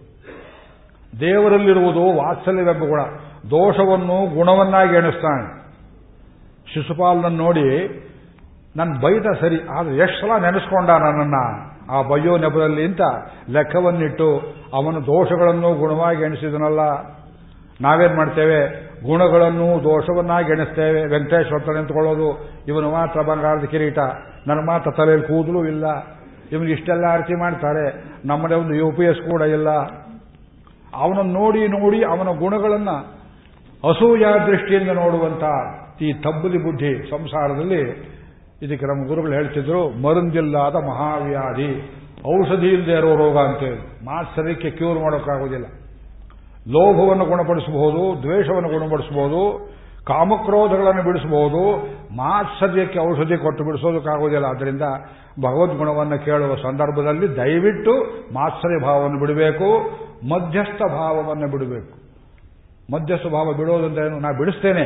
ದೇವರಲ್ಲಿರುವುದು 1.20 2.16
ವಾತ್ಸಲ್ಯವೆಂಬ 2.16 2.84
ಗುಣ. 2.84 3.02
ದೋಷವನ್ನು 3.50 4.36
ಗುಣವನ್ನಾಗಿ 4.36 4.96
ಎಣಿಸ್ತಾನೆ. 4.96 5.60
ಶಿಶುಪಾಲನನ್ನು 6.74 7.44
ನೋಡಿ 7.44 8.00
ನನ್ನ 8.76 9.00
ಬೈದ 9.00 9.26
ಸರಿ, 9.42 9.60
ಆದ್ರೆ 9.80 9.98
ಎಷ್ಟು 9.98 10.22
ಸಲ 10.22 10.42
ನೆನೆಸ್ಕೊಂಡ 10.42 10.90
ನನ್ನನ್ನ? 10.90 11.36
ಆ 11.92 12.02
ಬಯ್ಯೋ 12.02 12.38
ನೆಪದಲ್ಲಿ 12.38 12.86
ಅಂತ 12.86 13.02
ಲೆಕ್ಕವನ್ನಿಟ್ಟು 13.50 14.42
ಅವನ 14.74 14.96
ದೋಷಗಳನ್ನು 14.96 15.74
ಗುಣವಾಗಿ 15.74 16.24
ಎಣಿಸಿದನಲ್ಲ. 16.24 16.80
ನಾವೇನ್ 17.82 18.16
ಮಾಡ್ತೇವೆ? 18.16 18.90
ಗುಣಗಳನ್ನು 19.04 19.84
ದೋಷವನ್ನಾಗಿ 19.84 20.52
ಎಣಿಸ್ತೇವೆ. 20.52 21.06
ವೆಂಕಟೇಶ್ವರ 21.06 21.74
ನಿಂತ್ಕೊಳ್ಳೋದು 21.74 22.50
ಇವನು 22.68 22.92
ಮಾತ್ರ 22.92 23.22
ಬಂಗಾರದ 23.22 23.64
ಕಿರೀಟ. 23.64 24.00
ನನ್ನ 24.48 24.66
ಮಾತ್ರ 24.66 24.92
ತಲೆಯಲ್ಲಿ 24.92 25.28
ಕೂದಲು 25.28 25.66
ಇಲ್ಲ. 25.66 25.86
ಇವನು 26.52 26.70
ಇಷ್ಟೆಲ್ಲ 26.70 27.06
ಆರತಿ 27.06 27.36
ಮಾಡ್ತಾರೆ. 27.36 28.04
ನಮ್ಮನೆ 28.26 28.56
ಒಂದು 28.56 28.76
ಯು 28.76 28.92
ಪಿ 28.92 29.04
ಎಸ್ 29.04 29.32
ಕೂಡ 29.32 29.42
ಇಲ್ಲ. 29.42 29.70
ಅವನನ್ನು 30.94 31.34
ನೋಡಿ 31.34 31.68
ನೋಡಿ 31.68 32.04
ಅವನ 32.04 32.40
ಗುಣಗಳನ್ನು 32.40 33.20
ಅಸೂಯ 33.90 34.26
ದೃಷ್ಟಿಯಿಂದ 34.48 34.90
ನೋಡುವಂತ 34.90 35.44
ಈ 36.02 36.14
ತಬ್ಬಲಿ 36.14 36.58
ಬುದ್ಧಿ 36.58 37.10
ಸಂಸಾರದಲ್ಲಿ 37.10 37.82
ಇದಕ್ಕೆ 38.62 38.86
ನಮ್ಮ 38.86 39.08
ಗುರುಗಳು 39.08 39.32
ಹೇಳ್ತಿದ್ರು 39.32 39.90
ಮರುಂದಿಲ್ಲಾದ 39.90 40.76
ಮಹಾವ್ಯಾಧಿ. 40.76 42.00
ಔಷಧಿ 42.38 42.68
ಇಲ್ಲದೆ 42.68 42.92
ಇರೋ 42.92 43.16
ರೋಗ 43.16 43.38
ಅಂತೇಳಿ. 43.38 44.06
ಮಾತ್ಸರ್ಯಕ್ಕೆ 44.06 44.70
ಕ್ಯೂರ್ 44.70 45.00
ಮಾಡೋಕ್ಕಾಗೋದಿಲ್ಲ. 45.00 45.66
ಲೋಭವನ್ನು 46.70 47.26
ಗುಣಪಡಿಸಬಹುದು, 47.26 48.22
ದ್ವೇಷವನ್ನು 48.22 48.70
ಗುಣಪಡಿಸಬಹುದು, 48.70 49.70
ಕಾಮಕ್ರೋಧಗಳನ್ನು 50.06 51.04
ಬಿಡಿಸಬಹುದು, 51.04 51.62
ಮಾತ್ಸರ್ಯಕ್ಕೆ 52.16 53.00
ಔಷಧಿ 53.00 53.38
ಕೊಟ್ಟು 53.38 53.64
ಬಿಡಿಸೋದಕ್ಕಾಗೋದಿಲ್ಲ 53.64 54.46
ಆದ್ದರಿಂದ 54.46 54.82
ಭಗವದ್ಗುಣವನ್ನು 55.40 56.26
ಕೇಳುವ 56.26 56.56
ಸಂದರ್ಭದಲ್ಲಿ 56.56 57.36
ದಯವಿಟ್ಟು 57.36 57.92
ಮಾತ್ಸರ್ಯ 58.34 58.86
ಭಾವವನ್ನು 58.86 59.20
ಬಿಡಬೇಕು, 59.20 59.70
ಮಧ್ಯಸ್ಥ 60.30 60.82
ಭಾವವನ್ನು 60.92 61.48
ಬಿಡಬೇಕು. 61.52 62.00
ಮಧ್ಯಸ್ಥ 62.94 63.28
ಭಾವ 63.28 63.54
ಬಿಡೋದಂತ 63.54 63.98
ಏನು 63.98 64.20
ನಾ 64.20 64.32
ಬಿಡಿಸ್ತೇನೆ. 64.32 64.86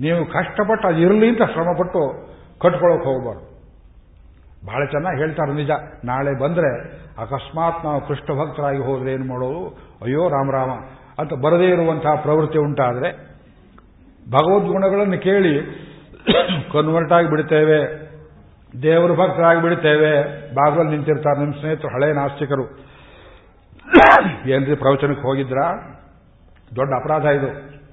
ನೀವು 0.00 0.26
ಕಷ್ಟಪಟ್ಟು 0.26 0.88
ಅದು 0.88 0.98
ಇರಲಿ 0.98 1.28
ಅಂತ 1.28 1.42
ಶ್ರಮಪಟ್ಟು 1.52 2.32
ಕಟ್ಕೊಳ್ಳೋಕೆ 2.58 3.04
ಹೋಗಬಾರ್ದು. 3.04 3.52
ಬಹಳ 4.66 4.84
ಚೆನ್ನಾಗಿ 4.84 5.18
ಹೇಳ್ತಾರೆ 5.18 5.52
ನಿಜ. 5.52 5.70
ನಾಳೆ 6.04 6.40
ಬಂದರೆ 6.40 6.90
ಅಕಸ್ಮಾತ್ 7.18 7.84
ನಾವು 7.84 8.00
ಕೃಷ್ಣ 8.00 8.40
ಭಕ್ತರಾಗಿ 8.40 8.78
ಹೋದ್ರೆ 8.78 9.12
ಏನು 9.12 9.24
ಮಾಡೋದು? 9.24 9.68
ಅಯ್ಯೋ 10.02 10.28
ರಾಮರಾಮ 10.28 10.70
ಅಂತ 11.18 11.32
ಬರದೇ 11.44 11.68
ಇರುವಂತಹ 11.68 12.14
ಪ್ರವೃತ್ತಿ 12.14 12.58
ಉಂಟಾದರೆ 12.58 13.12
ಭಗವದ್ಗುಣಗಳನ್ನು 14.30 15.18
ಕೇಳಿ 15.18 15.54
ಕನ್ವರ್ಟ್ 16.72 17.12
ಆಗಿ 17.12 17.30
ಬಿಡ್ತೇವೆ, 17.30 17.78
ದೇವರ 18.82 19.12
ಭಕ್ತರಾಗಿ 19.12 19.62
ಬಿಡ್ತೇವೆ 19.62 20.10
ಬಾಗಲ್ 20.54 20.86
ನಿಂತಿರ್ತಾರೆ. 20.86 21.40
ನಿಮ್ಮ 21.40 21.54
ಸ್ನೇಹಿತರು 21.54 21.88
ಹಳೆ 21.88 22.12
ನಾಸ್ತಿಕರು. 22.12 22.66
ಏನ್ರಿ 24.50 24.74
ಪ್ರವಚನಕ್ಕೆ 24.74 25.22
ಹೋಗಿದ್ರಾ? 25.22 25.66
ದೊಡ್ಡ 26.76 26.92
ಅಪರಾಧ 26.94 27.24
ಇದು. 27.24 27.48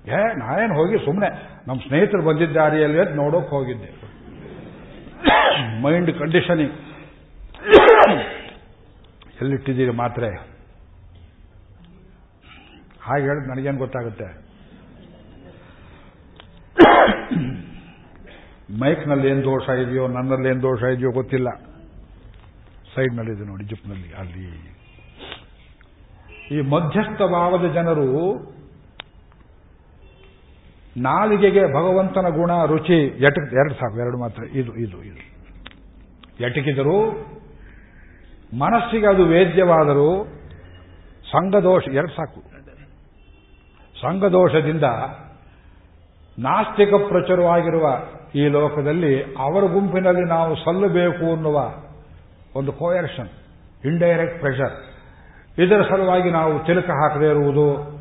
ಏ, 0.08 0.34
ನಾನೇನು 0.34 0.74
ಹೋಗಿ 0.74 1.06
ಸುಮ್ಮನೆ 1.06 1.30
ನಮ್ಮ 1.68 1.80
ಸ್ನೇಹಿತರು 1.88 2.22
ಬಂದಿದ್ದಾರಿಯಲ್ಲಿ 2.22 3.00
ಅಂತ 3.00 3.10
ನೋಡೋಕೆ 3.10 3.50
ಹೋಗಿದ್ದೆ. 3.50 3.90
ಮೈಂಡ್ 5.82 6.20
ಕಂಡೀಷನಿಂಗ್ 6.20 6.72
ಎಲ್ಲಿಟ್ಟಿದ್ದೀರಿ 9.42 9.92
ಮಾತ್ರೆ? 9.92 10.59
ಹಾಗೆ 13.10 13.24
ಹೇಳಿದ್ 13.24 13.48
ನನಗೇನು 13.48 13.78
ಗೊತ್ತಾಗುತ್ತೆ? 13.78 14.28
ಮೈಕ್ನಲ್ಲಿ 18.82 19.28
ಏನು 19.28 19.44
ದೋಷ 19.44 19.70
ಇದೆಯೋ, 19.70 20.08
ನನ್ನಲ್ಲಿ 20.08 20.50
ಏನು 20.50 20.62
ದೋಷ 20.62 20.84
ಇದೆಯೋ 20.84 21.12
ಗೊತ್ತಿಲ್ಲ. 21.12 21.50
ಸೈಡ್ನಲ್ಲಿದೆ 22.96 23.46
ನೋಡಿ, 23.48 23.64
ಜಿಪ್ನಲ್ಲಿ, 23.64 24.14
ಅಲ್ಲಿ. 24.14 24.46
ಈ 26.56 26.62
ಮಧ್ಯಸ್ಥ 26.62 27.22
ಭಾವದ 27.22 27.74
ಜನರು 27.74 28.08
ನಾಲಿಗೆಗೆ 30.98 31.64
ಭಗವಂತನ 31.68 32.30
ಗುಣ, 32.30 32.52
ರುಚಿ 32.66 32.98
ಎಟಕ್ 33.26 33.54
ಎರಡು 33.54 33.74
ಸಾಕು, 33.74 34.00
ಎರಡು 34.00 34.18
ಮಾತ್ರ, 34.18 34.44
ಇದು 34.44 34.72
ಇದು 34.76 35.04
ಇದು. 35.04 35.22
ಎಟಕಿದರು, 36.44 36.98
ಮನಸ್ಸಿಗೆ 38.58 39.08
ಅದು 39.08 39.26
ವೇದ್ಯವಾದರೂ, 39.26 40.10
ಸಂಘದೋಷ, 41.32 41.84
ಎರಡು 41.88 42.12
ಸಾಕು. 42.12 42.59
ಸಂಘದೋಷದಿಂದ 44.02 44.84
ನಾಸ್ತಿಕ 46.40 46.94
ಪ್ರಚುರವಾಗಿರುವ 46.94 47.86
ಈ 48.36 48.48
ಲೋಕದಲ್ಲಿ 48.48 49.24
ಅವರ 49.24 49.64
ಗುಂಪಿನಲ್ಲಿ 49.74 50.30
ನಾವು 50.30 50.56
ಸಲ್ಲಬೇಕು 50.56 51.26
ಅನ್ನುವ 51.34 51.58
ಒಂದು 52.56 52.72
ಕೋಯರ್ಷನ್ 52.72 53.30
ಇಂಡೈರೆಕ್ಟ್ 53.86 54.40
ಪ್ರೆಷರ್ 54.40 54.76
ಇದರ 55.58 55.82
ಸಲುವಾಗಿ 55.82 56.30
ನಾವು 56.32 56.66
ತಿಲಕ 56.66 56.90
ಹಾಕದೇ 56.90 57.26
ಇರುವುದು 57.26 58.00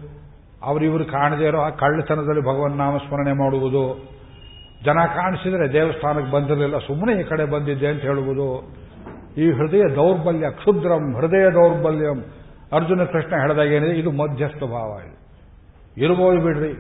ಅವರಿವರು 0.63 1.05
ಕಾಣದೇ 1.05 1.47
ಇರೋ 1.47 1.61
ಆ 1.61 1.69
ಕಳ್ಳತನದಲ್ಲಿ 1.69 2.41
ಭಗವನ್ 2.41 2.77
ನಾಮಸ್ಮರಣೆ 2.77 3.33
ಮಾಡುವುದು, 3.33 3.83
ಜನ 4.85 4.99
ಕಾಣಿಸಿದರೆ 5.15 5.73
ದೇವಸ್ಥಾನಕ್ಕೆ 5.73 6.33
ಬಂದಿರಲಿಲ್ಲ 6.33 6.79
ಸುಮ್ಮನೆ 6.79 7.21
ಈ 7.21 7.23
ಕಡೆ 7.23 7.45
ಬಂದಿದ್ದೆ 7.45 7.87
ಅಂತ 7.87 8.03
ಹೇಳುವುದು, 8.03 8.49
ಈ 9.37 9.51
ಹೃದಯ 9.51 9.85
ದೌರ್ಬಲ್ಯ, 9.95 10.51
ಕ್ಷುದ್ರಂ 10.51 11.15
ಹೃದಯ 11.15 11.47
ದೌರ್ಬಲ್ಯಂ. 11.51 12.19
ಅರ್ಜುನ 12.73 13.05
ಕೃಷ್ಣ 13.05 13.33
ಹೇಳಿದಾಗ 13.41 13.67
ಏನಿದೆ 13.67 13.95
ಇದು 13.95 14.11
ಮಧ್ಯಸ್ಥ 14.11 14.63
ಭಾವ 14.63 14.91
ಇರ್ಬೋದು 15.99 16.41
ಬಿಡ್ರಿ. 16.41 16.73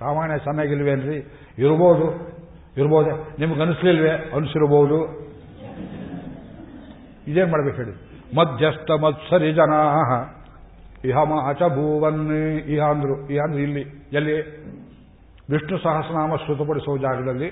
ರಾಮಾಯಣ 0.00 0.36
ಚೆನ್ನಾಗಿಲ್ವೇನ್ರಿ 0.36 1.16
ಇರ್ಬೋದು. 1.58 2.30
ಇರ್ಬೋದೆ. 2.76 3.40
ನಿಮ್ಗೆ 3.40 3.62
ಅನಿಸ್ಲಿಲ್ವೇ? 3.62 4.10
ಅನಿಸಿರ್ಬೋದು. 4.10 5.30
ಇದೇನ್ 7.28 7.50
ಮಾಡ್ಬೇಕು 7.50 7.76
ಹೇಳಿ? 7.76 8.10
ಮಧ್ಯಸ್ಥ 8.36 8.90
ಮತ್ಸರಿ 8.90 9.52
ಜನ. 9.52 9.72
ಇಹ 11.04 11.16
ಮಾಚ 11.16 11.58
ಭೂವನ್ 11.58 12.30
ಇಹ 12.58 12.82
ಅಂದ್ರು. 12.82 13.28
ಇಹ 13.28 13.40
ಅಂದ್ರೆ 13.42 13.62
ಇಲ್ಲಿ. 13.62 14.08
ಎಲ್ಲಿ? 14.12 14.70
ವಿಷ್ಣು 15.50 15.78
ಸಹಸ್ರನಾಮ 15.78 16.36
ಶ್ರುತಪಡಿಸುವ 16.36 16.96
ಜಾಗದಲ್ಲಿ, 16.96 17.50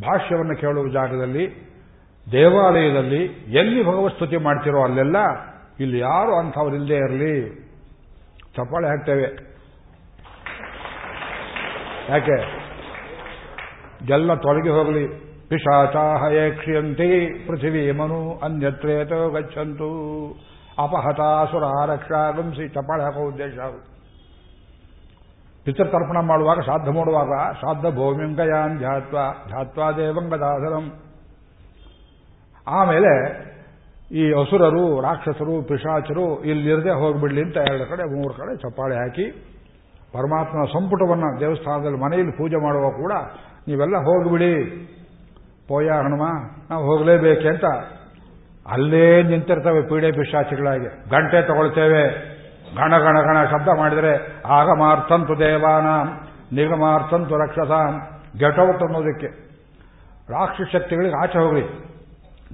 ಭಾಷ್ಯವನ್ನು 0.00 0.56
ಕೇಳುವ 0.56 0.88
ಜಾಗದಲ್ಲಿ, 0.88 1.72
ದೇವಾಲಯದಲ್ಲಿ 2.32 3.24
ಎಲ್ಲಿ 3.48 3.82
ಭಗವಸ್ತುತಿ 3.82 4.36
ಮಾಡ್ತಿರೋ 4.36 4.84
ಅಲ್ಲೆಲ್ಲ 4.84 5.16
ಇಲ್ಲಿ 5.80 5.98
ಯಾರು 5.98 6.34
ಅಂಥವ್ರು 6.34 6.76
ಇಲ್ಲದೆ 6.76 6.94
ಇರಲಿ. 6.94 7.50
ಚಪ್ಪಾಳೆ 8.56 8.88
ಹಾಕ್ತೇವೆ. 8.88 9.53
ಯಾಕೆ? 12.08 12.36
ಎಲ್ಲ 14.12 14.34
ತೊಲಗಿ 14.34 14.68
ಹೋಗಲಿ. 14.68 15.08
ಪಿಶಾಚಾಹ 15.48 16.28
ಕ್ಷಿಯಂತಿ 16.58 17.46
ಪೃಥಿವಿ 17.46 17.90
ಮನು 17.90 18.40
ಅನ್ಯತ್ರೇತೋ 18.42 19.28
ಗಚ್ಚಂತು. 19.30 19.88
ಅಪಹತಾಸುರ 20.78 21.62
ರಕ್ಷಾಗಂಸಿ 21.86 22.68
ಚಪ್ಪಾಳೆ 22.68 23.02
ಹಾಕೋ 23.02 23.28
ಉದ್ದೇಶ 23.28 23.54
ಪಿತೃತರ್ಪಣ 25.64 26.18
ಮಾಡುವಾಗ 26.26 26.60
ಶ್ರಾದ್ದ 26.60 26.88
ಮಾಡುವಾಗ 26.88 27.52
ಶ್ರಾದ್ದ 27.58 27.96
ಭೂಮಿಂಗಯಾನ್ 27.96 28.78
ಧ್ಯಾತ್ವ, 28.78 29.18
ಧ್ಯಾತ್ವಾ 29.46 29.92
ದೇವಂಗದಾಧರಂ. 29.92 30.92
ಆಮೇಲೆ 32.68 33.12
ಈ 34.12 34.32
ಅಸುರರು, 34.32 35.00
ರಾಕ್ಷಸರು, 35.00 35.62
ಪಿಶಾಚರು 35.62 36.44
ಇಲ್ಲಿರದೆ 36.44 36.90
ಹೋಗ್ಬಿಡ್ಲಿ 36.90 37.42
ಅಂತ 37.42 37.56
ಎರಡು 37.56 37.86
ಕಡೆ, 37.86 38.04
ಮೂರು 38.20 38.34
ಕಡೆ 38.34 38.56
ಚಪ್ಪಾಳೆ 38.56 38.94
ಹಾಕಿ 38.94 39.53
ಪರಮಾತ್ಮನ 40.14 40.64
ಸಂಪುಟವನ್ನು 40.64 41.40
ದೇವಸ್ಥಾನದಲ್ಲಿ 41.40 41.98
ಮನೆಯಲ್ಲಿ 41.98 42.32
ಪೂಜೆ 42.32 42.56
ಮಾಡುವ 42.56 42.90
ಕೂಡ 42.90 43.12
ನೀವೆಲ್ಲ 43.68 43.96
ಹೋಗಿಬಿಡಿ. 43.96 44.52
ಪೋಯ 45.68 45.88
ಹನುಮ, 45.88 46.24
ನಾವು 46.70 46.84
ಹೋಗಲೇಬೇಕೆ 46.84 47.48
ಅಂತ 47.48 47.64
ಅಲ್ಲೇ 48.66 49.22
ನಿಂತಿರ್ತವೆ 49.22 49.82
ಪೀಡೆ 49.82 50.12
ಪಿಶಾಚಿಗಳಾಗಿ. 50.12 50.86
ಗಂಟೆ 51.10 51.42
ತಗೊಳ್ತೇವೆ. 51.42 52.34
ಗಣ 52.76 52.98
ಗಣ 52.98 53.20
ಗಣ 53.20 53.44
ಶಬ್ದ 53.44 53.68
ಮಾಡಿದರೆ 53.78 54.42
ಆಗಮಾರ್ಥಂತು 54.46 55.38
ದೇವಾನ, 55.38 55.86
ನಿಗಮಾರ್ಥಂತು 56.52 57.36
ರಕ್ಷಸಾಂ 57.36 57.92
ಗೆಟೌಟ್ 58.38 58.82
ಅನ್ನೋದಕ್ಕೆ 58.82 59.26
ರಾಕ್ಷಸ 60.30 60.68
ಶಕ್ತಿಗಳಿಗೆ 60.72 61.22
ಆಚೆ 61.22 61.38
ಹೋಗಲಿ 61.38 61.64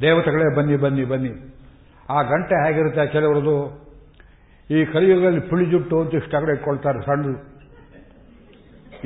ದೇವತೆಗಳೇ 0.01 0.57
ಬನ್ನಿ 0.57 0.77
ಬನ್ನಿ 0.77 1.05
ಬನ್ನಿ. 1.05 1.33
ಆ 2.11 2.23
ಗಂಟೆ 2.23 2.55
ಹೇಗಿರುತ್ತೆ 2.67 3.07
ಕೆಲವರದು 3.07 3.57
ಈ 4.71 4.85
ಕಲಿಯುಗದಲ್ಲಿ 4.85 5.41
ಪುಳಿ 5.41 5.71
ಜುಟ್ಟು 5.71 6.01
ಅಂತ 6.01 6.15
ಇಷ್ಟ 6.15 6.35
ಇಟ್ಕೊಳ್ತಾರೆ 6.35 7.01
ಸಣ್ಣದು. 7.01 7.50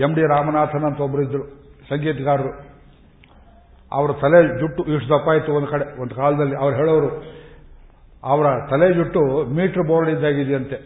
ಎಂ 0.04 0.12
ಡಿ 0.14 0.22
ರಾಮನಾಥನ್ 0.34 0.84
ಅಂತ 0.84 1.00
ಒಬ್ಬರಿದ್ರು 1.00 1.42
ಸಂಗೀತಗಾರರು. 1.90 2.52
ಅವರ 3.92 4.10
ತಲೆ 4.22 4.38
ಜುಟ್ಟು 4.60 4.82
ಇಷ್ಟು 4.94 5.08
ದಪ್ಪ 5.12 5.28
ಇತ್ತು 5.38 5.52
ಒಂದು 5.52 5.68
ಕಡೆ, 5.72 5.84
ಒಂದು 6.02 6.14
ಕಾಲದಲ್ಲಿ. 6.14 6.56
ಅವ್ರು 6.56 6.74
ಹೇಳೋರು, 6.76 7.10
ಅವರ 8.24 8.46
ತಲೆ 8.70 8.88
ಜುಟ್ಟು 8.94 9.22
ಮೀಟರ್ 9.56 9.86
ಬೋರ್ಡ್ 9.88 10.10
ಇದ್ದಾಗಿದೆಯಂತೆ. 10.10 10.78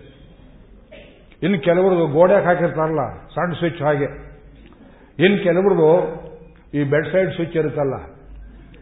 ಇನ್ನು 1.43 1.59
ಕೆಲವ್ರದ್ದು 1.61 2.07
ಗೋಡೆಗೆ 2.07 2.45
ಹಾಕಿರ್ತಾರಲ್ಲ, 2.45 3.03
ಸಣ್ಣ 3.35 3.53
ಸ್ವಿಚ್ 3.53 3.83
ಹಾಗೆ. 3.83 4.09
ಇನ್ನು 5.25 5.39
ಕೆಲವ್ರದ್ದು 5.43 5.91
ಈ 6.79 6.83
ಬೆಡ್ 6.85 7.09
ಸೈಡ್ 7.13 7.31
ಸ್ವಿಚ್ 7.37 7.57
ಇರುತ್ತಲ್ಲ, 7.57 7.95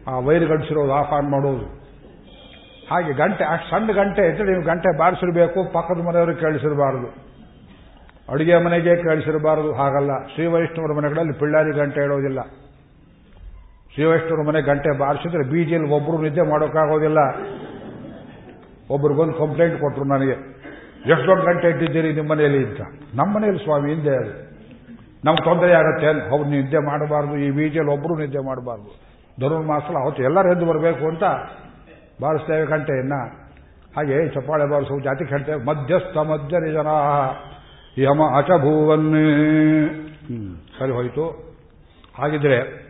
ಆ 0.07 0.19
ವೈರ್ 0.27 0.45
ಗಂಟಿಸಿರೋದು 0.45 0.93
ಆಫ್ 0.93 1.13
ಆನ್ 1.17 1.29
ಮಾಡೋದು. 1.31 1.67
ಹಾಗೆ 2.89 3.13
ಗಂಟೆ, 3.13 3.43
ಅಷ್ಟು 3.43 3.69
ಸಣ್ಣ 3.69 3.91
ಗಂಟೆ 3.91 4.23
ಇದ್ರೆ 4.31 4.45
ನೀವು 4.51 4.63
ಗಂಟೆ 4.63 4.97
ಬಾರಿಸಿರ್ಬೇಕು, 4.97 5.59
ಪಕ್ಕದ 5.73 5.99
ಮನೆಯವ್ರಿಗೆ 6.07 6.39
ಕೇಳಿಸಿರಬಾರದು. 6.39 7.26
ಅಡುಗೆ 8.31 8.57
ಮನೆಗೆ 8.57 8.95
ಕೇಳಿಸಿರಬಾರದು, 8.95 9.73
ಹಾಗಲ್ಲ. 9.73 10.27
ಶ್ರೀ 10.27 10.45
ವೈಷ್ಣವರ 10.45 10.91
ಮನೆಗಳಲ್ಲಿ 10.91 11.33
ಪಿಳ್ಳಾರಿ 11.33 11.71
ಗಂಟೆ 11.77 12.03
ಇಡೋದಿಲ್ಲ 12.03 12.39
ಶ್ರೀ 13.93 14.05
ವೈಷ್ಣವರ 14.05 14.47
ಮನೆ 14.47 14.61
ಗಂಟೆ 14.61 14.97
ಬಾರಿಸಿದ್ರೆ 14.97 15.49
ಬೀಜಿಯಲ್ಲಿ 15.49 15.89
ಒಬ್ಬರು 15.89 16.21
ನಿದ್ದೆ 16.21 16.41
ಮಾಡೋಕ್ಕಾಗೋದಿಲ್ಲ. 16.41 17.17
ಒಬ್ರು 18.89 19.13
ಬಂದು 19.13 19.33
ಕಂಪ್ಲೇಂಟ್ 19.33 19.79
ಕೊಟ್ಟರು 19.79 20.05
ನನಗೆ. 20.05 20.57
ಎಷ್ಟು 21.11 21.27
ದೊಡ್ಡ 21.27 21.43
ಗಂಟೆ 21.43 21.69
ಇಟ್ಟಿದ್ದೀರಿ 21.69 22.13
ನಿಮ್ಮ 22.13 22.31
ಮನೆಯಲ್ಲಿ 22.31 22.67
ಅಂತ. 22.67 22.81
ನಮ್ಮ 23.15 23.35
ಮನೆಯಲ್ಲಿ 23.35 23.63
ಸ್ವಾಮಿ, 23.63 23.93
ಹಿಂದೆ 23.93 24.09
ಅದು. 24.09 24.47
ನಮ್ಗೆ 25.25 25.43
ತೊಂದರೆ 25.43 25.73
ಆಗುತ್ತೆ 25.73 26.29
ಅವ್ರು 26.29 26.49
ನಿದ್ದೆ 26.49 26.77
ಮಾಡಬಾರ್ದು. 26.77 27.37
ಈ 27.37 27.51
ಬೀಜಲ್ಲಿ 27.51 27.91
ಒಬ್ಬರು 27.91 28.17
ನಿದ್ದೆ 28.17 28.39
ಮಾಡಬಾರ್ದು. 28.39 29.07
ಧನುರ್ಮಾಸಲ 29.41 29.95
ಅವತ್ತು 30.03 30.23
ಎಲ್ಲರೂ 30.23 30.51
ಎದ್ದು 30.51 30.65
ಬರಬೇಕು 30.65 31.07
ಅಂತ 31.07 31.23
ಬಾರಿಸ್ತೇವೆ 32.21 32.65
ಗಂಟೆಯನ್ನ. 32.65 33.13
ಹಾಗೆ 33.97 34.29
ಚಪ್ಪಾಳೆ 34.29 34.69
ಬಾರಿಸೋ 34.69 34.99
ಜಾತಿ 34.99 35.25
ಹೇಳ್ತೇವೆ 35.25 35.65
ಮಧ್ಯಸ್ಥ 35.65 36.17
ಮಧ್ಯ 36.17 36.59
ನಿಜನ 36.59 36.87
ಯಮ 37.97 38.37
ಅಚಭೂವನ್ನೇ 38.37 39.25
ಸರಿ 40.79 40.91
ಹೋಯಿತು. 40.91 41.55
ಹಾಗಿದ್ರೆ 42.17 42.87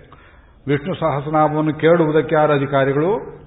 ವಿಷ್ಣು 0.67 0.95
ಸಹಸ್ರನಾಮವನ್ನು 0.95 1.73
ಕೇಳುವುದಕ್ಕೆ 1.73 2.35
ಯಾರು 2.35 2.53
ಅಧಿಕಾರಿಗಳು? 2.53 3.37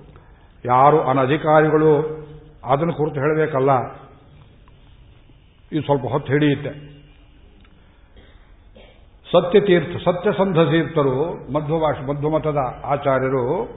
ಯಾರು 0.65 1.03
ಅನಧಿಕಾರಿಗಳು? 1.03 2.21
ಅದನ್ನು 2.65 2.93
ಕುರಿತು 2.93 3.21
ಹೇಳಬೇಕಲ್ಲ. 3.21 3.71
ಇದು 5.73 5.83
ಸ್ವಲ್ಪ 5.83 6.07
ಹೊತ್ತು 6.07 6.33
ಹಿಡಿಯುತ್ತೆ. 6.33 6.91
ಸತ್ಯತೀರ್ಥ 9.33 9.97
ಸತ್ಯಸಂಧ 10.05 10.57
ತೀರ್ಥರು 10.57 11.53
ಮಧ್ವಭಾಷ, 11.53 12.01
ಮಧ್ವಮತದ 12.01 12.59
ಆಚಾರ್ಯರು, 12.85 13.69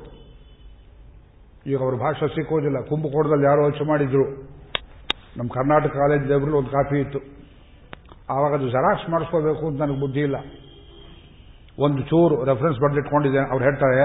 ಈಗ 1.67 1.77
ಅವ್ರ 1.81 1.95
ಭಾಷೆ 1.95 2.27
ಸಿಕ್ಕೋದಿಲ್ಲ. 2.27 2.79
ಕುಂಭಕೋಣದಲ್ಲಿ 2.81 3.45
ಯಾರೋ 3.45 3.63
ಯೋಚನೆ 3.63 3.87
ಮಾಡಿದ್ರು. 3.87 4.23
ನಮ್ಮ 5.37 5.49
ಕರ್ನಾಟಕ 5.53 5.93
ಕಾಲೇಜ್ 5.93 6.31
ಒಂದು 6.31 6.71
ಕಾಫಿ 6.71 6.99
ಇತ್ತು. 6.99 7.32
ಆವಾಗ 8.29 8.51
ಅದು 8.53 8.67
ಜೆರಾಕ್ಸ್ 8.69 9.07
ಮಾಡಿಸ್ಕೋಬೇಕು 9.09 9.63
ಅಂತ 9.67 9.79
ನನಗೆ 9.81 9.99
ಬುದ್ಧಿ 9.99 10.21
ಇಲ್ಲ. 10.27 10.37
ಒಂದು 11.77 12.01
ಚೂರು 12.09 12.35
ರೆಫರೆನ್ಸ್ 12.49 12.79
ಬರೆದಿಟ್ಕೊಂಡಿದ್ದೇನೆ 12.83 13.47
ಅವ್ರು 13.51 13.63
ಹೇಳ್ತಾರೆ, 13.63 14.03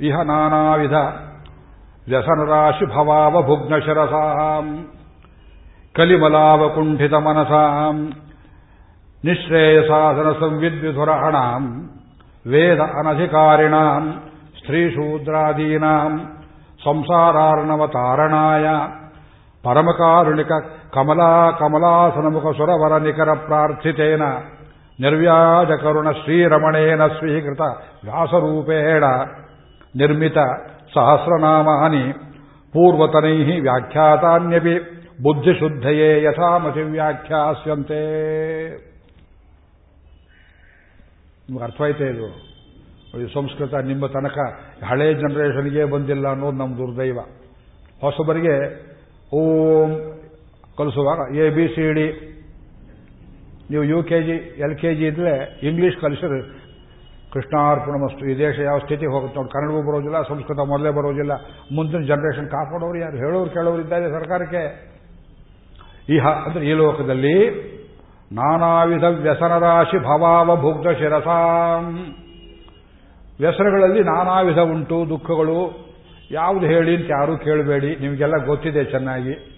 ಇಹ 0.00 0.16
ನಾನಾ 0.22 0.62
ವಿಧ 0.74 0.96
ವ್ಯಸನರಾಶಿ 2.06 2.86
ಭವಾವ 2.86 3.34
ಭುಗ್ನ 3.42 3.74
ಶರಸಾಂ, 3.86 4.66
ಕಲಿಮಲಾವ 5.94 6.62
ಕುಂಠಿತ 6.68 7.14
ಮನಸಾಂ 7.26 7.96
ನಿಶ್ರೇಯಸಾಧನ 9.24 10.28
ಸಂವಿದ್ವಿಧುರಹಣಾಂ 10.40 11.64
ವೇದ 12.46 12.80
ಅನಧಿಕಾರಿಣಾಂ 13.00 14.04
ಸ್ತ್ರೀಶೂದ್ರಾದೀನಾಂ 14.58 16.12
ಸಂಸಾರಾರ್ಣವತಾರಣಾಯ, 16.84 18.66
ಪರಮಕಾರುಣಿಕ 19.64 20.52
ಕಮಲಾ 20.94 21.50
ಕಮಲಾಸನಮುಖ 21.50 22.42
ಸುರವರ 22.42 23.02
ನಿಖರ 23.02 23.28
ಪ್ರಾರ್ಥಿತೇನ, 23.34 24.22
ನಿರ್ವ್ಯಾಜ 25.00 25.66
ಕರುಣ 25.66 26.10
ಶ್ರೀರಮಣೇನ 26.10 27.06
ಸ್ವೀಕೃತ 27.06 27.60
ವ್ಯಾಸರೂಪೇಣ, 28.04 29.04
ನಿರ್ಮಿತ 29.96 30.38
ಸಹಸ್ರನಾಮಾನಿ, 30.94 32.12
ಪೂರ್ವತನೈ 32.72 33.60
ವ್ಯಾಖ್ಯಾತಾನ್ಯಪಿ, 33.60 34.78
ಬುದ್ಧಿಶುದ್ಧಯೇ 35.22 36.22
ಯಥಾಮತಿ 36.22 36.82
ವ್ಯಾಖ್ಯಾಸ್ಯಂತೆ. 36.82 38.00
ನಿಮ್ಗೆ 41.48 41.64
ಅರ್ಥವಾಯ್ತೇ 41.64 42.04
ಇದು? 42.04 42.28
ಈ 43.20 43.34
ಸಂಸ್ಕೃತ 43.34 43.74
ನಿಮ್ಮ 43.74 44.06
ತನಕ 44.06 44.38
ಹಳೆ 44.84 45.14
ಜನರೇಷನ್ಗೆ 45.14 45.84
ಬಂದಿಲ್ಲ 45.84 46.28
ಅನ್ನೋದು 46.28 46.56
ನಮ್ಮ 46.56 46.76
ದುರ್ದೈವ. 46.76 47.18
ಹೊಸಬರಿಗೆ 48.00 48.56
ಓಂ 49.32 50.13
ಕಲಿಸುವಾಗ 50.78 51.36
ಎ 51.36 51.50
ಬಿ 51.50 51.68
ಸಿ 51.68 51.92
ಡಿ 51.92 52.06
ನೀವು 53.70 53.84
U 53.84 54.02
K 54.02 54.22
G 54.22 54.36
L 54.60 54.76
K 54.76 54.94
G 54.94 55.06
ಇದ್ರೆ 55.06 55.60
ಇಂಗ್ಲಿಷ್ 55.62 55.96
ಕಲಿಸಿದ್ರೆ 55.96 56.64
ಕೃಷ್ಣಾರ್ಪಣ 57.32 57.92
ಮಸ್ತು 57.92 58.26
ಈ 58.26 58.38
ದೇಶ 58.38 58.58
ಯಾವ 58.58 58.78
ಸ್ಥಿತಿ 58.78 59.06
ಹೋಗುತ್ತೆ 59.06 59.36
ನೋಡಿ, 59.36 59.52
ಕನ್ನಡವೂ 59.52 59.82
ಬರೋದಿಲ್ಲ, 59.82 60.22
ಸಂಸ್ಕೃತ 60.22 60.58
ಮೊದಲೇ 60.58 60.90
ಬರೋದಿಲ್ಲ, 60.90 61.32
ಮುಂದಿನ 61.74 62.00
ಜನರೇಷನ್ 62.00 62.48
ಕಾಪಾಡೋರು 62.48 62.98
ಯಾರು? 62.98 63.16
ಹೇಳೋರು 63.16 63.50
ಕೇಳೋರು 63.50 63.80
ಇದ್ದಾರೆ 63.82 64.10
ಸರ್ಕಾರಕ್ಕೆ. 64.10 64.94
ಇಹ, 66.08 66.26
ಅಂದ್ರೆ 66.26 66.66
ಈ 66.66 66.72
ಲೋಕದಲ್ಲಿ 66.72 67.50
ನಾನಾ 68.32 68.84
ವಿಧ 68.84 69.04
ವ್ಯಸನರಾಶಿ 69.04 69.98
ಭವಾವ 69.98 70.56
ಭುಗ್ಧ 70.56 70.88
ಶಿರಸಾಂ. 70.88 72.14
ವ್ಯಸನಗಳಲ್ಲಿ 73.40 74.00
ನಾನಾ 74.04 74.40
ವಿಧ 74.40 74.58
ಉಂಟು, 74.58 75.08
ದುಃಖಗಳು. 75.08 75.88
ಯಾವುದು 76.30 76.66
ಹೇಳಿ 76.66 76.96
ಅಂತ 76.96 77.10
ಯಾರೂ 77.10 77.36
ಕೇಳಬೇಡಿ, 77.36 77.96
ನಿಮಗೆಲ್ಲ 77.96 78.44
ಗೊತ್ತಿದೆ 78.46 78.84
ಚೆನ್ನಾಗಿ. 78.84 79.54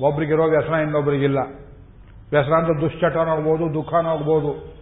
ಒಬ್ರಿಗಿರೋ 0.00 0.44
ವ್ಯಸನ, 0.48 0.74
ಇನ್ನೊಬ್ರಿಗಿಲ್ಲ. 0.74 1.38
ವ್ಯಸನ 2.30 2.52
ಅಂದ್ರೆ 2.52 2.80
ದುಶ್ಚಟನೂ 2.80 3.30
ಆಗ್ಬೋದು 3.30 3.82
ಆಗ್ಬೋದು 4.06 4.74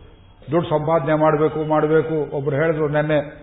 ದುಡ್ಡು 0.50 0.68
ಸಂಪಾದನೆ 0.68 1.14
ಮಾಡಬೇಕು 1.14 1.68
ಮಾಡಬೇಕು. 1.68 2.36
ಒಬ್ರು 2.36 2.56
ಹೇಳಿದ್ರು, 2.56 2.88
ನೆನ್ನೆ 2.88 3.42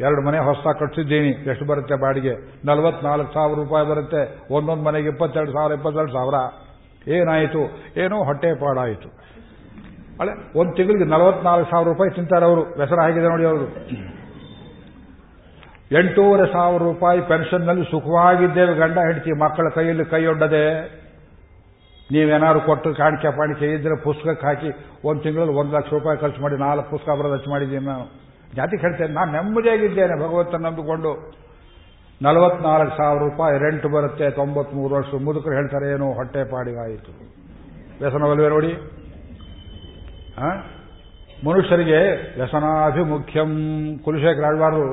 ಎರಡು 0.00 0.22
ಮನೆ 0.26 0.38
ಹೊಸ 0.38 0.76
ಕಟ್ಸಿದ್ದೀನಿ. 0.80 1.28
ಎಷ್ಟು 1.28 1.64
ಬರುತ್ತೆ 1.64 1.94
ಬಾಡಿಗೆ? 1.94 2.34
ನಲವತ್ನಾಲ್ಕು 2.64 3.34
ಸಾವಿರ 3.34 3.58
ರೂಪಾಯಿ 3.58 3.86
ಬರುತ್ತೆ. 3.86 4.54
ಒಂದೊಂದು 4.54 4.82
ಮನೆಗೆ 4.82 5.08
ಇಪ್ಪತ್ತೆರಡು 5.08 5.52
ಸಾವಿರ 5.52 5.72
ಇಪ್ಪತ್ತೆರಡು 5.72 6.12
ಸಾವಿರ. 6.12 6.34
ಏನಾಯಿತು? 7.08 7.62
ಏನೋ 8.00 8.24
ಹೊಟ್ಟೆ 8.24 8.54
ಪಾಡಾಯಿತು. 8.54 9.08
ಅಳೆ, 10.20 10.58
ಒಂದು 10.58 10.72
ತಿಂಗಳಿಗೆ 10.72 11.04
ನಲವತ್ನಾಲ್ಕು 11.04 11.70
ಸಾವಿರ 11.70 11.88
ರೂಪಾಯಿ 11.88 12.10
ತಿಂತಾರೆ 12.10 12.44
ಅವರು. 12.44 12.60
ವ್ಯಸನ 12.60 13.00
ಆಗಿದೆ 13.00 13.28
ನೋಡಿ 13.28 13.44
ಅವರು 13.44 13.66
ಎಂಟೂವರೆ 15.98 16.52
ಸಾವಿರ 16.52 16.82
ರೂಪಾಯಿ 16.82 17.20
ಪೆನ್ಷನ್ನಲ್ಲಿ 17.20 17.84
ಸುಖವಾಗಿದ್ದೇವೆ 17.84 18.74
ಗಂಡ, 18.74 18.98
ಹೆಂಡತಿ, 18.98 19.32
ಮಕ್ಕಳ 19.32 19.68
ಕೈಯಲ್ಲಿ 19.74 20.04
ಕೈಯೊಡ್ಡದೆ 20.04 21.05
ನೀವೇನಾದ್ರು 22.14 22.60
ಕೊಟ್ಟು 22.60 22.88
ಕಾಣಿಕೆ 22.94 23.30
ಪಾಣಿಕೆ 23.36 23.68
ಇದ್ರೆ 23.74 23.96
ಪುಸ್ತಕಕ್ಕೆ 24.02 24.46
ಹಾಕಿ 24.46 24.68
ಒಂದು 25.08 25.20
ತಿಂಗಳಲ್ಲಿ 25.22 25.54
ಒಂದು 25.60 25.72
ಲಕ್ಷ 25.76 25.90
ರೂಪಾಯಿ 25.92 26.18
ಖರ್ಚು 26.18 26.40
ಮಾಡಿ, 26.42 26.56
ನಾಲ್ಕು 26.56 26.90
ಪುಸ್ತಕ 26.90 27.14
ಬರೋದು 27.18 27.34
ಹಚ್ಚು 27.34 27.50
ಮಾಡಿದ್ದೀನಿ 27.50 27.84
ನಾನು. 27.86 28.04
ಜಾತಿ 28.56 28.76
ಹೇಳ್ತೇನೆ, 28.82 29.12
ನಾನು 29.12 29.30
ನೆಮ್ಮದಿಯಾಗಿದ್ದೇನೆ, 29.32 30.14
ಭಗವಂತನ 30.22 30.60
ನಂಬಿಕೊಂಡು. 30.66 31.12
ನಲವತ್ನಾಲ್ಕು 32.22 32.96
ಸಾವಿರ 32.96 33.22
ರೂಪಾಯಿ 33.22 33.58
ರೆಂಟ್ 33.58 33.86
ಬರುತ್ತೆ, 33.94 34.26
ತೊಂಬತ್ಮೂರು 34.30 34.94
ವರ್ಷ. 34.94 35.08
ಮುದುಕರು 35.26 35.54
ಹೇಳ್ತಾರೆ, 35.54 35.86
ಏನೋ 35.94 36.06
ಹೊಟ್ಟೆ 36.18 36.42
ಪಾಡಿಗಾಯಿತು. 36.50 37.12
ವ್ಯಸನವಲ್ವೇ 38.00 38.48
ನೋಡಿ? 38.48 38.72
ಮನುಷ್ಯರಿಗೆ 41.46 42.00
ವ್ಯಸನಾಭಿಮುಖ್ಯಂ. 42.36 43.50
ಕುಲಶೇಖರ್ 44.04 44.44
ಆಳ್ವಾರು 44.44 44.84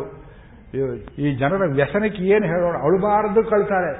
ಈ 1.23 1.35
ಜನರ 1.35 1.64
ವ್ಯಸನಕ್ಕೆ 1.76 2.23
ಏನು 2.35 2.45
ಹೇಳೋಣ? 2.45 2.76
ಅಳಬಾರದು 2.88 3.41
ಕಳ್ತಾರೆ. 3.49 3.91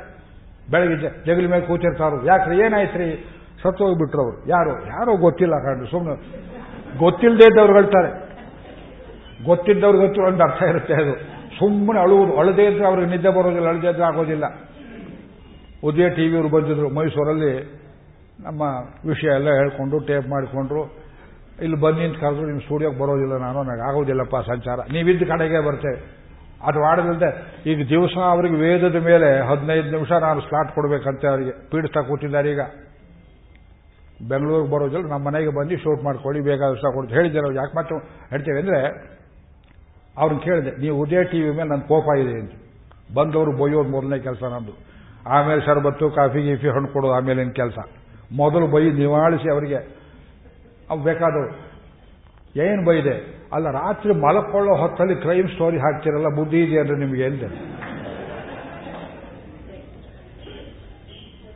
ಬೆಳಗ್ಗೆ 0.72 1.26
ಜಗಲಿ 1.26 1.48
ಮೇಲೆ 1.48 1.66
ಕೂತಿರ್ತಾರು 1.66 2.26
ಯಾಕ್ರಿ, 2.26 2.58
ಏನಾಯ್ತ್ರಿ? 2.58 3.30
ಸತ್ತೋಗ್ಬಿಟ್ರು 3.64 4.22
ಅವರು. 4.22 4.50
ಯಾರು? 4.50 4.88
ಯಾರೋ 4.88 5.16
ಗೊತ್ತಿಲ್ಲ 5.16 5.54
ಕಂಡು 5.56 5.86
ಸುಮ್ಮನೆ 5.86 6.16
ಗೊತ್ತಿಲ್ಲದೆ 6.98 7.46
ಇದ್ದವ್ರು 7.46 7.74
ಹೇಳ್ತಾರೆ. 7.74 8.34
ಗೊತ್ತಿದ್ದವ್ರು 9.46 9.98
ಗೊತ್ತು 9.98 10.22
ಒಂದು 10.22 10.44
ಅರ್ಥ 10.44 10.64
ಇರುತ್ತೆ 10.64 10.94
ಅದು. 10.94 11.14
ಸುಮ್ಮನೆ 11.60 12.00
ಅಳುವುದು. 12.00 12.38
ಅಳದೇ 12.38 12.66
ಇದ್ರೆ 12.66 12.86
ಅವ್ರಿಗೆ 12.86 13.12
ನಿದ್ದೆ 13.12 13.30
ಬರೋದಿಲ್ಲ, 13.30 13.68
ಅಳದೇ 13.68 13.88
ಇದ್ರೆ 13.88 14.04
ಆಗೋದಿಲ್ಲ. 14.04 14.44
ಉದಯ 15.84 16.10
ಟಿ 16.10 16.22
ವಿಯವರು 16.22 16.50
ಬಂದಿದ್ರು. 16.50 16.90
ಮೈಸೂರಲ್ಲಿ 16.90 17.84
ನಮ್ಮ 18.40 18.62
ವಿಷಯ 19.08 19.28
ಎಲ್ಲ 19.28 19.50
ಹೇಳ್ಕೊಂಡು, 19.50 20.00
ಟೇಪ್ 20.00 20.28
ಮಾಡಿಕೊಂಡ್ರು 20.28 21.04
ಇಲ್ಲಿ 21.62 21.80
ಬನ್ನಿ 21.80 22.04
ಅಂತ 22.04 22.18
ಕರೆದ್ರು 22.18 22.46
ನಿಮ್ಮ 22.46 22.60
ಸ್ಟುಡಿಯೋಗೆ 22.60 23.00
ಬರೋದಿಲ್ಲ 23.00 23.38
ನಾನು, 23.38 23.64
ನನಗೆ 23.64 23.90
ಆಗೋದಿಲ್ಲಪ್ಪ 23.90 24.36
ಸಂಚಾರ. 24.36 24.80
ನೀವಿದ್ದ 24.92 25.24
ಕಡೆಗೆ 25.24 25.68
ಬರ್ತೇವೆ 25.68 26.23
ಅದು 26.68 26.80
ಮಾಡದಿಲ್ಲದೆ 26.80 27.30
ಈಗ 27.72 27.80
ದಿವಸ 27.90 28.16
ಅವರಿಗೆ 28.34 28.58
ವೇದದ 28.64 29.00
ಮೇಲೆ 29.10 29.30
ಹದಿನೈದು 29.50 29.90
ನಿಮಿಷ 29.92 30.12
ನಾನು 30.26 30.42
ಸ್ಲಾಟ್ 30.42 30.72
ಕೊಡಬೇಕಂತೆ 30.76 31.28
ಅವರಿಗೆ. 31.28 31.54
ಪೀಡಿಸ್ತಾ 31.72 32.02
ಕೂತಿದ್ದಾರೆ 32.10 32.50
ಈಗ. 32.52 32.64
ಬೆಂಗಳೂರಿಗೆ 34.30 34.72
ಬರೋದಿಲ್ಲ 34.72 35.06
ನಮ್ಮ 35.08 35.24
ಮನೆಗೆ 35.28 35.52
ಬಂದು 35.56 35.78
ಶೂಟ್ 35.78 36.04
ಮಾಡ್ಕೊಳ್ಳಿ 36.04 36.42
ಬೇಕಾದಷ್ಟು 36.42 36.92
ಕೊಡ್ತು 36.94 37.14
ಹೇಳಿದ್ದೆ 37.16 37.40
ನಾವು 37.42 37.56
ಯಾಕೆ 37.56 37.74
ಮಾತು 37.76 37.96
ಹೇಳ್ತೇವೆ 38.30 38.60
ಅಂದರೆ, 38.60 38.80
ಅವ್ರನ್ನ 40.18 40.40
ಕೇಳಿದೆ, 40.42 40.72
ನೀವು 40.82 40.96
ಉದಯ 41.02 41.24
ಟಿ 41.24 41.40
ವಿ 41.42 41.52
ಮೇಲೆ 41.58 41.70
ನನ್ನ 41.70 41.82
ಕೋಪ 41.82 42.08
ಇದೆ 42.18 42.34
ಅಂತ. 42.40 42.54
ಬಂದವರು 43.16 43.52
ಬೊಯ್ಯೋದು 43.52 43.90
ಮೊದಲನೇ 43.90 44.20
ಕೆಲಸ 44.20 44.44
ನಂದು 44.44 44.74
ಆಮೇಲೆ 45.28 45.62
ಶರಬತ್ತು, 45.66 46.10
ಕಾಫಿ, 46.10 46.42
ಗೀಫಿ 46.42 46.68
ಹಣ್ಣು 46.68 46.88
ಕೊಡೋದು 46.88 47.42
ಏನು 47.42 47.54
ಕೆಲಸ. 47.54 47.78
ಮೊದಲು 48.32 48.68
ಬೈ 48.68 48.84
ನಿವಾಳಿಸಿ 48.92 49.50
ಅವರಿಗೆ. 49.52 49.80
ಅವು 50.90 51.02
ಬೇಕಾದವು 51.04 51.50
ಏನು 52.64 52.82
ಬೈದೆ? 52.86 53.16
ಅಲ್ಲ, 53.54 53.68
ರಾತ್ರಿ 53.72 54.14
ಮಲಕೊಳ್ಳೋ 54.24 54.74
ಹೊತ್ತಲ್ಲಿ 54.82 55.16
ಕ್ರೈಮ್ 55.24 55.50
ಸ್ಟೋರಿ 55.54 55.78
ಹಾಕ್ತಿರಲ್ಲ, 55.78 56.30
ಬುದ್ಧಿ 56.38 56.60
ಇದೆ 56.66 56.78
ಅಂದ್ರೆ 56.82 56.98
ನಿಮಗೆ 57.04 57.24
ಎಂದೆ 57.24 57.48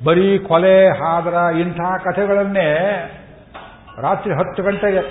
ಬರೀ 0.05 0.27
ಕೊಲೆ, 0.49 0.75
ಹಾದ್ರ, 1.01 1.35
ಇಂಥ 1.61 1.79
ಕಥೆಗಳನ್ನೇ 2.03 2.67
ರಾತ್ರಿ 4.05 4.33
ಹತ್ತು 4.39 4.63
ಗಂಟೆಗೆ 4.63 5.03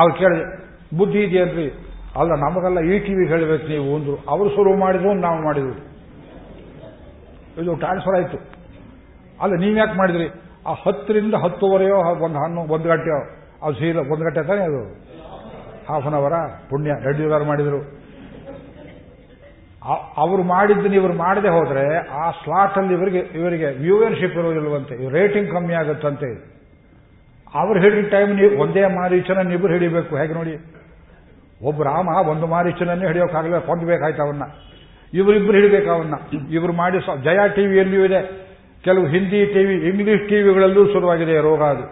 ಅವ್ರು 0.00 0.14
ಕೇಳಿದೆ 0.18 0.44
ಬುದ್ಧಿ 0.98 1.20
ಇದೆಯನ್ರಿ 1.22 1.66
ಅಲ್ಲ, 2.20 2.30
ನಮಗೆಲ್ಲ 2.44 2.78
ಈ 2.90 2.94
ಟಿವಿ 3.06 3.24
ಹೇಳಬೇಕು 3.32 3.66
ನೀವು 3.72 3.88
ಅಂದ್ರು. 3.96 4.16
ಅವರು 4.32 4.48
ಶುರು 4.56 4.70
ಮಾಡಿದ್ರು, 4.76 5.10
ನಾವು 5.26 5.38
ಮಾಡಿದ್ರು 5.46 5.74
ಇದು 7.62 7.74
ಟ್ರಾನ್ಸ್ಫರ್ 7.84 8.16
ಆಯಿತು. 8.18 8.38
ಅಲ್ಲ 9.42 9.54
ನೀವ್ಯಾಕೆ 9.64 9.96
ಮಾಡಿದ್ರಿ? 9.98 10.26
ಆ 10.68 10.72
ಹತ್ತರಿಂದ 10.84 11.34
ಹತ್ತುವರೆಯೋ, 11.44 11.98
ಒಂದು 12.26 12.38
ಹನ್ನೊಂದು 12.44 12.72
ಒಂದು 12.76 12.88
ಗಂಟೆಯೋ, 12.92 13.20
ಅದು 13.64 13.74
ಸೀರೆ 13.80 14.02
ಒಂದು 14.12 14.24
ಗಂಟೆ 14.26 14.42
ತಾನೇ 14.48 14.64
ಅದು? 14.70 14.82
ಹಾಫ್ 15.90 16.06
ಅನ್ 16.06 16.16
ಅವರ 16.20 16.36
ಪುಣ್ಯ 16.70 16.90
ರೆಡ್ಡಿಗಾರು 17.06 17.46
ಮಾಡಿದರು. 17.50 17.80
ಅವರು 20.22 20.42
ಮಾಡಿದ್ದನ್ನು 20.52 20.96
ಇವರು 21.00 21.14
ಮಾಡದೆ 21.20 21.50
ಹೋದ್ರೆ 21.56 21.84
ಆ 22.22 22.24
ಸ್ಲಾಟ್ 22.40 22.78
ಅಲ್ಲಿ 22.78 22.94
ಇವರಿಗೆ 22.94 23.20
ಇವರಿಗೆ 23.38 23.68
ವ್ಯೂವರ್ಶಿಪ್ 23.84 24.36
ಇರೋದಿಲ್ವಂತೆ 24.40 24.94
ರೇಟಿಂಗ್ 25.10 25.50
ಕಮ್ಮಿ 25.50 25.74
ಆಗುತ್ತಂತೆ. 25.74 26.30
ಅವ್ರು 27.54 27.78
ಹಿಡಿದ 27.82 28.08
ಟೈಮ್ 28.10 28.32
ನೀವು 28.36 28.52
ಒಂದೇ 28.62 28.82
ಮಾರೀಚನ 28.96 29.52
ಇಬ್ಬರು 29.52 29.72
ಹಿಡಿಬೇಕು, 29.72 30.12
ಹೇಗೆ 30.16 30.34
ನೋಡಿ? 30.34 30.54
ಒಬ್ಬ 31.68 31.82
ರಾಮ, 31.82 32.08
ಒಂದು 32.32 32.46
ಮಾರೀಚನನ್ನೇ 32.46 33.06
ಹಿಡಿಯೋಕ್ಕಾಗಲ್ಲ 33.06 33.58
ಕೊಂದಬೇಕಾಯ್ತು 33.58 34.22
ಅವನ್ನ 34.22 34.44
ಇವರಿಬ್ಬರು 35.14 35.56
ಹಿಡಿಬೇಕು 35.58 35.90
ಅವನ್ನ 35.90 36.14
ಇವರು 36.50 36.72
ಮಾಡಿ 36.72 36.98
ಜಯ 37.24 37.40
ಟಿವಿಯಲ್ಲಿಯೂ 37.54 38.04
ಇದೆ. 38.04 38.20
ಕೆಲವು 38.84 39.06
ಹಿಂದಿ 39.06 39.40
ಟಿವಿ, 39.54 39.76
ಇಂಗ್ಲಿಷ್ 39.88 40.28
ಟಿವಿಗಳಲ್ಲೂ 40.28 40.82
ಶುರುವಾಗಿದೆ 40.92 41.34
ರೋಗ 41.48 41.62
ಅದು. 41.62 41.86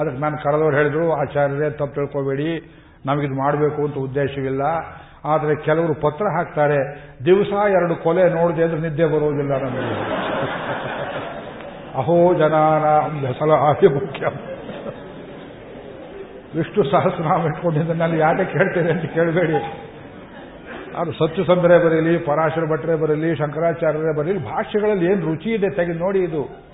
ಅದಕ್ಕೆ 0.00 0.18
ನಾನು 0.20 0.36
ಕರೆದವ್ರು 0.42 0.76
ಹೇಳಿದ್ರು, 0.76 1.04
ಆಚಾರ್ಯರೇ, 1.12 1.70
ತಪ್ಪು 1.70 1.94
ತಿಳ್ಕೋಬೇಡಿ 1.94 2.50
ನಮಗಿದು 3.06 3.34
ಮಾಡಬೇಕು 3.34 3.82
ಅಂತ 3.82 3.94
ಉದ್ದೇಶವಿಲ್ಲ. 3.94 4.62
ಆದರೆ 5.24 5.64
ಕೆಲವರು 5.64 5.94
ಪತ್ರ 5.94 6.24
ಹಾಕ್ತಾರೆ, 6.36 6.76
ದಿವಸ 7.24 7.52
ಎರಡು 7.70 7.96
ಕೊಲೆ 7.96 8.28
ನೋಡಿದೆ 8.28 8.64
ಅಂದ್ರೆ 8.64 8.80
ನಿದ್ದೆ 8.80 9.06
ಬರುವುದಿಲ್ಲ 9.06 9.52
ನಮಗೆ. 9.64 10.26
ಅಹೋ 11.98 12.34
ಜನಾನ 12.34 12.84
ಸಲಹೆ 13.32 13.86
ಮುಖ್ಯ. 13.86 14.26
ವಿಷ್ಣು 16.58 16.84
ಸಹಸ್ರನಾಮ 16.84 17.46
ನಾನು 17.92 18.16
ಯಾಕೆ 18.16 18.44
ಕೇಳ್ತೇನೆ 18.44 18.92
ಅಂತ 18.92 19.04
ಕೇಳಬೇಡಿ. 19.04 19.82
ಅದು 20.96 21.12
ಸತ್ಯ 21.12 21.44
ಸಂದರೆ 21.44 21.84
ಬರೀಲಿ, 21.84 22.18
ಪರಾಶರ 22.18 22.64
ಭಟ್ರೆ 22.72 22.96
ಬರಲಿ, 22.96 23.36
ಶಂಕರಾಚಾರ್ಯರೇ 23.36 24.16
ಬರಲಿ 24.16 24.44
ಭಾಷೆಗಳಲ್ಲಿ 24.44 25.12
ಏನು 25.12 25.26
ರುಚಿ 25.26 25.50
ಇದೆ 25.50 25.70
ತೆಗೆದು 25.70 25.98
ನೋಡಿ 25.98 26.18
ಇದು. 26.18 26.66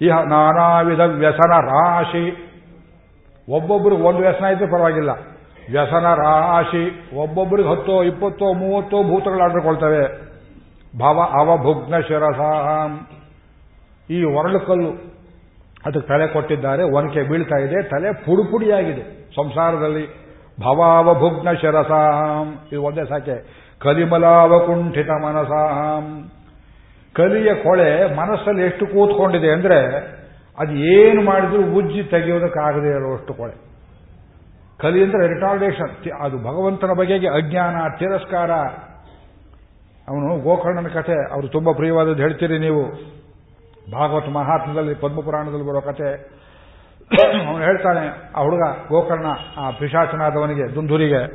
ಈ 0.00 0.08
ನಾನಾ 0.08 0.80
ವಿಧ 0.80 1.00
ವ್ಯಸನ 1.00 1.50
ರಾಶಿ. 1.50 2.52
ಒಬ್ಬೊಬ್ಬರು 3.48 3.96
ಒಂದು 3.96 4.18
ವ್ಯಸನ 4.18 4.44
ಇದ್ರೆ 4.44 4.66
ಪರವಾಗಿಲ್ಲ. 4.66 5.35
ವ್ಯಸನ 5.72 6.06
ರಾಶಿ, 6.14 6.84
ಒಬ್ಬೊಬ್ಬರಿಗೆ 7.16 7.68
ಹತ್ತೋ, 7.68 8.02
ಇಪ್ಪತ್ತೋ, 8.02 8.52
ಮೂವತ್ತೋ 8.52 9.02
ಭೂತಗಳು 9.02 9.42
ಆಡ್ಕೊಳ್ತವೆ. 9.42 10.04
ಭವ 10.98 11.18
ಅವಭುಗ್ನ 11.40 11.98
ಶಿರಸಾಂ 11.98 12.92
ಈ 14.10 14.24
ಒರಳುಕಲ್ಲು 14.24 14.90
ಅದಕ್ಕೆ 15.86 16.08
ತಲೆ 16.08 16.26
ಕೊಟ್ಟಿದ್ದಾರೆ, 16.26 16.82
ಒನಕೆ 16.82 17.22
ಬೀಳ್ತಾ 17.22 17.58
ಇದೆ, 17.58 17.82
ತಲೆ 17.82 18.12
ಪುಡಿ 18.12 18.50
ಪುಡಿಯಾಗಿದೆ 18.50 19.04
ಸಂಸಾರದಲ್ಲಿ 19.34 20.06
ಭವಾವಭುಗ್ನ 20.60 21.52
ಶಿರಸಾಂ 21.52 22.68
ಇದು 22.72 22.82
ಒಂದೇ 22.82 23.04
ಸಾಕೆ. 23.04 23.36
ಕಲಿಮಲಾವಕುಂಠಿತ 23.78 25.10
ಮನಸಾಂ 25.10 26.30
ಕಲಿಯ 27.14 27.54
ಕೊಳೆ 27.54 28.16
ಮನಸ್ಸಲ್ಲಿ 28.16 28.62
ಎಷ್ಟು 28.62 28.86
ಕೂತ್ಕೊಂಡಿದೆ 28.86 29.50
ಅಂದ್ರೆ 29.50 29.78
ಅದು 30.58 30.72
ಏನು 30.72 31.22
ಮಾಡಿದ್ರು 31.22 31.62
ಉಜ್ಜಿ 31.78 32.02
ತೆಗೆಯೋದಕ್ಕಾಗದೇ 32.02 32.88
ಇರುವಷ್ಟು 32.88 33.34
ಕೊಳೆ. 33.34 33.54
ಕಲಿ 34.80 35.04
ಅಂದ್ರೆ 35.04 35.34
ರಿಟಾರ್ಡೇಷನ್ 35.34 36.12
ಅದು 36.20 36.38
ಭಗವಂತನ 36.38 36.90
ಬಗೆಗೆ 36.98 37.28
ಅಜ್ಞಾನ, 37.28 37.76
ತಿರಸ್ಕಾರ. 37.98 38.50
ಅವನು 40.08 40.42
ಗೋಕರ್ಣನ 40.42 40.88
ಕಥೆ. 40.88 41.32
ಅವರು 41.32 41.48
ತುಂಬಾ 41.48 41.72
ಪ್ರಿಯವಾದದ್ದು 41.72 42.22
ಹೇಳ್ತೀರಿ 42.22 42.58
ನೀವು. 42.58 42.82
ಭಾಗವತ 43.92 44.28
ಮಹಾತ್ಮದಲ್ಲಿ, 44.28 44.94
ಪದ್ಮಪುರಾಣದಲ್ಲಿ 44.94 45.66
ಬರೋ 45.66 45.80
ಕಥೆ. 45.80 46.12
ಅವನು 47.46 47.64
ಹೇಳ್ತಾನೆ, 47.64 48.32
ಆ 48.36 48.42
ಹುಡುಗ 48.42 48.60
ಗೋಕರ್ಣ, 48.88 49.26
ಆ 49.56 49.70
ಪಿಶಾಚನಾದವನಿಗೆ, 49.70 50.74
ದುಂಧುರಿಗೆ, 50.74 51.26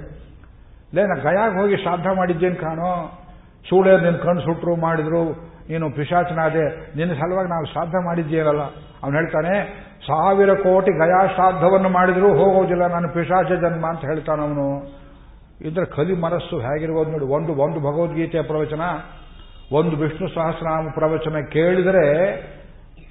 ಲೇ, 0.95 1.01
ನಾ 1.03 1.15
ಗಯಾಗ 1.15 1.61
ಹೋಗಿ 1.61 1.77
ಶ್ರಾದ್ದ 1.77 2.07
ಮಾಡಿದ್ದೇನು 2.15 2.55
ಕಾಣೋ? 2.55 3.18
ಸೂಳೆ 3.69 3.91
ನಿನ್ನ 3.91 4.18
ಕಣ್ಣು 4.18 4.41
ಸುಟ್ಟರು 4.41 4.76
ಮಾಡಿದ್ರು. 4.76 5.51
ನೀನು 5.69 5.91
ಪಿಶಾಚನಾದೆ. 5.91 6.97
ನಿನ್ನ 6.97 7.13
ಸಲುವಾಗಿ 7.13 7.49
ನಾವು 7.49 7.65
ಶ್ರಾದ್ದ 7.65 7.95
ಮಾಡಿದ್ದೀರಲ್ಲ 8.05 8.61
ಅವನು 9.03 9.15
ಹೇಳ್ತಾನೆ 9.15 9.57
ಸಾವಿರ 10.07 10.52
ಕೋಟಿ 10.64 10.91
ಗಯಾ 10.99 11.22
ಶ್ರಾದ್ದವನ್ನು 11.36 11.90
ಮಾಡಿದರೂ 11.90 12.30
ಹೋಗೋದಿಲ್ಲ, 12.40 12.84
ನಾನು 12.88 13.07
ಪಿಶಾಚ 13.14 13.52
ಜನ್ಮ 13.64 13.84
ಅಂತ 13.88 14.03
ಹೇಳ್ತಾನವನು 14.06 14.68
ಇದ್ರೆ 15.68 15.86
ಕಲಿ 15.95 16.15
ಮನಸ್ಸು 16.22 16.56
ಹೇಗಿರ್ಬೋದು 16.60 17.11
ನೋಡಿ, 17.11 17.28
ಒಂದು 17.38 17.52
ಒಂದು 17.64 17.80
ಭಗವದ್ಗೀತೆಯ 17.80 18.41
ಪ್ರವಚನ, 18.41 18.82
ಒಂದು 19.72 19.95
ವಿಷ್ಣು 19.95 20.28
ಸಹಸ್ರನಾಮ 20.28 20.88
ಪ್ರವಚನ 20.95 21.36
ಕೇಳಿದರೆ 21.52 22.07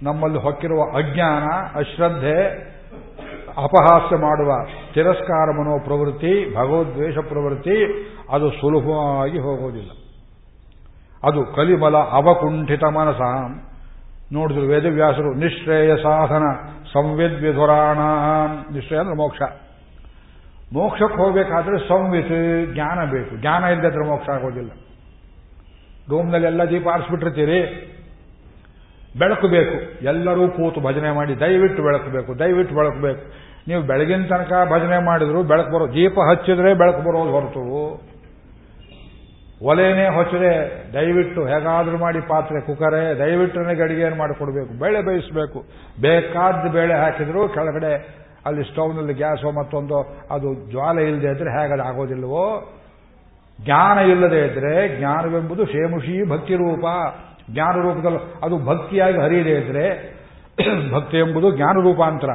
ನಮ್ಮಲ್ಲಿ 0.03 0.39
ಹೊಕ್ಕಿರುವ 0.39 0.81
ಅಜ್ಞಾನ, 0.99 1.45
ಅಶ್ರದ್ಧೆ, 1.75 2.37
ಅಪಹಾಸ್ಯ 3.65 4.17
ಮಾಡುವ 4.17 4.51
ತಿರಸ್ಕಾರ 4.95 5.47
ಮನೋ 5.59 5.79
ಪ್ರವೃತ್ತಿ 5.79 6.33
ಭಗವದ್ವೇಷ 6.57 7.19
ಪ್ರವೃತ್ತಿ, 7.29 7.79
ಅದು 8.31 8.47
ಸುಲಭವಾಗಿ 8.51 9.39
ಹೋಗೋದಿಲ್ಲ. 9.39 9.91
ಅದು 11.29 11.41
ಕಲಿಬಲ 11.57 11.97
ಅವಕುಂಠಿತ 12.19 12.85
ಮನಸ 12.99 13.21
ನೋಡಿದ್ರು 14.33 14.67
ವೇದವ್ಯಾಸರು 14.67 15.31
ನಿಶ್ರೇಯ 15.35 15.93
ಸಾಧನ. 16.03 16.45
ಸಂವಿದ್ವಿಧುರಾಣ. 16.93 17.99
ನಿಶ್ಚಯ 18.75 18.97
ಅಂದ್ರೆ 18.97 19.17
ಮೋಕ್ಷ. 19.17 19.43
ಮೋಕ್ಷಕ್ಕೆ 20.73 21.17
ಹೋಗಬೇಕಾದ್ರೆ 21.17 21.89
ಸಂವಿತ್, 21.89 22.75
ಜ್ಞಾನ 22.75 23.11
ಬೇಕು. 23.11 23.37
ಜ್ಞಾನ 23.37 23.65
ಇಲ್ಲದ್ರೆ 23.65 24.09
ಮೋಕ್ಷ 24.09 24.29
ಆಗೋದಿಲ್ಲ. 24.29 24.71
ರೂಮ್ನಲ್ಲಿ 26.11 26.47
ಎಲ್ಲ 26.47 26.71
ದೀಪ 26.71 26.89
ಆರಿಸ್ಬಿಟ್ಟಿರ್ತೀರಿ. 26.89 27.87
ಬೆಳಕು 29.19 29.49
ಬೇಕು. 29.49 30.05
ಎಲ್ಲರೂ 30.05 30.49
ಕೂತು 30.49 30.81
ಭಜನೆ 30.81 31.11
ಮಾಡಿ, 31.11 31.41
ದಯವಿಟ್ಟು 31.41 31.83
ಬೆಳಕು 31.83 32.11
ಬೇಕು, 32.11 32.39
ದಯವಿಟ್ಟು 32.39 32.75
ಬೆಳಕು 32.75 33.03
ಬೇಕು. 33.03 33.33
ನೀವು 33.69 33.83
ಬೆಳಗಿನ 33.83 34.27
ತನಕ 34.27 34.53
ಭಜನೆ 34.73 35.05
ಮಾಡಿದ್ರು 35.05 35.43
ಬೆಳಕು 35.43 35.73
ಬರೋ, 35.73 35.89
ದೀಪ 35.89 36.19
ಹಚ್ಚಿದ್ರೆ 36.31 36.75
ಬೆಳಕು 36.75 37.01
ಬರೋದು 37.01 37.31
ಹೊರತು. 37.31 38.10
ಒಲೆನೇ 39.63 40.09
ಹೊಚ್ಚದೆ, 40.09 40.53
ದಯವಿಟ್ಟು 40.93 41.47
ಹೇಗಾದ್ರೂ 41.47 41.99
ಮಾಡಿ 41.99 42.21
ಪಾತ್ರೆ 42.21 42.61
ಕುಕ್ಕರೆ, 42.61 43.19
ದಯವಿಟ್ಟು 43.19 43.61
ನನಗೆ 43.61 43.83
ಅಡಿಗೆಯನ್ನು 43.83 44.19
ಮಾಡಿಕೊಡ್ಬೇಕು, 44.19 44.81
ಬೇಳೆ 44.81 45.03
ಬೇಯಿಸಬೇಕು. 45.03 45.59
ಬೇಕಾದ 46.01 46.73
ಬೇಳೆ 46.73 46.95
ಹಾಕಿದ್ರು 46.95 47.49
ಕೆಳಗಡೆ 47.49 47.93
ಅಲ್ಲಿ 48.47 48.63
ಸ್ಟೌವ್ನಲ್ಲಿ 48.65 49.15
ಗ್ಯಾಸೋ 49.15 49.51
ಮತ್ತೊಂದು, 49.51 49.99
ಅದು 50.31 50.71
ಜ್ವಾಲೆ 50.71 51.03
ಇಲ್ಲದೆ 51.05 51.29
ಇದ್ರೆ 51.29 51.51
ಹೇಗದು 51.51 51.83
ಆಗೋದಿಲ್ಲವೋ 51.83 52.45
ಜ್ಞಾನ 53.65 53.99
ಇಲ್ಲದೆ 53.99 54.47
ಇದ್ರೆ 54.47 54.99
ಜ್ಞಾನವೆಂಬುದು 54.99 55.65
ಶೇಮುಷಿ 55.67 56.29
ಭಕ್ತಿ 56.31 56.55
ರೂಪ. 56.55 56.85
ಜ್ಞಾನ 57.51 57.75
ರೂಪದಲ್ಲಿ 57.83 58.19
ಅದು 58.43 58.57
ಭಕ್ತಿಯಾಗಿ 58.65 59.19
ಹರಿಯದೇ 59.19 59.51
ಇದ್ರೆ 59.51 59.85
ಭಕ್ತಿ 60.93 61.19
ಎಂಬುದು 61.19 61.57
ಜ್ಞಾನ 61.57 61.77
ರೂಪಾಂತರ. 61.83 62.33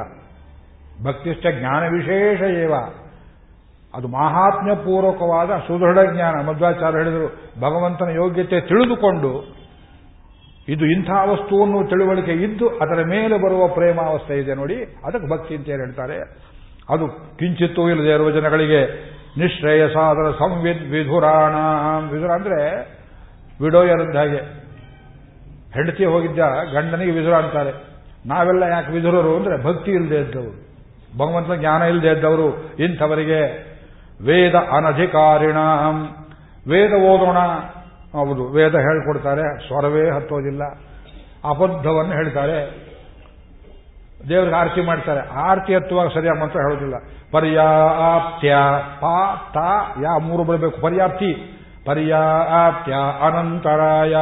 ಭಕ್ತಿಷ್ಟ 1.04 1.46
ಜ್ಞಾನ 1.58 1.82
ವಿಶೇಷ 1.88 2.40
ಏವ. 2.42 2.74
ಅದು 3.96 4.08
ಪೂರ್ವಕವಾದ 4.84 5.48
ಸುದೃಢ 5.48 5.98
ಜ್ಞಾನ. 6.14 6.34
ಮಧ್ವಾಚಾರ್ಯ 6.46 6.98
ಹೇಳಿದರು, 6.98 7.28
ಭಗವಂತನ 7.60 8.08
ಯೋಗ್ಯತೆ 8.14 8.60
ತಿಳಿದುಕೊಂಡು 8.60 9.56
ಇದು 10.68 10.86
ಇಂಥ 10.86 11.10
ವಸ್ತುವನ್ನು 11.26 11.88
ತಿಳುವಳಿಕೆ 11.88 12.32
ಇದ್ದು 12.32 12.68
ಅದರ 12.68 13.02
ಮೇಲೆ 13.06 13.38
ಬರುವ 13.38 13.68
ಪ್ರೇಮಾವಸ್ಥೆ 13.68 14.38
ಇದೆ 14.38 14.54
ನೋಡಿ, 14.54 14.74
ಅದಕ್ಕೆ 14.74 15.30
ಭಕ್ತಿ 15.30 15.56
ಅಂತ 15.56 15.68
ಏನು 15.68 15.78
ಹೇಳ್ತಾರೆ? 15.78 16.18
ಅದು 16.90 17.08
ಕಿಂಚಿತ್ತೂ 17.08 17.90
ಇಲ್ಲದೆ 17.90 18.10
ಇರುವ 18.10 18.30
ಜನಗಳಿಗೆ 18.30 18.86
ನಿಶ್ರೇಯಸಾದರ 19.38 20.30
ಸಂವಿದ್ 20.30 20.90
ವಿಧುರಾಣ. 20.90 21.52
ವಿಧುರ 22.12 22.30
ಅಂದ್ರೆ 22.30 22.76
ವಿಡೋಯರದ್ದ 23.62 24.16
ಹಾಗೆ. 24.16 24.36
ಹೆಂಡತಿ 25.74 26.04
ಹೋಗಿದ್ದ 26.04 26.38
ಗಂಡನಿಗೆ 26.72 27.10
ವಿಧುರ 27.10 27.34
ಅಂತಾರೆ. 27.34 27.72
ನಾವೆಲ್ಲ 28.26 28.62
ಯಾಕೆ 28.62 28.92
ವಿಧುರರು 28.92 29.36
ಅಂದ್ರೆ 29.36 29.64
ಭಕ್ತಿ 29.64 29.90
ಇಲ್ಲದೆ 29.90 30.16
ಇದ್ದವರು. 30.16 30.66
ಭಗವಂತನ 31.18 31.54
ಜ್ಞಾನ 31.54 31.82
ಇಲ್ಲದೆ 31.82 32.08
ಇದ್ದವರು. 32.08 32.76
ಇಂಥವರಿಗೆ 32.78 33.75
ವೇದ 34.24 34.54
ಅನಧಿಕಾರಿಣ. 34.54 35.56
ವೇದ 36.68 36.92
ಓದೋಣ. 36.92 37.38
ಹೌದು, 38.12 38.44
ವೇದ 38.44 38.74
ಹೇಳ್ಕೊಡ್ತಾರೆ, 38.74 39.66
ಸ್ವರವೇ 39.66 40.10
ಹತ್ತೋದಿಲ್ಲ. 40.10 40.62
ಅಬದ್ಧವನ್ನು 41.44 42.12
ಹೇಳ್ತಾರೆ. 42.12 42.86
ದೇವರಿಗೆ 44.28 44.56
ಆರತಿ 44.56 44.80
ಮಾಡ್ತಾರೆ. 44.80 45.28
ಆರತಿ 45.34 45.74
ಹತ್ತುವಾಗ 45.74 46.08
ಸರಿಯಾಗಿ 46.08 46.40
ಮಂತ್ರ 46.40 46.58
ಹೇಳೋದಿಲ್ಲ. 46.58 46.94
ಪರ್ಯಾಪ್ತ್ಯ 47.32 48.56
ಪಾ 49.00 49.50
ತ 49.54 49.56
ಯಾ 50.02 50.18
ಮೂರು 50.18 50.44
ಬರಬೇಕು. 50.44 50.80
ಪರ್ಯಾಪ್ತಿ. 50.80 51.52
ಪರ್ಯಾಪ್ತ್ಯ 51.86 52.94
ಅನಂತರಾಯ 53.22 54.16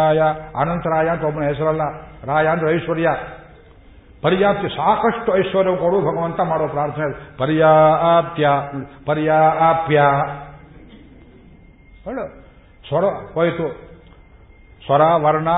ಅನಂತರಾಯ 0.60 1.08
ಅಂತ 1.08 1.24
ಒಬ್ಬನ 1.24 1.42
ಹೆಸರಲ್ಲ. 1.42 1.82
ರಾಯ 2.24 2.46
ಅಂದ್ರೆ 2.46 2.74
ಐಶ್ವರ್ಯ. 2.74 3.08
ಪರ್ಯಾಪ್ತಿ 4.24 4.68
ಸಾಕಷ್ಟು 4.68 5.36
ಐಶ್ವರ್ಯ 5.38 5.76
ಕೊಡು, 5.76 6.00
ಭಗವಂತ 6.00 6.40
ಮಾಡೋ 6.40 6.68
ಪ್ರಾರ್ಥನೆ 6.68 7.36
ಪರ್ಯಾಪ್ತ್ಯ 7.38 8.48
ಪರ್ಯಾಪ್ಯ 9.06 9.96
ಹೇಳು. 12.04 12.24
ಸ್ವರ, 12.88 13.04
ಹೋಯಿತು. 13.34 13.66
ಸ್ವರ, 14.84 15.00
ವರ್ಣ, 15.00 15.48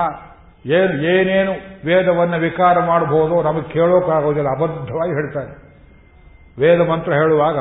ಏನು, 0.66 0.92
ಏನೇನು 1.02 1.52
ವೇದವನ್ನು 1.86 2.38
ವಿಕಾರ 2.38 2.78
ಮಾಡಬಹುದು 2.78 3.42
ನಮಗೆ 3.42 3.68
ಕೇಳೋಕ್ಕಾಗೋದಿಲ್ಲ 3.72 4.48
ಅಬದ್ಧವಾಗಿ 4.48 5.12
ಹೇಳ್ತಾರೆ. 5.12 5.52
ವೇದ 6.60 6.80
ಮಂತ್ರ 6.80 7.12
ಹೇಳುವಾಗ 7.12 7.58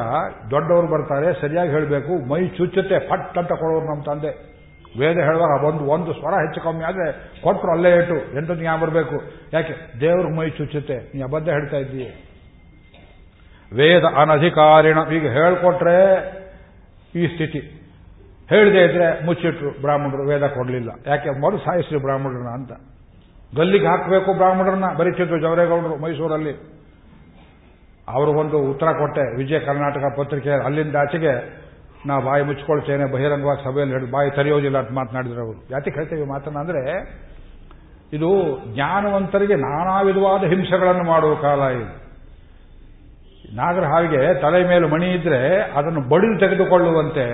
ದೊಡ್ಡವರು 0.51 0.87
ಬರ್ತಾರೆ, 0.87 1.41
ಸರಿಯಾಗಿ 1.41 1.71
ಹೇಳಬೇಕು. 1.71 2.29
ಮೈ 2.29 2.47
ಚುಚ್ಚುತ್ತೆ 2.47 2.99
ಫಟ್ 2.99 3.37
ಅಂತ 3.37 3.53
ಕೊಡೋರು 3.53 3.85
ನಮ್ಮ 3.85 4.03
ತಂದೆ. 4.03 4.54
ವೇದ 4.99 5.17
ಹೇಳುವಾಗ 5.17 5.63
ಒಂದು 5.63 5.83
ಒಂದು 5.83 6.13
ಸ್ವರ 6.13 6.33
ಹೆಚ್ಚು 6.33 6.61
ಕಮ್ಮಿ 6.61 6.83
ಆದರೆ 6.83 7.11
ಕೊಟ್ಟರು 7.41 7.71
ಅಲ್ಲೇ 7.71 7.95
ಇಟ್ಟು 7.95 8.37
ಎಂಟು 8.37 8.55
ಜ್ಞಾನ 8.55 8.79
ಬರಬೇಕು? 8.79 9.23
ಯಾಕೆ? 9.53 9.99
ದೇವ್ರಿಗೆ 9.99 10.37
ಮೈ 10.37 10.49
ಚುಚ್ಚುತ್ತೆ. 10.49 10.97
ನೀ 10.97 11.23
ಅಬದ್ಧ 11.23 11.49
ಹೇಳ್ತಾ 11.49 11.77
ಇದ್ದೀಯ. 11.77 12.09
ವೇದ 13.73 14.03
ಅನಧಿಕಾರಿಣ, 14.03 14.97
ಈಗ 15.13 15.27
ಹೇಳ್ಕೊಟ್ರೆ 15.29 16.25
ಈ 17.15 17.27
ಸ್ಥಿತಿ. 17.27 17.59
ಹೇಳದೆ 18.49 18.83
ಇದ್ರೆ 18.83 19.25
ಮುಚ್ಚಿಟ್ರು 19.25 19.81
ಬ್ರಾಹ್ಮಣರು, 19.81 20.27
ವೇದ 20.27 20.47
ಕೊಡಲಿಲ್ಲ. 20.47 20.89
ಯಾಕೆ? 21.07 21.29
ಮರು 21.29 21.57
ಸಾಯಿಸ್ರಿ 21.57 21.99
ಬ್ರಾಹ್ಮಣರನ್ನ 21.99 22.47
ಅಂತ. 22.47 22.71
ಗಲ್ಲಿಗೆ 23.55 23.87
ಹಾಕಬೇಕು 23.87 24.33
ಬ್ರಾಹ್ಮಣರನ್ನ 24.33 24.85
ಬರೀತಿದ್ರು 24.97 25.39
ಜವರೇಗೌಡರು 25.39 25.97
ಮೈಸೂರಲ್ಲಿ. 25.97 26.75
ಒಂದು 28.29 28.57
ಉತ್ತರ 28.57 28.85
ಕೊಟ್ಟೆ, 28.85 29.37
ವಿಜಯ 29.37 29.59
ಕರ್ನಾಟಕ 29.59 30.03
ಪತ್ರಿಕೆ 30.17 30.51
ಅಲ್ಲಿಂದ 30.51 30.95
ಆಚೆಗೆ 30.95 31.64
ನಾ 32.05 32.19
ಬಾಯಿ 32.19 32.43
ಮುಚ್ಕೊಳ್ತೇನೆ, 32.43 33.13
ಬಹಿರಂಗವಾಗಿ 33.13 33.63
ಸಭೆಯಲ್ಲಿ 33.63 34.11
ಬಾಯಿ 34.11 34.31
ತರೆಯೋದಿಲ್ಲ 34.31 34.77
ಅಂತ 34.77 34.91
ಮಾತನಾಡಿದ್ರು 34.91 35.45
ಅವರು. 35.45 35.63
ಯಾಕೆ 35.71 35.91
ಹೇಳ್ತೇವೆ 35.91 36.25
ಮಾತನ್ನ 36.25 36.57
ಅಂದ್ರೆ, 36.57 37.01
ಇದು 38.13 38.59
ಜ್ಞಾನವಂತರಿಗೆ 38.73 39.55
ನಾನಾ 39.55 40.01
ವಿಧವಾದ 40.01 40.43
ಹಿಂಸೆಗಳನ್ನು 40.43 41.03
ಮಾಡುವ 41.03 41.35
ಕಾಲ 41.35 41.59
ಇದು. 41.59 42.05
ನಾಗರ 43.55 43.83
ಹಾವಿಗೆ 43.83 44.41
ತಲೆ 44.41 44.67
ಮೇಲೆ 44.67 44.87
ಮಣಿ 44.87 45.11
ಇದ್ರೆ 45.11 45.61
ಅದನ್ನು 45.61 46.01
ಬಡಿದು 46.01 46.39
ತೆಗೆದುಕೊಳ್ಳುವಂತೆ, 46.39 47.29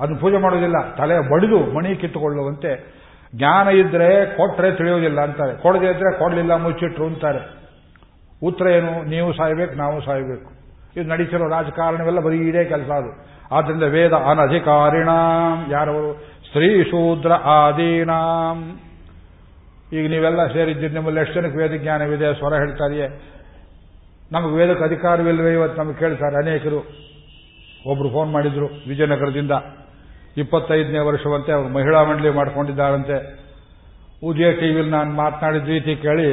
ಅದನ್ನು 0.00 0.18
ಪೂಜೆ 0.18 0.36
ಮಾಡೋದಿಲ್ಲ, 0.36 0.94
ತಲೆ 0.94 1.30
ಬಡಿದು 1.30 1.58
ಮಣಿ 1.74 1.96
ಕಿತ್ತುಕೊಳ್ಳುವಂತೆ. 1.96 3.00
ಜ್ಞಾನ 3.36 3.68
ಇದ್ರೆ 3.68 4.26
ಕೊಟ್ರೆ 4.26 4.72
ತಿಳಿಯೋದಿಲ್ಲ 4.72 5.20
ಅಂತಾರೆ. 5.20 5.62
ಕೊಡದೆ 5.62 5.86
ಇದ್ರೆ 5.86 6.18
ಕೊಡಲಿಲ್ಲ, 6.18 6.54
ಮುಚ್ಚಿಟ್ರು 6.54 7.06
ಅಂತಾರೆ. 7.06 7.60
ಉತ್ತರ 8.42 8.66
ಏನು? 8.66 9.04
ನೀವು 9.04 9.32
ಸಾಯಬೇಕು, 9.32 9.74
ನಾವು 9.74 10.04
ಸಾಯ್ಬೇಕು. 10.04 10.50
ಇದು 11.00 11.08
ನಡೀತಿರೋ 11.08 11.48
ರಾಜಕಾರಣವೆಲ್ಲ 11.48 12.20
ಬರೀ 12.20 12.48
ಇದೇ 12.48 12.64
ಕೆಲಸ 12.64 12.90
ಅದು. 12.90 13.29
ಆದ್ದರಿಂದ 13.52 13.82
ವೇದ 13.82 14.12
ಅನಧಿಕಾರಿಣಾಂ. 14.30 15.56
ಯಾರವರು? 15.72 16.12
ಸ್ತ್ರೀ 16.48 16.68
ಶೂದ್ರ 16.84 17.32
ಆದೀನಾಂ. 17.32 18.58
ಈಗ 19.92 20.04
ನೀವೆಲ್ಲ 20.10 20.40
ಸೇರಿದ್ದೀರಿ, 20.46 20.92
ನಿಮ್ಮಲ್ಲಿ 20.94 21.20
ಎಷ್ಟು 21.20 21.34
ಜನಕ್ಕೆ 21.34 21.58
ವೇದ 21.58 21.74
ಜ್ಞಾನವಿದೆ 21.82 22.28
ಸ್ವರ 22.34 22.54
ಹೇಳ್ತಾರೆಯೇ 22.54 23.06
ನಮಗೆ 24.32 24.54
ವೇದಕ್ಕೆ 24.56 24.84
ಅಧಿಕಾರವಿಲ್ಲವೇ 24.84 25.52
ಇವತ್ತು 25.52 25.78
ನಮಗೆ 25.82 25.98
ಕೇಳ್ತಾರೆ 25.98 26.36
ಅನೇಕರು. 26.36 26.80
ಒಬ್ರು 27.90 28.08
ಫೋನ್ 28.10 28.30
ಮಾಡಿದ್ರು 28.32 28.66
ವಿಜಯನಗರದಿಂದ. 28.88 29.54
ಇಪ್ಪತ್ತೈದನೇ 30.36 30.98
ವರ್ಷವಂತೆ 30.98 31.52
ಅವರು 31.52 31.68
ಮಹಿಳಾ 31.68 32.00
ಮಂಡಳಿ 32.02 32.30
ಮಾಡಿಕೊಂಡಿದ್ದಾರಂತೆ. 32.30 33.16
ಉದಯ 34.26 34.48
ಟಿವಿಯಲ್ಲಿ 34.52 34.90
ನಾನು 34.90 35.10
ಮಾತನಾಡಿದ 35.12 35.66
ರೀತಿ 35.66 35.92
ಕೇಳಿ, 35.96 36.28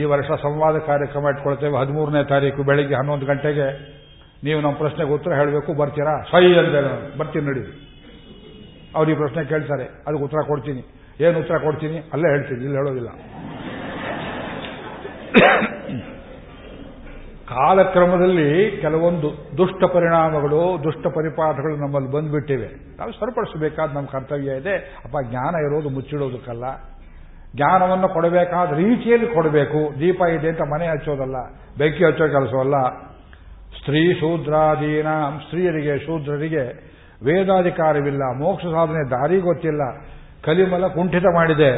ಈ 0.00 0.04
ವರ್ಷ 0.04 0.30
ಸಂವಾದ 0.42 0.76
ಕಾರ್ಯಕ್ರಮ 0.78 1.24
ಇಟ್ಕೊಳ್ತೇವೆ 1.28 1.76
ಹದಿಮೂರನೇ 1.78 2.22
ತಾರೀಕು 2.24 2.62
ಬೆಳಿಗ್ಗೆ 2.62 2.94
ಹನ್ನೊಂದು 2.94 3.26
ಗಂಟೆಗೆ. 3.26 3.68
ನೀವು 4.46 4.58
ನಮ್ಮ 4.64 4.76
ಪ್ರಶ್ನೆಗೆ 4.82 5.12
ಉತ್ತರ 5.16 5.30
ಹೇಳಬೇಕು, 5.40 5.70
ಬರ್ತೀರಾ? 5.80 6.14
ಸೈ 6.30 6.44
ಅಂತ 6.60 6.76
ಬರ್ತೀನಿ 7.20 7.46
ನಡಿ. 7.50 7.64
ಅವ್ರು 8.96 9.08
ಈ 9.12 9.16
ಪ್ರಶ್ನೆ 9.22 9.40
ಕೇಳ್ತಾರೆ, 9.50 9.86
ಅದಕ್ಕೆ 10.06 10.24
ಉತ್ತರ 10.28 10.40
ಕೊಡ್ತೀನಿ. 10.50 10.82
ಏನು 11.24 11.36
ಉತ್ತರ 11.42 11.56
ಕೊಡ್ತೀನಿ? 11.66 11.98
ಅಲ್ಲೇ 12.12 12.28
ಹೇಳ್ತೀನಿ, 12.34 12.60
ಇಲ್ಲಿ 12.66 12.78
ಹೇಳೋದಿಲ್ಲ. 12.80 13.10
ಕಾಲಕ್ರಮದಲ್ಲಿ 17.50 18.48
ಕೆಲವೊಂದು 18.82 19.28
ದುಷ್ಟ 19.58 19.82
ಪರಿಣಾಮಗಳು, 19.94 20.60
ದುಷ್ಟ 20.84 21.04
ಪರಿಪಾಠಗಳು 21.16 21.76
ನಮ್ಮಲ್ಲಿ 21.84 22.10
ಬಂದ್ಬಿಟ್ಟಿವೆ. 22.12 22.68
ನಾವು 22.98 23.12
ಸರಿಪಡಿಸಬೇಕಾದ 23.20 23.88
ನಮ್ಮ 23.96 24.08
ಕರ್ತವ್ಯ 24.14 24.58
ಇದೆ. 24.60 24.74
ಅಪ್ಪ, 25.04 25.16
ಜ್ಞಾನ 25.30 25.54
ಇರೋದು 25.66 25.88
ಮುಚ್ಚಿಡೋದಕ್ಕಲ್ಲ. 25.96 26.64
ಜ್ಞಾನವನ್ನು 27.56 28.08
ಕೊಡಬೇಕಾದ 28.16 28.78
ರೀತಿಯಲ್ಲಿ 28.84 29.28
ಕೊಡಬೇಕು. 29.36 29.80
ದೀಪ 30.00 30.20
ಇದೆ 30.36 30.48
ಅಂತ 30.54 30.64
ಮನೆ 30.74 30.88
ಹಚ್ಚೋದಲ್ಲ, 30.92 31.38
ಬೆಂಕಿ 31.78 32.04
ಹಚ್ಚೋ 32.08 32.28
ಕೆಲಸವಲ್ಲ. 32.36 32.76
ಸ್ತ್ರೀ 33.80 34.14
ಶೂದ್ರಾದೀನ 34.14 35.06
ಸ್ತ್ರೀಯರಿಗೆ, 35.38 35.98
ಶೂದ್ರರಿಗೆ 35.98 36.64
ವೇದಾಧಿಕಾರವಿಲ್ಲ, 37.24 38.22
ಮೋಕ್ಷ 38.38 38.64
ಸಾಧನೆ 38.64 39.10
ದಾರಿ 39.10 39.40
ಗೊತ್ತಿಲ್ಲ, 39.40 39.82
ಕಲಿಮಲ 40.44 40.86
ಕುಂಠಿತ 40.86 41.24
ಮಾಡಿದೆ. 41.34 41.70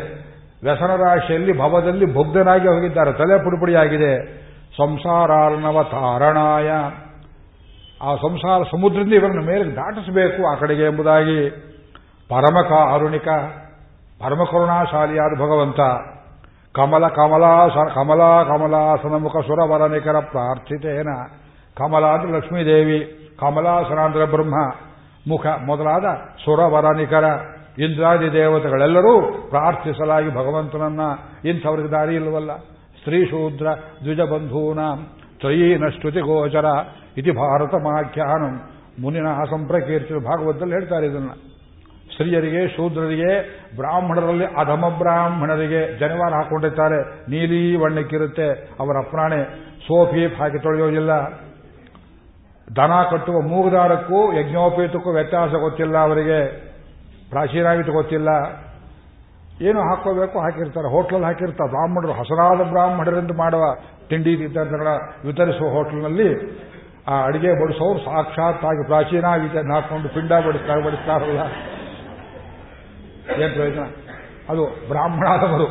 ವ್ಯಸನರಾಶಿಯಲ್ಲಿ 0.63 1.59
ಭವದಲ್ಲಿ 1.59 2.15
ಭುಗ್ಧನಾಗಿ 2.15 2.69
ಹೋಗಿದ್ದಾರೆ, 2.69 3.13
ತಲೆ 3.13 3.39
ಪುಡಿಪುಡಿಯಾಗಿದೆ. 3.45 4.43
ಸಂಸಾರಾರ್ಣವ 4.77 5.83
ತಾರಣಾಯ. 5.83 6.69
ಆ 8.03 8.15
ಸಂಸಾರ 8.17 8.63
ಸಮುದ್ರದಿಂದ 8.63 9.13
ಇವರನ್ನು 9.13 9.43
ಮೇಲೆ 9.43 9.65
ದಾಟಿಸಬೇಕು 9.77 10.47
ಆ 10.47 10.55
ಕಡೆಗೆ 10.55 10.83
ಎಂಬುದಾಗಿ 10.83 11.51
ಪರಮಕ 12.29 12.69
ಕಾರುಣಿಕ 12.69 13.29
ಪರಮಕರುಣಾಶಾಲಿಯಾದ 14.23 15.35
ಭಗವಂತ 15.39 15.81
ಕಮಲ 16.75 17.09
ಕಮಲಾ 17.09 17.69
ಕಮಲಾ 17.95 18.43
ಕಮಲಾಸನ 18.43 19.15
ಮುಖ 19.23 19.33
ಸುರವರ 19.33 19.87
ನಿಖರ 19.87 20.19
ಪ್ರಾರ್ಥಿತೇನ. 20.19 21.09
ಕಮಲ 21.77 22.05
ಅಂದ್ರೆ 22.05 22.33
ಲಕ್ಷ್ಮೀದೇವಿ 22.33 23.19
ಕಮಲಾಸನ 23.41 23.99
ಅಂದ್ರೆ 23.99 24.25
ಬ್ರಹ್ಮ, 24.25 24.55
ಮುಖ 25.29 25.47
ಮೊದಲಾದ 25.47 26.05
ಸುರವರ 26.45 26.85
ನಿಖರ 26.97 27.25
ಇಂದ್ರಾದಿ 27.79 28.33
ದೇವತೆಗಳೆಲ್ಲರೂ 28.33 29.47
ಪ್ರಾರ್ಥಿಸಲಾಗಿ 29.51 30.31
ಭಗವಂತನನ್ನ. 30.31 31.01
ಇಂಥವ್ರಿಗೆ 31.49 31.89
ದಾರಿ 31.89 32.15
ಇಲ್ಲವಲ್ಲ. 32.15 32.57
ಸ್ತ್ರೀ 33.01 33.25
ಶೂದ್ರ 33.25 33.67
ದ್ವಿಜಬಂಧೂನಾಂ 34.05 35.07
ತ್ರಯೀನ 35.41 35.89
ಸ್ತುತಿ 35.89 36.21
ಗೋಚರ 36.21 36.65
ಇತಿ 37.17 37.31
ಭಾರತ 37.31 37.75
ಮಾಖ್ಯಾನಂ. 37.75 38.71
ಮುನಿನ 39.01 39.27
ಸಂಪ್ರಕೀರ್ತಿ 39.51 40.15
ಭಾಗವತದಲ್ಲಿ 40.15 40.75
ಹೇಳ್ತಾರೆ 40.75 41.07
ಇದನ್ನ. 41.07 41.29
ಸ್ತ್ರೀಯರಿಗೆ, 42.13 42.69
ಶೂದ್ರರಿಗೆ, 42.69 43.61
ಬ್ರಾಹ್ಮಣರಲ್ಲಿ 43.77 44.45
ಅಧಮ 44.45 44.89
ಬ್ರಾಹ್ಮಣರಿಗೆ 44.99 45.99
ಜನಿವಾರ 45.99 46.35
ಹಾಕೊಂಡಿರ್ತಾರೆ. 46.35 47.31
ನೀಲಿ 47.31 47.77
ಬಣ್ಣಕ್ಕಿರುತ್ತೆ 47.77 48.49
ಅವರ 48.81 49.07
ಪ್ರಾಣೆ. 49.11 49.45
ಸೋಫಿ 49.81 50.27
ಹಾಕಿ 50.27 50.59
ತೊಳೆಯೋದಿಲ್ಲ. 50.63 51.13
ದನ 52.77 52.93
ಕಟ್ಟುವ 53.11 53.41
ಮೂಗುದಾರಕ್ಕೂ 53.41 54.33
ಯಜ್ಞೋಪೇತಕ್ಕೂ 54.33 55.13
ವ್ಯತ್ಯಾಸ 55.13 55.51
ಗೊತ್ತಿಲ್ಲ 55.51 55.99
ಅವರಿಗೆ. 55.99 56.73
ಪ್ರಾಚೀನಾಗಿತ್ತು 57.31 57.93
ಗೊತ್ತಿಲ್ಲ. 57.93 58.29
ಏನು 59.63 59.81
ಹಾಕೋಬೇಕು 59.81 60.39
ಹಾಕಿರ್ತಾರೆ. 60.39 60.91
ಹೋಟ್ಲಲ್ಲಿ 60.91 61.27
ಹಾಕಿರ್ತಾರೆ. 61.27 61.71
ಬ್ರಾಹ್ಮಣರು 61.71 62.13
ಹಸರಾದ 62.13 62.69
ಬ್ರಾಹ್ಮಣರಿಂದ 62.71 63.31
ಮಾಡುವ 63.37 63.75
ತಿಂಡಿ 64.09 64.33
ಇತ್ಯಾದಿಗಳ 64.33 64.89
ವಿತರಿಸುವ 65.25 65.69
ಹೋಟ್ಲ್ನಲ್ಲಿ, 65.69 66.59
ಆ 67.09 67.23
ಅಡಿಗೆ 67.23 67.65
ಬಡಿಸೋರು 67.65 67.99
ಸಾಕ್ಷಾತ್ತಾಗಿ 67.99 68.87
ಪ್ರಾಚೀನ 68.87 69.25
ವಿದ್ಯೆ 69.43 69.73
ಹಾಕೊಂಡು 69.73 70.09
ಪಿಂಡ 70.09 70.33
ಬಡಿಸ್ತಾ 70.33 70.75
ಬಡಿಸ್ತಾರಲ್ಲ 70.77 71.41
ಏನ್ 73.43 73.55
ಪ್ರಯೋಜನ? 73.55 73.83
ಅದು 74.49 74.89
ಬ್ರಾಹ್ಮಣಾದವರು. 74.89 75.67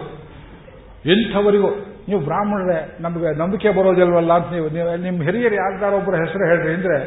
ಇಂಥವರಿಗೂ 1.05 1.67
ನೀವು 2.11 2.21
ಬ್ರಾಹ್ಮಣರೇ, 2.25 2.77
ನಮಗೆ 2.99 3.29
ನಂಬಿಕೆ 3.37 3.69
ಬರೋದಿಲ್ವಲ್ಲ 3.69 4.33
ಅಂತ 4.33 4.49
ನೀವು 4.51 4.69
ನೀವು, 4.69 4.97
ನಿಮ್ಮ 4.97 5.23
ಹಿರಿಯರು 5.23 5.55
ಯಾರ್ದಾರೊಬ್ಬರ 5.55 6.15
ಹೆಸರು 6.15 6.45
ಹೇಳ್ರಿ 6.45 6.73
ಅಂದ್ರೆ 6.73 6.97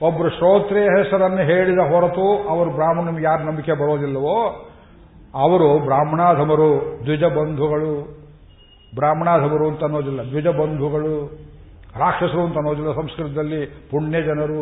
ಒಬ್ಬರು 0.00 0.28
ಶ್ರೋತ್ರಿಯ 0.30 0.86
ಹೆಸರನ್ನು 0.98 1.42
ಹೇಳಿದ 1.42 1.78
ಹೊರತು 1.90 2.26
ಅವರು 2.48 2.70
ಬ್ರಾಹ್ಮಣ 2.70 3.04
ನಿಮ್ಗೆ 3.04 3.24
ಯಾರು 3.24 3.42
ನಂಬಿಕೆ 3.44 3.72
ಬರೋದಿಲ್ಲವೋ, 3.72 4.36
ಅವರು 5.34 5.78
ಬ್ರಾಹ್ಮಣಾಧಮರು 5.84 6.68
ದ್ವಿಜ 7.04 7.24
ಬಂಧುಗಳು 7.38 7.92
ಬ್ರಾಹ್ಮಣಾಧಮರು 8.94 9.68
ಅಂತ 9.68 9.82
ಅನ್ನೋದಿಲ್ಲ 9.82 10.20
ದ್ವಿಜ 10.30 10.46
ಬಂಧುಗಳು 10.60 11.14
ರಾಕ್ಷಸರು 11.98 12.42
ಅಂತ 12.44 12.56
ಅನ್ನೋದಿಲ್ಲ 12.56 12.92
ಸಂಸ್ಕೃತದಲ್ಲಿ 12.92 13.60
ಪುಣ್ಯ 13.90 14.22
ಜನರು 14.22 14.60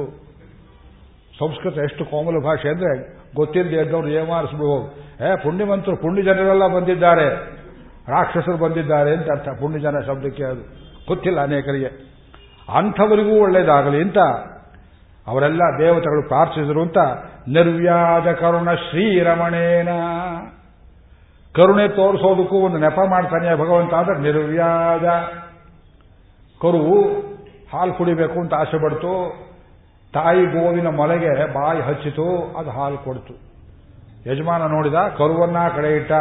ಸಂಸ್ಕೃತ 1.38 1.78
ಎಷ್ಟು 1.78 2.04
ಕೋಮಲ 2.04 2.44
ಭಾಷೆ 2.44 2.68
ಅಂದ್ರೆ, 2.68 2.90
ಗೊತ್ತಿಲ್ಲದೆ 3.36 3.76
ಎದ್ದವ್ರು 3.76 4.08
ಏಮಾರಿಸ್ಬಿಡ್ಬೋದು 4.10 4.86
ಏ, 5.24 5.36
ಪುಣ್ಯವಂತರು 5.42 5.96
ಪುಣ್ಯ 5.96 6.22
ಜನರೆಲ್ಲ 6.22 6.66
ಬಂದಿದ್ದಾರೆ. 6.66 7.26
ರಾಕ್ಷಸರು 8.08 8.56
ಬಂದಿದ್ದಾರೆ 8.56 9.16
ಅಂತ 9.16 9.30
ಅರ್ಥ. 9.30 9.48
ಪುಣ್ಯಜನ 9.60 10.00
ಶಬ್ದಕ್ಕೆ 10.06 10.44
ಅದು 10.44 10.62
ಗೊತ್ತಿಲ್ಲ 11.08 11.40
ಅನೇಕರಿಗೆ. 11.40 12.12
ಅಂಥವರಿಗೂ 12.76 13.42
ಒಳ್ಳೇದಾಗಲಿ 13.42 14.02
ಅಂತ 14.02 14.18
ಅವರೆಲ್ಲ 15.26 15.60
ದೇವತೆಗಳು 15.78 16.28
ಪ್ರಾರ್ಥಿಸಿದರು 16.28 16.82
ಅಂತ 16.82 16.98
ನಿರ್ವ್ಯಾಜ 17.48 18.28
ಕರುಣ 18.28 18.74
ಶ್ರೀರಮಣೇನ. 18.74 19.88
ಕರುಣೆ 21.54 21.88
ತೋರಿಸೋದಕ್ಕೂ 21.88 22.56
ಒಂದು 22.56 22.78
ನೆಪ 22.78 22.98
ಮಾಡ್ತಾನೆ 23.10 23.54
ಭಗವಂತ 23.54 23.94
ಅಂದ್ರೆ 23.94 24.18
ನಿರ್ವ್ಯಾಜ. 24.18 25.04
ಕರು 26.60 27.10
ಹಾಲು 27.72 27.92
ಕುಡಿಬೇಕು 27.92 28.40
ಅಂತ 28.40 28.54
ಆಸೆ 28.54 28.82
ಪಡ್ತು, 28.82 29.34
ತಾಯಿ 30.12 30.46
ಗೋವಿನ 30.46 30.88
ಮೊಲೆಗೆ 30.88 31.52
ಬಾಯಿ 31.52 31.80
ಹಚ್ಚಿತು, 31.80 32.54
ಅದು 32.58 32.70
ಹಾಲು 32.70 32.98
ಕೊಡ್ತು. 32.98 33.34
ಯಜಮಾನ 34.30 34.62
ನೋಡಿದ 34.62 34.94
ಕರುವನ್ನ 34.94 35.56
ಕಡೆ 35.76 35.96
ಇಟ್ಟ. 35.96 36.12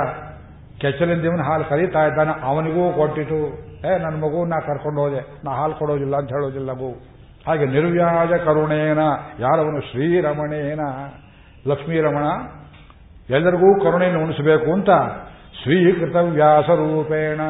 ಇವನು 1.25 1.43
ಹಾಲು 1.43 1.63
ಕರೀತಾ 1.63 2.05
ಇದ್ದಾನೆ, 2.05 2.43
ಅವನಿಗೂ 2.43 2.91
ಕೊಟ್ಟಿತು. 2.91 3.71
ಏ, 3.87 3.97
ನನ್ನ 3.97 4.15
ಮಗು 4.15 4.45
ನಾ 4.45 4.59
ಕರ್ಕೊಂಡು 4.59 5.01
ಹೋದೆ. 5.01 5.41
ನಾ 5.45 5.51
ಹಾಲು 5.51 5.73
ಕೊಡೋದಿಲ್ಲ 5.73 6.15
ಅಂತ 6.15 6.29
ಹೇಳೋದಿಲ್ಲ 6.29 6.71
ಮಗು. 6.71 6.91
ಹಾಗೆ 7.47 7.65
ನಿರ್ವ್ಯಾಜ 7.65 8.33
ಕರುಣೇನ, 8.33 8.99
ಯಾರವನು 9.39 9.81
ಶ್ರೀರಮಣೇನ. 9.81 10.79
ಲಕ್ಷ್ಮೀರಮಣ 11.67 12.23
ಎಲ್ಲರಿಗೂ 13.29 13.83
ಕರುಣೆಯನ್ನು 13.83 14.23
ಉಣಿಸಬೇಕು 14.23 14.73
ಅಂತ 14.73 14.89
ಸ್ವೀಕೃತ 15.63 16.15
ವ್ಯಾಸರೂಪೇಣ 16.15 17.41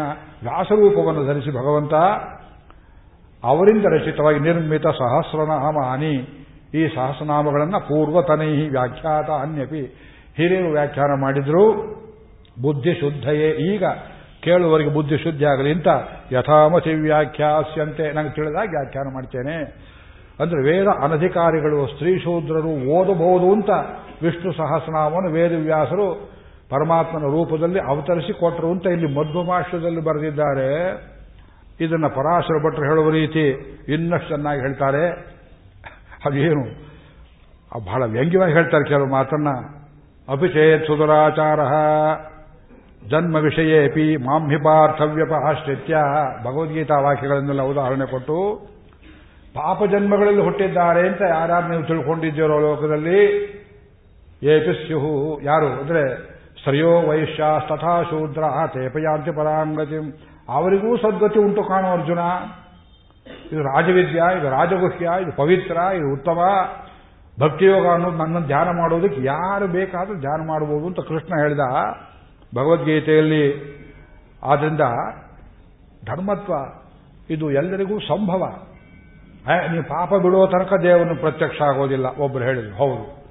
ವ್ಯಾಸರೂಪವನ್ನು 0.44 1.26
ಧರಿಸಿ 1.26 1.52
ಭಗವಂತ 1.52 1.94
ಅವರಿಂದ 3.44 3.86
ರಚಿತವಾಗಿ 3.86 4.40
ನಿರ್ಮಿತ 4.40 4.88
ಸಹಸ್ರನಾಮಾನಿ 4.88 6.14
ಈ 6.74 6.96
ಸಹಸ್ರನಾಮಗಳನ್ನು 6.96 7.80
ಪೂರ್ವತನೈ 7.80 8.70
ವ್ಯಾಖ್ಯಾತ 8.70 9.30
ಅನ್ಯಪಿ 9.30 9.82
ಹಿರಿಯರು 10.36 10.72
ವ್ಯಾಖ್ಯಾನ 10.72 11.22
ಮಾಡಿದ್ರು. 11.22 12.01
ಬುದ್ಧಿ 12.62 12.94
ಶುದ್ಧಯೇ. 12.94 13.50
ಈಗ 13.50 13.84
ಕೇಳುವವರಿಗೆ 14.44 14.90
ಬುದ್ಧಿ 14.90 15.18
ಶುದ್ಧಿ 15.18 15.46
ಆಗಲಿ 15.46 15.72
ಅಂತ 15.72 15.88
ಯಥಾಮತಿ 16.32 16.94
ವ್ಯಾಖ್ಯಾಸ್ಯಂತೆ. 16.94 18.12
ನನಗೆ 18.12 18.30
ತಿಳಿದಾಗ 18.30 18.68
ವ್ಯಾಖ್ಯಾನ 18.70 19.14
ಮಾಡ್ತೇನೆ. 19.14 19.56
ಅಂದ್ರೆ 20.40 20.64
ವೇದ 20.64 20.88
ಅನಧಿಕಾರಿಗಳು, 21.04 21.88
ಸ್ತ್ರೀ 21.88 22.20
ಶೂದ್ರರು 22.20 22.90
ಓದಬಹುದು 22.90 23.52
ಅಂತ 23.52 23.70
ವಿಷ್ಣು 24.24 24.54
ಸಹಸ್ರನಾಮವನ್ನು 24.54 25.32
ವೇದವ್ಯಾಸರು 25.32 26.32
ಪರಮಾತ್ಮನ 26.70 27.22
ರೂಪದಲ್ಲಿ 27.22 27.80
ಅವತರಿಸಿ 27.80 28.40
ಕೊಟ್ಟರು 28.40 28.72
ಅಂತ 28.72 28.86
ಇಲ್ಲಿ 28.86 29.16
ಮಧ್ವಮಾಶ್ರದಲ್ಲಿ 29.16 30.02
ಬರೆದಿದ್ದಾರೆ. 30.02 30.92
ಇದನ್ನ 31.82 32.08
ಪರಾಶರ 32.08 32.68
ಭಟ್ರು 32.68 32.84
ಹೇಳುವ 32.84 33.10
ರೀತಿ 33.10 33.48
ಇನ್ನಷ್ಟು 33.88 34.28
ಚೆನ್ನಾಗಿ 34.30 34.62
ಹೇಳ್ತಾರೆ. 34.62 35.10
ಅದೇನು? 36.26 36.92
ಬಹಳ 37.86 38.04
ವ್ಯಂಗ್ಯವಾಗಿ 38.04 38.54
ಹೇಳ್ತಾರೆ 38.54 38.90
ಕೆಲವು 38.90 39.06
ಮಾತನ್ನ. 39.06 39.50
ಅಭಿಷೇತ್ 40.32 40.88
ಸುಧುರಾಚಾರ. 40.88 41.60
ಜನ್ಮ 43.10 43.36
ವಿಷಯೇಪಿ 43.36 44.18
ಮಾಂಹಿಪಾರ್ಥವ್ಯಪಹಾಶ್ಚಿತ್ಯ 44.18 45.98
ಭಗವದ್ಗೀತಾ 46.44 47.00
ವಾಕ್ಯಗಳನ್ನೆಲ್ಲ 47.00 47.62
ಉದಾಹರಣೆ 47.62 48.06
ಕೊಟ್ಟು, 48.06 48.68
ಪಾಪ 49.54 49.84
ಜನ್ಮಗಳಲ್ಲಿ 49.84 50.42
ಹುಟ್ಟಿದ್ದಾರೆ 50.42 51.08
ಅಂತ 51.08 51.22
ಯಾರ್ಯಾರು 51.22 51.68
ನೀವು 51.68 51.84
ತಿಳ್ಕೊಂಡಿದ್ದೀರೋ 51.84 52.60
ಲೋಕದಲ್ಲಿ, 52.60 53.26
ಏಪಿ 54.44 54.88
ಸ್ಯುಹು, 54.88 55.42
ಯಾರು? 55.44 55.66
ಅಂದ್ರೆ 55.66 56.32
ಶ್ರೇಯೋ 56.64 57.02
ವೈಶ್ಯ 57.02 57.44
ತಥಾ 57.70 58.04
ಶೂದ್ರ 58.04 58.44
ತೇಪಯಾಂತಿ 58.68 59.32
ಪರಾಂಗತಿ. 59.32 60.20
ಅವರಿಗೂ 60.50 60.98
ಸದ್ಗತಿ 60.98 61.40
ಉಂಟು 61.40 61.64
ಕಾಣೋ 61.64 61.92
ಅರ್ಜುನ. 61.92 62.20
ಇದು 63.52 63.62
ರಾಜವಿದ್ಯ, 63.62 64.24
ಇದು 64.40 64.50
ರಾಜಗುಹ್ಯ, 64.50 65.10
ಇದು 65.22 65.36
ಪವಿತ್ರ, 65.36 65.78
ಇದು 65.96 66.14
ಉತ್ತಮ. 66.14 66.40
ಭಕ್ತಿಯೋಗ 67.40 67.88
ಅನ್ನೋದು 67.88 68.18
ನನ್ನನ್ನು 68.18 68.48
ಧ್ಯಾನ 68.48 68.68
ಮಾಡೋದಕ್ಕೆ 68.78 69.24
ಯಾರು 69.24 69.68
ಬೇಕಾದರೂ 69.68 70.16
ಧ್ಯಾನ 70.16 70.48
ಮಾಡಬಹುದು 70.48 70.86
ಅಂತ 70.86 71.00
ಕೃಷ್ಣ 71.00 71.42
ಹೇಳಿದ. 71.42 71.60
ಭಗವದ್ಗೀತೆಯಲ್ಲಿ 72.56 73.72
ಆದ್ದರಿಂದ 74.44 74.82
ಧರ್ಮತ್ವ 76.06 76.54
ಇದು 77.30 77.52
ಎಲ್ಲರಿಗೂ 77.52 78.00
ಸಂಭವ. 78.00 78.48
ನೀವು 79.72 79.84
ಪಾಪ 79.84 80.16
ಬಿಡುವ 80.16 80.46
ತನಕ 80.46 80.74
ದೇವರನ್ನು 80.84 81.16
ಪ್ರತ್ಯಕ್ಷ 81.16 81.62
ಆಗೋದಿಲ್ಲ, 81.62 82.06
ಒಬ್ರು 82.06 82.44
ಹೇಳಿದ್ರು. 82.44 82.76
ಹೌದು. 82.76 83.22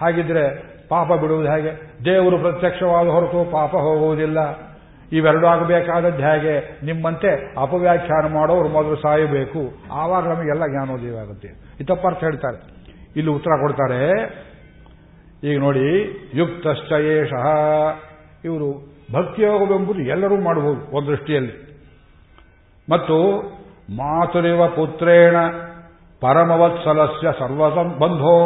ಹಾಗಿದ್ರೆ 0.00 0.72
ಪಾಪ 0.88 1.12
ಬಿಡುವುದು 1.12 1.48
ಹೇಗೆ? 1.48 2.04
ದೇವರು 2.04 2.38
ಪ್ರತ್ಯಕ್ಷವಾದ 2.38 3.06
ಹೊರತು 3.06 3.50
ಪಾಪ 3.50 3.70
ಹೋಗುವುದಿಲ್ಲ. 3.70 4.38
ಇವೆರಡೂ 5.12 5.46
ಆಗಬೇಕಾದದ್ದು 5.46 6.22
ಹೇಗೆ? 6.22 6.86
ನಿಮ್ಮಂತೆ 6.86 7.54
ಅಪವ್ಯಾಖ್ಯಾನ 7.62 8.32
ಮಾಡೋರು 8.32 8.68
ಮೊದಲು 8.68 8.96
ಸಾಯಬೇಕು. 8.96 9.72
ಆವಾಗ 9.92 10.28
ನಮಗೆಲ್ಲ 10.28 10.66
ಜ್ಞಾನೋದಯ 10.66 11.18
ಆಗುತ್ತೆ. 11.18 11.48
ಇತಪ್ಪರ್ಥ 11.80 12.20
ಹೇಳ್ತಾರೆ. 12.20 12.62
ಇಲ್ಲಿ 13.16 13.32
ಉತ್ತರ 13.32 13.60
ಕೊಡ್ತಾರೆ. 13.60 14.22
ಈಗ 15.44 15.60
ನೋಡಿ 15.60 16.16
ಯುಕ್ತಶ್ಚಯೇಷ 16.34 17.32
ಇವರು 18.44 18.92
ಭಕ್ತಿಯೋಗವೆಂಬುದು 19.12 20.00
ಎಲ್ಲರೂ 20.00 20.40
ಮಾಡಬಹುದು 20.40 20.96
ಒಂದು 20.96 21.08
ದೃಷ್ಟಿಯಲ್ಲಿ. 21.08 21.72
ಮತ್ತು 22.90 23.16
ಮಾತುರಿವ 23.96 24.66
ಪುತ್ರೇಣ 24.66 25.36
ಪರಮವತ್ಸಲಸ್ಯ 26.20 27.28
ಸರ್ವಸಂಬಂಧೋ 27.38 28.36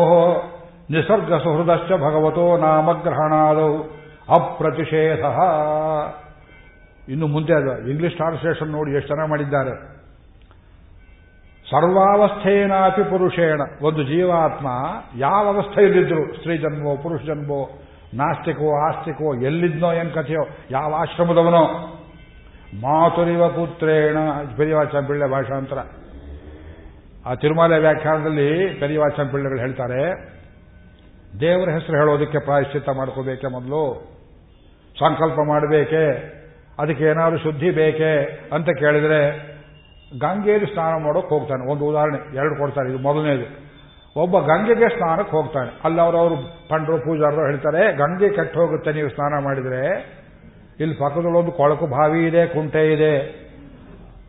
ನಿಸರ್ಗ 0.90 1.34
ಸುಹೃದಶ್ಚ 1.34 1.92
ಭಗವತೋ 1.92 2.56
ನಾಮಗ್ರಹಣಾದೌ 2.56 3.76
ಅಪ್ರತಿಷೇಧ. 4.28 5.24
ಇನ್ನು 7.08 7.26
ಮುಂದೆ 7.26 7.54
ಅದು 7.54 7.90
ಇಂಗ್ಲಿಷ್ 7.90 8.14
ಟ್ರಾನ್ಸ್ಲೇಷನ್ 8.14 8.68
ನೋಡಿ 8.68 8.92
ಎಷ್ಟು 8.92 9.06
ಚೆನ್ನಾಗಿ 9.06 9.30
ಮಾಡಿದ್ದಾರೆ. 9.30 9.96
ಸರ್ವಾವಸ್ಥೆಯೇನಾಪಿ 11.70 13.04
ಪುರುಷೇಣ, 13.04 13.60
ಒಂದು 13.82 14.02
ಜೀವಾತ್ಮ 14.02 14.66
ಯಾವ 15.18 15.46
ಅವಸ್ಥೆಯಲ್ಲಿದ್ದರು, 15.46 16.36
ಸ್ತ್ರೀ 16.36 16.58
ಜನ್ಮೋ, 16.58 16.96
ಪುರುಷ 16.96 17.22
ಜನ್ಮೋ 17.22 17.70
ನಾಸ್ತಿಕೋ 18.14 18.88
ಆಸ್ತಿಕೋ 18.88 19.34
ಎಲ್ಲಿದ್ನೋ 19.34 19.92
ಏನ್ 19.92 20.12
ಕಥೆಯೋ, 20.12 20.48
ಯಾವ 20.70 20.94
ಆಶ್ರಮದವನೋ. 20.94 21.92
ಮಾತುರಿವ 22.80 23.48
ಪುತ್ರೇಣ, 23.48 24.16
ಪೆರಿವಾಚ 24.56 24.86
ಪಿಳ್ಳೆ 24.86 25.30
ಭಾಷಾಂತರ 25.30 25.78
ಆ 27.26 27.34
ತಿರುಮಲ 27.34 27.72
ವ್ಯಾಖ್ಯಾನದಲ್ಲಿ 27.72 28.66
ಪೆರಿವಾಚ 28.80 29.20
ಪಿಳ್ಳೆಗಳು 29.20 29.58
ಹೇಳ್ತಾರೆ, 29.58 30.26
ದೇವರ 31.40 31.70
ಹೆಸರು 31.70 31.96
ಹೇಳೋದಕ್ಕೆ 31.96 32.38
ಪ್ರಾಯಶ್ಚಿತ್ತ 32.38 32.88
ಮಾಡ್ಕೋಬೇಕೆ 32.88 33.46
ಮೊದಲು, 33.46 34.12
ಸಂಕಲ್ಪ 34.98 35.38
ಮಾಡಬೇಕೆ, 35.46 36.36
ಅದಕ್ಕೆ 36.78 37.04
ಏನಾದರೂ 37.04 37.38
ಶುದ್ಧಿ 37.38 37.70
ಬೇಕೆ 37.70 38.40
ಅಂತ 38.52 38.66
ಕೇಳಿದ್ರೆ, 38.78 39.56
ಗಂಗೆಯಲ್ಲಿ 40.18 40.66
ಸ್ನಾನ 40.66 41.02
ಮಾಡೋಕೆ 41.02 41.28
ಹೋಗ್ತಾನೆ. 41.28 41.72
ಒಂದು 41.72 41.84
ಉದಾಹರಣೆ, 41.84 42.36
ಎರಡು 42.36 42.58
ಕೊಡ್ತಾರೆ, 42.58 42.88
ಇದು 42.88 42.98
ಮೊದಲನೇದು. 42.98 43.65
ಒಬ್ಬ 44.16 44.38
ಗಂಗೆಗೆ 44.38 44.88
ಸ್ನಾನಕ್ಕೆ 44.88 45.36
ಹೋಗ್ತಾನೆ. 45.36 45.80
ಅಲ್ಲಿ 45.84 46.00
ಅವರವರು 46.00 46.68
ಪಂಡರು 46.68 46.98
ಪೂಜಾರರು 46.98 47.46
ಹೇಳ್ತಾರೆ, 47.46 47.92
ಗಂಗೆ 47.92 48.28
ಕೆಟ್ಟು 48.28 48.60
ಹೋಗುತ್ತೆ, 48.60 48.92
ನೀವು 48.92 49.08
ಸ್ನಾನ 49.08 49.44
ಮಾಡಿದರೆ. 49.44 50.16
ಇಲ್ಲಿ 50.80 50.96
ಪಕ್ಕದಲ್ಲೊಂದು 50.96 51.52
ಕೊಳಕು 51.52 51.86
ಬಾವಿ 51.86 52.26
ಇದೆ, 52.26 52.46
ಕುಂಟೆ 52.46 52.92
ಇದೆ. 52.92 53.46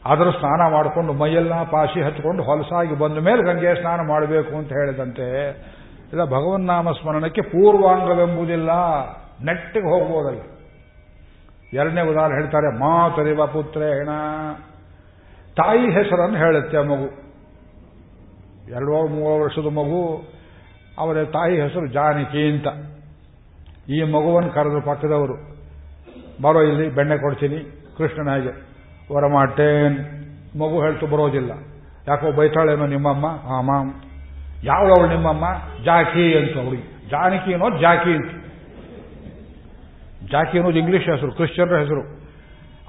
ಅದರ 0.05 0.29
ಸ್ನಾನ 0.29 0.71
ಮಾಡಿಕೊಂಡು 0.71 1.13
ಮೈಯೆಲ್ಲ 1.13 1.63
ಪಾಶಿ 1.63 2.01
ಹಚ್ಕೊಂಡು 2.01 2.43
ಹೊಲಸಾಗಿ 2.43 2.95
ಬಂದ 2.95 3.17
ಮೇಲೆ 3.17 3.43
ಗಂಗೆ 3.43 3.75
ಸ್ನಾನ 3.75 4.01
ಮಾಡಬೇಕು 4.01 4.55
ಅಂತ 4.55 4.69
ಹೇಳಿದಂತೆ. 4.69 5.49
ಇಲ್ಲ 6.13 6.25
ಭಗವನ್ನಾಮ 6.25 6.91
ಸ್ಮರಣಕ್ಕೆ 6.91 7.41
ಪೂರ್ವಾಂಗವೆಂಬುದಿಲ್ಲ. 7.41 8.69
ನೆಟ್ಟಿಗೆ 9.45 9.85
ಹೋಗ್ಬೋದಲ್ಲ. 9.85 10.41
ಎರಡನೇ 11.73 12.01
ಉದಾಹರಣೆ 12.01 12.41
ಹೇಳ್ತಾರೆ, 12.41 12.79
ಮಾತರಿವ 12.79 13.45
ಪುತ್ರೇಣ. 13.45 14.09
ತಾಯಿ 15.55 15.91
ಹೆಸರನ್ನು 15.91 16.37
ಹೇಳುತ್ತೆ 16.37 16.77
ಮಗು. 16.77 17.26
ಎರಡೋ 18.71 19.07
ಮೂರು 19.07 19.43
ವರ್ಷದ 19.43 19.65
ಮಗು, 19.65 20.31
ಅವರ 20.97 21.23
ತಾಯಿ 21.23 21.61
ಹೆಸರು 21.61 21.87
ಜಾನಕಿ 21.87 22.51
ಅಂತ. 22.51 22.67
ಈ 23.89 24.03
ಮಗುವನ್ನು 24.03 24.49
ಕರೆದ್ರು 24.49 24.81
ಪಕ್ಕದವರು, 24.81 25.35
ಬರೋ 26.41 26.61
ಇಲ್ಲಿ 26.61 26.89
ಬೆಣ್ಣೆ 26.89 27.17
ಕೊಡ್ತೀನಿ, 27.17 27.59
ಕೃಷ್ಣನಾಗೆ 27.97 28.51
ವರಮಾಟೇನ್ 29.13 29.97
ಮಗು 30.57 30.81
ಹೇಳ್ತು, 30.81 31.07
ಬರೋದಿಲ್ಲ. 31.07 31.51
ಯಾಕೋ 32.07 32.31
ಬೈತಾಳೇನೋ 32.31 32.87
ನಿಮ್ಮಮ್ಮ? 32.87 33.25
ಆಮಾಮ್ 33.45 33.93
ಯಾವಳವಳು 34.63 35.09
ನಿಮ್ಮಮ್ಮ? 35.09 35.45
ಜಾಕಿ 35.83 36.37
ಅಂತ 36.37 36.65
ಅವಳಿಗೆ 36.65 37.09
ಜಾನಕಿ 37.09 37.53
ಅನ್ನೋದು 37.53 37.79
ಜಾಕಿ 37.79 38.11
ಅಂತ. 38.15 38.31
ಜಾಕಿ 40.31 40.57
ಅನ್ನೋದು 40.57 40.79
ಇಂಗ್ಲಿಷ್ 40.79 41.09
ಹೆಸರು, 41.09 41.31
ಕ್ರಿಶ್ಚಿಯನ್ರ 41.31 41.77
ಹೆಸರು. 41.77 42.03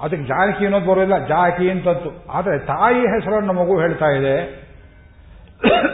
ಅದಕ್ಕೆ 0.01 0.25
ಜಾನಕಿ 0.27 0.63
ಅನ್ನೋದು 0.63 0.85
ಬರೋದಿಲ್ಲ, 0.85 1.27
ಜಾಕಿ 1.27 1.69
ಅಂತಂತು. 1.69 2.31
ಆದರೆ 2.31 2.59
ತಾಯಿ 2.59 2.99
ಹೆಸರನ್ನು 2.99 3.53
ಮಗು 3.53 3.79
ಹೇಳ್ತಾ 3.79 4.05
ಇದೆ. 4.05 4.68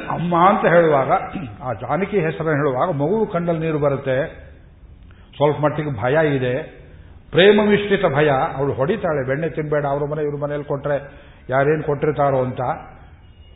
ಅಮ್ಮ 0.10 0.50
ಅಂತ 0.50 0.66
ಹೇಳುವಾಗ, 0.66 1.12
ಆ 1.64 1.74
ಜಾನಕಿ 1.74 2.20
ಹೆಸರನ್ನು 2.20 2.52
ಹೇಳುವಾಗ 2.52 2.90
ಮಗು 2.90 3.26
ಕಣ್ಣಲ್ಲಿ 3.26 3.62
ನೀರು 3.66 3.80
ಬರುತ್ತೆ. 3.80 4.46
ಸ್ವಲ್ಪ 5.36 5.58
ಮಟ್ಟಿಗೆ 5.60 6.02
ಭಯ 6.04 6.36
ಇದೆ. 6.36 6.86
ಪ್ರೇಮ 7.32 7.62
ಮಿಶ್ರಿತ 7.70 8.06
ಭಯ. 8.16 8.30
ಅವಳು 8.56 8.74
ಹೊಡಿತಾಳೆ, 8.74 9.28
ಬೆಣ್ಣೆ 9.28 9.50
ತಿನ್ಬೇಡ, 9.50 9.86
ಅವ್ರ 9.86 10.04
ಮನೆ, 10.12 10.24
ಇವ್ರ 10.24 10.44
ಮನೆಯಲ್ಲಿ 10.44 10.68
ಕೊಟ್ರೆ 10.68 11.12
ಯಾರೇನು 11.50 11.84
ಕೊಟ್ಟಿರ್ತಾರೋ 11.84 12.38
ಅಂತ. 12.38 12.62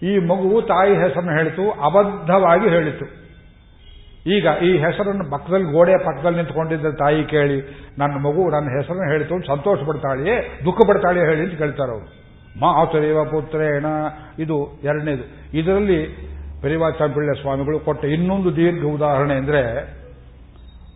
ಈ 0.04 0.18
ಮಗು 0.18 0.62
ತಾಯಿ 0.62 0.96
ಹೆಸರನ್ನು 0.96 1.32
ಹೇಳಿತು, 1.32 1.72
ಅಬದ್ಧವಾಗಿ 1.72 2.70
ಹೇಳಿತು. 2.70 3.06
ಈಗ 4.30 4.48
ಈ 4.64 4.78
ಹೆಸರನ್ನು 4.78 5.32
ಪಕ್ಕದಲ್ಲಿ 5.32 5.72
ಗೋಡೆ 5.72 5.98
ಪಕ್ಕದಲ್ಲಿ 5.98 6.38
ನಿಂತ್ಕೊಂಡಿದ್ದ 6.38 6.86
ತಾಯಿ 6.86 7.24
ಕೇಳಿ, 7.24 7.62
ನನ್ನ 8.00 8.14
ಮಗು 8.14 8.50
ನನ್ನ 8.50 8.66
ಹೆಸರನ್ನು 8.66 9.12
ಹೇಳಿತು 9.12 9.48
ಸಂತೋಷ 9.48 9.80
ಪಡ್ತಾಳೆಯೇ 9.80 10.60
ದುಃಖ 10.66 10.88
ಪಡ್ತಾಳೆಯೇ 10.88 11.26
ಹೇಳಿ 11.26 11.50
ಅಂತ 11.50 11.58
ಕೇಳ್ತಾರೆ 11.58 11.92
ಅವರು. 11.92 12.19
ಮಾತುರೇವ 12.58 13.20
ಪುತ್ರೇಣ. 13.24 13.86
ಇದು 14.40 14.58
ಎರಡನೇದು. 14.84 15.26
ಇದರಲ್ಲಿ 15.54 16.00
ಪರಿವಾಚಾಂಪಿಳ್ಳ 16.62 17.34
ಸ್ವಾಮಿಗಳು 17.42 17.80
ಕೊಟ್ಟ 17.80 18.06
ಇನ್ನೊಂದು 18.06 18.56
ದೀರ್ಘ 18.56 18.84
ಉದಾಹರಣೆ 18.86 19.36
ಅಂದರೆ 19.36 19.62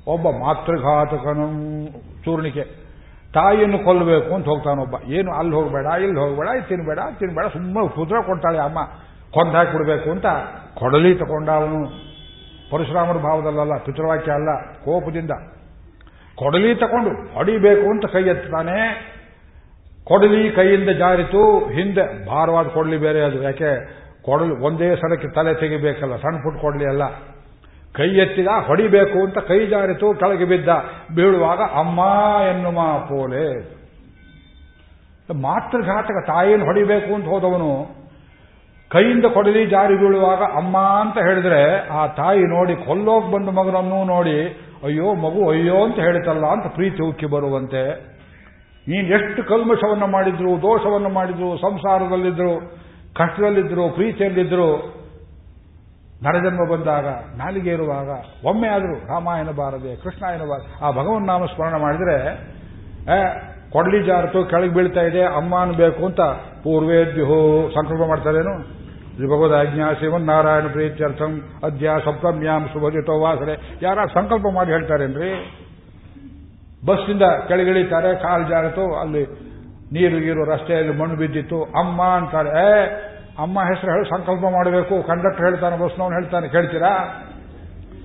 ಒಬ್ಬ 0.08 0.26
ಮಾತೃಘಾತಕನು 0.30 1.46
ಚೂರ್ಣಿಕೆ. 2.24 2.64
ತಾಯಿಯನ್ನು 3.34 3.80
ಕೊಲ್ಲಬೇಕು 3.80 4.32
ಅಂತ 4.36 4.46
ಹೋಗ್ತಾನೊಬ್ಬ 4.46 4.96
ಏನು 5.10 5.32
ಅಲ್ಲಿ 5.32 5.54
ಹೋಗಬೇಡ, 5.56 5.86
ಇಲ್ಲಿ 5.86 6.20
ಹೋಗಬೇಡ, 6.20 6.48
ಇಲ್ಲಿ 6.48 6.68
ತಿನ್ಬೇಡ 6.68 7.00
ತಿನ್ಬೇಡ 7.20 7.46
ಸುಮ್ಮನೆ 7.46 7.88
ಕುದುರೆ 7.96 8.22
ಕೊಡ್ತಾಳೆ 8.26 8.60
ಅಮ್ಮ. 8.60 8.80
ಕೊಂಡ 9.34 9.56
ಹಾಕಿಬಿಡಬೇಕು 9.56 10.12
ಅಂತ 10.12 10.28
ಕೊಡಲಿ 10.76 11.16
ತಗೊಂಡ 11.16 11.50
ಅವನು. 11.50 11.80
ಪರಶುರಾಮರ 12.72 13.18
ಭಾವದಲ್ಲ 13.18 13.74
ಪಿತೃವಾಕ್ಯ 13.78 14.32
ಅಲ್ಲ, 14.32 14.50
ಕೋಪದಿಂದ. 14.86 15.32
ಕೊಡಲಿ 16.36 16.76
ತಗೊಂಡು, 16.76 17.34
ಹೊಡಿಬೇಕು 17.34 17.86
ಅಂತ 17.90 18.06
ಕೈ 18.06 18.24
ಎತ್ತಾನೆ 18.24 18.78
ಕೊಡಲಿ 20.08 20.52
ಕೈಯಿಂದ 20.52 20.90
ಜಾರಿತು, 20.90 21.60
ಹಿಂದೆ 21.60 22.28
ಭಾರವಾದ 22.28 22.68
ಕೊಡಲಿ 22.68 22.98
ಬೇರೆ 22.98 23.22
ಅದು. 23.22 23.44
ಯಾಕೆ? 23.44 23.72
ಕೊಡಲಿ 24.24 24.64
ಒಂದೇ 24.64 24.96
ಸಲಕ್ಕೆ 24.96 25.28
ತಲೆ 25.28 25.54
ತೆಗಿಬೇಕಲ್ಲ, 25.54 26.16
ಸಣ್ಣ 26.16 26.38
ಪುಟ್ಟ 26.38 26.62
ಕೊಡಲಿ 26.62 26.86
ಅಲ್ಲ. 26.86 27.04
ಕೈ 27.94 28.10
ಎತ್ತಿದ, 28.10 28.48
ಹೊಡಿಬೇಕು 28.48 29.26
ಅಂತ 29.26 29.38
ಕೈ 29.38 29.66
ಜಾರಿತು, 29.66 30.14
ಕೆಳಗೆ 30.14 30.46
ಬಿದ್ದ, 30.46 30.70
ಬೀಳುವಾಗ 31.16 31.60
ಅಮ್ಮ 31.60 32.00
ಎನ್ನುವ 32.50 33.00
ಪೋಲೆ. 33.00 33.48
ಮಾತೃಘಾತಕ 35.42 36.28
ತಾಯಿಯನ್ನು 36.28 36.66
ಹೊಡಿಬೇಕು 36.66 37.14
ಅಂತ 37.14 37.26
ಹೋದವನು, 37.26 38.04
ಕೈಯಿಂದ 38.92 39.26
ಕೊಡಲಿ 39.26 39.66
ಜಾರಿ 39.66 39.96
ಬೀಳುವಾಗ 39.96 40.42
ಅಮ್ಮ 40.56 40.78
ಅಂತ 40.78 41.18
ಹೇಳಿದ್ರೆ, 41.18 41.88
ಆ 41.88 42.08
ತಾಯಿ 42.08 42.40
ನೋಡಿ 42.40 42.76
ಕೊಲ್ಲೋಗಿ 42.76 43.32
ಬಂದ 43.32 43.50
ಮಗನನ್ನು 43.50 44.04
ನೋಡಿ, 44.04 44.40
ಅಯ್ಯೋ 44.84 45.14
ಮಗು 45.14 45.50
ಅಯ್ಯೋ 45.50 45.84
ಅಂತ 45.84 45.96
ಹೇಳ್ತಲ್ಲ 45.96 46.46
ಅಂತ 46.46 46.68
ಪ್ರೀತಿ 46.74 47.04
ಉಕ್ಕಿ 47.04 47.26
ಬರುವಂತೆ. 47.26 48.13
ನೀನು 48.88 49.08
ಎಷ್ಟು 49.18 49.42
ಕಲ್ಮಶವನ್ನು 49.50 50.08
ಮಾಡಿದ್ರು, 50.16 50.50
ದೋಷವನ್ನು 50.62 51.12
ಮಾಡಿದ್ರು, 51.18 51.50
ಸಂಸಾರದಲ್ಲಿದ್ರು, 51.58 52.54
ಕಷ್ಟದಲ್ಲಿದ್ರು 53.20 53.84
ಪ್ರೀತಿಯಲ್ಲಿದ್ದರು 53.90 54.68
ನರಜನ್ಮ 56.26 56.64
ಬಂದಾಗ, 56.72 57.08
ನಾಲಿಗೆ 57.38 57.72
ಇರುವಾಗ 57.72 58.10
ಒಮ್ಮೆ 58.50 58.68
ಆದರೂ 58.68 58.96
ರಾಮಾಯಣ 59.14 59.50
ಬಾರದೆ 59.62 59.94
ಕೃಷ್ಣಾಯನ 60.04 60.44
ಬಾರದೆ, 60.52 60.70
ಆ 60.86 60.92
ಭಗವನ್ 60.92 61.26
ನಾಮ 61.32 61.46
ಸ್ಮರಣ 61.54 61.76
ಮಾಡಿದ್ರೆ 61.86 62.18
ಕೊಡಲಿ 63.74 64.00
ಜಾರತು, 64.04 64.40
ಕೆಳಗೆ 64.52 64.74
ಬೀಳ್ತಾ 64.74 65.04
ಇದೆ 65.10 65.24
ಅಮ್ಮ 65.40 65.64
ಬೇಕು 65.78 66.02
ಅಂತ 66.06 66.22
ಪೂರ್ವೇದ್ಯು 66.64 67.38
ಸಂಕಲ್ಪ 67.76 68.04
ಮಾಡ್ತಾರೇನು? 68.10 68.54
ಶ್ರೀ 69.16 69.28
ಆಜ್ಞಾ 69.62 69.88
ಶಿವನ್ 70.00 70.26
ನಾರಾಯಣ 70.26 70.68
ಪ್ರೀತ್ಯರ್ಥಂ 70.76 71.34
ಅದ್ಯ 71.64 71.96
ಸಪ್ತಮ್ಯಾಂ 72.06 72.64
ಶುಭಜಿತೋ 72.74 73.16
ವಾಸನೆ 73.24 73.56
ಯಾರ 73.82 74.06
ಸಂಕಲ್ಪ 74.14 74.46
ಮಾಡಿ 74.56 74.72
ಹೇಳ್ತಾರೇನ್ರಿ? 74.72 75.32
ಬಸ್ಸಿಂದ 76.86 77.22
ಕೆಳಗಿಳಿತಾರೆ, 77.48 78.16
ಕಾಲು 78.16 78.50
ಜಾರತು 78.50 78.96
ಅಲ್ಲಿ 78.96 79.24
ನೀರು 79.94 80.20
ಗೀರು 80.20 80.44
ರಸ್ತೆಯಲ್ಲಿ 80.46 80.98
ಮಣ್ಣು 80.98 81.16
ಬಿದ್ದಿತ್ತು, 81.16 81.64
ಅಮ್ಮ 81.64 82.02
ಅಂತಾರೆ, 82.04 82.50
ಏ, 82.50 82.86
ಅಮ್ಮ 83.40 83.60
ಹೆಸರು 83.60 83.92
ಹೇಳಿ, 83.92 84.10
ಸಂಕಲ್ಪ 84.10 84.44
ಮಾಡಬೇಕು, 84.52 85.08
ಕಂಡಕ್ಟರ್ 85.08 85.46
ಹೇಳ್ತಾನೆ, 85.46 85.78
ಬಸ್ನವನು 85.78 86.16
ಹೇಳ್ತಾನೆ, 86.16 86.48
ಕೇಳ್ತೀರಾ? 86.48 86.90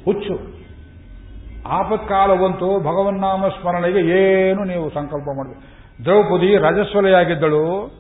ಹುಚ್ಚು. 0.05 0.59
ಆಪತ್ಕಾಲವಂತೂ 1.68 2.80
ಭಗವನ್ನಾಮ 2.80 3.48
ಸ್ಮರಣೆಗೆ 3.48 3.98
ಏನು 3.98 4.64
ನೀವು 4.64 4.90
ಸಂಕಲ್ಪ 4.90 5.28
ಮಾಡಬೇಕು 5.36 5.78
ದ್ರೌಪದಿ 6.05 6.56
ರಜಸ್ವಲೆಯಾಗಿದ್ದಳು. 6.56 7.90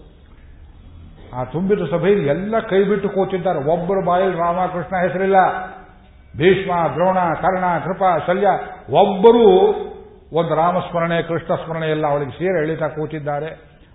ಆ 1.34 1.44
ತುಂಬಿದ 1.44 1.78
ಸಭೆಯಲ್ಲಿ 1.90 2.28
ಎಲ್ಲ 2.28 2.58
ಕೈ 2.58 2.84
ಬಿಟ್ಟು 2.84 3.08
ಕೂತಿದ್ದಾರೆ, 3.08 3.58
ಒಬ್ಬರು 3.58 4.04
ಬಾಯಲ್ಲಿ 4.04 4.38
ರಾಮಕೃಷ್ಣ 4.38 4.96
ಹೆಸರಿಲ್ಲ. 4.96 5.36
ಭೀಷ್ಮ, 6.36 6.88
ದ್ರೋಣ, 6.94 7.18
ಕರ್ಣ, 7.34 7.64
ಕೃಪಾ, 7.84 8.18
ಶಲ್ಯ, 8.26 8.46
ಒಬ್ಬರೂ 8.90 9.74
ಒಂದು 10.32 10.54
ರಾಮಸ್ಮರಣೆ 10.54 11.22
ಕೃಷ್ಣ 11.22 11.54
ಸ್ಮರಣೆ 11.54 11.90
ಎಲ್ಲ 11.90 12.06
ಅವಳಿಗೆ 12.06 12.30
ಸೀರೆ 12.30 12.62
ಎಳಿತಾ 12.62 12.88
ಕೂತಿದ್ದಾರೆ. 12.88 13.46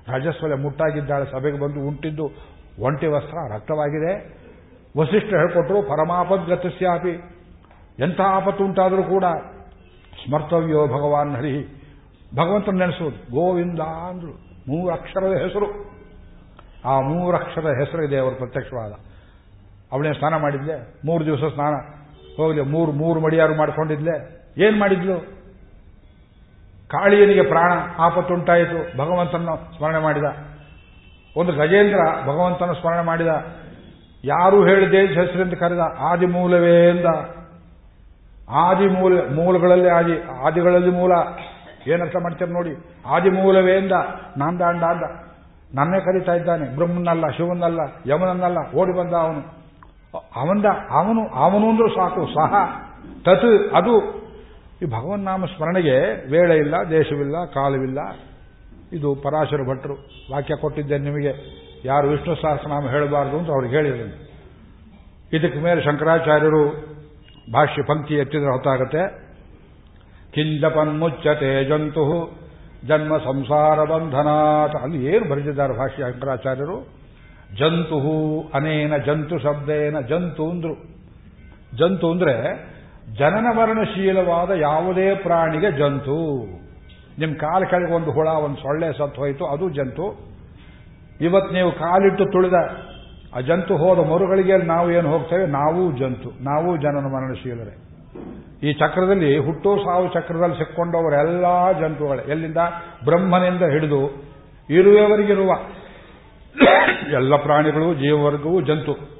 ರಾಜಸ್ವಲೆ 0.07 0.55
ಮುಟ್ಟಾಗಿದ್ದಾಳೆ, 0.55 1.25
ಸಭೆಗೆ 1.31 1.59
ಬಂದು 1.59 1.87
ಉಂಟಿದ್ದು 1.87 2.31
ಒಂಟಿ 2.79 3.07
ವಸ್ತ್ರ, 3.07 3.55
ರಕ್ತವಾಗಿದೆ. 3.55 4.43
ವಸಿಷ್ಠ 4.97 5.33
ಹೇಳ್ಕೊಟ್ರು 5.33 5.81
ಪರಮಾಪದ್ಗತಸ್ಯಾಪಿ 5.81 7.09
ಎಂಥ 7.99 8.21
ಆಪತ್ತು 8.21 8.63
ಉಂಟಾದರೂ 8.63 9.03
ಕೂಡ 9.03 9.23
ಸ್ಮರ್ತವ್ಯೋ 10.25 10.87
ಭಗವಾನ್ 10.87 11.35
ಹರಿ. 11.35 11.83
ಭಗವಂತನ 12.35 12.75
ನೆನೆಸುವುದು 12.77 13.17
ಗೋವಿಂದ 13.17 13.79
ಅಂದ್ರು 13.79 14.31
ಮೂರು 14.67 14.93
ಅಕ್ಷರದ 14.93 15.31
ಹೆಸರು. 15.31 15.93
ಆ 16.85 16.99
ಮೂರಕ್ಷರದ 16.99 17.69
ಇದೆ 17.99 18.17
ಅವರು 18.17 18.35
ಪ್ರತ್ಯಕ್ಷವಾದ. 18.35 18.91
ಅವಳೇ 19.91 20.13
ಸ್ನಾನ 20.13 20.35
ಮಾಡಿದ್ಲೆ? 20.35 21.01
ಮೂರು 21.05 21.25
ದಿವಸ 21.25 21.39
ಸ್ನಾನ. 21.39 21.73
ಹೋಗ್ಲಿ, 22.37 22.61
ಮೂರು 22.61 22.91
ಮೂರು 22.91 23.19
ಮಡಿಯಾರು 23.19 23.55
ಮಾಡಿಕೊಂಡಿದ್ಲೆ. 23.55 24.43
ಏನು 24.67 24.79
ಮಾಡಿದ್ಲು? 24.79 25.42
ಕಾಳಿಯನಿಗೆ 26.93 27.41
ಪ್ರಾಣ 27.41 27.73
ಆಪತ್ತುಂಟಾಯಿತು. 27.99 28.97
ಭಗವಂತನ 28.97 29.49
ಸ್ಮರಣೆ 29.77 29.99
ಮಾಡಿದ. 29.99 30.23
ಒಂದು 31.37 31.51
ಗಜೇಂದ್ರ 31.51 31.99
ಭಗವಂತನ 32.21 32.71
ಸ್ಮರಣೆ 32.71 33.01
ಮಾಡಿದ. 33.01 33.27
ಯಾರು 34.23 34.65
ಹೇಳಿದೆ 34.65 34.97
ಹೆಸರಿಂದ 34.97 35.53
ಕರೆದ. 35.53 35.79
ಆದಿ 35.99 36.25
ಮೂಲವೇ 36.25 36.89
ಎಂದ. 36.89 37.05
ಆದಿ 38.49 38.87
ಮೂಲ 38.87 39.35
ಮೂಲಗಳಲ್ಲಿ 39.35 39.89
ಆದಿ, 39.89 40.45
ಆದಿಗಳಲ್ಲಿ 40.45 40.91
ಮೂಲ. 40.91 41.11
ಏನರ್ಥ 41.87 42.15
ಮಾಡ್ತೀರ 42.15 42.47
ನೋಡಿ. 42.47 43.01
ಆದಿ 43.05 43.29
ಮೂಲವೇ 43.29 43.77
ಎಂದ. 43.77 43.91
ನಾಂದಾಂಡ 44.37 44.83
ಅಂದ 44.83 45.03
ನನ್ನೇ 45.75 45.99
ಕರೀತಾ 45.99 46.33
ಇದ್ದಾನೆ. 46.33 46.75
ಬ್ರಹ್ಮನಲ್ಲ, 46.75 47.27
ಶಿವನಲ್ಲ, 47.27 47.79
ಯಮನನ್ನಲ್ಲ. 48.11 48.57
ಓಡಿ 48.75 48.97
ಬಂದ 48.97 49.13
ಅವನು. 49.13 49.63
ಅವಂದ, 50.35 50.65
ಅವನು 50.89 51.27
ಅವನು 51.27 51.69
ಅಂದ್ರೂ 51.69 51.89
ಸಾಕು. 51.89 52.27
ಸಹ, 52.33 52.53
ತತ್, 53.25 53.73
ಅದು 53.73 54.22
ಈ 54.83 54.85
ಭಗವನ್ನಾಮ 54.85 55.45
ಸ್ಮರಣೆಗೆ 55.45 56.27
ವೇಳೆ 56.31 56.57
ಇಲ್ಲ, 56.57 56.75
ದೇಶವಿಲ್ಲ, 56.89 57.45
ಕಾಲವಿಲ್ಲ. 57.45 57.99
ಇದು 58.93 59.15
ಪರಾಶರ 59.15 59.59
ಭಟ್ರು 59.69 59.93
ವಾಕ್ಯ 60.31 60.55
ಕೊಟ್ಟಿದ್ದೇನೆ 60.55 61.03
ನಿಮಗೆ. 61.03 61.63
ಯಾರು 61.85 62.07
ವಿಷ್ಣು 62.07 62.35
ಸಹಸ್ರನಾಮ 62.35 62.89
ಹೇಳಬಾರದು 62.89 63.37
ಅಂತ 63.37 63.49
ಅವ್ರಿಗೆ 63.49 63.75
ಹೇಳಿದ್ರು. 63.75 64.33
ಇದಕ್ಕೆ 65.33 65.59
ಮೇಲೆ 65.59 65.81
ಶಂಕರಾಚಾರ್ಯರು 65.81 66.69
ಭಾಷ್ಯ 67.53 67.81
ಪಂಕ್ತಿ 67.83 68.13
ಎತ್ತಿದ್ರೆ 68.13 68.47
ಹೊತ್ತಾಗತ್ತೆ. 68.47 69.23
ಕಿಂಜಪನ್ಮುಚ್ಚತೆ 70.31 71.65
ಜಂತು, 71.65 72.39
ಜನ್ಮ 72.87 73.17
ಸಂಸಾರ 73.17 73.83
ಬಂಧನಾಥ 73.83 74.75
ಅಲ್ಲಿ 74.81 75.05
ಏನು 75.05 75.29
ಬರೆದಿದ್ದಾರೆ 75.29 75.77
ಭಾಷ್ಯ 75.77 76.03
ಶಂಕರಾಚಾರ್ಯರು? 76.03 76.87
ಜಂತು, 77.57 77.99
ಅನೇನ 78.53 78.97
ಜಂತು 78.97 79.39
ಶಬ್ದೇನ 79.39 79.99
ಜಂತು 79.99 80.49
ಅಂದ್ರು. 80.49 80.73
ಜಂತು 81.77 82.11
ಅಂದ್ರೆ 82.11 82.72
ಜನನ 83.17 83.57
ಮರಣಶೀಲವಾದ 83.57 84.51
ಯಾವುದೇ 84.51 85.15
ಪ್ರಾಣಿಗೆ 85.15 85.71
ಜಂತು. 85.71 86.45
ನಿಮ್ಮ 87.19 87.35
ಕಾಲು 87.35 87.69
ಕೆಳಗೆ 87.69 87.93
ಒಂದು 87.93 88.11
ಹುಳ, 88.11 88.27
ಒಂದು 88.27 88.57
ಸೊಳ್ಳೆ 88.57 88.97
ಸತ್ತು 88.97 89.21
ಹೋಯಿತು, 89.21 89.45
ಅದು 89.45 89.69
ಜಂತು. 89.69 90.33
ಇವತ್ತು 91.21 91.53
ನೀವು 91.53 91.71
ಕಾಲಿಟ್ಟು 91.71 92.25
ತುಳಿದ 92.25 92.53
ಆ 93.37 93.39
ಜಂತು 93.39 93.77
ಹೋದ 93.77 93.99
ಮರುಗಳಿಗೆ 93.99 94.57
ನಾವು 94.57 94.91
ಏನು 94.91 95.11
ಹೋಗ್ತೇವೆ? 95.11 95.45
ನಾವೂ 95.45 95.91
ಜಂತು, 95.91 96.43
ನಾವು 96.43 96.77
ಜನನ 96.77 97.05
ಮರಣಶೀಲರೇ. 97.05 97.77
ಈ 98.69 98.73
ಚಕ್ರದಲ್ಲಿ, 98.73 99.37
ಹುಟ್ಟು 99.37 99.77
ಸಾವು 99.77 100.13
ಚಕ್ರದಲ್ಲಿ 100.13 100.55
ಸಿಕ್ಕೊಂಡವರೆಲ್ಲ 100.55 101.71
ಜಂತುಗಳೇ. 101.71 102.31
ಎಲ್ಲಿಂದ? 102.31 102.57
ಬ್ರಹ್ಮನಿಂದ 103.05 103.61
ಹಿಡಿದು 103.61 104.23
ಇರುವವರಿಗಿರುವ 104.69 105.51
ಎಲ್ಲ 107.13 107.35
ಪ್ರಾಣಿಗಳು, 107.35 107.93
ಜೀವವರ್ಗವು 107.93 108.61
ಜಂತು. 108.61 109.12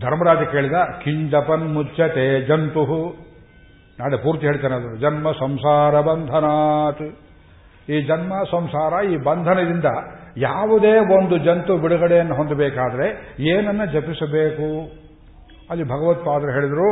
ಧರ್ಮರಾಜ 0.00 0.46
ಕೇಳಿದ 0.46 0.72
ಕಿಂಜಪನ್ 1.04 1.74
ಮುಚ್ಚತೆ 1.74 2.46
ಜಂತು 2.46 3.26
ನಾಳೆ 3.98 4.16
ಪೂರ್ತಿ 4.16 4.46
ಹೇಳ್ತಾನೆ 4.46 4.74
ಅದು. 4.74 4.96
ಜನ್ಮ 4.96 5.30
ಸಂಸಾರ 5.30 6.00
ಬಂಧನಾತ್. 6.00 7.02
ಈ 7.90 8.02
ಜನ್ಮ 8.02 8.32
ಸಂಸಾರ, 8.50 9.04
ಈ 9.04 9.16
ಬಂಧನದಿಂದ 9.16 9.84
ಯಾವುದೇ 10.36 10.98
ಒಂದು 10.98 11.38
ಜಂತು 11.38 11.76
ಬಿಡುಗಡೆಯನ್ನು 11.78 12.34
ಹೊಂದಬೇಕಾದ್ರೆ 12.34 13.36
ಏನನ್ನ 13.40 13.84
ಜಪಿಸಬೇಕು? 13.84 14.90
ಅಲ್ಲಿ 15.70 15.84
ಭಗವತ್ಪಾದರು 15.84 16.50
ಹೇಳಿದರು, 16.50 16.90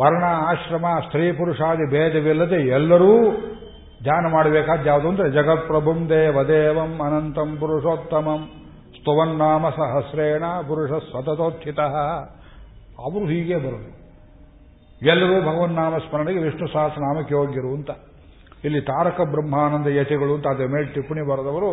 ವರ್ಣ, 0.00 0.24
ಆಶ್ರಮ, 0.24 0.84
ಸ್ತ್ರೀ 1.06 1.32
ಪುರುಷಾದಿ 1.32 1.90
ಭೇದವಿಲ್ಲದೆ 1.90 2.54
ಎಲ್ಲರೂ 2.54 3.30
ಧ್ಯಾನ 4.02 4.32
ಮಾಡಬೇಕಾದ 4.32 4.86
ಯಾವುದು 4.86 5.08
ಅಂದ್ರೆ 5.08 5.30
ಜಗತ್ಪ್ರಭುಂ 5.30 6.08
ದೇವದೇವಂ 6.08 7.00
ಅನಂತಂ 7.06 7.56
ಪುರುಷೋತ್ತಮಂ. 7.56 8.57
ಸ್ತುವನ್ನಾಮ 9.08 9.66
ಸಹಸ್ರೇಣ 9.76 10.44
ಪುರುಷ 10.68 10.90
ಸತತೋತ್ಥಿತ 11.04 11.80
ಅವರು 13.04 13.24
ಹೀಗೆ 13.30 13.56
ಬರೋದು 13.56 13.90
ಎಲ್ಲರೂ 15.10 15.36
ಭಗವನ್ನಾಮ 15.46 15.98
ಸ್ಮರಣೆಗೆ 16.06 16.40
ವಿಷ್ಣು 16.46 16.66
ಸಹಸ್ರನಾಮಕ್ಕೆ 16.72 17.32
ಯೋಗ್ಯರು 17.34 17.70
ಅಂತ. 17.76 17.90
ಇಲ್ಲಿ 18.64 18.80
ತಾರಕ 18.80 19.18
ಬ್ರಹ್ಮಾನಂದ 19.34 19.88
ಯತಿಗಳು 19.98 20.32
ಅಂತ 20.34 20.46
ಅದರ 20.46 20.66
ಮೇಲೆ 20.74 20.88
ಟಿಪ್ಪಣಿ 20.94 21.22
ಬರೆದವರು, 21.30 21.70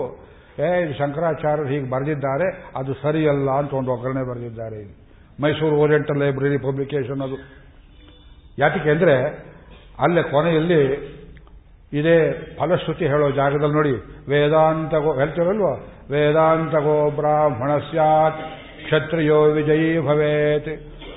ಏ 0.60 0.70
ಶಂಕರಾಚಾರ್ಯರು 1.00 1.68
ಹೀಗೆ 1.68 1.88
ಬರೆದಿದ್ದಾರೆ, 1.90 2.48
ಅದು 2.76 2.94
ಸರಿಯಲ್ಲ 3.02 3.50
ಅಂತ 3.62 3.74
ಒಂದು 3.74 3.92
ಒಗ್ಗರಣೆ 3.92 4.24
ಬರೆದಿದ್ದಾರೆ 4.30 4.80
ಇಲ್ಲಿ. 4.84 4.96
ಮೈಸೂರು 5.44 5.76
ಓರಿಯೆಂಟಲ್ 5.76 6.20
ಲೈಬ್ರರಿ 6.24 6.60
ಪಬ್ಲಿಕೇಶನ್ 6.68 7.24
ಅದು. 7.28 7.40
ಯಾತಕ್ಕೆ 8.60 8.90
ಅಂದರೆ, 8.90 9.18
ಅಲ್ಲೇ 10.00 10.24
ಕೊನೆಯಲ್ಲಿ 10.32 10.82
ಇದೇ 11.94 12.34
ಫಲಶ್ರುತಿ 12.60 13.08
ಹೇಳೋ 13.08 13.30
ಜಾಗದಲ್ಲಿ 13.30 13.74
ನೋಡಿ 13.74 13.92
ವೇದಾಂತಗೋ 14.30 15.14
ವೇದಾಂತ 15.14 16.12
ವೇದಾಂತಗೋ 16.12 17.12
ಬ್ರಾಹ್ಮಣ 17.12 17.78
ಸ್ಯಾತ್, 17.78 18.42
ಕ್ಷತ್ರಿಯೋ 18.86 19.44
ವಿಜಯೀ 19.44 20.00
ಭವೇತ್, 20.00 20.70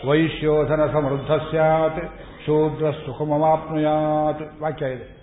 ವೈಶ್ಯೋಧನ 0.06 0.86
ಸಮೃದ್ಧ 0.92 1.30
ಸ್ಯಾತ್, 1.30 2.04
ಶೂದ್ರ 2.46 2.90
ಸುಖಮವಾಪ್ನುಯಾತ್ 2.90 4.62
ವಾಕ್ಯ 4.62 4.86
ಇದೆ. 4.86 5.18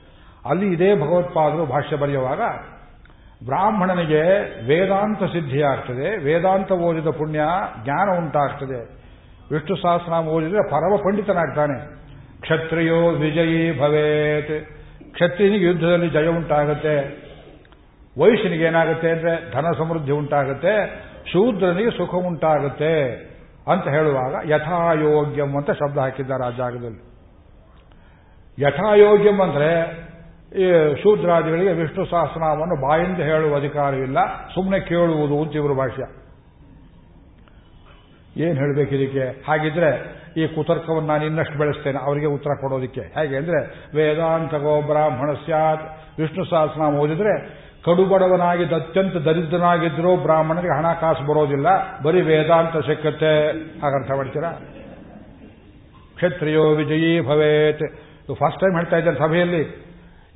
ಅಲ್ಲಿ 0.49 0.73
ಇದೇ 0.73 0.95
ಭಗವತ್ಪಾದರು 0.95 1.65
ಭಾಷ್ಯ 1.65 1.95
ಬರೆಯುವಾಗ, 1.95 2.41
ಬ್ರಾಹ್ಮಣನಿಗೆ 3.45 4.21
ವೇದಾಂತ 4.65 5.23
ಸಿದ್ಧಿಯಾಗ್ತದೆ, 5.23 6.17
ವೇದಾಂತ 6.17 6.71
ಓದಿದ 6.71 7.07
ಪುಣ್ಯ 7.07 7.39
ಜ್ಞಾನ 7.83 8.17
ಉಂಟಾಗ್ತದೆ. 8.17 8.79
ವಿಷ್ಣು 9.51 9.77
ಸಹಸ್ರನಾಮ 9.77 10.27
ಓದಿದ್ರೆ 10.27 10.69
ಪರಮ 10.69 10.95
ಪಂಡಿತನಾಗ್ತಾನೆ. 10.95 11.95
ಕ್ಷತ್ರಿಯೋ 12.41 13.09
ವಿಜಯೀ 13.09 13.79
ಭವೇತ್ 13.79 14.75
ಕ್ಷತ್ರಿಯನಿಗೆ 15.15 15.65
ಯುದ್ಧದಲ್ಲಿ 15.65 16.09
ಜಯ 16.09 16.29
ಉಂಟಾಗುತ್ತೆ 16.39 16.95
ವಯಸ್ಸಿನಿಗೆ 18.15 18.65
ಏನಾಗುತ್ತೆ 18.65 19.09
ಅಂದ್ರೆ 19.11 19.31
ಧನ 19.53 19.65
ಸಮೃದ್ಧಿ 19.77 20.11
ಉಂಟಾಗುತ್ತೆ, 20.11 20.73
ಶೂದ್ರನಿಗೆ 21.31 21.91
ಸುಖ 21.97 22.13
ಉಂಟಾಗುತ್ತೆ 22.29 22.93
ಅಂತ 23.73 23.85
ಹೇಳುವಾಗ 23.95 24.33
ಯಥಾಯೋಗ್ಯಂ 24.51 25.51
ಅಂತ 25.59 25.71
ಶಬ್ದ 25.81 25.97
ಹಾಕಿದ್ದಾರೆ 25.97 26.43
ಆ 26.47 26.49
ಜಾಗದಲ್ಲಿ. 26.61 27.01
ಯಥಾಯೋಗ್ಯಂ 28.57 29.39
ಅಂದ್ರೆ 29.45 29.69
ಈ 30.63 30.65
ಶೂದ್ರಾದಿಗಳಿಗೆ 31.01 31.71
ವಿಷ್ಣು 31.79 32.03
ಸಹಸ್ರನಾಮವನ್ನು 32.11 32.75
ಬಾಯಿಂದ 32.87 33.19
ಹೇಳುವ 33.29 33.55
ಅಧಿಕಾರವಿಲ್ಲ 33.55 34.19
ಸುಮ್ಮನೆ 34.53 34.79
ಕೇಳುವುದು 34.91 35.37
ಅಂತ 35.43 35.55
ಇವರು 35.61 35.75
ಭಾಷ್ಯ. 35.81 36.03
ಏನು 38.45 38.55
ಹೇಳಬೇಕಿದಕ್ಕೆ 38.61 39.25
ಹಾಗಿದ್ರೆ 39.47 39.89
ಈ 40.37 40.47
ಕುತರ್ಕವನ್ನು 40.47 41.07
ನಾನು 41.07 41.25
ಇನ್ನಷ್ಟು 41.25 41.59
ಬೆಳೆಸ್ತೇನೆ. 41.59 42.05
ಅವರಿಗೆ 42.05 42.25
ಉತ್ತರ 42.25 42.49
ಕೊಡೋದಕ್ಕೆ. 42.61 43.01
ಹೇಗೆ 43.01 43.35
ಅಂದರೆ, 43.35 43.89
ವೇದಾಂತ 43.95 44.53
ಗೋ 44.53 44.81
ಬ್ರಾಹ್ಮಣ 44.81 45.33
ಸ್ಯಾತ್. 45.33 45.81
ವಿಷ್ಣು 46.19 46.45
ಸಹಸ್ರನಾಮ 46.45 46.95
ಓದಿದ್ರೆ 46.95 47.65
ಕಡುಬಡವನಾಗಿದ್ದ 47.85 48.73
ಅತ್ಯಂತ 48.73 49.15
ದರಿದ್ರನಾಗಿದ್ದರೂ 49.15 50.17
ಬ್ರಾಹ್ಮಣರಿಗೆ 50.17 50.77
ಹಣಕಾಸು 50.77 51.25
ಬರೋದಿಲ್ಲ. 51.25 51.67
ಬರೀ 52.01 52.21
ವೇದಾಂತ 52.21 52.77
ಸಿಕ್ಕತ್ತೆ. 52.77 53.47
ಹಾಗರ್ಥ 53.79 54.11
ಮಾಡ್ತೀರಾ? 54.11 54.51
ಕ್ಷತ್ರಿಯೋ 56.15 56.63
ವಿಜಯೀ 56.75 57.21
ಭವೇತ್. 57.21 57.97
ಫಸ್ಟ್ 58.33 58.59
ಟೈಮ್ 58.59 58.75
ಹೇಳ್ತಾ 58.75 58.97
ಇದ್ದಾರೆ 58.97 59.17
ಸಭೆಯಲ್ಲಿ. 59.17 59.85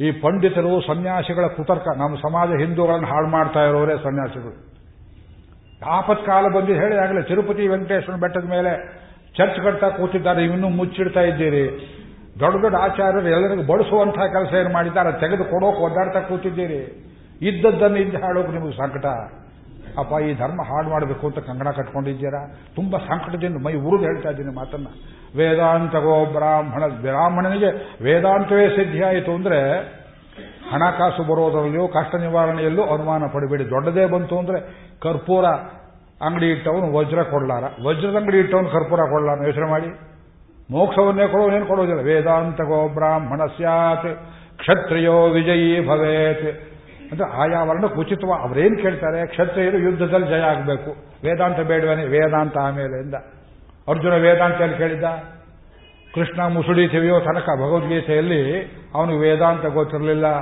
ಈ 0.02 0.12
ಪಂಡಿತರು 0.12 0.82
ಸನ್ಯಾಸಿಗಳ 0.82 1.48
ಕುತರ್ಕ. 1.48 1.88
ನಮ್ಮ 1.98 2.16
ಸಮಾಜ 2.16 2.50
ಹಿಂದೂಗಳನ್ನು 2.50 3.08
ಹಾಳು 3.08 3.28
ಮಾಡ್ತಾ 3.28 3.64
ಇರೋರೇ 3.64 3.96
ಸನ್ಯಾಸಿಗಳು. 3.98 4.70
ಆಪತ್ಕಾಲ 5.86 6.48
ಬಂದು 6.48 6.74
ಹೇಳಿ 6.74 6.96
ಆಗಲೇ 6.96 7.22
ತಿರುಪತಿ 7.22 7.68
ವೆಂಕಟೇಶ್ವರ 7.68 8.16
ಬೆಟ್ಟದ 8.16 8.44
ಮೇಲೆ 8.44 8.99
ಚರ್ಚ್ 9.38 9.64
ಕಟ್ತಾ 9.64 9.90
ಕೂತಿದ್ದಾರೆ 9.90 10.44
ಇವನ್ನೂ 10.44 10.70
ಮುಚ್ಚಿಡ್ತಾ 10.70 11.22
ಇದ್ದೀರಿ. 11.22 11.66
ದೊಡ್ಡ 12.40 12.62
ದೊಡ್ಡ 12.62 12.76
ಆಚಾರ್ಯರು 12.76 13.30
ಎಲ್ಲರಿಗೂ 13.30 13.64
ಬಳಸುವಂತಹ 13.74 14.26
ಕೆಲಸ 14.26 14.54
ಏನು 14.54 14.74
ಮಾಡಿದ್ದಾರೆ? 14.74 15.20
ತೆಗೆದು 15.20 15.46
ಕೊಡೋಕೆ 15.46 15.82
ಒದ್ದಾಡ್ತಾ 15.84 16.20
ಕೂತಿದ್ದೀರಿ. 16.20 16.82
ಇದ್ದದ್ದನ್ನು 17.42 17.98
ಇದ್ದು 17.98 18.18
ಹಾಳೋಕೆ 18.18 18.52
ನಿಮಗೆ 18.52 18.78
ಸಂಕಟ. 18.78 19.06
ಅಪ್ಪ, 19.98 20.22
ಈ 20.22 20.34
ಧರ್ಮ 20.34 20.62
ಹಾಳು 20.62 20.90
ಮಾಡಬೇಕು 20.90 21.28
ಅಂತ 21.28 21.40
ಕಂಗಣ 21.40 21.72
ಕಟ್ಕೊಂಡಿದ್ದೀರಾ? 21.72 22.42
ತುಂಬಾ 22.76 23.00
ಸಂಕಟದಿಂದ 23.00 23.66
ಮೈ 23.66 23.74
ಉರಿದು 23.74 24.04
ಹೇಳ್ತಾ 24.04 24.30
ಇದ್ದೀನಿ 24.30 24.56
ಮಾತನ್ನ. 24.56 24.88
ವೇದಾಂತಗೋ 25.36 26.26
ಬ್ರಾಹ್ಮಣ, 26.26 26.88
ಬ್ರಾಹ್ಮಣನಿಗೆ 26.88 27.70
ವೇದಾಂತವೇ 28.04 28.68
ಸಿದ್ಧಿಯಾಯಿತು 28.70 29.32
ಅಂದ್ರೆ 29.32 29.60
ಹಣಕಾಸು 30.72 31.24
ಬರೋದರಲ್ಲಿಯೋ, 31.24 31.88
ಕಷ್ಟ 31.88 32.16
ನಿವಾರಣೆಯಲ್ಲೂ 32.16 32.84
ಅನುಮಾನ 32.84 33.24
ಪಡಬೇಡಿ. 33.26 33.66
ದೊಡ್ಡದೇ 33.70 34.06
ಬಂತು 34.06 34.40
ಅಂದ್ರೆ 34.40 34.60
ಕರ್ಪೂರ 35.02 35.46
ಅಂಗಡಿ 36.22 36.52
ಇಟ್ಟವನು 36.52 36.94
ವಜ್ರ 36.94 37.24
ಕೊಡಲಾರ 37.24 37.64
ವಜ್ರದ 37.84 38.16
ಅಂಗಡಿ 38.16 38.38
ಇಟ್ಟವನು 38.38 38.70
ಕರ್ಪೂರ 38.70 39.00
ಕೊಡ್ಲಾರ 39.00 39.46
ಯೋಚನೆ 39.46 39.70
ಮಾಡಿ. 39.70 39.88
ಮೋಕ್ಷವನ್ನೇ 40.72 41.28
ಕೊಡೋನೇನು 41.28 41.66
ಕೊಡೋದಿಲ್ಲ 41.66 42.02
ವೇದಾಂತಗೋ 42.02 42.94
ಬ್ರಾಹ್ಮಣ 42.94 43.46
ಸ್ಯಾತ್. 43.46 44.20
ಕ್ಷತ್ರಿಯೋ 44.58 45.30
ವಿಜಯೀ 45.30 45.88
ಭವೇತ್. 45.88 46.62
ಅಂದ್ರೆ 47.12 47.30
ಆಯಾ 47.30 47.64
ವರ್ಣಕ್ಕೆ 47.64 48.00
ಉಚಿತವ. 48.00 48.32
ಅವರೇನು 48.42 48.82
ಕೇಳ್ತಾರೆ? 48.82 49.28
ಕ್ಷತ್ರಿಯರು 49.28 49.78
ಯುದ್ಧದಲ್ಲಿ 49.78 50.28
ಜಯ 50.28 50.40
ಆಗಬೇಕು. 50.40 50.92
ವೇದಾಂತ 51.24 51.60
ಬೇಡವೇನೆ, 51.60 52.06
ವೇದಾಂತ 52.06 52.58
ಆಮೇಲೆ 52.58 53.02
ಎಂದ. 53.06 53.14
ಅರ್ಜುನ 53.88 54.14
ವೇದಾಂತ 54.14 54.56
ಕೇಳಿದ್ದ. 54.56 55.04
ಕೃಷ್ಣ 56.16 56.42
ಮುಸುಡಿ 56.48 56.88
ತೆಗೆಯೋ 56.88 57.20
ತನಕ 57.20 57.50
ಭಗವದ್ಗೀತೆಯಲ್ಲಿ 57.56 58.72
ಅವನಿಗೆ 58.96 59.20
ವೇದಾಂತ 59.20 59.66
ಗೊತ್ತಿರಲಿಲ್ಲ. 59.66 60.40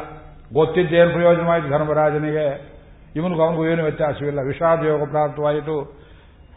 ಗೊತ್ತಿದ್ದೇನು 0.53 1.11
ಪ್ರಯೋಜನವಾಯಿತು 1.11 1.69
ಧರ್ಮರಾಜನಿಗೆ? 1.69 2.76
ಇವನಿಗೂ 3.15 3.41
ಅವನಿಗೂ 3.43 3.65
ಏನು 3.65 3.83
ವ್ಯತ್ಯಾಸವಿಲ್ಲ. 3.83 4.39
ವಿಷಾದ 4.39 4.83
ಯೋಗ 4.83 5.03
ಪ್ರಾಪ್ತವಾಯಿತು. 5.03 6.07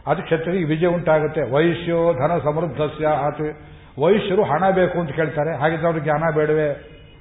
ಅದು 0.07 0.21
ಕ್ಷತ್ರಿಗೆ 0.23 0.63
ವಿಜಯ 0.63 0.87
ಉಂಟಾಗುತ್ತೆ. 0.87 1.41
ವೈಶ್ಯೋ 1.51 2.13
ಧನ 2.13 2.37
ಸಮೃದ್ಧಸ್ಯ 2.37 3.07
ಆತು. 3.07 3.47
ವೈಶ್ಯರು 4.01 4.43
ಹಣ 4.43 4.69
ಬೇಕು 4.69 4.99
ಅಂತ 4.99 5.11
ಕೇಳ್ತಾರೆ. 5.11 5.57
ಹಾಗಿದ್ರೆ 5.57 5.85
ಅವ್ರಿಗೆ 5.85 6.05
ಜ್ಞಾನ 6.05 6.23
ಬೇಡವೆ? 6.35 6.69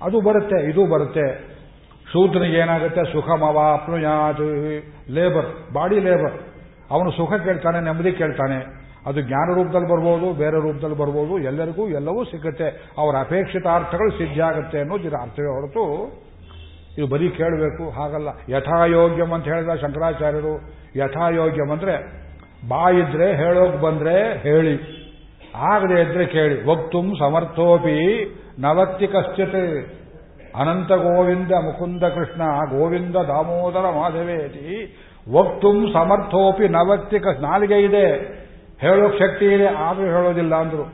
ಅದು 0.02 0.20
ಬರುತ್ತೆ, 0.20 0.70
ಇದು 0.70 0.86
ಬರುತ್ತೆ. 0.86 1.50
ಶೂದ್ರನಿಗೆ 2.12 2.56
ಏನಾಗುತ್ತೆ? 2.56 3.12
ಸುಖಮವಾಪ್ನುಯಾತ್ 3.12 4.40
ಲೇಬರ್ 5.10 5.74
ಬಾಡಿ 5.74 6.00
ಲೇಬರ್ 6.00 6.32
ಅವನು 6.90 7.10
ಸುಖ 7.10 7.32
ಕೇಳ್ತಾನೆ, 7.34 7.80
ನೆಮ್ಮದಿ 7.80 8.12
ಕೇಳ್ತಾನೆ. 8.12 8.80
ಅದು 9.06 9.20
ಜ್ಞಾನ 9.20 9.54
ರೂಪದಲ್ಲಿ 9.54 9.88
ಬರ್ಬೋದು, 9.88 10.32
ಬೇರೆ 10.32 10.60
ರೂಪದಲ್ಲಿ 10.60 10.96
ಬರ್ಬೋದು. 10.96 11.38
ಎಲ್ಲರಿಗೂ 11.38 11.88
ಎಲ್ಲವೂ 11.88 12.24
ಸಿಗುತ್ತೆ. 12.24 12.68
ಅವರ 12.98 13.14
ಅಪೇಕ್ಷಿತ 13.16 13.66
ಅರ್ಥಗಳು 13.74 14.10
ಸಿದ್ಧ 14.10 14.40
ಆಗುತ್ತೆ 14.40 14.80
ಇದರ 14.80 15.14
ಅರ್ಥವೇ 15.20 15.46
ಹೊರತು 15.46 15.84
ಇದು 17.00 17.08
ಬರೀ 17.08 17.28
ಕೇಳಬೇಕು, 17.30 17.84
ಹಾಗಲ್ಲ. 17.90 18.28
ಯಥಾಯೋಗ್ಯಂ 18.48 19.30
ಅಂತ 19.32 19.44
ಹೇಳಿದ 19.44 19.74
ಶಂಕರಾಚಾರ್ಯರು, 19.74 20.54
ಯಥಾಯೋಗ್ಯಂ 20.96 21.70
ಅಂದ್ರೆ 21.70 21.94
ಬಾಯಿದ್ರೆ 22.68 23.28
ಹೇಳೋಕ್ 23.36 23.76
ಬಂದ್ರೆ 23.80 24.16
ಹೇಳಿ, 24.38 24.74
ಆಗದೆ 25.70 26.00
ಇದ್ರೆ 26.00 26.26
ಕೇಳಿ. 26.26 26.56
ವಕ್ತುಂ 26.66 27.06
ಸಮರ್ಥೋಪಿ 27.18 27.96
ನವತ್ತಿ 28.58 29.06
ಕಶ್ಚಿತ್. 29.06 29.62
ಅನಂತ 30.56 30.92
ಗೋವಿಂದ 30.92 31.52
ಮುಕುಂದ 31.66 32.02
ಕೃಷ್ಣ, 32.02 32.42
ಗೋವಿಂದ 32.70 33.16
ದಾಮೋದರ 33.28 33.86
ಮಾಧವೇತಿ. 33.98 34.68
ವಕ್ತುಂ 35.32 35.78
ಸಮರ್ಥೋಪಿ 35.92 36.68
ನವತ್ತಿ 36.68 37.18
ಕಸ್ 37.18 37.42
ನಾಲಿಗೆ 37.42 37.80
ಇದೆ. 37.80 38.06
ಹೇಳೋಕ್ 38.80 39.18
ಶಕ್ತಿ 39.18 39.46
ಇದೆ, 39.46 39.68
ಆದ್ರೂ 39.84 40.06
ಹೇಳೋದಿಲ್ಲ 40.06 40.54
ಅಂದ್ರು. 40.54 40.86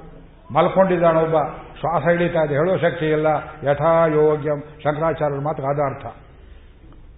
ಮಲ್ಕೊಂಡಿದ್ದಾನೊಬ್ಬ. 0.55 1.66
ಶ್ವಾಸ 1.87 2.03
ಹಿಡಿತಾ 2.03 2.43
ಇದೆ, 2.43 2.55
ಹೇಳೋ 2.55 2.77
ಶಕ್ತಿ 2.77 3.07
ಇಲ್ಲ. 3.07 3.27
ಯಥಾಯೋಗ್ಯಂ 3.71 4.61
ಶಂಕರಾಚಾರ್ಯರ 4.85 5.41
ಮಾತ್ರ 5.41 5.65
ಆದ 5.65 5.79
ಅರ್ಥ. 5.79 6.07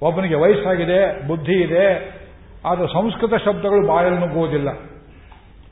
ಒಬ್ಬನಿಗೆ 0.02 0.34
ವಯಸ್ಸಾಗಿದೆ, 0.34 1.28
ಬುದ್ಧಿ 1.28 1.52
ಇದೆ, 1.52 2.18
ಆದ್ರೆ 2.64 2.86
ಸಂಸ್ಕೃತ 2.86 3.34
ಶಬ್ದಗಳು 3.34 3.86
ಬಾಯಲ್ಲಿ 3.86 4.20
ನುಗ್ಗುವುದಿಲ್ಲ. 4.20 4.68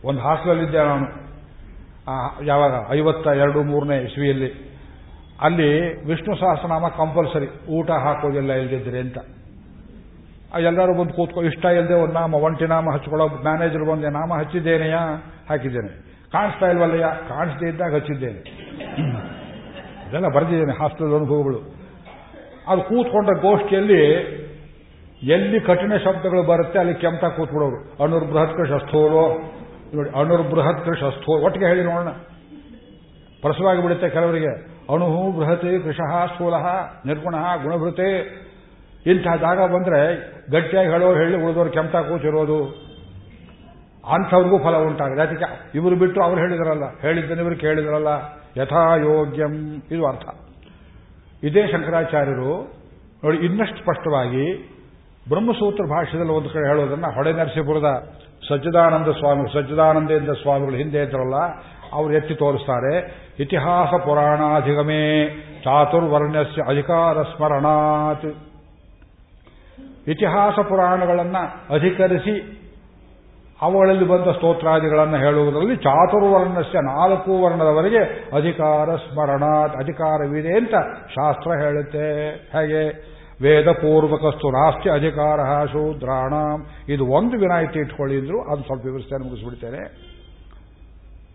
ಒಂದು 0.05 0.21
ಹಾಸ್ಟೆಲಲ್ಲಿದ್ದೆ 0.21 0.79
ನಾನು. 0.79 1.07
ಯಾವಾಗ? 2.45 2.93
ಐವತ್ತ 2.93 3.27
ಎರಡು 3.27 3.63
ಮೂರನೇ 3.63 3.99
ಇಸ್ವಿಯಲ್ಲಿ. 3.99 4.81
ಅಲ್ಲಿ 5.41 5.71
ವಿಷ್ಣು 6.07 6.37
ಸಹಸ್ರನಾಮ 6.37 6.89
ಕಂಪಲ್ಸರಿ. 6.89 7.67
ಊಟ 7.67 7.91
ಹಾಕೋದಿಲ್ಲ 7.91 8.53
ಇಲ್ದಿದ್ರೆ 8.53 9.01
ಅಂತ. 9.01 9.19
ಎಲ್ಲರೂ 10.59 10.95
ಬಂದು 10.95 11.13
ಕೂತ್ಕೊ, 11.13 11.43
ಇಷ್ಟ 11.43 11.65
ಇಲ್ಲದೆ 11.65 11.95
ಒಂದು 11.95 12.13
ನಾಮ, 12.13 12.35
ಒಂಟಿ 12.35 12.65
ನಾಮ 12.65 12.91
ಹಚ್ಕೊಳ್ಳೋ, 12.91 13.29
ಮ್ಯಾನೇಜರ್ 13.29 13.85
ಬಂದೆ, 13.85 14.09
ನಾಮ 14.09 14.35
ಹಚ್ಚಿದ್ದೇನೆಯಾ? 14.35 15.01
ಹಾಕಿದ್ದೇನೆ. 15.51 16.06
ಕಾಣಿಸ್ತಾ 16.33 16.67
ಇಲ್ವಲ್ಲಯ್ಯ? 16.67 17.07
ಕಾಣಿಸ್ದೇ 17.29 17.69
ಇದ್ದಾಗ 17.69 17.95
ಹಚ್ಚಿದ್ದೇನೆ. 17.95 18.41
ಇದೆಲ್ಲ 20.09 20.29
ಬರೆದಿದ್ದೇನೆ, 20.29 20.75
ಹಾಸ್ಟೆಲ್ 20.81 21.15
ಅನುಭವಗಳು 21.15 21.61
ಅದು 22.69 22.83
ಕೂತ್ಕೊಂಡ 22.83 23.29
ಗೋಷ್ಠಿಯಲ್ಲಿ 23.41 24.03
ಎಲ್ಲಿ 25.23 25.61
ಕಠಿಣ 25.61 25.93
ಶಬ್ದಗಳು 25.97 26.43
ಬರುತ್ತೆ, 26.43 26.79
ಅಲ್ಲಿ 26.79 26.95
ಕೆಂಪ 26.95 27.25
ಕೂತ್ಬಿಡೋರು. 27.37 27.79
ಅಣುರ್ 28.05 28.25
ಬೃಹತ್ 28.25 28.81
ಸ್ಥೂಲೋ 28.81 29.25
ನೋಡಿ, 29.95 30.11
ಅಣುರ್ 30.21 30.43
ಬೃಹತ್ 30.51 30.85
ಕೃಷ 30.85 31.03
ಸ್ಥೂ 31.19 31.33
ಒಟ್ಟಿಗೆ 31.45 31.67
ಹೇಳಿ 31.67 31.83
ನೋಡೋಣ. 31.85 32.11
ಪರಸವಾಗಿ 33.43 33.83
ಬಿಡುತ್ತೆ 33.83 34.09
ಕೆಲವರಿಗೆ. 34.09 34.53
ಅಣು 34.95 35.33
ಬೃಹತಿ 35.39 35.83
ಕೃಷಃ 35.85 36.13
ಸ್ಥೂಲ 36.27 36.55
ನಿರ್ಗುಣ 37.07 37.37
ಗುಣಭೃತೆ. 37.63 38.09
ಇಂಥ 39.07 39.27
ಜಾಗ 39.41 39.59
ಬಂದ್ರೆ 39.73 40.01
ಗಟ್ಟಿಯಾಗಿ 40.51 40.89
ಹೇಳೋ 40.91 41.09
ಹೇಳಿ 41.15 41.37
ಉಳಿದವರು 41.45 41.71
ಕೆಂಪ 41.71 41.97
ಕೂತಿರೋದು. 41.97 42.59
ಅಂಥವ್ರಿಗೂ 44.15 44.59
ಫಲ 44.65 44.77
ಉಂಟಾಗಿದೆ. 44.89 45.23
ಅದಕ್ಕೆ 45.23 45.49
ಇವರು 45.79 45.97
ಬಿಟ್ಟು 45.97 46.23
ಅವ್ರು 46.23 46.39
ಹೇಳಿದರಲ್ಲ, 46.41 46.87
ಹೇಳಿದ್ದನ್ನು 47.01 47.43
ಇವರು 47.43 47.57
ಕೇಳಿದ್ರಲ್ಲ. 47.57 48.11
ಯಥಾಯೋಗ್ಯಂ 48.57 49.55
ಇದು 49.95 50.07
ಅರ್ಥ. 50.07 50.27
ಇದೇ 51.43 51.63
ಶಂಕರಾಚಾರ್ಯರು 51.73 52.53
ನೋಡಿ, 53.25 53.39
ಇನ್ನಷ್ಟು 53.39 53.77
ಸ್ಪಷ್ಟವಾಗಿ 53.77 54.45
ಬ್ರಹ್ಮಸೂತ್ರ 55.29 55.85
ಭಾಷೆಯಲ್ಲಿ 55.91 56.33
ಒಂದು 56.33 56.49
ಕಡೆ 56.49 56.67
ಹೇಳೋದನ್ನ 56.69 57.07
ಹೊಡೆ 57.15 57.33
ನರಸೀಪುರದ 57.33 57.91
ಸಜ್ಜದಾನಂದ 58.49 59.09
ಸ್ವಾಮಿ 59.09 59.45
ಸಜ್ಜದಾನಂದೇಂದ್ರ 59.53 60.33
ಸ್ವಾಮಿಗಳು 60.33 60.77
ಹಿಂದೆ 60.77 61.03
ಇದ್ರಲ್ಲ, 61.03 61.37
ಅವರು 61.93 62.13
ಎತ್ತಿ 62.13 62.35
ತೋರಿಸ್ತಾರೆ. 62.35 62.95
ಇತಿಹಾಸ 63.41 63.91
ಪುರಾಣಾಧಿಗಮೇ 64.05 65.03
ಚಾತುರ್ವರ್ಣ್ಯಸ್ಯ 65.65 66.63
ಅಧಿಕಾರ 66.69 67.23
ಸ್ಮರಣಾತ್. 67.23 68.29
ಇತಿಹಾಸ 70.09 70.59
ಪುರಾಣಗಳನ್ನು 70.69 71.43
ಅಧಿಕರಿಸಿ 71.75 72.35
ಅವುಗಳಲ್ಲಿ 73.63 74.09
ಬಂದ 74.09 74.31
ಸ್ತೋತ್ರಾದಿಗಳನ್ನು 74.31 75.17
ಹೇಳುವುದರಲ್ಲಿ 75.17 75.77
ಚಾತುರ್ವರ್ಣಸ್ಯ 75.77 76.79
ನಾಲ್ಕು 76.79 77.43
ವರ್ಣದವರೆಗೆ 77.43 77.99
ಅಧಿಕಾರ 78.37 78.97
ಸ್ಮರಣಾತ್ 78.97 79.77
ಅಧಿಕಾರವಿದೆ 79.77 80.57
ಅಂತ 80.57 80.75
ಶಾಸ್ತ್ರ 81.09 81.51
ಹೇಳುತ್ತೆ. 81.51 82.31
ಹಾಗೆ? 82.55 83.17
ವೇದ 83.43 83.69
ಪೂರ್ವಕಸ್ತು 83.69 84.51
ರಾಷ್ಟ್ರೀಯ 84.51 84.95
ಅಧಿಕಾರ 84.95 85.67
ಶೂದ್ರಾಣ. 85.67 86.33
ಇದು 86.89 87.07
ಒಂದು 87.07 87.39
ವಿನಾಯಿತಿ 87.39 87.79
ಇಟ್ಕೊಳ್ಳಿ 87.79 88.19
ಅಂದ್ರು 88.19 88.43
ಅದು 88.43 88.63
ಸ್ವಲ್ಪ 88.63 88.87
ವಿವರಿಸ್ತೇನೆ 88.87 89.29
ಮುಗಿಸ್ಬಿಡ್ತೇನೆ. 89.29 90.17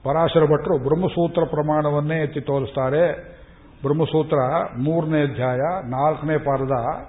ಪರಾಶರ 0.04 0.44
ಭಟ್ರು 0.44 0.78
ಬ್ರಹ್ಮಸೂತ್ರ 0.78 1.44
ಪ್ರಮಾಣವನ್ನೇ 1.44 2.24
ಎತ್ತಿ 2.24 2.42
ತೋರಿಸ್ತಾರೆ. 2.42 3.12
ಬ್ರಹ್ಮಸೂತ್ರ 3.82 4.38
ಮೂರನೇ 4.78 5.22
ಅಧ್ಯಾಯ 5.22 5.58
ನಾಲ್ಕನೇ 5.90 6.38
ಪಾರದ 6.38 7.02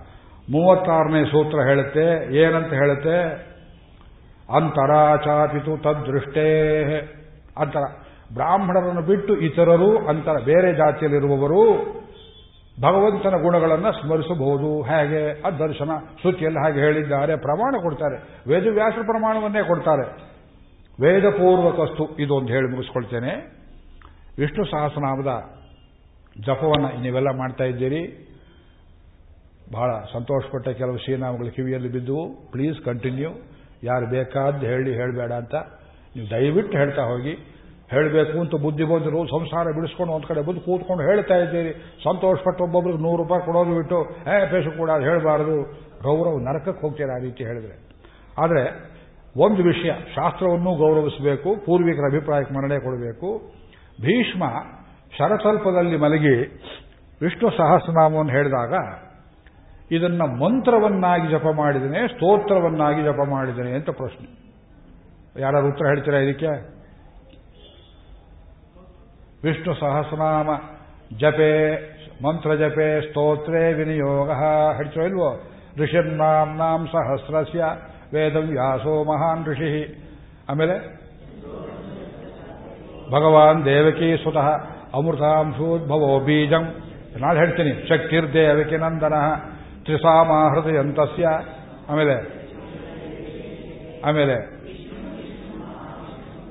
ಮೂವತ್ತಾರನೇ 0.51 1.25
ಸೂತ್ರ 1.25 1.59
ಹೇಳುತ್ತೆ. 1.59 2.37
ಏನಂತ 2.37 2.73
ಹೇಳುತ್ತೆ? 2.73 3.52
ಅಂತರಾಚಾಪಿತು 4.57 5.77
ತದ್ದೃಷ್ಟೇ. 5.77 6.85
ಅಂತರ. 7.59 7.81
ಬ್ರಾಹ್ಮಣರನ್ನು 8.35 9.03
ಬಿಟ್ಟು 9.03 9.37
ಇತರರು, 9.37 10.07
ಅಂತರ 10.07 10.33
ಬೇರೆ 10.45 10.75
ಜಾತಿಯಲ್ಲಿರುವವರು 10.75 11.93
ಭಗವಂತನ 12.81 13.43
ಗುಣಗಳನ್ನು 13.43 13.93
ಸ್ಮರಿಸಬಹುದು. 13.93 14.83
ಹೇಗೆ? 14.83 15.43
ಅದು 15.47 15.69
ದರ್ಶನ. 15.69 15.91
ಶ್ರುತಿಯಲ್ಲಿ 16.21 16.59
ಹಾಗೆ 16.59 16.81
ಹೇಳಿದ್ದಾರೆ. 16.81 17.37
ಪ್ರಮಾಣ 17.37 17.83
ಕೊಡ್ತಾರೆ. 17.83 18.43
ವೇದವ್ಯಾಸ 18.49 18.93
ಪ್ರಮಾಣವನ್ನೇ 18.93 19.63
ಕೊಡ್ತಾರೆ. 19.63 20.33
ವೇದಪೂರ್ವಕಸ್ತು. 21.01 22.17
ಇದೊಂದು 22.17 22.53
ಹೇಳಿ 22.53 22.69
ಮುಗಿಸ್ಕೊಳ್ತೇನೆ. 22.69 23.63
ವಿಷ್ಣು 24.39 24.65
ಸಹಸ್ರನಾಮದ 24.65 25.41
ಜಪವನ್ನು 26.41 27.01
ನೀವೆಲ್ಲ 27.01 27.29
ಮಾಡ್ತಾ 27.29 27.65
ಇದ್ದೀರಿ. 27.65 28.29
ಬಹಳ 29.73 29.91
ಸಂತೋಷಪಟ್ಟ 30.13 30.69
ಕೆಲವು 30.69 30.99
ಶ್ರೀನಾಮಗಳು 30.99 31.51
ಕಿವಿಯಲ್ಲಿ 31.51 31.89
ಬಿದ್ದುವು. 31.89 32.51
ಪ್ಲೀಸ್ 32.51 32.85
ಕಂಟಿನ್ಯೂ 32.85 33.31
ಯಾರು 33.85 34.07
ಬೇಕಾದ್ದು 34.11 34.67
ಹೇಳಿ 34.67 34.95
ಹೇಳಬೇಡ 34.95 35.33
ಅಂತ 35.33 35.55
ನೀವು 36.17 36.31
ದಯವಿಟ್ಟು 36.31 36.79
ಹೇಳ್ತಾ 36.79 37.03
ಹೋಗಿ. 37.03 37.35
ಹೇಳಬೇಕು 37.91 38.41
ಅಂತ 38.41 38.55
ಬುದ್ಧಿ 38.63 38.85
ಬಂದರು 38.85 39.27
ಸಂಸಾರ 39.27 39.67
ಬಿಡಿಸ್ಕೊಂಡು 39.67 40.13
ಒಂದು 40.13 40.27
ಕಡೆ 40.27 40.41
ಬಂದು 40.43 40.61
ಕೂತ್ಕೊಂಡು 40.61 41.03
ಹೇಳ್ತಾ 41.03 41.37
ಇದ್ದೀರಿ. 41.37 41.73
ಸಂತೋಷಪಟ್ಟು 42.05 42.65
ಒಬ್ಬೊಬ್ರಿಗೆ 42.65 42.99
ನೂರು 42.99 43.23
ರೂಪಾಯಿ 43.23 43.47
ಕೊಡೋದು 43.47 43.75
ಬಿಟ್ಟು, 43.75 43.99
ಏ 44.11 44.47
ಪೇಶು 44.51 44.71
ಕೂಡ 44.71 44.91
ಹೇಳಬಾರದು. 44.91 45.57
ಗೌರವ 46.03 46.39
ನರಕಕ್ಕೆ 46.39 46.81
ಹೋಗ್ತೀರಾ 46.81 47.15
ಆ 47.15 47.19
ರೀತಿ 47.19 47.45
ಹೇಳಿದ್ರೆ. 47.45 47.77
ಆದರೆ 48.39 48.93
ಒಂದು 49.37 49.63
ವಿಷಯ, 49.63 49.91
ಶಾಸ್ತ್ರವನ್ನು 50.15 50.75
ಗೌರವಿಸಬೇಕು, 50.75 51.57
ಪೂರ್ವಿಕರ 51.67 52.03
ಅಭಿಪ್ರಾಯಕ್ಕೆ 52.03 52.55
ಮರಣೆ 52.55 52.79
ಕೊಡಬೇಕು. 52.79 53.53
ಭೀಷ್ಮ 54.01 54.45
ಶರತಲ್ಪದಲ್ಲಿ 55.19 55.97
ಮಲಗಿ 55.97 56.37
ವಿಷ್ಣು 57.23 57.51
ಸಹಸ್ರನಾಮವನ್ನು 57.51 58.33
ಹೇಳಿದಾಗ 58.33 58.73
ಇದನ್ನ 59.93 60.23
ಮಂತ್ರವನ್ನಾಗಿ 60.23 61.31
ಜಪ 61.31 61.47
ಮಾಡಿದನೆ 61.57 62.09
ಸ್ತೋತ್ರವನ್ನಾಗಿ 62.09 63.03
ಜಪ 63.03 63.21
ಮಾಡಿದನೆ 63.31 63.71
ಅಂತ 63.71 63.91
ಪ್ರಶ್ನೆ. 63.91 64.29
ಯಾರು 65.41 65.69
ಉತ್ತರ 65.69 65.87
ಹೇಳ್ತೀರಾ 65.87 66.19
ಇದಕ್ಕೆ? 66.19 66.47
ವಿಷ್ಣು 69.45 69.75
ಸಹಸ್ರನಾಮ 69.75 70.51
ಜಪೆ, 71.19 71.77
ಮಂತ್ರ 72.25 72.55
ಜಪೆ, 72.55 73.09
ಸ್ತೋತ್ರೇ 73.09 73.73
ವಿನಿಯೋಗ. 73.73 74.31
ಹೇಳ್ತೀರೋ 74.77 75.07
ಇಲ್ವೋ? 75.07 75.41
ಋಷಿರ್ನಾಂ 75.79 76.87
ಸಹಸ್ರಸ್ಯ 76.87 77.65
ವೇದವ್ಯಾಸೋ 78.15 79.05
ಮಹಾನ್ 79.05 79.45
ಋಷಿ. 79.47 80.05
ಆಮೇಲೆ? 80.49 81.03
ಭಗವಾನ್ 83.11 83.65
ದೇವಕಿ 83.65 84.25
ಸುತಃ 84.25 84.49
ಅಮೃತಾಂಶೋದ್ಭವೋ 84.95 86.21
ಬೀಜಂ. 86.21 86.75
ನಾಳೆ 87.21 87.39
ಹೇಳ್ತೀನಿ, 87.39 87.89
ಶಕ್ತಿರ್ದೇವಕಿ 87.89 88.77
ನಂದನ. 88.77 89.15
ತ್ರಿಸಾಮ 89.85 90.61
ಹೃದಯಂತಸ್ಯ 90.61 91.29
ಆಮೇಲೆ 91.89 92.43
ಆಮೇಲೆ, 94.05 94.63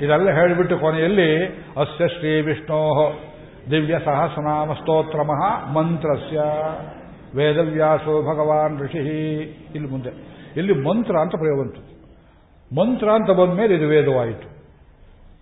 ಇದೆಲ್ಲ 0.05 0.29
ಹೇಳಿಬಿಟ್ಟು 0.29 0.77
ಕೊನೆಯಲ್ಲಿ, 0.77 1.45
ಅಸ್ಯ 1.81 2.07
ಶ್ರೀ 2.07 2.41
ವಿಷ್ಣೋ 2.41 3.11
ದಿವ್ಯ 3.71 3.99
ಸಹಸ್ರನಾಮ 4.05 4.73
ಸ್ತೋತ್ರ 4.73 5.21
ಮಹಾ 5.21 5.71
ಮಂತ್ರಸ್ಯ. 5.71 6.39
ವೇದವ್ಯಾಸೋ 7.35 8.21
ಭಗವಾನ್ 8.21 8.79
ಋಷಿ. 8.79 9.37
ಇಲ್ಲಿ 9.75 9.89
ಮುಂದೆ. 9.89 10.09
ಇಲ್ಲಿ 10.57 10.73
ಮಂತ್ರ 10.73 11.17
ಅಂತ 11.17 11.31
ಪ್ರಯೋಗ 11.31 11.61
ಬಂತು. 11.61 11.81
ಮಂತ್ರ 12.75 13.09
ಅಂತ 13.09 13.29
ಬಂದ 13.31 13.53
ಮೇಲೆ 13.53 13.75
ಇದು 13.75 13.87
ವೇದವಾಯಿತು. 13.87 14.47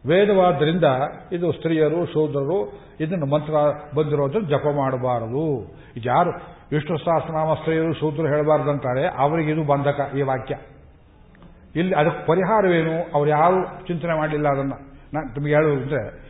ವೇದವಾದ್ದರಿಂದ 0.10 0.84
ಇದು 1.32 1.52
ಸ್ತ್ರೀಯರು, 1.52 2.06
ಶೂದ್ರರು 2.06 2.80
ಇದನ್ನು 3.00 3.26
ಮಂತ್ರ 3.26 3.54
ಬಂದಿರೋದನ್ನು 3.96 4.50
ಜಪ 4.50 4.66
ಮಾಡಬಾರದು. 4.76 5.76
ಇದು 5.98 6.10
ಯಾರು 6.10 6.59
ವಿಷ್ಣು 6.72 6.98
ಸಹಸ್ರನಾಮ 6.98 7.54
ಸ್ತ್ರೀಯರು 7.54 7.94
ಶೂದ್ರ 7.94 9.10
ಅವರಿಗೆ 9.18 9.52
ಇದು 9.52 9.64
ಬಂಧಕ 9.64 10.12
ಈ 10.18 10.22
ವಾಕ್ಯ. 10.22 10.56
ಇಲ್ಲಿ 11.76 11.96
ಅದಕ್ಕೆ 11.96 12.26
ಪರಿಹಾರವೇನು? 12.26 13.14
ಅವ್ರು 13.14 13.30
ಯಾರು 13.30 13.88
ಚಿಂತನೆ 13.88 14.18
ಮಾಡಲಿಲ್ಲ 14.18 14.48
ಅದನ್ನು. 14.48 14.90
ನಾನು 15.14 15.28
ನಿಮಗೆ 15.28 15.54
ಹೇಳುವುದಂದ್ರೆ 15.54 16.30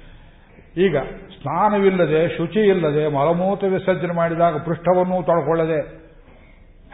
ಈಗ 0.77 0.97
ಸ್ನಾನವಿಲ್ಲದೆ 1.41 2.37
ಶುಚಿ 2.37 2.59
ಇಲ್ಲದೆ 2.59 3.07
ಮಲಮೂತ್ರ 3.07 3.67
ವಿಸರ್ಜನೆ 3.67 4.15
ಮಾಡಿದಾಗ 4.15 4.57
ಪೃಷ್ಠವನ್ನು 4.57 5.25
ತೊಳ್ಕೊಳ್ಳದೆ, 5.25 5.99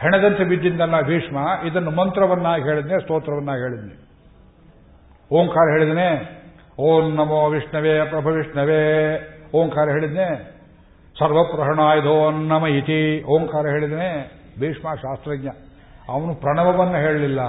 ಹೆಣದಂತೆ 0.00 0.44
ಬಿದ್ದಿದ್ದಲ್ಲ 0.44 1.00
ಭೀಷ್ಮ, 1.00 1.66
ಇದನ್ನು 1.66 1.90
ಮಂತ್ರವನ್ನಾಗಿ 1.90 2.64
ಹೇಳಿದ್ನೆ, 2.64 3.00
ಸ್ತೋತ್ರವನ್ನಾಗಿ 3.00 3.62
ಹೇಳಿದ್ನೆ. 3.62 4.06
ಓಂಕಾರ 5.34 5.78
ಹೇಳಿದನೆ? 5.78 6.42
ಓಂ 6.78 7.14
ನಮೋ 7.14 7.50
ವಿಷ್ಣವೇ, 7.50 8.04
ಪ್ರಭು 8.04 8.28
ವಿಷ್ಣವೇ. 8.28 8.82
ಓಂಕಾರ 9.54 9.88
ಹೇಳಿದ್ನೆ? 9.88 10.55
ಸರ್ವಪ್ರಹಣಾಯುಧೋ 11.18 12.30
ನಮ 12.30 12.66
ಇತಿ 12.66 13.24
ಓಂಕಾರ 13.24 13.66
ಹೇಳಿದನೇ 13.66 14.32
ಭೀಷ್ಮ 14.60 14.94
ಶಾಸ್ತ್ರಜ್ಞ 14.94 15.48
ಅವನು 16.08 16.34
ಪ್ರಣವವನ್ನು 16.34 16.96
ಹೇಳಲಿಲ್ಲ. 16.96 17.40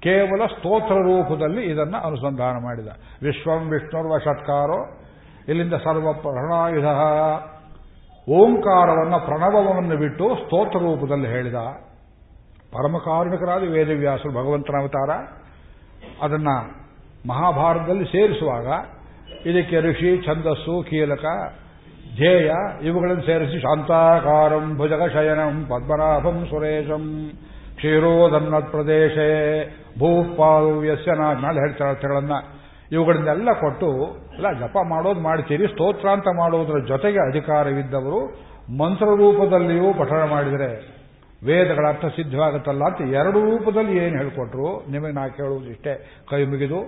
ಕೇವಲ 0.00 0.46
ಸ್ತೋತ್ರ 0.46 0.94
ರೂಪದಲ್ಲಿ 0.94 1.62
ಇದನ್ನು 1.62 2.06
ಅನುಸಂಧಾನ 2.06 2.54
ಮಾಡಿದ. 2.62 2.88
ವಿಶ್ವಂ 3.22 3.70
ವಿಷ್ಣುರ್ವ 3.70 4.18
ಷಟ್ಕಾರೋ, 4.18 4.98
ಇಲ್ಲಿಂದ 5.48 5.74
ಸರ್ವಪ್ರಹಣಾಯುಧ. 5.74 6.84
ಓಂಕಾರವನ್ನು 8.30 9.26
ಪ್ರಣವವನ್ನು 9.26 9.96
ಬಿಟ್ಟು 9.96 10.34
ಸ್ತೋತ್ರ 10.34 10.78
ರೂಪದಲ್ಲಿ 10.78 11.26
ಹೇಳಿದ. 11.26 11.54
ಪರಮಕಾರುಣಿಕರಾದ 12.72 13.62
ವೇದವ್ಯಾಸರು 13.62 14.30
ಭಗವಂತನ 14.30 14.80
ಅವತಾರ. 14.80 15.10
ಅದನ್ನು 16.22 16.86
ಮಹಾಭಾರತದಲ್ಲಿ 17.28 18.04
ಸೇರಿಸುವಾಗ 18.04 18.66
ಇದಕ್ಕೆ 19.46 19.80
ಋಷಿ, 19.80 20.26
ಛಂದಸ್ಸು, 20.26 20.84
ಕೀಲಕ 20.90 21.24
ಧ್ಯೇಯ 22.16 22.50
ಇವುಗಳನ್ನು 22.82 23.22
ಸೇರಿಸಿ 23.22 23.58
ಶಾಂತಾಕಾರಂ 23.60 24.76
ಭುಜಗ 24.78 25.02
ಶಯನಂ 25.12 25.56
ಪದ್ಮನಾಭಂ 25.64 26.46
ಸುರೇಶಂ 26.50 27.30
ಕ್ಷೀರೋದನ್ನತ್ 27.76 28.70
ಪ್ರದೇಶೇ 28.70 29.30
ಭೂಪಾಲು 29.98 30.78
ವ್ಯಸ್ಯನ 30.78 31.18
ಮೇಲೆ 31.18 31.58
ಹೇಳ್ತಾರೆ 31.60 31.90
ಅರ್ಥಗಳನ್ನ. 31.90 32.32
ಇವುಗಳನ್ನೆಲ್ಲ 32.92 33.52
ಕೊಟ್ಟು, 33.52 33.88
ಎಲ್ಲ 34.36 34.52
ಜಪ 34.52 34.76
ಮಾಡೋದು 34.88 35.20
ಮಾಡ್ತೀರಿ 35.20 35.66
ಸ್ತೋತ್ರ 35.66 36.08
ಅಂತ 36.08 36.28
ಮಾಡೋದ್ರ 36.36 36.78
ಜೊತೆಗೆ 36.88 37.20
ಅಧಿಕಾರವಿದ್ದವರು 37.30 38.20
ಮಂತ್ರ 38.78 39.06
ರೂಪದಲ್ಲಿಯೂ 39.06 39.92
ಪಠಣ 39.92 40.20
ಮಾಡಿದರೆ 40.30 40.70
ವೇದಗಳ 41.46 41.88
ಅರ್ಥ 41.88 42.04
ಸಿದ್ಧವಾಗುತ್ತಲ್ಲ 42.04 42.82
ಅಂತ 42.84 43.00
ಎರಡು 43.14 43.40
ರೂಪದಲ್ಲಿ 43.50 43.96
ಏನು 43.98 44.16
ಹೇಳಿಕೊಟ್ರು 44.16 44.68
ನಿಮಗೆ 44.92 45.12
ನಾ 45.12 45.28
ಕೇಳುವುದು 45.28 45.68
ಇಷ್ಟೇ 45.70 46.24
ಕೈ 46.30 46.44
ಮುಗಿದು 46.44 46.80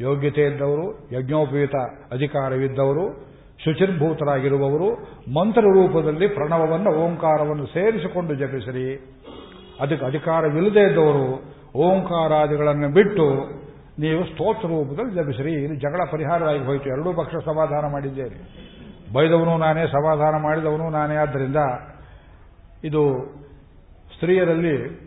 ಯೋಗ್ಯತೆ 0.00 0.42
ಇದ್ದವರು, 0.42 0.86
ಯಜ್ಞೋಪಯುತ 1.12 1.76
ಅಧಿಕಾರವಿದ್ದವರು 2.12 3.33
ಶುಚಿರ್ಭೂತರಾಗಿರುವವರು 3.58 4.94
ಮಂತ್ರ 5.34 5.60
ರೂಪದಲ್ಲಿ 5.60 6.28
ಪ್ರಣವವನ್ನು, 6.28 6.90
ಓಂಕಾರವನ್ನು 6.90 7.66
ಸೇರಿಸಿಕೊಂಡು 7.66 8.34
ಜಪಿಸಿರಿ. 8.34 9.14
ಅದಕ್ಕೆ 9.80 10.06
ಅಧಿಕಾರವಿಲ್ಲದೆ 10.06 10.90
ಇದ್ದವರು 10.90 11.54
ಓಂಕಾರಾದಿಗಳನ್ನು 11.76 12.88
ಬಿಟ್ಟು 12.94 13.24
ನೀವು 13.98 14.24
ಸ್ತೋತ್ರ 14.24 14.68
ರೂಪದಲ್ಲಿ 14.68 15.14
ಜಪಿಸಿರಿ. 15.14 15.52
ಇಲ್ಲಿ 15.52 15.76
ಜಗಳ 15.76 16.00
ಪರಿಹಾರವಾಗಿ 16.10 16.64
ಹೋಯಿತು. 16.64 16.88
ಎರಡೂ 16.88 17.12
ಪಕ್ಷ 17.12 17.34
ಸಮಾಧಾನ 17.44 17.92
ಮಾಡಿದ್ದೇನೆ 17.92 18.74
ಬೈದವನು 19.12 19.58
ನಾನೇ, 19.58 19.86
ಸಮಾಧಾನ 19.86 20.42
ಮಾಡಿದವನು 20.42 20.90
ನಾನೇ. 20.90 21.14
ಆದ್ದರಿಂದ 21.14 21.56
ಇದು 22.84 23.24
ಸ್ತ್ರೀಯರಲ್ಲಿ, 24.14 25.04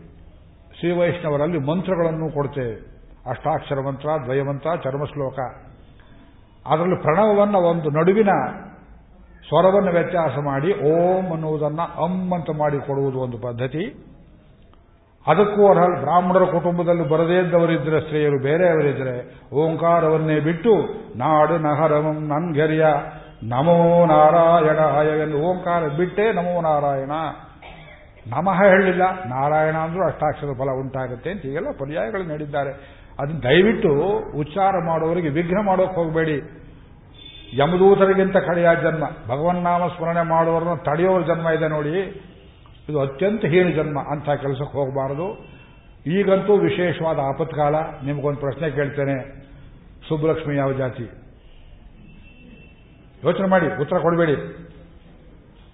ಶ್ರೀವೈಷ್ಣವರಲ್ಲಿ 0.79 1.59
ಮಂತ್ರಗಳನ್ನು 1.59 2.33
ಕೊಡ್ತೇವೆ. 2.33 2.75
ಅಷ್ಟಾಕ್ಷರ 3.29 3.79
ಮಂತ್ರ 3.79 4.09
ದ್ವಯಮಂತ್ರ, 4.25 4.75
ಚರ್ಮಶ್ಲೋಕ. 4.75 5.66
ಅದರಲ್ಲಿ 6.71 7.01
ಪ್ರಣವವನ್ನು 7.01 7.59
ಒಂದು 7.59 7.89
ನಡುವಿನ 7.89 8.29
ಸ್ವರವನ್ನು 9.47 9.91
ವ್ಯತ್ಯಾಸ 9.91 10.37
ಮಾಡಿ 10.43 10.69
ಓಂ 10.91 11.25
ಅನ್ನುವುದನ್ನು 11.31 12.03
ಅಂ 12.03 12.33
ಅಂತ 12.33 12.49
ಮಾಡಿಕೊಡುವುದು 12.57 13.19
ಒಂದು 13.19 13.37
ಪದ್ಧತಿ. 13.37 13.83
ಅದಕ್ಕೂ 15.27 15.67
ಅರ್ಹ 15.67 16.01
ಬ್ರಾಹ್ಮಣರ 16.01 16.45
ಕುಟುಂಬದಲ್ಲಿ 16.45 17.09
ಬರದೇ 17.09 17.37
ಇದ್ದವರಿದ್ದರೆ 17.39 18.01
ಸ್ತ್ರೀಯರು 18.01 18.43
ಬೇರೆಯವರಿದ್ದರೆ 18.43 19.15
ಓಂಕಾರವನ್ನೇ 19.55 20.39
ಬಿಟ್ಟು 20.39 20.73
ನಾಡು 21.17 21.57
ನಹರಮಂ 21.57 22.19
ನನ್ಗೆರಿಯ 22.27 22.85
ನಮೋ 23.43 24.05
ನಾರಾಯಣ 24.05 24.79
ಎಂದು 25.23 25.37
ಓಂಕಾರ 25.37 25.87
ಬಿಟ್ಟೇ 25.87 26.33
ನಮೋ 26.33 26.61
ನಾರಾಯಣ. 26.61 27.11
ನಮಃ 28.27 28.63
ಹೇಳಿಲ್ಲ 28.63 29.03
ನಾರಾಯಣ 29.25 29.75
ಅಂದ್ರೂ 29.75 30.05
ಅಷ್ಟಾಕ್ಷರ 30.05 30.47
ಫಲ 30.57 30.71
ಉಂಟಾಗುತ್ತೆ 30.79 31.29
ಅಂತ 31.31 31.41
ಪರ್ಯಾಯಗಳು 31.79 32.23
ನೀಡಿದ್ದಾರೆ. 32.23 32.71
ಅದನ್ನು 33.19 33.43
ದಯವಿಟ್ಟು 33.43 33.91
ಉಚ್ಚಾರ 34.37 34.75
ಮಾಡುವವರಿಗೆ 34.85 35.29
ವಿಘ್ನ 35.29 35.57
ಮಾಡೋಕೆ 35.65 35.95
ಹೋಗಬೇಡಿ. 35.95 36.41
ಯಮದೂತರಿಗಿಂತ 37.57 38.37
ಕಡೆಯ 38.37 38.69
ಜನ್ಮ 38.81 39.05
ಭಗವನ್ನಾಮ 39.27 39.87
ಸ್ಮರಣೆ 39.87 40.21
ಮಾಡುವವರನ್ನ 40.21 40.73
ತಡೆಯೋರ 40.73 41.21
ಜನ್ಮ 41.21 41.49
ಇದೆ 41.49 41.67
ನೋಡಿ. 41.67 42.23
ಇದು 42.89 43.01
ಅತ್ಯಂತ 43.01 43.45
ಹೀನ 43.45 43.69
ಜನ್ಮ 43.75 43.99
ಅಂಥ 43.99 44.29
ಕೆಲಸಕ್ಕೆ 44.29 44.77
ಹೋಗಬಾರದು. 44.77 45.57
ಈಗಂತೂ 46.07 46.57
ವಿಶೇಷವಾದ 46.57 47.19
ಆಪತ್ಕಾಲ. 47.19 47.75
ನಿಮಗೊಂದು 48.05 48.39
ಪ್ರಶ್ನೆ 48.39 48.71
ಕೇಳ್ತೇನೆ. 48.71 49.47
ಸುಬ್ಬಲಕ್ಷ್ಮಿ 50.07 50.55
ಯಾವ 50.55 50.73
ಜಾತಿ? 50.73 51.03
ಯೋಚನೆ 53.23 53.47
ಮಾಡಿ, 53.47 53.81
ಉತ್ತರ 53.81 53.97
ಕೊಡಬೇಡಿ. 53.97 54.35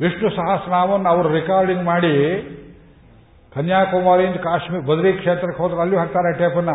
ವಿಷ್ಣು 0.02 0.30
ಸಹಸ್ರನಾಮವನ್ನು 0.30 1.10
ಅವರು 1.10 1.30
ರೆಕಾರ್ಡಿಂಗ್ 1.30 1.84
ಮಾಡಿ, 1.84 2.42
ಕನ್ಯಾಕುಮಾರಿಯಿಂದ 3.56 4.36
ಕಾಶ್ಮೀರ, 4.36 4.82
ಬದ್ರಿ 4.82 5.14
ಕ್ಷೇತ್ರಕ್ಕೆ 5.14 5.64
ಹೋದ್ರೆ 5.64 5.82
ಅಲ್ಲೂ 5.82 5.98
ಹಾಕ್ತಾರೆ 5.98 6.38
ಟೇಪನ್ನ. 6.38 6.70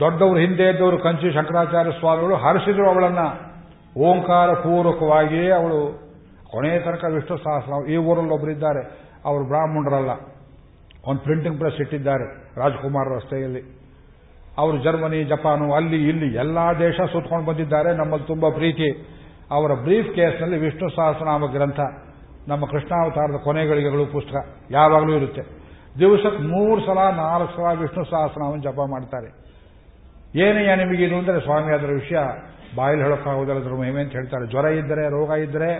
ದೊಡ್ಡವರು 0.00 0.38
ಹಿಂದೆ 0.38 0.68
ಇದ್ದವರು 0.68 0.98
ಕಂಚಿ 0.98 1.32
ಶಂಕರಾಚಾರ್ಯ 1.32 1.90
ಸ್ವಾಮಿಗಳು 1.90 2.36
ಹರಿಸಿದ್ರು 2.36 2.90
ಅವಳನ್ನ. 2.90 3.18
ಓಂಕಾರ 3.98 4.52
ಪೂರ್ವಕವಾಗಿಯೇ 4.52 5.50
ಅವಳು 5.50 6.06
ಕೊನೆಯ 6.52 6.78
ತನಕ 6.78 7.04
ವಿಷ್ಣು 7.04 7.36
ಸಹಸ್ರ 7.36 7.90
ಈ 7.90 7.96
ಊರಲ್ಲಿ 7.96 8.30
ಒಬ್ಬರಿದ್ದಾರೆ 8.30 8.82
ಅವರು 9.24 9.44
ಬ್ರಾಹ್ಮಣರಲ್ಲ. 9.44 10.10
ಒಂದು 11.06 11.20
ಪ್ರಿಂಟಿಂಗ್ 11.20 11.58
ಪ್ರೆಸ್ 11.58 11.80
ಇಟ್ಟಿದ್ದಾರೆ 11.80 12.52
ರಾಜ್ಕುಮಾರ್ 12.56 13.16
ರಸ್ತೆಯಲ್ಲಿ. 13.16 13.86
ಅವರು 14.58 14.78
ಜರ್ಮನಿ, 14.78 15.24
ಜಪಾನು, 15.24 15.74
ಅಲ್ಲಿ, 15.74 16.08
ಇಲ್ಲಿ 16.08 16.34
ಎಲ್ಲಾ 16.34 16.72
ದೇಶ 16.72 17.00
ಸುತ್ಕೊಂಡು 17.12 17.46
ಬಂದಿದ್ದಾರೆ. 17.46 17.96
ನಮ್ಮಲ್ಲಿ 17.96 18.26
ತುಂಬಾ 18.26 18.50
ಪ್ರೀತಿ. 18.50 19.08
ಅವರ 19.50 19.74
ಬ್ರೀಫ್ 19.74 20.14
ಕೇಸ್ನಲ್ಲಿ 20.14 20.58
ವಿಷ್ಣು 20.58 20.90
ಸಹಸ್ರನಾಮ 20.96 21.46
ಗ್ರಂಥ. 21.46 21.80
ನಮ್ಮ 22.48 22.66
ಕೃಷ್ಣಾವತಾರದ 22.66 23.36
ಕೊನೆಗಳಿಗೆಗಳು 23.44 24.06
ಪುಸ್ತಕ. 24.06 24.34
ಯಾವಾಗಲೂ 24.70 25.12
ಇರುತ್ತೆ. 25.12 25.42
ದಿವಸಕ್ಕೆ 25.98 26.42
ಮೂರು 26.42 26.80
ಸಲ, 26.80 26.98
ನಾಲ್ಕು 27.16 27.56
ಸಲ 27.56 27.78
ವಿಷ್ಣು 27.78 28.04
ಸಹಸ್ರನಾಮವನ್ನು 28.04 28.62
ಜಪ 28.62 28.80
ಮಾಡ್ತಾರೆ. 28.90 29.45
ಏನಯ್ಯ 30.36 30.74
ನಿಮಗಿದು 30.74 31.16
ಅಂದರೆ 31.16 31.40
ಸ್ವಾಮಿ 31.40 31.74
ಅದರ 31.74 31.86
ವಿಷಯ 31.86 32.16
ಬಾಯಲ್ಲಿ 32.76 33.04
ಹೇಳೋಕ್ಕಾಗೋದಿಲ್ಲ, 33.04 33.60
ಅದ್ರ 33.60 33.74
ಮಹಿಮೆ 33.74 34.00
ಅಂತ 34.02 34.12
ಹೇಳ್ತಾರೆ. 34.12 34.46
ಜ್ವರ 34.46 34.64
ಇದ್ದರೆ, 34.64 35.04
ರೋಗ 35.08 35.30
ಇದ್ದರೆ, 35.30 35.70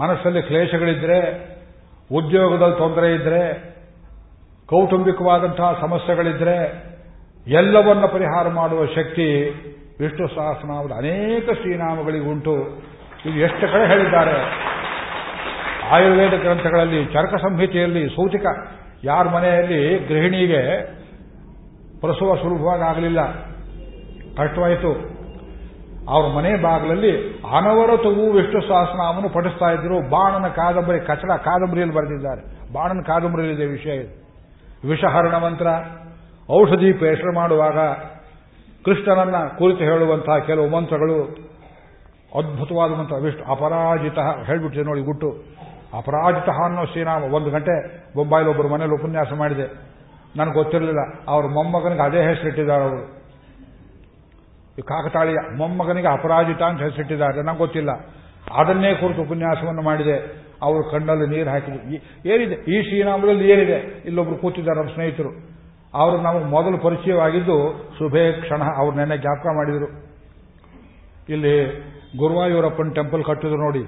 ಮನಸ್ಸಲ್ಲಿ 0.00 0.42
ಕ್ಲೇಶಗಳಿದ್ರೆ, 0.42 1.18
ಉದ್ಯೋಗದಲ್ಲಿ 2.14 2.76
ತೊಂದರೆ 2.76 3.14
ಇದ್ರೆ 3.14 3.42
ಕೌಟುಂಬಿಕವಾದಂತಹ 4.66 5.78
ಸಮಸ್ಯೆಗಳಿದ್ರೆ, 5.80 6.88
ಎಲ್ಲವನ್ನ 7.46 8.06
ಪರಿಹಾರ 8.06 8.48
ಮಾಡುವ 8.48 8.86
ಶಕ್ತಿ 8.86 9.28
ವಿಷ್ಣು 10.00 10.28
ಸಹಸ್ರನಾಮದ 10.28 10.92
ಅನೇಕ 10.96 11.50
ಶ್ರೀನಾಮಗಳಿಗುಂಟು. 11.50 12.56
ಇದು 13.26 13.38
ಎಷ್ಟು 13.38 13.72
ಕಡೆ 13.72 13.86
ಹೇಳಿದ್ದಾರೆ? 13.86 14.36
ಆಯುರ್ವೇದ 15.90 16.40
ಗ್ರಂಥಗಳಲ್ಲಿ 16.40 17.04
ಚರಕ 17.04 17.34
ಸಂಹಿತೆಯಲ್ಲಿ 17.34 18.08
ಸೌತಿಕ, 18.08 18.46
ಯಾರ 19.04 19.28
ಮನೆಯಲ್ಲಿ 19.28 19.98
ಗೃಹಿಣಿಗೆ 19.98 20.62
ಪ್ರಸವ 22.00 22.34
ಸುಲಭವಾಗಿ 22.34 22.82
ಆಗಲಿಲ್ಲ. 22.82 23.32
ಕಷ್ಟವಾಯಿತು 24.36 25.18
ಅವ್ರ 26.08 26.36
ಮನೆ 26.36 26.62
ಬಾಗಿಲಲ್ಲಿ 26.62 27.40
ಅನವರತವೂ 27.56 28.32
ವಿಷ್ಣು 28.32 28.60
ಸಹಸ್ರನಾಮವನ್ನು 28.68 29.28
ಪಠಿಸ್ತಾ 29.28 29.70
ಇದ್ರು. 29.70 30.10
ಬಾಣನ 30.10 30.48
ಕಾದಂಬರಿ 30.48 31.00
ಕಚಡ 31.00 31.30
ಕಾದಂಬರಿಯಲ್ಲಿ 31.30 31.94
ಬರೆದಿದ್ದಾರೆ. 31.94 32.72
ಬಾಣನ 32.72 33.00
ಕಾದಂಬರಿಯಲ್ಲಿದೆ 33.00 33.66
ವಿಷಯ 33.66 33.94
ಇದು. 33.94 34.28
ವಿಷಹರಣ 34.88 35.36
ಮಂತ್ರ, 35.36 35.66
ಔಷಧಿ 36.52 36.92
ಪೇಷಣೆ 36.92 37.34
ಮಾಡುವಾಗ 37.34 37.78
ಕೃಷ್ಣನನ್ನ 38.84 39.36
ಕುರಿತು 39.58 39.84
ಹೇಳುವಂತಹ 39.84 40.38
ಕೆಲವು 40.38 40.68
ಮಂತ್ರಗಳು 40.68 41.22
ಅದ್ಭುತವಾದ 42.34 42.90
ಮಂತ್ರ. 42.90 43.14
ವಿಷ್ಣು 43.14 43.50
ಅಪರಾಜಿತ 43.50 44.18
ಹೇಳ್ಬಿಟ್ಟಿದೆ 44.46 44.84
ನೋಡಿ 44.84 45.00
ಗುಟ್ಟು. 45.00 45.30
ಅಪರಾಜಿತ 45.98 46.48
ಅನ್ನೋ 46.48 46.84
ಶ್ರೀನಾಮ. 46.84 47.24
ಒಂದು 47.34 47.50
ಗಂಟೆ 47.50 47.96
ಬೊಂಬಾಯಿಲಿ 48.16 48.50
ಒಬ್ಬರು 48.50 48.68
ಮನೇಲಿ 48.68 48.92
ಉಪನ್ಯಾಸ 48.92 49.26
ಮಾಡಿದೆ. 49.36 49.87
ನನಗೆ 50.36 50.54
ಗೊತ್ತಿರಲಿಲ್ಲ. 50.54 50.98
ಅವ್ರ 51.28 51.46
ಮೊಮ್ಮಗನಿಗೆ 51.46 52.02
ಅದೇ 52.02 52.22
ಹೆಸರಿಟ್ಟಿದ್ದಾರೆ 52.22 52.84
ಅವರು. 52.84 53.18
ಈ 54.78 54.82
ಕಾಕತಾಳಿಯ 54.82 55.36
ಮೊಮ್ಮಗನಿಗೆ 55.56 56.08
ಅಪರಾಜಿತ 56.08 56.62
ಅಂತ 56.62 56.82
ಹೆಸರಿಟ್ಟಿದ್ದಾರೆ. 56.82 57.42
ನನಗೆ 57.42 57.58
ಗೊತ್ತಿಲ್ಲ. 57.58 57.90
ಅದನ್ನೇ 58.54 58.94
ಕುರಿತು 58.94 59.22
ಉಪನ್ಯಾಸವನ್ನು 59.22 59.82
ಮಾಡಿದೆ. 59.82 60.48
ಅವರು 60.62 60.90
ಕಣ್ಣಲ್ಲಿ 60.90 61.36
ನೀರು 61.36 61.50
ಹಾಕಿದ್ರು. 61.50 61.94
ಏನಿದೆ? 62.28 62.54
ಈ 62.54 62.82
ಶ್ರೀನಾಮದಲ್ಲಿ 62.82 63.50
ಏನಿದೆ? 63.50 64.02
ಇಲ್ಲೊಬ್ರು 64.04 64.36
ಕೂತಿದ್ದಾರೆ 64.36 64.80
ನಮ್ಮ 64.80 64.90
ಸ್ನೇಹಿತರು. 64.90 65.58
ಅವರು 65.94 66.16
ನಮಗೆ 66.20 66.44
ಮೊದಲು 66.44 66.78
ಪರಿಚಯವಾಗಿದ್ದು 66.78 67.88
ಶುಭೇ 67.98 68.32
ಕ್ಷಣ 68.32 68.62
ಅವ್ರು 68.76 68.96
ನೆನ್ನೆ 68.96 69.16
ಜ್ಞಾಪಕ 69.16 69.46
ಮಾಡಿದರು. 69.46 70.08
ಇಲ್ಲಿ 71.28 71.88
ಗುರುವಾಯೂರಪ್ಪನ 72.16 72.88
ಟೆಂಪಲ್ 72.88 73.24
ಕಟ್ಟಿದ್ರು 73.24 73.56
ನೋಡಿ. 73.56 73.80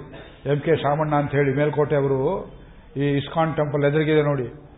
ಎಂ 0.47 0.61
ಕೆ 0.61 0.77
ಶಾಮಣ್ಣ 0.77 1.15
ಅಂತ 1.15 1.31
ಹೇಳಿ 1.31 1.57
ಮೇಲ್ಕೋಟೆ 1.57 1.97
ಅವರು 1.97 2.47
ಈ 2.97 3.01
ಇಸ್ಕಾನ್ 3.01 3.57
ಟೆಂಪಲ್ 3.57 3.85
ಎದುರಿಗಿದೆ 3.85 4.23
ನೋಡಿ. 4.23 4.70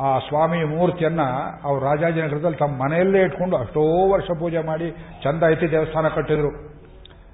ಆ 0.00 0.18
ಸ್ವಾಮಿ 0.18 0.64
ಮೂರ್ತಿಯನ್ನ 0.64 1.22
ಅವರು 1.64 1.84
ರಾಜಾಜಿನಗರದಲ್ಲಿ 1.84 2.56
ತಮ್ಮ 2.56 2.84
ಮನೆಯಲ್ಲೇ 2.84 3.20
ಇಟ್ಕೊಂಡು 3.22 3.56
ಅಷ್ಟೋ 3.56 4.12
ವರ್ಷ 4.12 4.30
ಪೂಜೆ 4.38 4.66
ಮಾಡಿ 4.66 4.90
ಚಂದ 5.22 5.42
ಐತಿ 5.48 5.70
ದೇವಸ್ಥಾನ 5.70 6.08
ಕಟ್ಟಿದ್ರು. 6.08 6.50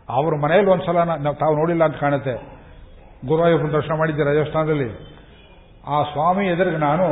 ಅವ್ರ 0.09 0.35
ಮನೆಯಲ್ಲಿ 0.45 0.71
ಒಂದ್ಸಲ 0.71 1.03
ನಾವು 1.03 1.37
ತಾವು 1.37 1.57
ನೋಡಿಲ್ಲ 1.57 1.85
ಅಂತ 1.85 1.97
ಕಾಣುತ್ತೆ. 1.97 2.35
ಗುರುವಾಯೂರಪ್ಪನ 3.27 3.71
ದರ್ಶನ 3.71 3.95
ಮಾಡಿದ್ದೆ 3.99 4.25
ರಾಜಸ್ಥಾನದಲ್ಲಿ. 4.25 4.89
ಆ 5.89 6.03
ಸ್ವಾಮಿ 6.03 6.47
ಎದುರಿಗೆ 6.47 6.77
ನಾನು 6.77 7.07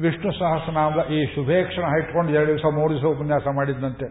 ವಿಷ್ಣು 0.00 0.32
ಸಹಸ್ರನಾಮದ 0.38 1.10
ಈ 1.10 1.26
ಶುಭೇಕ್ಷಣ 1.34 1.84
ಇಟ್ಕೊಂಡು 1.98 2.32
ಎರಡು 2.32 2.46
ದಿವಸ, 2.46 2.64
ಮೂರು 2.74 2.94
ದಿವಸ 2.94 3.04
ಉಪನ್ಯಾಸ 3.04 3.42
ಮಾಡಿದ್ದಂತೆ 3.54 4.06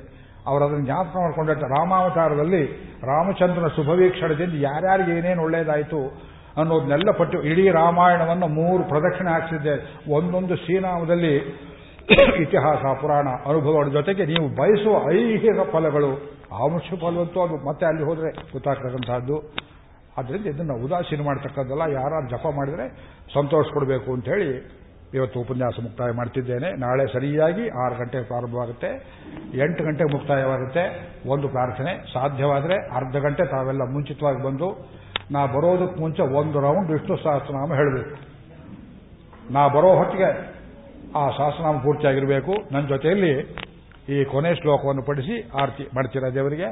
ಅವರು 0.48 0.64
ಅದನ್ನು 0.64 0.86
ಜ್ಞಾಪಕ 0.86 1.16
ಮಾಡಿಕೊಂಡ 1.16 1.50
ರಾಮಾವತಾರದಲ್ಲಿ 1.50 2.64
ರಾಮಚಂದ್ರನ 3.04 3.68
ಶುಭವೀಕ್ಷಣದಿಂದ 3.68 4.54
ಯಾರ್ಯಾರಿಗೆ 4.56 5.18
ಏನೇನು 5.18 5.42
ಒಳ್ಳೇದಾಯಿತು 5.42 6.00
ಅನ್ನೋದನ್ನೆಲ್ಲ 6.58 7.12
ಪಟ್ಟು 7.12 7.44
ಇಡೀ 7.44 7.70
ರಾಮಾಯಣವನ್ನು 7.70 8.48
ಮೂರು 8.48 8.84
ಪ್ರದಕ್ಷಿಣೆ 8.84 9.30
ಹಾಕಿಸಿದ್ದೆ. 9.30 9.76
ಒಂದೊಂದು 10.14 10.56
ಶ್ರೀನಾಮದಲ್ಲಿ 10.56 11.36
ಇತಿಹಾಸ, 12.44 13.02
ಪುರಾಣ 13.02 13.28
ಅನುಭವಗಳ 13.46 13.88
ಜೊತೆಗೆ 13.88 14.26
ನೀವು 14.26 14.48
ಬಯಸುವ 14.56 15.12
ಐಹಿಕ 15.12 15.72
ಫಲಗಳು, 15.72 16.12
ಆಮುಷ 16.64 16.84
ಫಲವಂತೂ 17.02 17.42
ಅದು 17.42 17.70
ಮತ್ತೆ 17.70 17.86
ಅಲ್ಲಿ 17.86 18.04
ಹೋದರೆ 18.04 18.30
ಗೊತ್ತಾಗ್ತಕ್ಕಂಥದ್ದು. 18.52 19.54
ಆದ್ದರಿಂದ 20.18 20.46
ಇದನ್ನು 20.46 20.86
ಉದಾಸೀನ 20.86 21.22
ಮಾಡ್ತಕ್ಕದ್ದಲ್ಲ 21.26 21.82
ಯಾರು 21.92 22.30
ಜಪ 22.30 22.48
ಮಾಡಿದರೆ 22.56 22.88
ಸಂತೋಷ 23.34 23.66
ಕೊಡಬೇಕು 23.74 24.14
ಅಂತ 24.14 24.26
ಹೇಳಿ 24.26 24.77
ಇವತ್ತು 25.14 25.40
ಉಪನ್ಯಾಸ 25.40 25.74
ಮುಕ್ತಾಯ 25.84 26.12
ಮಾಡ್ತಿದ್ದೇನೆ. 26.12 26.70
ನಾಳೆ 26.80 27.14
ಸರಿಯಾಗಿ 27.14 27.70
ಆರು 27.70 27.96
ಗಂಟೆಗೆ 28.00 28.24
ಪ್ರಾರಂಭವಾಗುತ್ತೆ. 28.24 28.90
ಎಂಟು 29.58 29.84
ಗಂಟೆಗೆ 29.84 30.14
ಮುಕ್ತಾಯವಾಗುತ್ತೆ. 30.14 30.84
ಒಂದು 31.30 31.48
ಪ್ರಾರ್ಥನೆ. 31.48 31.94
ಸಾಧ್ಯವಾದರೆ 32.14 32.76
ಅರ್ಧ 32.96 33.16
ಗಂಟೆ 33.16 33.46
ತಾವೆಲ್ಲ 33.46 33.82
ಮುಂಚಿತವಾಗಿ 33.94 34.44
ಬಂದು 34.44 34.70
ನಾ 35.32 35.46
ಬರೋದಕ್ಕೆ 35.46 36.00
ಮುಂಚೆ 36.00 36.22
ಒಂದು 36.22 36.60
ರೌಂಡ್ 36.60 36.92
ವಿಷ್ಣು 36.92 37.18
ಸಹಸ್ರನಾಮ 37.18 37.74
ಹೇಳಬೇಕು. 37.74 38.16
ನಾ 39.54 39.68
ಬರೋ 39.68 39.96
ಹೊತ್ತಿಗೆ 39.96 40.30
ಆ 41.16 41.30
ಸಹಸ್ರನಾಮ 41.38 41.78
ಪೂರ್ತಿಯಾಗಿರಬೇಕು. 41.78 42.54
ನನ್ನ 42.72 42.88
ಜೊತೆಯಲ್ಲಿ 42.88 43.34
ಈ 44.10 44.24
ಕೊನೆ 44.26 44.56
ಶ್ಲೋಕವನ್ನು 44.56 45.04
ಪಡಿಸಿ 45.04 45.50
ಆರತಿ 45.62 45.84
ಮಾಡ್ತೀರಾ 45.96 46.30
ದೇವರಿಗೆ? 46.30 46.70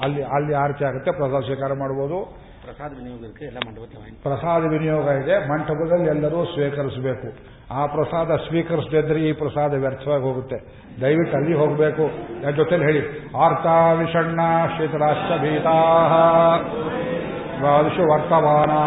ಅಲ್ಲಿ 0.00 0.22
ಅಲ್ಲಿ 0.22 0.54
ಆರತಿ 0.54 0.84
ಆಗುತ್ತೆ 0.84 1.10
ಪ್ರಸಾದ 1.10 1.40
ಸ್ವೀಕಾರ 1.40 1.72
ಮಾಡಬಹುದು 1.72 2.43
ಪ್ರಸಾದ 2.64 2.90
ವಿನಿಯೋಗಕ್ಕೆ 2.98 3.44
ಎಲ್ಲ 3.44 3.58
ಮಂಡಪಕ್ಕೆ 3.66 4.22
ಪ್ರಸಾದ 4.22 4.62
ವಿನಿಯೋಗ 4.70 5.04
ಇದೆ, 5.04 5.48
ಮಂಟಪದಲ್ಲಿ 5.48 6.08
ಎಲ್ಲರೂ 6.08 6.44
ಸ್ವೀಕರಿಸಬೇಕು. 6.44 7.28
ಆ 7.74 7.86
ಪ್ರಸಾದ 7.86 8.36
ಸ್ವೀಕರಿಸದಿದ್ರೆ 8.36 9.20
ಈ 9.20 9.32
ಪ್ರಸಾದ 9.32 9.74
ವ್ಯರ್ಥವಾಗಿ 9.74 10.22
ಹೋಗುತ್ತೆ. 10.22 10.58
ದಯವಿಟ್ಟು 11.00 11.36
ಅಲ್ಲಿ 11.36 11.54
ಹೋಗಬೇಕು. 11.54 12.02
ಯಾರ 12.42 12.52
ಜೊತೆಲಿ 12.52 12.84
ಹೇಳಿ. 12.84 13.32
ಆರ್ತಾ 13.36 13.92
ವಿಷಣ್ಣ 13.92 14.40
ಶೀತರಾಶ್ಚ 14.78 15.40
ಭೀತಾ 15.40 15.76
ದ್ವಾದಶು 17.58 18.12
ವರ್ತಮಾನಾ 18.12 18.80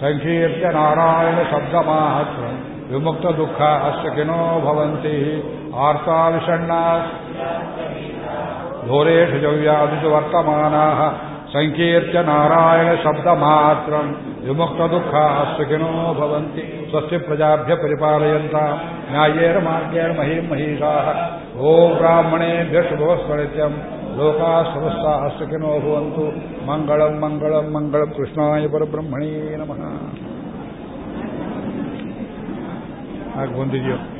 ಸಂಕೀರ್ತ್ಯ 0.00 0.66
ನಾರಾಯಣ 0.70 1.38
ಶಬ್ದ 1.42 1.74
ಮಾಹತ್ರ 1.74 2.44
ವಿಮುಕ್ತ 2.92 3.26
ದುಃಖ 3.26 3.60
ಅಷ್ಟಕಿನೋ 3.60 4.60
ಭವಂತಿ 4.60 5.16
ಆರ್ತಾ 5.76 6.28
ವಿಷಣ್ಣ 6.28 6.72
ಘೋರೇಷು 8.88 9.38
ಜವ್ಯಾದಿಷು 9.38 10.10
ವರ್ತಮಾನಾ 10.10 10.84
ದುಃಖ 14.78 15.14
ಸುಖಿನೋ 15.56 16.14
ಭವಂತಿ. 16.14 16.86
ಸ್ವಸ್ತಿ 16.90 17.18
ಪ್ರಜಾಭ್ಯ 17.18 17.74
ಪರಿಪಾಲಯಂತ. 17.74 18.54
ನ್ಯಾಯೇನ 19.10 19.64
ಮಾರ್ಗೇಣ 19.64 20.18
ಮಹೀಂ 20.18 20.50
ಮಹೀಷಾ. 20.50 21.14
ಓ 21.58 21.94
ಬ್ರಾಹ್ಮಣೇಭ್ಯ 21.94 22.82
ಶುಭವಸ್ಮೃತ್ಯಂ 22.82 23.72
ಲೋಕಾ 24.16 24.62
ಸಮಸ್ತಾ 24.62 25.28
ಸುಖಿನೋ 25.38 25.66
ಭವಂತು. 25.66 26.24
ಮಂಗಳಂ 26.66 27.20
ಮಂಗಳಂ 27.20 27.74
ಮಂಗಳಂ. 27.74 28.10
ಕೃಷ್ಣಾಯ 28.16 28.68
ಪರಬ್ರಹ್ಮಣೇ 28.68 29.56
ನಮಃ. 29.56 29.82
ಹಾಗೆ 33.38 33.60
ಬಂದಿದೆಯೋ? 33.60 34.17